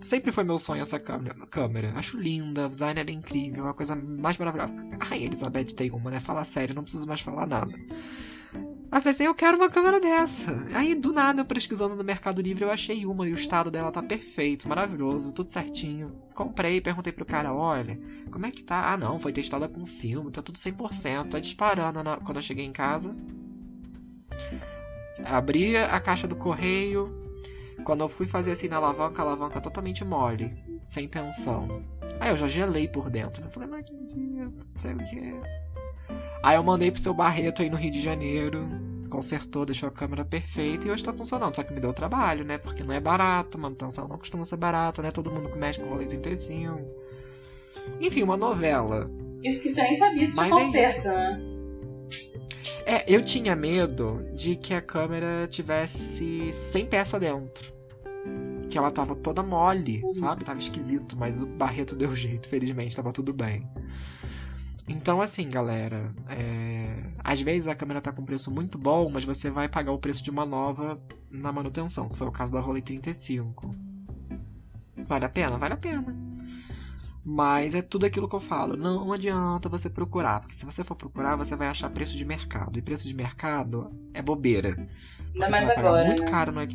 sempre 0.00 0.32
foi 0.32 0.44
meu 0.44 0.58
sonho 0.58 0.82
essa 0.82 0.98
câmera. 0.98 1.34
câmera. 1.46 1.92
Acho 1.96 2.16
linda, 2.18 2.66
o 2.66 2.68
design 2.68 2.98
era 3.00 3.10
incrível, 3.10 3.64
uma 3.64 3.74
coisa 3.74 3.94
mais 3.94 4.36
maravilhosa. 4.38 4.74
Ai, 5.10 5.24
Elizabeth 5.24 5.66
tem 5.76 5.90
uma, 5.90 6.10
né? 6.10 6.18
Fala 6.20 6.42
sério, 6.44 6.74
não 6.74 6.82
preciso 6.82 7.06
mais 7.06 7.20
falar 7.20 7.46
nada. 7.46 7.72
Aí 8.92 8.98
eu 8.98 9.02
pensei, 9.02 9.26
eu 9.26 9.34
quero 9.34 9.56
uma 9.56 9.70
câmera 9.70 9.98
dessa. 9.98 10.54
Aí, 10.74 10.94
do 10.94 11.14
nada, 11.14 11.40
eu 11.40 11.44
pesquisando 11.46 11.96
no 11.96 12.04
Mercado 12.04 12.42
Livre, 12.42 12.62
eu 12.62 12.70
achei 12.70 13.06
uma 13.06 13.26
e 13.26 13.32
o 13.32 13.34
estado 13.34 13.70
dela 13.70 13.90
tá 13.90 14.02
perfeito, 14.02 14.68
maravilhoso, 14.68 15.32
tudo 15.32 15.48
certinho. 15.48 16.12
Comprei, 16.34 16.78
perguntei 16.78 17.10
pro 17.10 17.24
cara, 17.24 17.54
olha, 17.54 17.98
como 18.30 18.44
é 18.44 18.50
que 18.50 18.62
tá? 18.62 18.92
Ah, 18.92 18.96
não, 18.98 19.18
foi 19.18 19.32
testada 19.32 19.66
com 19.66 19.86
filme, 19.86 20.30
tá 20.30 20.42
tudo 20.42 20.58
100%, 20.58 21.30
tá 21.30 21.40
disparando 21.40 22.02
na- 22.02 22.18
quando 22.18 22.36
eu 22.36 22.42
cheguei 22.42 22.66
em 22.66 22.72
casa. 22.72 23.16
Abri 25.24 25.74
a 25.76 25.98
caixa 25.98 26.28
do 26.28 26.36
correio. 26.36 27.18
Quando 27.84 28.02
eu 28.02 28.08
fui 28.08 28.26
fazer 28.26 28.52
assim 28.52 28.68
na 28.68 28.76
alavanca, 28.76 29.22
a 29.22 29.24
alavanca 29.24 29.60
totalmente 29.60 30.04
mole, 30.04 30.54
sem 30.86 31.08
tensão. 31.08 31.82
Aí 32.20 32.30
eu 32.30 32.36
já 32.36 32.46
gelei 32.46 32.86
por 32.86 33.08
dentro. 33.10 33.42
Eu 33.44 33.50
falei, 33.50 33.82
que 33.82 33.92
Deus, 34.14 34.54
não 34.54 34.76
sei 34.76 34.92
o 34.92 34.98
que. 34.98 35.71
Aí 36.42 36.56
eu 36.56 36.62
mandei 36.62 36.90
pro 36.90 37.00
seu 37.00 37.14
Barreto 37.14 37.62
aí 37.62 37.70
no 37.70 37.76
Rio 37.76 37.90
de 37.90 38.00
Janeiro. 38.00 38.68
Consertou, 39.08 39.66
deixou 39.66 39.88
a 39.88 39.92
câmera 39.92 40.24
perfeita 40.24 40.88
e 40.88 40.90
hoje 40.90 41.04
tá 41.04 41.12
funcionando. 41.12 41.54
Só 41.54 41.62
que 41.62 41.72
me 41.72 41.80
deu 41.80 41.92
trabalho, 41.92 42.44
né? 42.44 42.58
Porque 42.58 42.82
não 42.82 42.94
é 42.94 43.00
barato, 43.00 43.58
manutenção 43.58 44.08
não 44.08 44.18
costuma 44.18 44.44
ser 44.44 44.56
barata, 44.56 45.02
né? 45.02 45.10
Todo 45.10 45.30
mundo 45.30 45.50
que 45.50 45.58
mexe 45.58 45.78
com 45.78 45.88
rolê 45.88 46.06
35. 46.06 46.80
Enfim, 48.00 48.22
uma 48.22 48.36
novela. 48.36 49.10
Isso 49.42 49.60
que 49.60 49.70
você 49.70 49.82
nem 49.82 49.96
sabia 49.96 50.26
se 50.26 50.36
Mas 50.36 50.46
é 50.46 50.50
conserta, 50.50 51.12
né? 51.12 51.52
É, 52.84 53.04
eu 53.06 53.22
tinha 53.24 53.54
medo 53.54 54.20
de 54.34 54.56
que 54.56 54.74
a 54.74 54.80
câmera 54.80 55.46
tivesse 55.48 56.52
sem 56.52 56.86
peça 56.86 57.18
dentro. 57.18 57.72
Que 58.68 58.78
ela 58.78 58.90
tava 58.90 59.14
toda 59.14 59.42
mole, 59.42 60.02
sabe? 60.14 60.44
Tava 60.44 60.58
esquisito, 60.58 61.16
mas 61.16 61.40
o 61.40 61.46
Barreto 61.46 61.94
deu 61.94 62.14
jeito, 62.16 62.48
felizmente, 62.48 62.96
tava 62.96 63.12
tudo 63.12 63.32
bem. 63.32 63.68
Então, 64.92 65.22
assim, 65.22 65.48
galera, 65.48 66.14
é, 66.28 67.02
às 67.24 67.40
vezes 67.40 67.66
a 67.66 67.74
câmera 67.74 68.00
tá 68.00 68.12
com 68.12 68.24
preço 68.24 68.50
muito 68.50 68.76
bom, 68.76 69.08
mas 69.08 69.24
você 69.24 69.50
vai 69.50 69.66
pagar 69.66 69.90
o 69.90 69.98
preço 69.98 70.22
de 70.22 70.30
uma 70.30 70.44
nova 70.44 71.00
na 71.30 71.50
manutenção, 71.50 72.10
que 72.10 72.18
foi 72.18 72.26
o 72.28 72.32
caso 72.32 72.52
da 72.52 72.60
Rolei 72.60 72.82
35. 72.82 73.74
Vale 75.08 75.24
a 75.24 75.28
pena? 75.30 75.56
Vale 75.56 75.74
a 75.74 75.78
pena. 75.78 76.14
Mas 77.24 77.74
é 77.74 77.80
tudo 77.80 78.04
aquilo 78.04 78.28
que 78.28 78.36
eu 78.36 78.40
falo. 78.40 78.76
Não 78.76 79.12
adianta 79.12 79.66
você 79.68 79.88
procurar, 79.88 80.40
porque 80.40 80.54
se 80.54 80.66
você 80.66 80.84
for 80.84 80.94
procurar, 80.94 81.36
você 81.36 81.56
vai 81.56 81.68
achar 81.68 81.88
preço 81.88 82.14
de 82.14 82.24
mercado. 82.24 82.78
E 82.78 82.82
preço 82.82 83.08
de 83.08 83.14
mercado 83.14 83.90
é 84.12 84.20
bobeira. 84.20 84.88
Ainda 85.32 85.48
mais 85.48 85.70
agora, 85.70 86.04
muito 86.04 86.22
né? 86.22 86.30
caro, 86.30 86.52
não 86.52 86.60
é? 86.60 86.68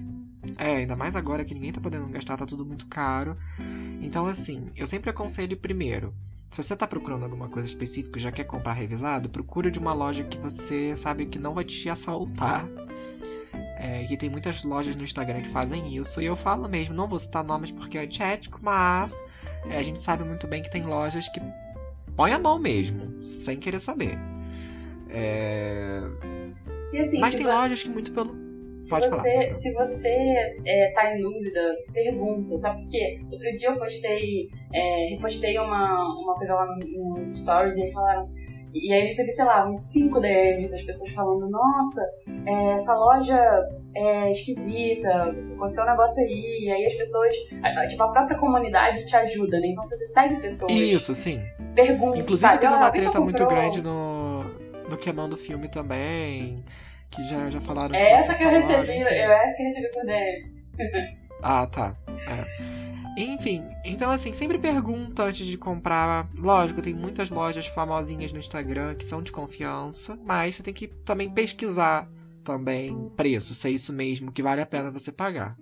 É, 0.57 0.77
ainda 0.77 0.95
mais 0.95 1.15
agora 1.15 1.45
que 1.45 1.53
ninguém 1.53 1.71
tá 1.71 1.81
podendo 1.81 2.07
gastar, 2.07 2.35
tá 2.35 2.45
tudo 2.47 2.65
muito 2.65 2.87
caro. 2.87 3.37
Então, 4.01 4.25
assim, 4.25 4.71
eu 4.75 4.87
sempre 4.87 5.11
aconselho 5.11 5.55
primeiro. 5.57 6.15
Se 6.49 6.63
você 6.63 6.75
tá 6.75 6.87
procurando 6.87 7.23
alguma 7.23 7.49
coisa 7.49 7.67
específica 7.67 8.17
e 8.17 8.21
já 8.21 8.31
quer 8.31 8.45
comprar 8.45 8.73
revisado, 8.73 9.29
procura 9.29 9.69
de 9.69 9.77
uma 9.79 9.93
loja 9.93 10.23
que 10.23 10.37
você 10.37 10.95
sabe 10.95 11.25
que 11.25 11.37
não 11.37 11.53
vai 11.53 11.63
te 11.63 11.89
assaltar. 11.89 12.65
É, 13.79 14.05
que 14.05 14.17
tem 14.17 14.29
muitas 14.29 14.63
lojas 14.63 14.95
no 14.95 15.03
Instagram 15.03 15.41
que 15.41 15.49
fazem 15.49 15.95
isso. 15.95 16.19
E 16.21 16.25
eu 16.25 16.35
falo 16.35 16.67
mesmo, 16.67 16.95
não 16.95 17.07
vou 17.07 17.19
citar 17.19 17.43
nomes 17.43 17.69
porque 17.69 17.97
é 17.97 18.01
antiético, 18.01 18.59
mas 18.61 19.13
é, 19.69 19.77
a 19.77 19.83
gente 19.83 20.01
sabe 20.01 20.23
muito 20.23 20.47
bem 20.47 20.63
que 20.63 20.69
tem 20.71 20.83
lojas 20.83 21.29
que 21.29 21.39
põe 22.15 22.31
a 22.31 22.39
mão 22.39 22.57
mesmo, 22.57 23.23
sem 23.23 23.57
querer 23.57 23.79
saber. 23.79 24.17
É, 25.09 26.01
E 26.91 26.97
assim, 26.99 27.19
mas 27.19 27.35
tem 27.35 27.45
vo- 27.45 27.51
lojas 27.51 27.83
que 27.83 27.89
muito 27.89 28.11
pelo. 28.11 28.35
Se 28.79 28.89
pode 28.89 29.09
você, 29.09 29.31
falar. 29.31 29.51
se 29.51 29.73
você 29.73 30.35
é, 30.65 30.91
tá 30.93 31.13
em 31.15 31.21
dúvida, 31.21 31.75
pergunta, 31.93 32.57
sabe 32.57 32.81
por 32.83 32.87
quê? 32.89 33.17
Outro 33.31 33.55
dia 33.57 33.69
eu 33.69 33.77
postei, 33.77 34.47
é, 34.73 35.05
repostei 35.09 35.57
uma, 35.57 36.15
uma 36.21 36.35
coisa 36.35 36.53
lá 36.55 36.65
no- 36.65 37.17
nos 37.19 37.39
stories 37.39 37.75
e 37.77 37.81
aí 37.83 37.91
falaram. 37.91 38.29
E 38.73 38.93
aí 38.93 38.99
eu 39.01 39.07
recebi, 39.07 39.31
sei 39.31 39.45
lá, 39.45 39.67
uns 39.67 39.79
5 39.91 40.19
DMs 40.19 40.69
das 40.69 40.81
pessoas 40.83 41.09
falando, 41.11 41.49
nossa, 41.49 42.01
é, 42.45 42.73
essa 42.73 42.93
loja 42.95 43.39
é 43.95 44.29
esquisita, 44.29 45.09
aconteceu 45.55 45.83
um 45.83 45.87
negócio 45.87 46.21
aí, 46.23 46.65
e 46.65 46.71
aí 46.71 46.85
as 46.85 46.93
pessoas, 46.93 47.33
tipo, 47.89 48.03
a 48.03 48.11
própria 48.11 48.37
comunidade 48.37 49.05
te 49.05 49.15
ajuda, 49.15 49.59
né? 49.59 49.67
Então 49.67 49.83
se 49.83 49.97
você 49.97 50.05
segue 50.07 50.41
pessoas, 50.41 50.71
Isso, 50.71 51.15
sim. 51.15 51.41
pergunta, 51.73 52.19
Inclusive 52.19 52.37
sabe? 52.51 52.59
teve 52.59 52.73
"Ah, 52.73 52.77
uma 52.77 52.85
já 52.87 52.91
treta 52.91 53.19
muito 53.21 53.41
comprou?" 53.43 53.61
grande 53.61 53.81
no, 53.81 54.43
no 54.89 54.97
Queimando 54.97 55.37
Filme 55.37 55.69
também. 55.69 56.63
Que 57.09 57.23
já, 57.23 57.49
já 57.49 57.59
falaram 57.59 57.95
É 57.95 57.99
de 57.99 58.05
essa 58.05 58.35
que 58.35 58.43
eu 58.43 58.49
recebi, 58.49 58.91
enfim. 58.91 59.01
eu 59.01 59.31
essa 59.31 59.55
que 59.55 59.63
eu 59.63 59.67
recebi 59.67 59.91
por 59.91 60.05
DM. 60.05 61.17
Ah, 61.43 61.67
tá. 61.67 61.95
É. 62.27 63.21
Enfim, 63.21 63.63
então 63.85 64.09
assim, 64.09 64.33
sempre 64.33 64.57
pergunta 64.57 65.23
antes 65.23 65.45
de 65.45 65.57
comprar. 65.57 66.27
Lógico, 66.37 66.81
tem 66.81 66.93
muitas 66.93 67.29
lojas 67.29 67.67
famosinhas 67.67 68.33
no 68.33 68.39
Instagram 68.39 68.95
que 68.95 69.05
são 69.05 69.21
de 69.21 69.31
confiança, 69.31 70.17
mas 70.25 70.55
você 70.55 70.63
tem 70.63 70.73
que 70.73 70.87
também 70.87 71.29
pesquisar 71.29 72.09
também 72.43 73.09
preço, 73.15 73.53
se 73.53 73.67
é 73.67 73.71
isso 73.71 73.91
mesmo 73.91 74.31
que 74.31 74.41
vale 74.41 74.61
a 74.61 74.65
pena 74.65 74.89
você 74.89 75.11
pagar. 75.11 75.57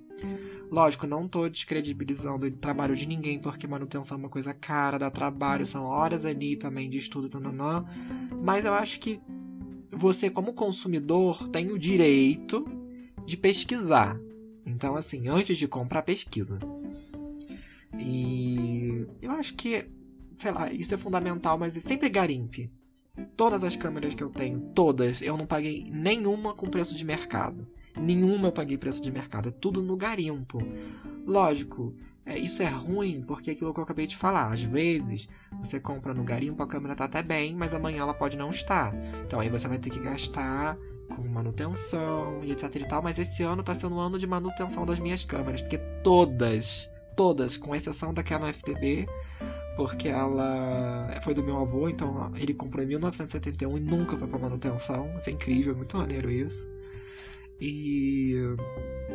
Lógico, 0.72 1.08
não 1.08 1.28
tô 1.28 1.48
descredibilizando 1.48 2.48
o 2.48 2.52
trabalho 2.52 2.96
de 2.96 3.08
ninguém, 3.08 3.40
porque 3.40 3.68
manutenção 3.68 4.18
é 4.18 4.20
uma 4.20 4.30
coisa 4.30 4.54
cara, 4.54 4.98
dá 4.98 5.10
trabalho, 5.10 5.66
são 5.66 5.86
horas 5.86 6.26
ali 6.26 6.56
também 6.56 6.90
de 6.90 6.98
estudo, 6.98 7.40
nananã. 7.40 7.86
Mas 8.42 8.66
eu 8.66 8.74
acho 8.74 9.00
que 9.00 9.22
você, 9.92 10.30
como 10.30 10.54
consumidor, 10.54 11.48
tem 11.50 11.72
o 11.72 11.80
direito 11.80 12.66
de 13.26 13.38
pesquisar. 13.38 14.20
Então, 14.66 14.96
assim, 14.96 15.28
antes 15.28 15.58
de 15.58 15.68
comprar, 15.68 16.02
pesquisa. 16.02 16.60
E 17.98 19.06
eu 19.22 19.32
acho 19.32 19.56
que, 19.56 19.86
sei 20.38 20.52
lá, 20.52 20.72
isso 20.72 20.94
é 20.94 20.98
fundamental, 20.98 21.58
mas 21.58 21.74
sempre 21.76 22.10
garimpe. 22.10 22.70
Todas 23.38 23.64
as 23.64 23.76
câmeras 23.76 24.14
que 24.14 24.24
eu 24.24 24.30
tenho, 24.30 24.60
todas, 24.74 25.22
eu 25.22 25.38
não 25.38 25.46
paguei 25.46 25.90
nenhuma 25.90 26.54
com 26.54 26.70
preço 26.70 26.96
de 26.96 27.06
mercado. 27.06 27.66
Nenhuma 27.98 28.50
eu 28.50 28.52
paguei 28.52 28.78
preço 28.78 29.02
de 29.02 29.12
mercado. 29.12 29.50
É 29.50 29.52
tudo 29.52 29.82
no 29.82 29.96
garimpo. 29.96 30.58
Lógico, 31.26 31.96
é, 32.26 32.38
isso 32.38 32.64
é 32.64 32.70
ruim 32.70 33.24
porque 33.26 33.52
é 33.52 33.54
aquilo 33.54 33.74
que 33.74 33.80
eu 33.80 33.84
acabei 33.84 34.08
de 34.08 34.18
falar. 34.18 34.52
Às 34.52 34.64
vezes, 34.64 35.30
você 35.60 35.80
compra 35.80 36.14
no 36.14 36.24
garimpo, 36.24 36.64
a 36.64 36.68
câmera 36.68 36.96
tá 36.96 37.06
até 37.06 37.22
bem, 37.22 37.56
mas 37.56 37.74
amanhã 37.74 38.02
ela 38.02 38.14
pode 38.14 38.36
não 38.36 38.50
estar. 38.50 38.94
Então 39.24 39.40
aí 39.40 39.50
você 39.50 39.68
vai 39.68 39.78
ter 39.78 39.92
que 39.92 40.00
gastar 40.00 40.76
com 41.16 41.22
manutenção 41.22 42.44
e 42.44 42.52
etc 42.52 42.76
e 42.76 42.88
tal. 42.88 43.04
Mas 43.04 43.20
esse 43.20 43.44
ano 43.44 43.62
tá 43.62 43.76
sendo 43.76 43.96
um 43.96 44.00
ano 44.00 44.18
de 44.18 44.26
manutenção 44.26 44.86
das 44.86 45.00
minhas 45.00 45.24
câmeras, 45.24 45.62
porque 45.62 45.78
todas, 46.04 46.92
todas, 47.16 47.58
com 47.58 47.76
exceção 47.76 48.12
da 48.12 48.24
Canon 48.24 48.52
FTB, 48.52 49.08
porque 49.76 50.08
ela 50.08 51.20
foi 51.22 51.36
do 51.36 51.44
meu 51.44 51.58
avô, 51.60 51.88
então 51.90 52.32
ele 52.36 52.54
comprou 52.54 52.84
em 52.84 52.88
1971 52.88 53.78
e 53.78 53.80
nunca 53.82 54.18
foi 54.18 54.28
para 54.28 54.40
manutenção. 54.40 55.16
Isso 55.16 55.30
é 55.30 55.34
incrível, 55.34 55.74
é 55.74 55.78
muito 55.78 55.96
maneiro 55.96 56.32
isso. 56.32 56.68
E 57.60 58.36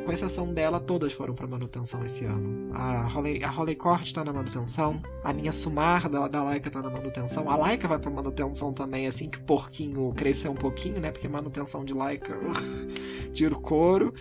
com 0.05 0.13
exceção 0.13 0.53
dela, 0.53 0.81
todas 0.81 1.13
foram 1.13 1.35
para 1.35 1.47
manutenção 1.47 2.03
esse 2.05 2.25
ano. 2.25 2.75
A 2.75 3.07
Holly, 3.07 3.43
a 3.45 3.51
Holly 3.51 3.77
Court 3.77 4.03
está 4.03 4.25
na 4.25 4.33
manutenção, 4.33 5.01
a 5.23 5.33
minha 5.33 5.53
Sumar 5.53 6.09
da, 6.09 6.27
da 6.27 6.43
Laika 6.43 6.69
está 6.69 6.81
na 6.81 6.91
manutenção, 6.91 7.51
a 7.51 7.57
Laika 7.57 7.87
vai 7.87 7.99
para 7.99 8.11
manutenção 8.11 8.73
também, 8.73 9.07
assim 9.07 9.29
que 9.29 9.39
o 9.39 9.43
porquinho 9.43 10.13
crescer 10.15 10.49
um 10.49 10.55
pouquinho, 10.55 11.01
né? 11.01 11.11
Porque 11.11 11.29
manutenção 11.29 11.85
de 11.85 11.93
Laika 11.93 12.35
uh, 12.37 13.31
tira 13.33 13.55
o 13.55 13.61
couro. 13.61 14.15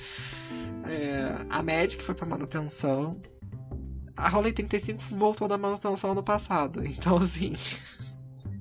É, 0.86 1.46
a 1.50 1.64
Magic 1.64 2.02
foi 2.04 2.16
para 2.16 2.26
manutenção. 2.26 3.18
A 4.18 4.28
Holly 4.28 4.52
35 4.52 5.02
voltou 5.16 5.48
da 5.48 5.58
manutenção 5.58 6.12
ano 6.12 6.24
passado, 6.24 6.84
então 6.86 7.18
assim. 7.18 7.54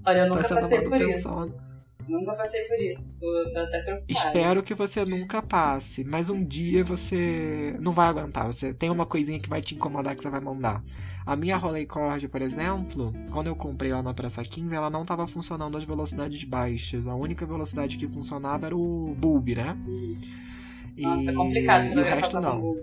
Olha, 0.06 0.18
eu 0.20 0.28
nunca 0.28 0.48
tá 0.48 0.54
passei 0.54 0.80
por 0.82 1.00
isso. 1.00 1.52
Nunca 2.08 2.32
passei 2.34 2.62
por 2.64 2.78
isso. 2.78 3.18
Tô, 3.20 3.50
tô 3.52 3.58
até 3.58 3.82
preocupada. 3.82 4.04
Espero 4.12 4.62
que 4.62 4.74
você 4.74 5.04
nunca 5.04 5.42
passe, 5.42 6.04
mas 6.04 6.30
um 6.30 6.42
dia 6.42 6.82
você 6.82 7.76
não 7.80 7.92
vai 7.92 8.08
aguentar. 8.08 8.46
Você 8.46 8.72
tem 8.72 8.90
uma 8.90 9.04
coisinha 9.04 9.38
que 9.38 9.48
vai 9.48 9.60
te 9.60 9.74
incomodar 9.74 10.16
que 10.16 10.22
você 10.22 10.30
vai 10.30 10.40
mandar. 10.40 10.82
A 11.26 11.36
minha 11.36 11.58
Rolei 11.58 11.84
Cord, 11.84 12.26
por 12.28 12.40
exemplo, 12.40 13.12
quando 13.30 13.48
eu 13.48 13.54
comprei 13.54 13.90
ela 13.90 14.02
na 14.02 14.14
Praça 14.14 14.42
15, 14.42 14.74
ela 14.74 14.88
não 14.88 15.02
estava 15.02 15.26
funcionando 15.26 15.76
às 15.76 15.84
velocidades 15.84 16.42
baixas. 16.44 17.06
A 17.06 17.14
única 17.14 17.44
velocidade 17.44 17.98
que 17.98 18.08
funcionava 18.08 18.66
era 18.66 18.76
o 18.76 19.14
bulb, 19.14 19.54
né? 19.54 19.76
Nossa, 20.96 21.24
e... 21.24 21.28
é 21.28 21.32
complicado 21.32 21.84
e 21.86 21.98
o 21.98 22.02
resto 22.02 22.40
não. 22.40 22.76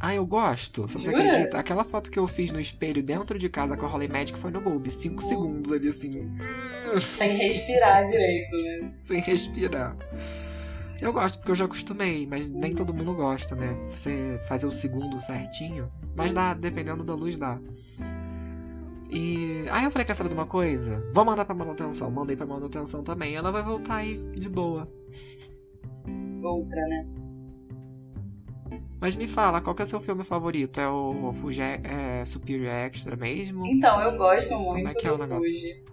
Ah, 0.00 0.14
eu 0.14 0.26
gosto. 0.26 0.88
Se 0.88 0.98
você 0.98 1.10
acredita. 1.14 1.58
Aquela 1.58 1.84
foto 1.84 2.10
que 2.10 2.18
eu 2.18 2.26
fiz 2.26 2.50
no 2.50 2.60
espelho 2.60 3.02
dentro 3.02 3.38
de 3.38 3.48
casa 3.48 3.76
com 3.76 3.86
a 3.86 3.88
Holly 3.88 4.08
Magic 4.08 4.38
foi 4.38 4.50
no 4.50 4.60
bulb. 4.60 4.90
Cinco 4.90 5.22
segundos 5.22 5.72
ali 5.72 5.88
assim. 5.88 6.30
Sem 7.00 7.36
respirar 7.36 8.04
direito, 8.04 8.56
né? 8.56 8.92
Sem 9.00 9.20
respirar. 9.20 9.96
Eu 11.00 11.12
gosto 11.12 11.38
porque 11.38 11.50
eu 11.50 11.56
já 11.56 11.64
acostumei, 11.64 12.26
mas 12.26 12.48
nem 12.48 12.74
todo 12.74 12.94
mundo 12.94 13.14
gosta, 13.14 13.54
né? 13.54 13.74
Você 13.88 14.40
fazer 14.48 14.66
o 14.66 14.70
segundo 14.70 15.18
certinho. 15.18 15.90
Mas 16.16 16.32
dá, 16.32 16.54
dependendo 16.54 17.04
da 17.04 17.14
luz, 17.14 17.36
dá. 17.36 17.58
E 19.10 19.64
aí 19.70 19.84
eu 19.84 19.90
falei, 19.90 20.06
quer 20.06 20.14
saber 20.14 20.30
de 20.30 20.34
uma 20.34 20.46
coisa? 20.46 21.04
Vou 21.12 21.24
mandar 21.24 21.44
pra 21.44 21.54
manutenção. 21.54 22.10
Mandei 22.10 22.36
pra 22.36 22.46
manutenção 22.46 23.02
também. 23.02 23.34
Ela 23.34 23.52
vai 23.52 23.62
voltar 23.62 23.96
aí 23.96 24.16
de 24.34 24.48
boa. 24.48 24.88
Outra, 26.42 26.80
né? 26.88 27.06
Mas 29.00 29.16
me 29.16 29.28
fala, 29.28 29.60
qual 29.60 29.74
que 29.74 29.82
é 29.82 29.84
o 29.84 29.88
seu 29.88 30.00
filme 30.00 30.24
favorito? 30.24 30.80
É 30.80 30.88
o 30.88 31.32
Fuji 31.34 31.60
é, 31.60 32.24
Superior 32.24 32.72
Extra 32.72 33.16
mesmo? 33.16 33.66
Então, 33.66 34.00
eu 34.00 34.16
gosto 34.16 34.54
muito 34.58 34.76
Como 34.76 34.88
é 34.88 34.94
que 34.94 35.06
é 35.06 35.12
o 35.12 35.18
negócio? 35.18 35.40
Fuji. 35.40 35.84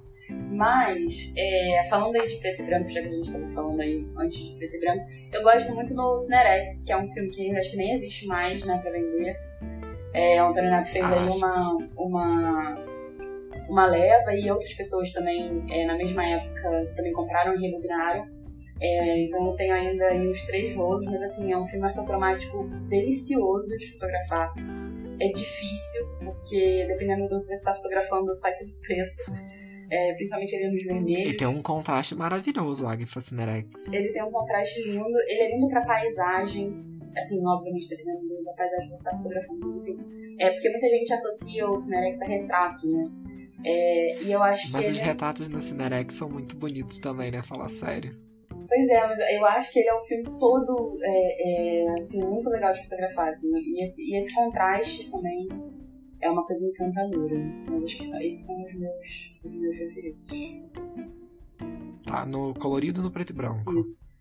Mas, 0.50 1.34
é, 1.38 1.84
falando 1.90 2.16
aí 2.16 2.28
de 2.28 2.36
preto 2.38 2.62
e 2.62 2.66
branco, 2.66 2.90
já 2.90 3.02
que 3.02 3.08
a 3.08 3.12
gente 3.12 3.26
estava 3.26 3.48
falando 3.48 3.80
aí 3.82 4.06
antes 4.18 4.38
de 4.38 4.56
preto 4.56 4.76
e 4.76 4.80
branco, 4.80 5.06
eu 5.34 5.44
gosto 5.44 5.74
muito 5.74 5.94
do 5.94 6.18
Cinerex, 6.18 6.84
que 6.84 6.92
é 6.92 6.98
um 6.98 7.10
filme 7.10 7.30
que 7.30 7.56
acho 7.56 7.72
que 7.72 7.78
nem 7.78 7.94
existe 7.94 8.26
mais, 8.28 8.64
né, 8.64 8.78
pra 8.78 8.92
vender. 8.92 9.36
É, 10.14 10.44
o 10.44 10.48
Antônio 10.48 10.70
Neto 10.70 10.90
fez 10.90 11.10
aí 11.12 11.30
uma, 11.30 11.78
uma, 11.98 12.86
uma 13.70 13.86
leva 13.86 14.34
e 14.34 14.50
outras 14.52 14.74
pessoas 14.74 15.12
também, 15.12 15.64
é, 15.70 15.86
na 15.86 15.96
mesma 15.96 16.26
época, 16.26 16.94
também 16.96 17.14
compraram 17.14 17.56
e 17.56 17.60
rebobinaram. 17.60 18.41
É, 18.82 19.26
então 19.26 19.46
eu 19.48 19.56
tenho 19.56 19.74
ainda 19.74 20.06
aí 20.06 20.28
os 20.28 20.44
três 20.44 20.74
rolos, 20.76 21.06
mas 21.06 21.22
assim, 21.22 21.52
é 21.52 21.58
um 21.58 21.66
filme 21.66 21.86
ortocromático 21.86 22.68
delicioso 22.90 23.78
de 23.78 23.92
fotografar. 23.92 24.54
É 25.20 25.28
difícil, 25.28 26.18
porque 26.20 26.86
dependendo 26.88 27.30
do 27.30 27.42
que 27.42 27.48
você 27.48 27.54
está 27.54 27.74
fotografando, 27.74 28.34
sai 28.34 28.56
tudo 28.56 28.74
preto 28.82 29.24
é, 29.92 30.14
principalmente 30.14 30.56
ali 30.56 30.72
nos 30.72 30.84
vermelhos. 30.84 31.26
Ele 31.26 31.38
tem 31.38 31.48
um 31.48 31.62
contraste 31.62 32.16
maravilhoso, 32.16 32.86
o 32.86 32.88
Agfa 32.88 33.20
Cinerex. 33.20 33.94
Ele 33.94 34.10
tem 34.14 34.24
um 34.24 34.32
contraste 34.32 34.82
lindo, 34.84 35.20
ele 35.28 35.42
é 35.42 35.54
lindo 35.54 35.68
pra 35.68 35.82
paisagem, 35.86 36.74
assim, 37.18 37.46
obviamente, 37.46 37.90
dependendo 37.90 38.42
da 38.46 38.54
paisagem 38.54 38.90
que 38.90 38.98
você 38.98 39.04
tá 39.04 39.18
fotografando, 39.18 39.74
assim. 39.74 40.00
É, 40.40 40.50
porque 40.52 40.70
muita 40.70 40.88
gente 40.88 41.14
associa 41.14 41.68
o 41.68 41.78
Cinerex 41.78 42.22
a 42.22 42.26
retrato, 42.26 42.88
né? 42.88 43.12
É, 43.66 44.24
e 44.24 44.32
eu 44.32 44.42
acho 44.42 44.72
mas 44.72 44.72
que. 44.72 44.78
Mas 44.78 44.90
os 44.90 44.98
ele... 44.98 45.08
retratos 45.08 45.50
no 45.50 45.60
Cinerex 45.60 46.16
são 46.16 46.30
muito 46.30 46.56
bonitos 46.56 46.98
também, 47.00 47.30
né? 47.30 47.44
Falar 47.44 47.68
sério. 47.68 48.18
Pois 48.68 48.88
é, 48.90 49.08
mas 49.08 49.20
eu 49.20 49.46
acho 49.46 49.72
que 49.72 49.80
ele 49.80 49.90
é 49.90 49.96
um 49.96 50.00
filme 50.00 50.24
todo, 50.40 50.98
é, 51.02 51.84
é, 51.84 51.94
assim, 51.98 52.24
muito 52.24 52.50
legal 52.50 52.72
de 52.72 52.82
fotografar, 52.84 53.30
assim. 53.30 53.52
E 53.56 53.84
esse, 53.84 54.02
e 54.02 54.18
esse 54.18 54.34
contraste 54.34 55.10
também 55.10 55.48
é 56.22 56.30
uma 56.30 56.46
coisa 56.46 56.66
encantadora. 56.66 57.36
Mas 57.70 57.84
acho 57.84 57.98
que 57.98 58.04
são, 58.04 58.20
esses 58.22 58.46
são 58.46 58.64
os 58.64 58.74
meus, 58.74 59.40
os 59.44 59.52
meus 59.52 59.78
preferidos. 59.78 60.28
Tá, 62.06 62.26
no 62.26 62.54
colorido 62.56 63.02
no 63.02 63.12
preto 63.12 63.32
e 63.32 63.34
branco. 63.34 63.80
Isso. 63.80 64.14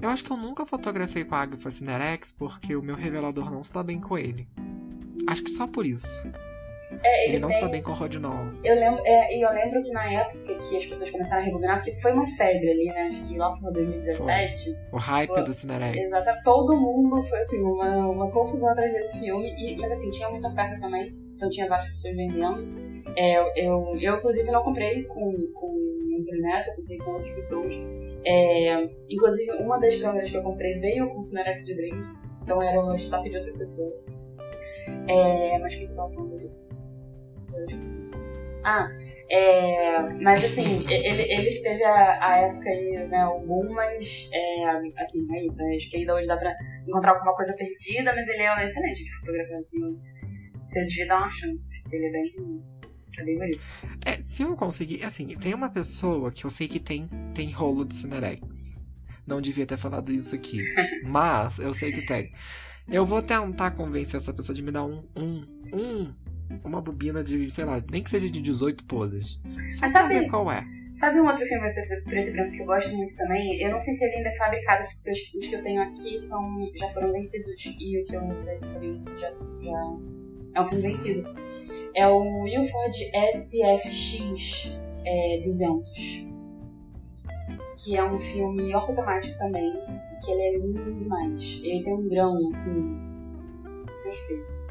Eu 0.00 0.08
acho 0.08 0.24
que 0.24 0.30
eu 0.30 0.36
nunca 0.36 0.64
fotografei 0.64 1.24
com 1.24 1.34
a 1.34 1.42
Agfa 1.42 1.70
Cinerex 1.70 2.32
porque 2.32 2.76
o 2.76 2.82
meu 2.82 2.94
revelador 2.94 3.50
não 3.50 3.60
está 3.60 3.82
bem 3.82 4.00
com 4.00 4.16
ele. 4.16 4.48
Acho 5.26 5.42
que 5.42 5.50
só 5.50 5.66
por 5.66 5.86
isso. 5.86 6.30
É, 7.02 7.24
ele, 7.24 7.32
ele, 7.34 7.38
não 7.40 7.48
tem... 7.48 7.58
está 7.58 7.68
bem 7.68 7.82
com 7.82 7.92
o 7.92 7.94
Rodinol. 7.94 8.46
Eu 8.64 8.74
lembro, 8.74 9.02
é, 9.04 9.36
e 9.36 9.42
eu 9.42 9.52
lembro 9.52 9.82
que 9.82 9.90
na 9.90 10.10
época 10.10 10.54
que 10.54 10.76
as 10.76 10.86
pessoas 10.86 11.10
começaram 11.10 11.42
a 11.42 11.44
rebobinar, 11.44 11.76
porque 11.76 11.92
foi 11.94 12.12
uma 12.12 12.26
febre 12.26 12.70
ali, 12.70 12.86
né? 12.86 13.08
Acho 13.08 13.26
que 13.28 13.36
lá 13.36 13.52
pro 13.52 13.72
2017. 13.72 14.64
Foi. 14.90 14.98
O 14.98 15.02
hype 15.02 15.28
foi... 15.28 15.44
do 15.44 15.52
Cinerex. 15.52 15.98
Exato. 15.98 16.42
Todo 16.44 16.76
mundo 16.76 17.22
foi 17.22 17.38
assim, 17.38 17.62
uma, 17.62 18.08
uma 18.08 18.30
confusão 18.30 18.70
atrás 18.70 18.92
desse 18.92 19.18
filme. 19.18 19.54
E, 19.58 19.76
mas 19.76 19.92
assim, 19.92 20.10
tinha 20.10 20.30
muita 20.30 20.48
oferta 20.48 20.80
também. 20.80 21.14
Então 21.34 21.48
tinha 21.48 21.68
várias 21.68 21.88
pessoas 21.88 22.16
vendendo. 22.16 22.66
É, 23.16 23.38
eu, 23.56 23.96
eu, 23.96 24.16
inclusive, 24.16 24.50
não 24.50 24.62
comprei 24.62 25.04
com, 25.04 25.36
com 25.54 25.78
Neto, 26.40 26.70
eu 26.70 26.76
comprei 26.76 26.98
com 26.98 27.12
outras 27.12 27.30
pessoas. 27.30 27.74
É, 28.24 28.88
inclusive, 29.08 29.52
uma 29.62 29.78
das 29.78 29.94
câmeras 29.96 30.30
que 30.30 30.36
eu 30.36 30.42
comprei 30.42 30.74
veio 30.74 31.08
com 31.10 31.18
o 31.18 31.22
Cinerex 31.22 31.64
de 31.64 31.74
brinde. 31.74 32.08
Então 32.42 32.60
era 32.62 32.80
o 32.80 32.94
stop 32.94 33.28
de 33.28 33.36
outra 33.36 33.52
pessoa. 33.52 33.92
É, 35.08 35.58
mas 35.58 35.74
o 35.74 35.78
que 35.78 35.84
eu 35.84 35.94
tava 35.94 36.10
falando 36.10 36.38
disso? 36.38 36.82
Eu 37.52 37.64
esqueci. 37.64 38.08
Ah, 38.64 38.88
é, 39.30 40.00
mas 40.22 40.44
assim, 40.44 40.84
ele, 40.90 41.22
ele 41.22 41.62
teve 41.62 41.82
a, 41.84 42.18
a 42.20 42.38
época 42.38 42.68
aí, 42.68 43.06
né, 43.08 43.24
o 43.26 43.40
boom, 43.40 43.72
mas 43.72 44.28
é, 44.32 44.64
assim, 44.98 45.26
é 45.34 45.44
isso. 45.44 45.62
Acho 45.62 45.90
que 45.90 45.96
ainda 45.96 46.14
hoje 46.14 46.26
dá 46.26 46.36
pra 46.36 46.54
encontrar 46.86 47.12
alguma 47.12 47.34
coisa 47.34 47.54
perdida, 47.54 48.14
mas 48.14 48.26
ele 48.28 48.42
é 48.42 48.66
excelente 48.66 49.04
de 49.04 49.18
fotografia, 49.20 49.58
assim. 49.58 49.98
Você 50.68 50.84
devia 50.84 51.06
dar 51.06 51.18
uma 51.18 51.30
chance, 51.30 51.82
ele 51.90 52.06
é 52.06 52.10
bem. 52.10 52.62
É 53.18 53.24
bem 53.24 53.38
bonito. 53.38 53.60
É, 54.04 54.20
se 54.22 54.42
eu 54.42 54.54
conseguir. 54.54 55.02
Assim, 55.02 55.36
tem 55.38 55.54
uma 55.54 55.70
pessoa 55.70 56.30
que 56.30 56.44
eu 56.44 56.50
sei 56.50 56.68
que 56.68 56.78
tem, 56.78 57.08
tem 57.34 57.50
rolo 57.50 57.84
de 57.84 57.94
Cinerex. 57.94 58.86
Não 59.26 59.40
devia 59.40 59.66
ter 59.66 59.76
falado 59.76 60.12
isso 60.12 60.34
aqui. 60.34 60.62
mas 61.04 61.58
eu 61.58 61.72
sei 61.72 61.92
que 61.92 62.06
tem. 62.06 62.32
Eu 62.90 63.04
vou 63.04 63.22
tentar 63.22 63.72
convencer 63.72 64.18
essa 64.18 64.32
pessoa 64.32 64.56
de 64.56 64.62
me 64.62 64.72
dar 64.72 64.84
um, 64.84 65.00
um, 65.16 65.44
um 65.72 66.14
uma 66.64 66.80
bobina 66.80 67.22
de, 67.22 67.50
sei 67.50 67.64
lá, 67.64 67.82
nem 67.90 68.02
que 68.02 68.10
seja 68.10 68.28
de 68.28 68.40
18 68.40 68.84
poses. 68.84 69.40
Só 69.70 69.82
Mas 69.82 69.92
sabe, 69.92 70.08
ver 70.08 70.30
qual 70.30 70.50
é. 70.50 70.64
Sabe 70.94 71.20
um 71.20 71.26
outro 71.26 71.46
filme 71.46 71.70
preto 71.72 72.10
e 72.10 72.30
branco 72.32 72.52
que 72.52 72.60
eu 72.60 72.66
gosto 72.66 72.92
muito 72.96 73.14
também? 73.16 73.60
Eu 73.62 73.70
não 73.70 73.80
sei 73.80 73.94
se 73.94 74.04
ele 74.04 74.16
ainda 74.16 74.30
é 74.30 74.36
fabricado, 74.36 74.84
porque 74.94 75.10
os, 75.10 75.18
os 75.34 75.46
que 75.46 75.54
eu 75.54 75.62
tenho 75.62 75.82
aqui 75.82 76.18
são, 76.18 76.70
já 76.74 76.88
foram 76.88 77.12
vencidos 77.12 77.64
e 77.78 78.00
o 78.00 78.04
que 78.04 78.16
eu 78.16 78.24
usei 78.38 78.58
também 78.58 79.04
já, 79.16 79.30
já 79.30 79.96
é 80.54 80.60
um 80.60 80.64
filme 80.64 80.82
vencido. 80.82 81.28
É 81.94 82.06
o 82.08 82.42
Wilford 82.42 82.96
SFX 83.34 84.72
é, 85.04 85.40
200. 85.44 86.28
Que 87.78 87.96
é 87.96 88.04
um 88.04 88.18
filme 88.18 88.74
ortográfico 88.74 89.38
também. 89.38 89.72
E 90.12 90.24
que 90.24 90.30
ele 90.30 90.42
é 90.42 90.58
lindo 90.58 90.92
demais. 90.92 91.60
Ele 91.62 91.82
tem 91.82 91.94
um 91.94 92.08
grão, 92.08 92.48
assim. 92.48 92.98
Perfeito. 94.02 94.66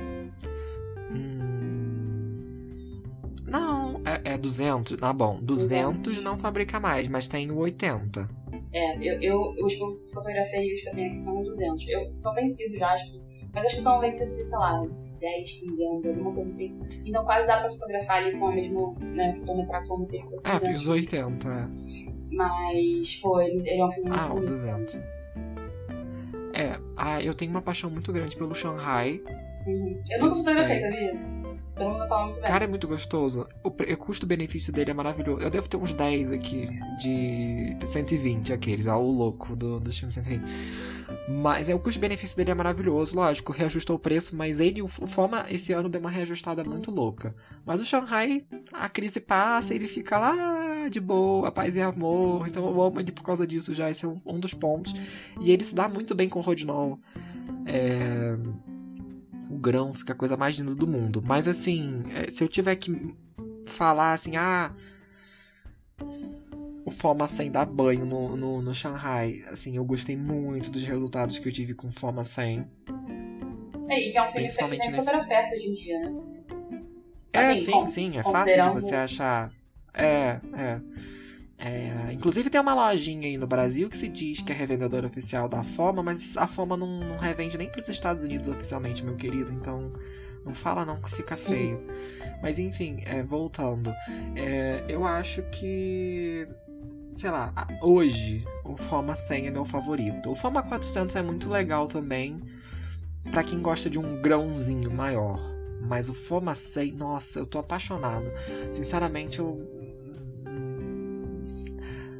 Hum... 1.12 1.58
Não, 3.45 4.01
é, 4.05 4.34
é 4.34 4.38
200. 4.38 4.97
Ah, 5.01 5.14
bom. 5.14 5.39
200, 5.41 6.04
200 6.04 6.24
não 6.24 6.38
fabrica 6.38 6.79
mais, 6.79 7.08
mas 7.08 7.28
tem 7.28 7.50
o 7.50 7.58
80. 7.58 8.29
É, 8.74 8.97
eu, 8.97 9.21
eu, 9.21 9.66
os 9.66 9.74
que 9.74 9.82
eu 9.82 10.04
fotografei 10.13 10.70
e 10.70 10.74
os 10.74 10.82
que 10.82 10.89
eu 10.89 10.93
tenho 10.93 11.08
aqui 11.08 11.20
são 11.20 11.42
200. 11.42 11.88
Eu, 11.88 12.16
são 12.16 12.34
vencidos 12.34 12.78
já, 12.78 12.89
acho 12.89 13.09
que. 13.09 13.50
Mas 13.54 13.66
acho 13.66 13.78
que 13.78 13.82
são 13.84 14.00
vencidos, 14.00 14.36
sei 14.36 14.58
lá, 14.58 14.86
10, 15.19 15.51
15 15.51 15.83
anos, 15.85 16.05
alguma 16.05 16.33
coisa 16.33 16.49
assim. 16.49 16.79
Então 17.05 17.23
quase 17.25 17.47
dá 17.47 17.59
pra 17.59 17.69
fotografar 17.69 18.17
ali 18.17 18.37
com 18.37 18.47
a 18.47 18.51
mesma, 18.51 18.93
né, 19.01 19.35
fotometrar 19.35 19.83
como 19.87 20.03
se 20.03 20.17
ele 20.17 20.27
fosse 20.27 20.43
Ah, 20.45 20.59
fiz 20.59 20.87
80, 20.87 21.47
é. 21.47 21.67
Mas, 22.31 23.15
pô, 23.17 23.39
ele, 23.41 23.67
ele 23.69 23.79
é 23.81 23.85
um 23.85 23.91
filme 23.91 24.09
muito 24.09 24.21
Ah, 24.23 24.27
bonito. 24.27 24.49
200. 24.49 24.95
É, 26.53 26.79
ah, 26.95 27.21
eu 27.21 27.33
tenho 27.33 27.51
uma 27.51 27.61
paixão 27.61 27.89
muito 27.89 28.11
grande 28.11 28.35
pelo 28.35 28.53
Shanghai. 28.55 29.21
Uhum. 29.65 30.01
Eu 30.11 30.19
nunca 30.23 30.35
fotografei, 30.35 30.79
sabia? 30.79 31.13
Todo 31.78 31.91
mundo 31.91 32.08
fala 32.08 32.25
muito 32.25 32.39
bem. 32.41 32.49
Cara, 32.49 32.63
é 32.63 32.67
muito 32.67 32.87
gostoso. 32.87 33.47
O, 33.63 33.70
o 33.70 33.97
custo-benefício 33.97 34.74
dele 34.74 34.91
é 34.91 34.93
maravilhoso. 34.93 35.41
Eu 35.41 35.49
devo 35.49 35.70
ter 35.70 35.78
uns 35.78 35.93
10 35.93 36.32
aqui 36.32 36.67
de 36.99 37.78
120, 37.86 38.51
aqueles, 38.54 38.87
ah, 38.87 38.97
o 38.97 39.12
louco 39.12 39.55
do, 39.55 39.79
do 39.79 39.93
filme 39.93 40.13
120. 40.13 40.43
Mas 41.29 41.70
é, 41.70 41.75
o 41.75 41.79
custo-benefício 41.79 42.36
dele 42.36 42.51
é 42.51 42.54
maravilhoso, 42.54 43.16
lógico, 43.16 43.51
reajustou 43.51 43.95
o 43.95 43.99
preço, 43.99 44.36
mas 44.36 44.59
ele, 44.59 44.82
o 44.82 44.87
Foma, 44.87 45.45
esse 45.49 45.71
ano 45.74 45.87
deu 45.89 46.01
uma 46.01 46.09
reajustada 46.09 46.63
muito 46.63 46.89
louca. 46.89 47.36
Mas 47.66 47.79
o 47.79 47.86
Shanghai, 47.86 48.43
a 48.74 48.89
crise 48.89 49.20
passa, 49.20 49.74
ele 49.74 49.87
fica 49.87 50.17
lá 50.17 50.89
de 50.89 50.99
boa, 50.99 51.51
paz 51.51 51.75
e 51.75 51.82
amor. 51.82 52.47
Então 52.47 52.66
eu 52.66 52.82
amo 52.82 52.99
ele 52.99 53.12
por 53.12 53.24
causa 53.24 53.45
disso 53.45 53.74
já, 53.74 53.89
esse 53.89 54.05
é 54.05 54.08
um, 54.08 54.20
um 54.25 54.39
dos 54.39 54.54
pontos. 54.54 54.93
E 55.41 55.51
ele 55.51 55.63
se 55.63 55.75
dá 55.75 55.87
muito 55.87 56.16
bem 56.16 56.28
com 56.28 56.39
o 56.39 56.41
Rodinol. 56.41 56.99
É 57.66 58.36
o 59.49 59.57
grão 59.57 59.93
fica 59.93 60.13
a 60.13 60.15
coisa 60.15 60.36
mais 60.37 60.55
linda 60.57 60.75
do 60.75 60.87
mundo. 60.87 61.21
Mas 61.25 61.47
assim, 61.47 62.03
é, 62.13 62.29
se 62.29 62.43
eu 62.43 62.47
tiver 62.47 62.75
que 62.75 63.13
falar 63.65 64.11
assim, 64.13 64.36
ah. 64.36 64.71
O 66.86 66.91
Foma 66.91 67.28
100 67.28 67.51
dá 67.51 67.65
banho 67.65 68.05
no, 68.05 68.37
no, 68.37 68.61
no 68.61 68.74
Shanghai. 68.74 69.43
Assim, 69.49 69.75
eu 69.75 69.83
gostei 69.83 70.15
muito 70.15 70.69
dos 70.71 70.86
resultados 70.86 71.37
que 71.37 71.47
eu 71.47 71.51
tive 71.51 71.74
com 71.74 71.87
o 71.87 71.91
Foma 71.91 72.24
100. 72.24 72.65
É, 73.89 73.99
e 74.07 74.11
que 74.11 74.17
é 74.17 74.24
um 74.24 74.28
filme 74.29 74.47
que 74.47 74.55
tem 74.57 74.78
nesse- 74.79 74.93
super 75.03 75.15
oferta 75.17 75.55
hoje 75.55 75.67
em 75.67 75.74
dia, 75.74 75.99
né? 75.99 76.21
É, 77.33 77.39
Assim, 77.51 77.61
sim, 77.61 77.86
sim, 77.87 78.17
é 78.17 78.24
fácil 78.24 78.61
de 78.63 78.69
você 78.69 78.95
achar. 78.95 79.51
É, 79.93 80.39
é. 80.53 80.82
É, 81.59 82.13
inclusive 82.13 82.50
tem 82.51 82.62
uma 82.62 82.75
lojinha 82.75 83.28
aí 83.28 83.38
no 83.38 83.47
Brasil 83.47 83.89
que 83.89 83.97
se 83.97 84.08
diz 84.08 84.42
que 84.42 84.51
é 84.51 84.55
revendedora 84.55 85.08
oficial 85.08 85.50
da 85.50 85.63
Foma, 85.63 86.04
mas 86.04 86.38
a 86.38 86.46
Foma 86.46 86.78
não, 86.78 87.00
não 87.00 87.17
revende 87.17 87.58
nem 87.58 87.67
para 87.67 87.82
os 87.82 87.89
Estados 87.89 88.24
Unidos 88.24 88.47
oficialmente, 88.47 89.04
meu 89.04 89.16
querido. 89.16 89.51
Então 89.51 89.92
não 90.46 90.54
fala 90.54 90.86
não 90.86 90.97
que 91.01 91.12
fica 91.12 91.36
feio. 91.36 91.84
Mas 92.42 92.59
enfim, 92.59 93.01
é, 93.05 93.24
voltando, 93.24 93.92
é, 94.36 94.86
eu 94.88 95.05
acho 95.05 95.42
que 95.50 96.47
sei 97.12 97.32
lá, 97.32 97.51
hoje 97.82 98.46
o 98.63 98.78
Foma 98.78 99.16
100 99.16 99.47
é 99.47 99.51
meu 99.51 99.66
favorito. 99.66 100.32
O 100.32 100.36
Foma 100.36 100.62
400 100.62 101.16
é 101.16 101.21
muito 101.24 101.50
legal 101.50 101.88
também 101.88 102.39
para 103.32 103.43
quem 103.43 103.62
gosta 103.62 103.89
de 103.89 104.00
um 104.00 104.21
grãozinho 104.21 104.92
maior. 104.92 105.39
Mas 105.82 106.09
o 106.09 106.13
Foma 106.13 106.54
100, 106.54 106.93
nossa, 106.93 107.39
eu 107.39 107.46
tô 107.46 107.59
apaixonado. 107.59 108.32
Sinceramente, 108.71 109.39
eu. 109.39 109.76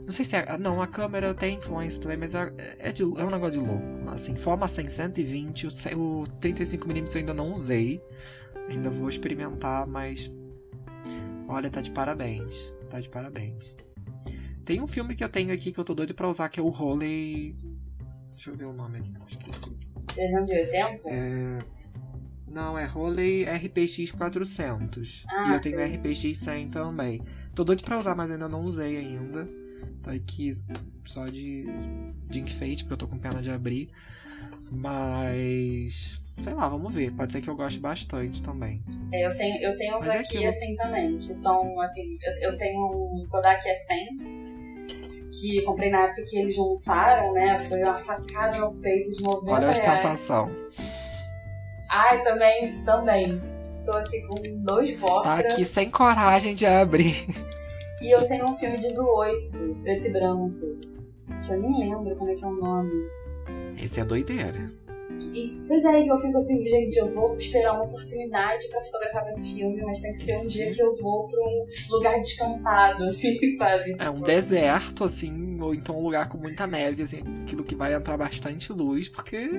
Não 0.08 0.14
sei 0.14 0.24
se 0.24 0.38
é. 0.38 0.58
Não, 0.58 0.82
a 0.82 0.88
câmera 0.88 1.34
tem 1.34 1.58
influência 1.58 2.02
também, 2.02 2.16
mas 2.18 2.34
é, 2.34 2.50
é, 2.80 2.92
de- 2.94 3.04
é 3.04 3.06
um 3.06 3.30
negócio 3.30 3.60
de 3.60 3.68
louco. 3.68 3.84
Assim, 4.10 4.38
Foma 4.38 4.66
100 4.66 4.88
120, 4.88 5.68
o, 5.68 5.70
100 5.72 5.96
o 5.96 6.24
35mm 6.40 7.14
eu 7.16 7.20
ainda 7.20 7.34
não 7.34 7.54
usei. 7.54 8.02
Ainda 8.70 8.90
vou 8.90 9.10
experimentar, 9.10 9.86
mas. 9.86 10.32
Olha, 11.50 11.70
tá 11.70 11.82
de 11.82 11.92
parabéns. 11.92 12.74
Tá 12.90 13.02
de 13.02 13.10
parabéns. 13.10 13.76
Tem 14.64 14.82
um 14.82 14.88
filme 14.88 15.14
que 15.14 15.24
eu 15.26 15.30
tenho 15.30 15.54
aqui 15.54 15.74
que 15.74 15.78
eu 15.80 15.84
tô 15.84 15.94
doido 15.94 16.14
pra 16.16 16.30
usar, 16.30 16.48
que 16.48 16.58
é 16.60 16.64
o 16.64 16.70
Holy. 16.70 17.54
Deixa 18.34 18.50
eu 18.52 18.56
ver 18.56 18.66
o 18.66 18.74
nome 18.74 19.00
aqui, 19.00 19.14
esqueci. 19.30 19.76
380? 20.16 21.10
É... 21.10 21.58
Não, 22.48 22.78
é 22.80 22.90
Holy 22.90 23.44
RPX 23.44 24.12
400. 24.12 25.26
Ah, 25.30 25.50
e 25.50 25.54
eu 25.54 25.60
tenho 25.62 25.76
sei. 25.76 25.98
RPX 25.98 26.38
100 26.38 26.70
também. 26.70 27.22
Tô 27.54 27.66
doido 27.66 27.84
pra 27.84 27.98
usar, 27.98 28.16
mas 28.16 28.32
ainda 28.32 28.48
não 28.48 28.62
usei 28.62 28.96
ainda. 28.98 29.48
Tá 30.04 30.12
aqui 30.12 30.52
só 31.06 31.28
de, 31.28 31.66
de 32.30 32.40
enfeite, 32.40 32.84
porque 32.84 32.94
eu 32.94 32.98
tô 32.98 33.08
com 33.08 33.18
pena 33.18 33.42
de 33.42 33.52
abrir. 33.52 33.90
Mas. 34.72 36.22
Sei 36.40 36.54
lá, 36.54 36.70
vamos 36.70 36.94
ver. 36.94 37.12
Pode 37.12 37.34
ser 37.34 37.42
que 37.42 37.50
eu 37.50 37.56
goste 37.56 37.80
bastante 37.80 38.44
também. 38.44 38.84
É, 39.12 39.26
eu 39.26 39.36
tenho, 39.36 39.56
eu 39.64 39.76
tenho 39.76 39.98
uns 39.98 40.06
é 40.06 40.20
aqui 40.20 40.46
assim 40.46 40.76
também, 40.76 41.18
que 41.18 41.34
são 41.34 41.80
assim, 41.82 42.18
eu, 42.22 42.52
eu 42.52 42.58
tenho 42.58 42.80
um 42.80 43.26
Kodak 43.28 43.66
E100 43.66 44.48
que 45.32 45.62
comprei 45.64 45.90
na 45.90 46.04
época 46.04 46.24
que 46.24 46.38
eles 46.38 46.56
lançaram, 46.58 47.34
né? 47.34 47.58
Foi 47.60 47.82
uma 47.84 47.98
facada 47.98 48.58
no 48.60 48.74
peito 48.76 49.12
de 49.14 49.24
90 49.24 49.52
Olha 49.52 49.68
a 49.68 49.72
ostentação. 49.72 50.52
Ai, 51.90 52.22
também, 52.24 52.84
também. 52.84 53.42
Tô 53.86 53.94
aqui 53.94 54.22
com 54.22 54.36
dois 54.64 54.94
Tá 54.94 55.00
portas. 55.00 55.54
aqui 55.54 55.66
sem 55.66 55.90
coragem 55.90 56.54
de 56.54 56.66
abrir. 56.66 57.26
E 58.02 58.12
eu 58.12 58.28
tenho 58.28 58.46
um 58.46 58.56
filme 58.56 58.78
de 58.78 58.88
18, 58.88 59.76
preto 59.82 60.08
e 60.08 60.12
branco. 60.12 60.60
Que 61.46 61.54
eu 61.54 61.60
nem 61.60 61.90
lembro 61.90 62.16
como 62.16 62.32
é 62.32 62.36
que 62.36 62.44
é 62.44 62.48
o 62.48 62.56
nome. 62.56 63.08
Esse 63.82 64.00
é 64.00 64.06
doideira. 64.06 64.66
E, 65.34 65.60
pois 65.68 65.84
é, 65.84 66.04
que 66.04 66.12
eu 66.12 66.20
fico 66.20 66.38
assim, 66.38 66.64
gente, 66.64 66.98
eu 66.98 67.14
vou 67.14 67.36
esperar 67.36 67.74
uma 67.74 67.86
oportunidade 67.86 68.68
pra 68.68 68.82
fotografar 68.82 69.28
esse 69.30 69.56
filme, 69.56 69.82
mas 69.82 70.00
tem 70.00 70.14
que 70.14 70.20
ser 70.20 70.38
um 70.38 70.48
dia 70.48 70.70
que 70.70 70.82
eu 70.82 70.94
vou 70.94 71.28
pra 71.28 71.40
um 71.42 71.66
lugar 71.90 72.20
descampado, 72.20 73.04
assim, 73.04 73.38
sabe? 73.58 73.96
É 74.00 74.10
um 74.10 74.22
deserto, 74.22 75.04
assim, 75.04 75.60
ou 75.60 75.74
então 75.74 75.98
um 75.98 76.04
lugar 76.04 76.30
com 76.30 76.38
muita 76.38 76.68
neve, 76.68 77.02
assim, 77.02 77.24
aquilo 77.44 77.64
que 77.64 77.76
vai 77.76 77.94
entrar 77.94 78.18
bastante 78.18 78.72
luz, 78.72 79.10
porque. 79.10 79.50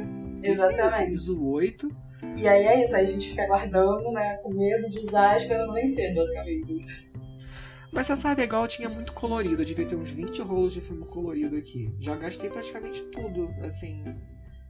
Exatamente. 0.42 1.14
ISO 1.14 1.44
8. 1.44 1.90
E 2.36 2.46
aí 2.46 2.64
é 2.64 2.82
isso, 2.82 2.94
aí 2.94 3.02
a 3.02 3.06
gente 3.06 3.28
fica 3.28 3.42
aguardando, 3.42 4.12
né, 4.12 4.38
com 4.42 4.52
medo 4.52 4.88
de 4.90 5.00
usar, 5.00 5.36
esperando 5.36 5.72
vencer, 5.72 6.14
basicamente. 6.14 7.07
Mas 7.92 8.06
você 8.06 8.16
sabe, 8.16 8.42
igual 8.42 8.66
tinha 8.68 8.88
muito 8.88 9.12
colorido, 9.12 9.62
eu 9.62 9.66
devia 9.66 9.86
ter 9.86 9.96
uns 9.96 10.10
20 10.10 10.42
rolos 10.42 10.72
de 10.74 10.80
filme 10.80 11.06
colorido 11.06 11.56
aqui. 11.56 11.92
Já 11.98 12.16
gastei 12.16 12.50
praticamente 12.50 13.02
tudo, 13.04 13.48
assim. 13.64 14.04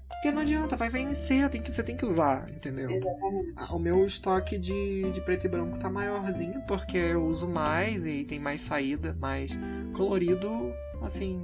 Porque 0.08 0.30
não 0.32 0.42
adianta, 0.42 0.74
vai 0.74 0.88
vencer, 0.88 1.48
tem 1.48 1.60
que, 1.60 1.70
você 1.70 1.82
tem 1.82 1.96
que 1.96 2.04
usar, 2.04 2.48
entendeu? 2.50 2.90
Exatamente. 2.90 3.72
O 3.72 3.78
meu 3.78 4.04
estoque 4.04 4.58
de, 4.58 5.10
de 5.12 5.20
preto 5.20 5.46
e 5.46 5.48
branco 5.48 5.78
tá 5.78 5.90
maiorzinho, 5.90 6.62
porque 6.66 6.96
eu 6.96 7.24
uso 7.24 7.46
mais 7.48 8.06
e 8.06 8.24
tem 8.24 8.38
mais 8.40 8.60
saída, 8.60 9.16
mas 9.20 9.56
colorido, 9.94 10.72
assim, 11.02 11.38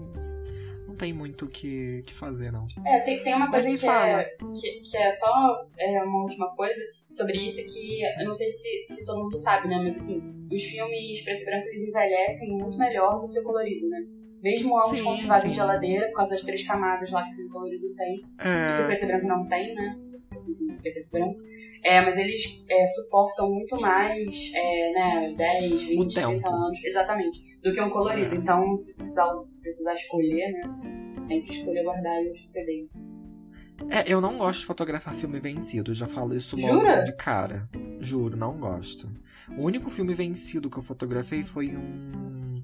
não 0.88 0.96
tem 0.96 1.12
muito 1.12 1.44
o 1.44 1.48
que, 1.48 2.02
que 2.06 2.14
fazer, 2.14 2.50
não. 2.50 2.66
É, 2.86 3.00
tem, 3.00 3.22
tem 3.22 3.34
uma 3.34 3.48
Mas 3.48 3.64
coisa 3.64 3.78
que 3.78 3.84
fala. 3.84 4.20
é, 4.22 4.24
que, 4.24 4.80
que 4.80 4.96
é 4.96 5.10
só 5.10 5.66
é, 5.78 6.02
uma 6.02 6.22
última 6.22 6.48
coisa 6.56 6.80
sobre 7.14 7.38
isso, 7.38 7.64
que 7.72 8.02
eu 8.20 8.26
não 8.26 8.34
sei 8.34 8.50
se, 8.50 8.94
se 8.94 9.04
todo 9.04 9.22
mundo 9.22 9.36
sabe, 9.36 9.68
né, 9.68 9.78
mas 9.78 9.96
assim, 9.96 10.20
os 10.52 10.62
filmes 10.64 11.22
preto 11.22 11.42
e 11.42 11.44
branco, 11.44 11.68
eles 11.68 11.88
envelhecem 11.88 12.56
muito 12.56 12.76
melhor 12.76 13.20
do 13.20 13.28
que 13.28 13.38
o 13.38 13.42
colorido, 13.42 13.88
né? 13.88 14.04
Mesmo 14.42 14.78
conservados 14.78 15.42
sim. 15.42 15.48
em 15.48 15.52
geladeira, 15.52 16.08
por 16.08 16.16
causa 16.16 16.30
das 16.32 16.42
três 16.42 16.66
camadas 16.66 17.10
lá 17.10 17.24
que 17.24 17.30
o 17.30 17.34
filme 17.36 17.50
colorido 17.50 17.94
tem. 17.94 18.12
e 18.12 18.22
que 18.22 18.42
o 18.42 18.84
É, 18.84 18.86
preto 18.86 19.04
e 19.04 19.06
branco 19.06 19.26
não 19.26 19.48
tem, 19.48 19.74
né? 19.74 19.96
O 20.02 20.82
preto 20.82 20.98
e 20.98 21.10
branco. 21.10 21.40
É, 21.82 22.00
mas 22.00 22.18
eles 22.18 22.62
é, 22.68 22.86
suportam 22.86 23.50
muito 23.50 23.80
mais, 23.80 24.52
é, 24.54 24.92
né, 24.92 25.34
10, 25.36 25.82
20, 25.82 26.14
tempo. 26.14 26.28
30 26.28 26.48
anos, 26.48 26.84
exatamente, 26.84 27.58
do 27.62 27.72
que 27.72 27.80
um 27.80 27.90
colorido. 27.90 28.34
É. 28.34 28.38
Então, 28.38 28.76
se 28.76 28.94
precisar, 28.96 29.30
precisar 29.62 29.94
escolher, 29.94 30.52
né, 30.52 30.62
sempre 31.20 31.50
escolher 31.50 31.82
guardar 31.82 32.22
os 32.22 32.42
PDs. 32.46 33.23
É, 33.90 34.04
eu 34.06 34.20
não 34.20 34.38
gosto 34.38 34.60
de 34.60 34.66
fotografar 34.66 35.14
filme 35.14 35.40
vencido, 35.40 35.92
já 35.92 36.06
falo 36.06 36.34
isso 36.34 36.56
logo 36.56 36.80
Jura? 36.80 36.90
assim 36.90 37.04
de 37.04 37.16
cara. 37.16 37.68
Juro, 38.00 38.36
não 38.36 38.56
gosto. 38.56 39.08
O 39.56 39.62
único 39.64 39.90
filme 39.90 40.14
vencido 40.14 40.70
que 40.70 40.78
eu 40.78 40.82
fotografei 40.82 41.44
foi 41.44 41.76
um. 41.76 42.62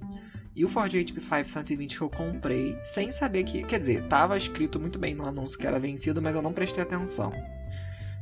E 0.54 0.64
o 0.64 0.68
Ford 0.68 0.92
HP5 0.92 1.48
120 1.48 1.96
que 1.96 2.02
eu 2.02 2.10
comprei, 2.10 2.76
sem 2.84 3.10
saber 3.12 3.44
que. 3.44 3.62
Quer 3.64 3.80
dizer, 3.80 4.06
tava 4.08 4.36
escrito 4.36 4.78
muito 4.80 4.98
bem 4.98 5.14
no 5.14 5.26
anúncio 5.26 5.58
que 5.58 5.66
era 5.66 5.78
vencido, 5.78 6.22
mas 6.22 6.34
eu 6.34 6.42
não 6.42 6.52
prestei 6.52 6.82
atenção. 6.82 7.32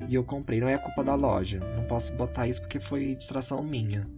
E 0.06 0.14
eu 0.14 0.24
comprei, 0.24 0.60
não 0.60 0.68
é 0.68 0.78
culpa 0.78 1.02
da 1.02 1.14
loja. 1.14 1.60
Não 1.76 1.84
posso 1.84 2.14
botar 2.14 2.46
isso 2.46 2.60
porque 2.60 2.78
foi 2.78 3.14
distração 3.14 3.62
minha. 3.62 4.08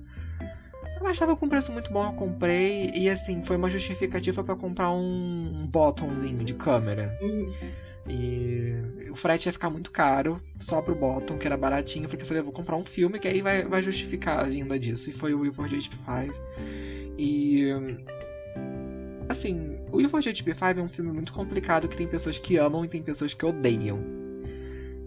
Mas 1.01 1.18
tava 1.18 1.34
com 1.34 1.48
preço 1.48 1.72
muito 1.72 1.90
bom, 1.92 2.05
eu 2.05 2.12
comprei. 2.12 2.90
E 2.94 3.09
assim, 3.09 3.42
foi 3.42 3.56
uma 3.56 3.70
justificativa 3.70 4.44
pra 4.44 4.55
comprar 4.55 4.90
um, 4.90 5.62
um 5.62 5.66
bottomzinho 5.66 6.44
de 6.44 6.55
câmera. 6.55 7.16
Uhum. 7.22 7.47
E 8.09 9.09
o 9.10 9.14
frete 9.14 9.48
ia 9.48 9.52
ficar 9.52 9.70
muito 9.70 9.90
caro, 9.90 10.40
só 10.59 10.81
pro 10.81 10.94
bottom, 10.94 11.36
que 11.36 11.47
era 11.47 11.56
baratinho. 11.56 12.09
Porque 12.09 12.24
você 12.24 12.40
vou 12.40 12.52
comprar 12.52 12.77
um 12.77 12.85
filme 12.85 13.18
que 13.18 13.28
aí 13.28 13.40
vai, 13.43 13.64
vai 13.64 13.82
justificar 13.82 14.40
a 14.40 14.44
vinda 14.44 14.78
disso. 14.78 15.10
E 15.10 15.12
foi 15.12 15.35
o 15.35 15.40
Wilford 15.40 15.77
HP5. 15.77 16.32
E. 17.18 17.68
Assim, 19.28 19.70
o 19.93 19.98
Wilford 19.98 20.28
HP5 20.31 20.78
é 20.78 20.82
um 20.82 20.89
filme 20.89 21.12
muito 21.12 21.32
complicado 21.32 21.86
que 21.86 21.97
tem 21.97 22.06
pessoas 22.06 22.39
que 22.39 22.56
amam 22.56 22.85
e 22.85 22.89
tem 22.89 23.02
pessoas 23.02 23.35
que 23.35 23.47
odeiam. 23.47 24.01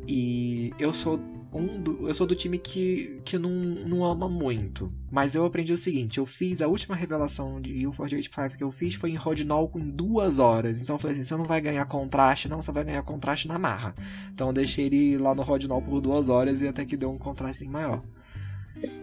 E 0.07 0.71
eu 0.79 0.93
sou 0.93 1.19
um 1.53 1.81
do, 1.81 2.07
eu 2.07 2.15
sou 2.15 2.25
do 2.25 2.35
time 2.35 2.57
que, 2.57 3.21
que 3.23 3.37
não, 3.37 3.49
não 3.51 4.03
ama 4.03 4.27
muito. 4.27 4.91
Mas 5.11 5.35
eu 5.35 5.45
aprendi 5.45 5.71
o 5.71 5.77
seguinte: 5.77 6.17
eu 6.17 6.25
fiz 6.25 6.61
a 6.61 6.67
última 6.67 6.95
revelação 6.95 7.61
de 7.61 7.73
U485 7.87 8.55
que 8.55 8.63
eu 8.63 8.71
fiz 8.71 8.95
foi 8.95 9.11
em 9.11 9.15
Rodinol 9.15 9.69
com 9.69 9.79
duas 9.79 10.39
horas. 10.39 10.81
Então 10.81 10.95
eu 10.95 10.99
falei 10.99 11.15
assim: 11.15 11.23
você 11.23 11.35
não 11.35 11.43
vai 11.43 11.61
ganhar 11.61 11.85
contraste, 11.85 12.49
não, 12.49 12.61
você 12.61 12.71
vai 12.71 12.83
ganhar 12.83 13.03
contraste 13.03 13.47
na 13.47 13.59
marra. 13.59 13.95
Então 14.33 14.47
eu 14.47 14.53
deixei 14.53 14.85
ele 14.85 15.17
lá 15.17 15.35
no 15.35 15.43
Rodinol 15.43 15.81
por 15.81 16.01
duas 16.01 16.29
horas 16.29 16.61
e 16.61 16.67
até 16.67 16.85
que 16.85 16.97
deu 16.97 17.11
um 17.11 17.17
contraste 17.17 17.67
maior. 17.67 18.03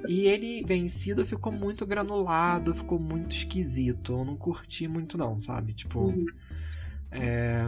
E 0.08 0.26
ele 0.26 0.64
vencido 0.64 1.24
ficou 1.24 1.52
muito 1.52 1.86
granulado, 1.86 2.74
ficou 2.74 2.98
muito 2.98 3.34
esquisito. 3.34 4.12
Eu 4.12 4.24
não 4.24 4.36
curti 4.36 4.88
muito, 4.88 5.16
não, 5.16 5.38
sabe? 5.38 5.72
Tipo. 5.72 6.00
Uhum. 6.00 6.26
É... 7.12 7.64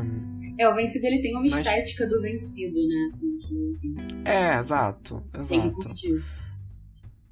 é, 0.59 0.69
o 0.69 0.74
vencido 0.74 1.06
ele 1.06 1.20
tem 1.20 1.32
uma 1.32 1.43
Mas... 1.43 1.55
estética 1.55 2.06
do 2.06 2.20
vencido, 2.20 2.77
né? 2.77 3.09
Assim, 3.12 3.39
que. 3.39 3.94
É, 4.24 4.59
exato. 4.59 5.23
exato. 5.35 5.48
Tem 5.48 5.60
que 5.62 5.70
curtir. 5.70 6.23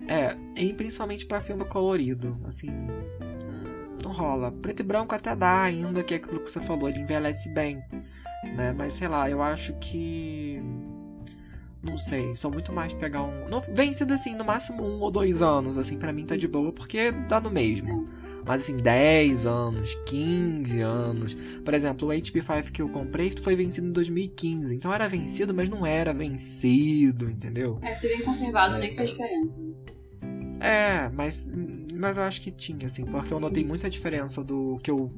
É, 0.08 0.36
e 0.56 0.72
principalmente 0.72 1.26
para 1.26 1.42
filme 1.42 1.64
colorido, 1.64 2.36
assim, 2.44 2.70
não 4.02 4.12
rola. 4.12 4.50
Preto 4.50 4.80
e 4.80 4.82
branco 4.82 5.14
até 5.14 5.36
dá 5.36 5.62
ainda, 5.62 6.02
que 6.02 6.14
é 6.14 6.16
aquilo 6.16 6.40
que 6.40 6.50
você 6.50 6.60
falou, 6.60 6.88
ele 6.88 7.00
envelhece 7.00 7.52
bem, 7.52 7.82
né? 8.56 8.72
Mas 8.76 8.94
sei 8.94 9.08
lá, 9.08 9.28
eu 9.28 9.42
acho 9.42 9.74
que 9.74 10.60
não 11.82 11.96
sei, 11.96 12.36
sou 12.36 12.50
muito 12.50 12.72
mais 12.72 12.92
pegar 12.92 13.22
um. 13.22 13.48
Não, 13.48 13.60
vencido 13.60 14.12
assim, 14.12 14.34
no 14.34 14.44
máximo 14.44 14.82
um 14.84 15.00
ou 15.00 15.10
dois 15.10 15.40
anos, 15.40 15.78
assim, 15.78 15.98
para 15.98 16.12
mim 16.12 16.26
tá 16.26 16.36
de 16.36 16.46
boa, 16.46 16.72
porque 16.72 17.10
dá 17.10 17.40
no 17.40 17.50
mesmo. 17.50 18.08
Mas 18.46 18.62
assim, 18.62 18.76
10 18.76 19.46
anos, 19.46 19.94
15 20.06 20.80
anos. 20.80 21.36
Por 21.64 21.74
exemplo, 21.74 22.08
o 22.08 22.12
HP5 22.12 22.70
que 22.70 22.82
eu 22.82 22.88
comprei 22.88 23.32
foi 23.42 23.54
vencido 23.56 23.88
em 23.88 23.92
2015. 23.92 24.74
Então 24.74 24.92
era 24.92 25.08
vencido, 25.08 25.54
mas 25.54 25.68
não 25.68 25.86
era 25.86 26.12
vencido, 26.12 27.30
entendeu? 27.30 27.78
É, 27.82 27.94
se 27.94 28.08
bem 28.08 28.22
conservado, 28.22 28.76
é, 28.76 28.78
nem 28.80 28.94
faz 28.94 29.10
diferença. 29.10 29.60
É, 30.60 31.08
mas, 31.08 31.50
mas 31.94 32.18
eu 32.18 32.22
acho 32.22 32.42
que 32.42 32.50
tinha, 32.50 32.84
assim, 32.84 33.04
porque 33.06 33.32
eu 33.32 33.40
notei 33.40 33.64
muita 33.64 33.88
diferença 33.88 34.44
do 34.44 34.78
que 34.82 34.90
eu 34.90 35.10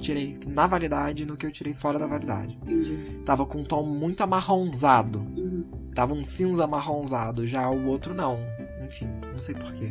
tirei 0.00 0.38
na 0.48 0.66
validade 0.66 1.26
no 1.26 1.36
que 1.36 1.44
eu 1.44 1.52
tirei 1.52 1.74
fora 1.74 1.98
da 1.98 2.06
validade. 2.06 2.58
Entendi. 2.62 3.20
Tava 3.24 3.44
com 3.44 3.58
um 3.58 3.64
tom 3.64 3.82
muito 3.84 4.22
amarronzado. 4.22 5.18
Uhum. 5.18 5.64
Tava 5.94 6.14
um 6.14 6.24
cinza 6.24 6.64
amarronzado, 6.64 7.46
já 7.46 7.68
o 7.68 7.86
outro 7.86 8.14
não. 8.14 8.38
Enfim, 8.84 9.08
não 9.32 9.38
sei 9.38 9.54
porquê. 9.54 9.90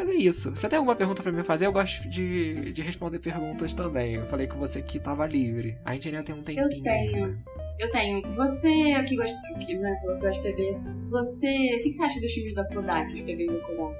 Mas 0.00 0.08
é 0.08 0.14
isso. 0.14 0.50
Você 0.52 0.66
tem 0.66 0.78
alguma 0.78 0.96
pergunta 0.96 1.22
para 1.22 1.30
me 1.30 1.44
fazer? 1.44 1.66
Eu 1.66 1.72
gosto 1.72 2.08
de, 2.08 2.72
de 2.72 2.80
responder 2.80 3.18
perguntas 3.18 3.74
também. 3.74 4.14
Eu 4.14 4.26
falei 4.28 4.46
com 4.46 4.58
você 4.58 4.80
que 4.80 4.98
tava 4.98 5.26
livre. 5.26 5.76
A 5.84 5.92
gente 5.92 6.08
ainda 6.08 6.22
tem 6.22 6.34
um 6.34 6.42
tempinho. 6.42 6.72
Eu 6.72 6.82
tenho. 6.82 7.26
Né? 7.26 7.38
Eu 7.78 7.90
tenho. 7.90 8.32
Você 8.32 9.04
que 9.04 9.14
gosta, 9.14 9.36
que, 9.58 9.74
né, 9.74 9.94
falou 10.00 10.16
que 10.16 10.22
gosta 10.22 10.42
de 10.42 10.52
PB, 10.52 10.80
você. 11.10 11.76
O 11.76 11.82
que 11.82 11.92
você 11.92 12.02
acha 12.02 12.18
dos 12.18 12.32
filmes 12.32 12.54
da 12.54 12.64
Kodak, 12.64 13.12
os 13.12 13.20
PBs 13.20 13.52
da 13.52 13.58
Kodak? 13.58 13.98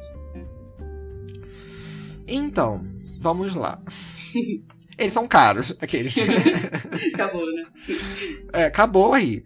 Então, 2.27 2.83
vamos 3.19 3.55
lá. 3.55 3.79
Eles 4.97 5.13
são 5.13 5.29
caros, 5.29 5.77
aqueles. 5.83 6.17
acabou, 7.13 7.45
né? 7.53 7.63
É, 8.55 8.65
acabou 8.65 9.13
aí. 9.13 9.45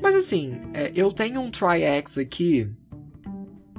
Mas 0.00 0.14
assim, 0.14 0.60
é, 0.72 0.92
eu 0.94 1.12
tenho 1.12 1.42
um 1.42 1.50
Tri-X 1.50 2.16
aqui 2.16 2.70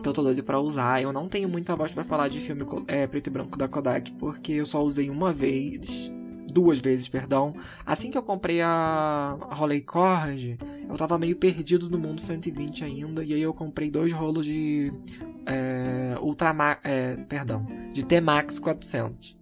que 0.01 0.09
eu 0.09 0.13
tô 0.13 0.23
doido 0.23 0.43
pra 0.43 0.59
usar. 0.59 1.01
Eu 1.01 1.13
não 1.13 1.27
tenho 1.27 1.47
muita 1.47 1.75
voz 1.75 1.91
para 1.91 2.03
falar 2.03 2.27
de 2.27 2.39
filme 2.39 2.63
é, 2.87 3.07
preto 3.07 3.27
e 3.27 3.29
branco 3.29 3.57
da 3.57 3.67
Kodak, 3.67 4.11
porque 4.13 4.53
eu 4.53 4.65
só 4.65 4.83
usei 4.83 5.09
uma 5.09 5.31
vez, 5.31 6.11
duas 6.51 6.79
vezes, 6.79 7.07
perdão. 7.07 7.55
Assim 7.85 8.11
que 8.11 8.17
eu 8.17 8.23
comprei 8.23 8.61
a, 8.61 9.37
Rolei 9.51 9.81
Cord, 9.81 10.57
eu 10.89 10.95
tava 10.95 11.17
meio 11.17 11.35
perdido 11.35 11.89
no 11.89 11.97
mundo 11.97 12.19
120 12.19 12.83
ainda, 12.83 13.23
e 13.23 13.33
aí 13.33 13.41
eu 13.41 13.53
comprei 13.53 13.89
dois 13.89 14.11
rolos 14.11 14.45
de 14.45 14.91
é, 15.45 16.17
Ultramax, 16.19 16.81
é, 16.83 17.15
perdão, 17.15 17.65
de 17.93 18.03
T-Max 18.03 18.59
400. 18.59 19.39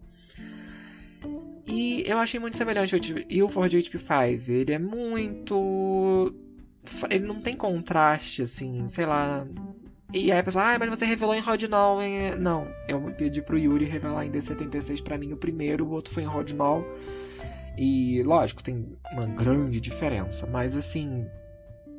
E 1.67 2.03
eu 2.07 2.17
achei 2.17 2.39
muito 2.39 2.57
semelhante 2.57 3.25
e 3.29 3.43
o 3.43 3.49
Ford 3.49 3.71
HP5. 3.71 4.49
Ele 4.49 4.73
é 4.73 4.79
muito 4.79 6.33
ele 7.09 7.27
não 7.27 7.39
tem 7.39 7.55
contraste, 7.55 8.41
assim, 8.41 8.87
sei 8.87 9.05
lá. 9.05 9.45
E 10.11 10.31
aí 10.31 10.39
a 10.39 10.43
pessoa, 10.43 10.73
ah, 10.73 10.79
mas 10.79 10.89
você 10.89 11.05
revelou 11.05 11.35
em 11.35 11.39
Rodinol. 11.39 12.01
Hein? 12.01 12.35
Não, 12.39 12.67
eu 12.87 12.99
pedi 13.17 13.41
pro 13.41 13.57
Yuri 13.57 13.85
revelar 13.85 14.25
em 14.25 14.31
D76 14.31 15.03
para 15.03 15.17
mim 15.17 15.33
o 15.33 15.37
primeiro, 15.37 15.85
o 15.85 15.91
outro 15.91 16.13
foi 16.13 16.23
em 16.23 16.27
Rodinol. 16.27 16.83
E 17.77 18.21
lógico, 18.23 18.63
tem 18.63 18.97
uma 19.11 19.25
grande 19.25 19.79
diferença, 19.79 20.45
mas 20.47 20.75
assim, 20.75 21.25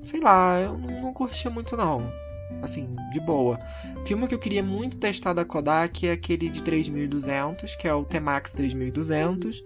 sei 0.02 0.20
lá, 0.20 0.60
eu 0.60 0.76
não, 0.76 1.02
não 1.02 1.12
curti 1.12 1.48
muito 1.48 1.76
não. 1.76 2.12
Assim, 2.62 2.96
de 3.12 3.20
boa. 3.20 3.58
Filme 4.04 4.26
que 4.26 4.34
eu 4.34 4.38
queria 4.38 4.62
muito 4.62 4.98
testar 4.98 5.32
da 5.32 5.44
Kodak 5.44 6.06
é 6.06 6.12
aquele 6.12 6.48
de 6.48 6.64
3200, 6.64 7.76
que 7.76 7.86
é 7.86 7.94
o 7.94 8.04
T-Max 8.04 8.52
3200 8.52 9.64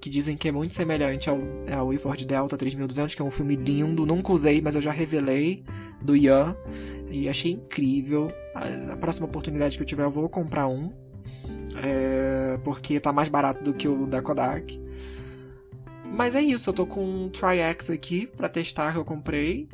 que 0.00 0.08
dizem 0.08 0.34
que 0.34 0.48
é 0.48 0.52
muito 0.52 0.72
semelhante 0.72 1.28
ao, 1.28 1.38
ao 1.70 1.92
Ford 1.98 2.24
Delta 2.24 2.56
3200, 2.56 3.14
que 3.14 3.20
é 3.20 3.24
um 3.24 3.30
filme 3.30 3.54
lindo, 3.54 4.06
nunca 4.06 4.32
usei, 4.32 4.60
mas 4.60 4.74
eu 4.74 4.80
já 4.80 4.90
revelei, 4.90 5.62
do 6.00 6.16
Ian, 6.16 6.56
e 7.10 7.28
achei 7.28 7.52
incrível. 7.52 8.28
A, 8.54 8.96
próxima 8.96 9.26
oportunidade 9.26 9.76
que 9.76 9.82
eu 9.82 9.86
tiver 9.86 10.04
eu 10.04 10.10
vou 10.10 10.28
comprar 10.28 10.66
um, 10.68 10.92
é, 11.82 12.58
porque 12.64 13.00
tá 13.00 13.12
mais 13.12 13.28
barato 13.28 13.62
do 13.62 13.74
que 13.74 13.88
o 13.88 14.06
da 14.06 14.22
Kodak. 14.22 14.80
Mas 16.04 16.34
é 16.34 16.40
isso, 16.40 16.70
eu 16.70 16.74
tô 16.74 16.86
com 16.86 17.04
um 17.04 17.28
Tri-X 17.28 17.90
aqui 17.90 18.26
pra 18.26 18.48
testar 18.48 18.92
que 18.92 18.98
eu 18.98 19.04
comprei. 19.04 19.68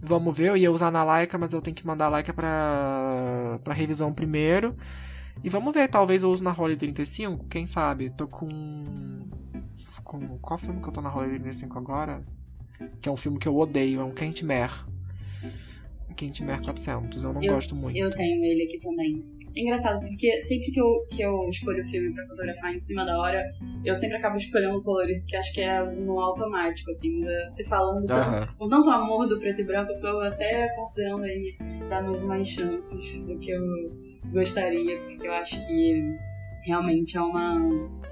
Vamos 0.00 0.36
ver, 0.36 0.48
eu 0.48 0.56
ia 0.56 0.70
usar 0.70 0.90
na 0.90 1.04
Leica, 1.04 1.38
mas 1.38 1.52
eu 1.52 1.62
tenho 1.62 1.74
que 1.74 1.86
mandar 1.86 2.06
a 2.06 2.08
Leica 2.10 2.32
pra, 2.32 3.58
pra 3.62 3.74
revisão 3.74 4.12
primeiro. 4.12 4.76
E 5.42 5.48
vamos 5.48 5.72
ver, 5.74 5.88
talvez 5.88 6.22
eu 6.22 6.30
use 6.30 6.42
na 6.42 6.52
Rolly 6.52 6.76
35, 6.76 7.46
quem 7.46 7.66
sabe? 7.66 8.10
Tô 8.10 8.26
com 8.26 8.48
com. 10.04 10.38
Qual 10.38 10.58
filme 10.58 10.80
que 10.80 10.88
eu 10.88 10.92
tô 10.92 11.00
na 11.00 11.08
Rolê 11.08 11.38
25 11.38 11.78
agora? 11.78 12.22
Que 13.00 13.08
é 13.08 13.12
um 13.12 13.16
filme 13.16 13.38
que 13.38 13.48
eu 13.48 13.56
odeio, 13.56 14.00
é 14.00 14.04
um 14.04 14.12
Kentmere. 14.12 14.72
Kentmere 16.14 16.62
400, 16.62 17.24
eu 17.24 17.32
não 17.32 17.42
eu, 17.42 17.54
gosto 17.54 17.74
muito. 17.74 17.96
Eu 17.96 18.10
tenho 18.10 18.44
ele 18.44 18.64
aqui 18.64 18.78
também. 18.80 19.24
É 19.56 19.60
engraçado, 19.60 20.00
porque 20.00 20.40
sempre 20.40 20.70
que 20.72 20.80
eu, 20.80 21.06
que 21.10 21.22
eu 21.22 21.48
escolho 21.48 21.84
filme 21.84 22.12
pra 22.12 22.26
fotografar 22.26 22.74
em 22.74 22.80
cima 22.80 23.04
da 23.04 23.18
hora, 23.18 23.42
eu 23.84 23.94
sempre 23.94 24.16
acabo 24.16 24.36
escolhendo 24.36 24.78
um 24.78 24.82
colorido 24.82 25.24
que 25.26 25.36
acho 25.36 25.52
que 25.52 25.60
é 25.60 25.82
no 25.82 26.18
automático, 26.18 26.90
assim. 26.90 27.20
Você 27.50 27.64
falando 27.64 28.06
com 28.58 28.68
tanto 28.68 28.90
amor 28.90 29.28
do 29.28 29.38
preto 29.38 29.62
e 29.62 29.64
branco, 29.64 29.92
eu 29.92 30.00
tô 30.00 30.20
até 30.20 30.68
considerando 30.74 31.24
aí 31.24 31.56
dar 31.88 32.02
mais 32.02 32.22
umas 32.22 32.48
chances 32.48 33.22
do 33.22 33.38
que 33.38 33.50
eu 33.52 33.62
gostaria, 34.32 35.00
porque 35.02 35.28
eu 35.28 35.32
acho 35.32 35.64
que 35.66 36.16
realmente 36.64 37.16
é 37.16 37.20
uma, 37.20 37.54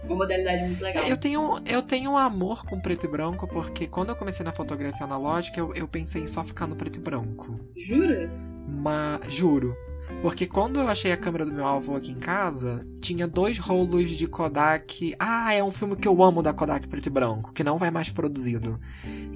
uma 0.05 0.17
modalidade 0.17 0.65
muito 0.65 0.83
legal. 0.83 1.05
Eu 1.05 1.17
tenho, 1.17 1.61
eu 1.67 1.83
tenho 1.83 2.11
um 2.13 2.17
amor 2.17 2.65
com 2.65 2.81
preto 2.81 3.07
e 3.07 3.09
branco, 3.09 3.47
porque 3.47 3.87
quando 3.87 4.11
eu 4.11 4.17
comecei 4.17 4.45
na 4.45 4.53
fotografia 4.53 5.05
analógica, 5.05 5.59
eu, 5.59 5.73
eu 5.75 5.87
pensei 5.87 6.23
em 6.23 6.27
só 6.27 6.45
ficar 6.45 6.67
no 6.67 6.77
preto 6.77 6.97
e 6.99 7.01
branco. 7.01 7.59
Jura? 7.77 8.31
Mas, 8.69 9.33
juro. 9.33 9.77
Porque 10.21 10.47
quando 10.47 10.79
eu 10.79 10.89
achei 10.89 11.11
a 11.11 11.17
câmera 11.17 11.45
do 11.45 11.53
meu 11.53 11.67
avô 11.67 11.97
aqui 11.97 12.13
em 12.13 12.19
casa, 12.19 12.87
tinha 13.01 13.27
dois 13.27 13.59
rolos 13.59 14.11
de 14.11 14.27
Kodak. 14.27 15.15
Ah, 15.19 15.55
é 15.55 15.65
um 15.65 15.71
filme 15.71 15.97
que 15.97 16.07
eu 16.07 16.23
amo 16.23 16.43
da 16.43 16.53
Kodak 16.53 16.87
preto 16.87 17.07
e 17.07 17.11
branco, 17.11 17.53
que 17.53 17.65
não 17.65 17.79
vai 17.79 17.91
mais 17.91 18.11
produzido. 18.11 18.79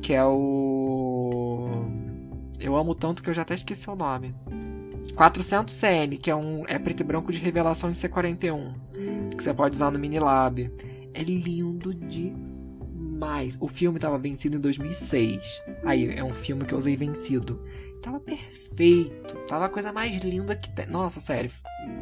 Que 0.02 0.12
é 0.12 0.24
o. 0.24 1.86
Eu 2.60 2.76
amo 2.76 2.94
tanto 2.94 3.22
que 3.22 3.30
eu 3.30 3.34
já 3.34 3.42
até 3.42 3.54
esqueci 3.54 3.88
o 3.88 3.96
nome. 3.96 4.34
400CM, 5.14 6.18
que 6.18 6.30
é 6.30 6.36
um 6.36 6.64
é 6.68 6.78
preto 6.78 7.00
e 7.00 7.04
branco 7.04 7.32
de 7.32 7.38
revelação 7.38 7.88
em 7.88 7.94
C41 7.94 8.74
que 9.36 9.42
você 9.42 9.52
pode 9.54 9.74
usar 9.74 9.90
no 9.90 9.98
Minilab. 9.98 10.70
É 11.14 11.22
lindo 11.22 11.94
demais. 11.94 13.56
O 13.60 13.68
filme 13.68 13.98
estava 13.98 14.18
vencido 14.18 14.56
em 14.56 14.60
2006. 14.60 15.62
Aí 15.84 16.16
é 16.16 16.24
um 16.24 16.32
filme 16.32 16.64
que 16.64 16.74
eu 16.74 16.78
usei 16.78 16.96
vencido. 16.96 17.62
Tava 18.02 18.20
perfeito. 18.20 19.36
Tava 19.46 19.66
a 19.66 19.68
coisa 19.68 19.92
mais 19.92 20.16
linda 20.16 20.54
que 20.54 20.70
tem. 20.70 20.86
Nossa, 20.86 21.20
sério. 21.20 21.50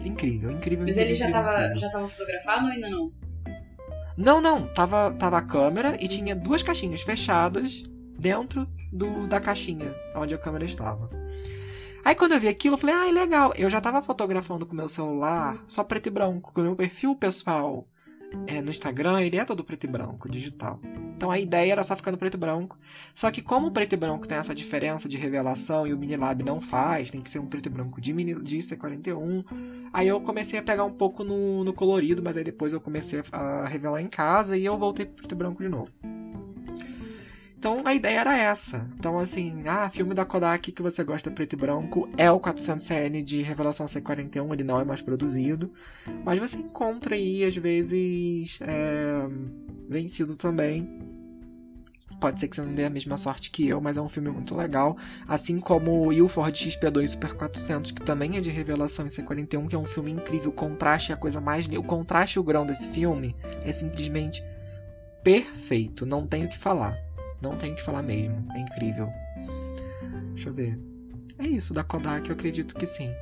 Incrível, 0.05 0.51
incrível. 0.51 0.85
Mas 0.85 0.97
incrível, 0.97 1.02
ele 1.02 1.15
já 1.15 1.27
estava 1.27 1.74
já 1.77 1.90
tava 1.90 2.09
fotografado 2.09 2.66
ou 2.66 2.73
ainda 2.73 2.90
não? 2.90 3.12
Não, 4.16 4.40
não. 4.40 4.66
Tava, 4.74 5.12
tava 5.12 5.39
a 5.39 5.43
câmera 5.43 5.97
e 6.01 6.09
tinha 6.09 6.35
duas 6.35 6.62
caixinhas 6.62 7.02
fechadas 7.02 7.82
dentro 8.19 8.69
do, 8.93 9.27
da 9.27 9.40
caixinha 9.40 9.94
onde 10.15 10.35
a 10.35 10.39
câmera 10.39 10.65
estava. 10.65 11.09
Aí 12.05 12.15
quando 12.15 12.33
eu 12.33 12.41
vi 12.41 12.49
aquilo, 12.49 12.75
eu 12.75 12.79
falei, 12.79 12.95
ah, 12.95 13.11
legal. 13.11 13.53
Eu 13.57 13.71
já 13.71 13.81
tava 13.81 14.03
fotografando 14.03 14.67
com 14.67 14.75
meu 14.75 14.89
celular 14.89 15.63
só 15.67 15.83
preto 15.83 16.09
e 16.09 16.11
branco. 16.11 16.53
Com 16.53 16.61
o 16.61 16.65
meu 16.65 16.77
perfil 16.77 17.15
pessoal 17.15 17.87
é, 18.47 18.61
no 18.61 18.71
Instagram, 18.71 19.23
ele 19.23 19.37
é 19.37 19.45
todo 19.45 19.65
preto 19.65 19.85
e 19.85 19.87
branco, 19.87 20.31
digital. 20.31 20.81
Então 21.17 21.31
a 21.31 21.39
ideia 21.39 21.73
era 21.73 21.85
só 21.85 21.97
ficar 21.97 22.13
no 22.13 22.19
preto 22.19 22.35
e 22.35 22.39
branco. 22.39 22.79
Só 23.15 23.31
que 23.31 23.41
como 23.41 23.69
o 23.69 23.71
preto 23.71 23.95
e 23.95 23.97
branco 23.97 24.27
tem 24.27 24.37
essa 24.37 24.55
diferença 24.55 25.09
de 25.09 25.17
revelação 25.17 25.87
e 25.87 25.95
o 25.95 25.99
Minilab 25.99 26.43
não 26.43 26.61
faz, 26.61 27.11
tem 27.11 27.23
que 27.23 27.31
ser 27.31 27.39
um 27.39 27.47
preto 27.47 27.67
e 27.67 27.71
branco 27.71 28.01
de, 28.01 28.13
mini, 28.13 28.35
de 28.43 28.59
C41, 28.59 29.45
aí 29.93 30.09
eu 30.09 30.21
comecei 30.21 30.59
a 30.59 30.63
pegar 30.63 30.85
um 30.85 30.93
pouco 30.93 31.25
no, 31.25 31.65
no 31.65 31.73
colorido, 31.73 32.23
mas 32.23 32.37
aí 32.37 32.45
depois 32.45 32.73
eu 32.73 32.81
comecei 32.81 33.23
a 33.33 33.67
revelar 33.67 34.03
em 34.03 34.09
casa 34.09 34.57
e 34.57 34.65
eu 34.65 34.77
voltei 34.77 35.07
pro 35.07 35.17
preto 35.17 35.33
e 35.33 35.39
branco 35.39 35.63
de 35.63 35.69
novo. 35.69 35.91
Então 37.65 37.81
a 37.82 37.95
ideia 37.95 38.20
era 38.20 38.36
essa. 38.36 38.86
Então, 38.99 39.19
assim, 39.19 39.62
ah, 39.66 39.89
filme 39.89 40.12
da 40.12 40.27
Kodak 40.27 40.70
que 40.70 40.82
você 40.82 41.03
gosta 41.03 41.31
preto 41.31 41.55
e 41.55 41.57
branco 41.57 42.07
é 42.15 42.31
o 42.31 42.39
400CN 42.39 43.24
de 43.24 43.41
Revelação 43.41 43.86
C41, 43.86 44.53
ele 44.53 44.62
não 44.62 44.78
é 44.78 44.85
mais 44.85 45.01
produzido. 45.01 45.73
Mas 46.23 46.39
você 46.39 46.59
encontra 46.59 47.15
aí, 47.15 47.43
às 47.43 47.57
vezes, 47.57 48.59
é, 48.61 49.27
vencido 49.89 50.36
também. 50.36 50.86
Pode 52.20 52.39
ser 52.39 52.49
que 52.49 52.57
você 52.57 52.61
não 52.61 52.74
dê 52.74 52.85
a 52.85 52.91
mesma 52.91 53.16
sorte 53.16 53.51
que 53.51 53.66
eu, 53.66 53.81
mas 53.81 53.97
é 53.97 54.03
um 54.03 54.11
filme 54.11 54.28
muito 54.28 54.55
legal. 54.55 54.99
Assim 55.27 55.59
como 55.59 56.07
o 56.07 56.12
Ilford 56.12 56.53
XP2 56.53 57.09
Super 57.09 57.32
400, 57.32 57.93
que 57.93 58.03
também 58.03 58.36
é 58.36 58.43
de 58.43 58.51
Revelação 58.51 59.07
em 59.07 59.09
C41, 59.09 59.69
que 59.69 59.74
é 59.74 59.78
um 59.78 59.86
filme 59.86 60.11
incrível. 60.11 60.51
O 60.51 60.53
contraste 60.53 61.12
é 61.12 61.15
a 61.15 61.19
coisa 61.19 61.41
mais. 61.41 61.66
O 61.66 61.82
contraste 61.82 62.36
e 62.36 62.41
o 62.41 62.45
grão 62.45 62.66
desse 62.66 62.89
filme 62.89 63.35
é 63.65 63.73
simplesmente 63.73 64.45
perfeito. 65.23 66.05
Não 66.05 66.27
tenho 66.27 66.45
o 66.45 66.51
que 66.51 66.59
falar. 66.59 67.04
Não 67.45 67.57
tenho 67.57 67.75
o 67.75 67.77
que 67.77 67.85
falar 67.85 68.03
mesmo. 68.03 68.45
É 68.55 68.61
incrível. 68.61 69.09
Deixa 70.33 70.49
eu 70.49 70.55
ver. 70.55 70.79
É 71.39 71.47
isso, 71.47 71.75
da 71.75 71.85
Kodak, 71.85 72.29
eu 72.29 72.35
acredito 72.35 72.75
que 72.75 72.87
sim. 72.87 73.12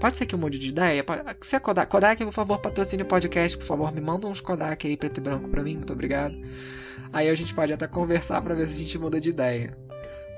Pode 0.00 0.16
ser 0.16 0.26
que 0.26 0.34
eu 0.34 0.38
mude 0.38 0.58
de 0.58 0.68
ideia? 0.68 1.04
Se 1.40 1.56
é 1.56 1.60
Kodak, 1.60 1.90
Kodak, 1.90 2.24
por 2.24 2.32
favor, 2.32 2.58
patrocine 2.60 3.02
o 3.02 3.06
podcast, 3.06 3.56
por 3.56 3.66
favor, 3.66 3.92
me 3.92 4.00
manda 4.00 4.26
uns 4.26 4.40
Kodak 4.40 4.86
aí 4.86 4.96
preto 4.96 5.18
e 5.18 5.20
branco 5.20 5.48
pra 5.48 5.62
mim, 5.62 5.76
muito 5.76 5.92
obrigado. 5.92 6.36
Aí 7.12 7.28
a 7.28 7.34
gente 7.34 7.54
pode 7.54 7.72
até 7.72 7.86
conversar 7.86 8.40
para 8.42 8.54
ver 8.54 8.68
se 8.68 8.76
a 8.76 8.78
gente 8.78 8.98
muda 8.98 9.20
de 9.20 9.30
ideia. 9.30 9.76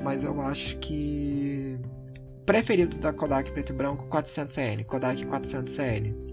Mas 0.01 0.25
eu 0.25 0.41
acho 0.41 0.79
que 0.79 1.77
preferido 2.47 2.97
da 2.99 3.13
Kodak 3.13 3.51
preto 3.51 3.71
e 3.71 3.77
branco 3.77 4.07
400CL, 4.09 4.85
Kodak 4.87 5.27
400CL. 5.27 6.28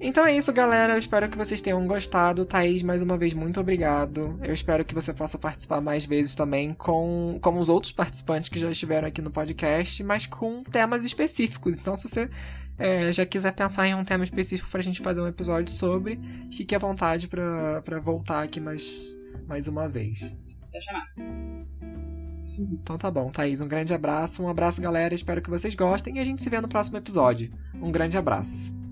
Então 0.00 0.26
é 0.26 0.36
isso, 0.36 0.52
galera. 0.52 0.94
Eu 0.94 0.98
espero 0.98 1.28
que 1.28 1.36
vocês 1.36 1.60
tenham 1.60 1.86
gostado. 1.86 2.44
Thaís, 2.44 2.82
mais 2.82 3.00
uma 3.00 3.16
vez, 3.16 3.32
muito 3.32 3.60
obrigado. 3.60 4.38
Eu 4.42 4.52
espero 4.52 4.84
que 4.84 4.94
você 4.94 5.12
possa 5.14 5.38
participar 5.38 5.80
mais 5.80 6.04
vezes 6.04 6.34
também 6.34 6.74
com 6.74 7.38
como 7.40 7.60
os 7.60 7.68
outros 7.68 7.92
participantes 7.92 8.48
que 8.48 8.58
já 8.58 8.70
estiveram 8.70 9.08
aqui 9.08 9.22
no 9.22 9.30
podcast, 9.30 10.02
mas 10.04 10.26
com 10.26 10.62
temas 10.62 11.04
específicos. 11.04 11.76
Então, 11.76 11.96
se 11.96 12.08
você 12.08 12.30
é, 12.78 13.12
já 13.12 13.24
quiser 13.24 13.52
pensar 13.52 13.86
em 13.86 13.94
um 13.94 14.04
tema 14.04 14.24
específico 14.24 14.68
pra 14.70 14.82
gente 14.82 15.00
fazer 15.00 15.20
um 15.22 15.28
episódio 15.28 15.72
sobre, 15.72 16.20
fique 16.50 16.74
à 16.74 16.78
vontade 16.78 17.28
para 17.28 18.00
voltar 18.02 18.42
aqui 18.42 18.60
mais, 18.60 19.16
mais 19.46 19.68
uma 19.68 19.88
vez. 19.88 20.36
Só 20.64 20.80
chamar. 20.80 21.06
Então 22.56 22.96
tá 22.96 23.10
bom, 23.10 23.30
Thaís. 23.30 23.60
Um 23.60 23.68
grande 23.68 23.92
abraço. 23.92 24.42
Um 24.42 24.48
abraço, 24.48 24.80
galera. 24.80 25.14
Espero 25.14 25.42
que 25.42 25.50
vocês 25.50 25.74
gostem 25.74 26.16
e 26.16 26.20
a 26.20 26.24
gente 26.24 26.42
se 26.42 26.50
vê 26.50 26.60
no 26.60 26.68
próximo 26.68 26.96
episódio. 26.96 27.52
Um 27.74 27.90
grande 27.90 28.16
abraço. 28.16 28.83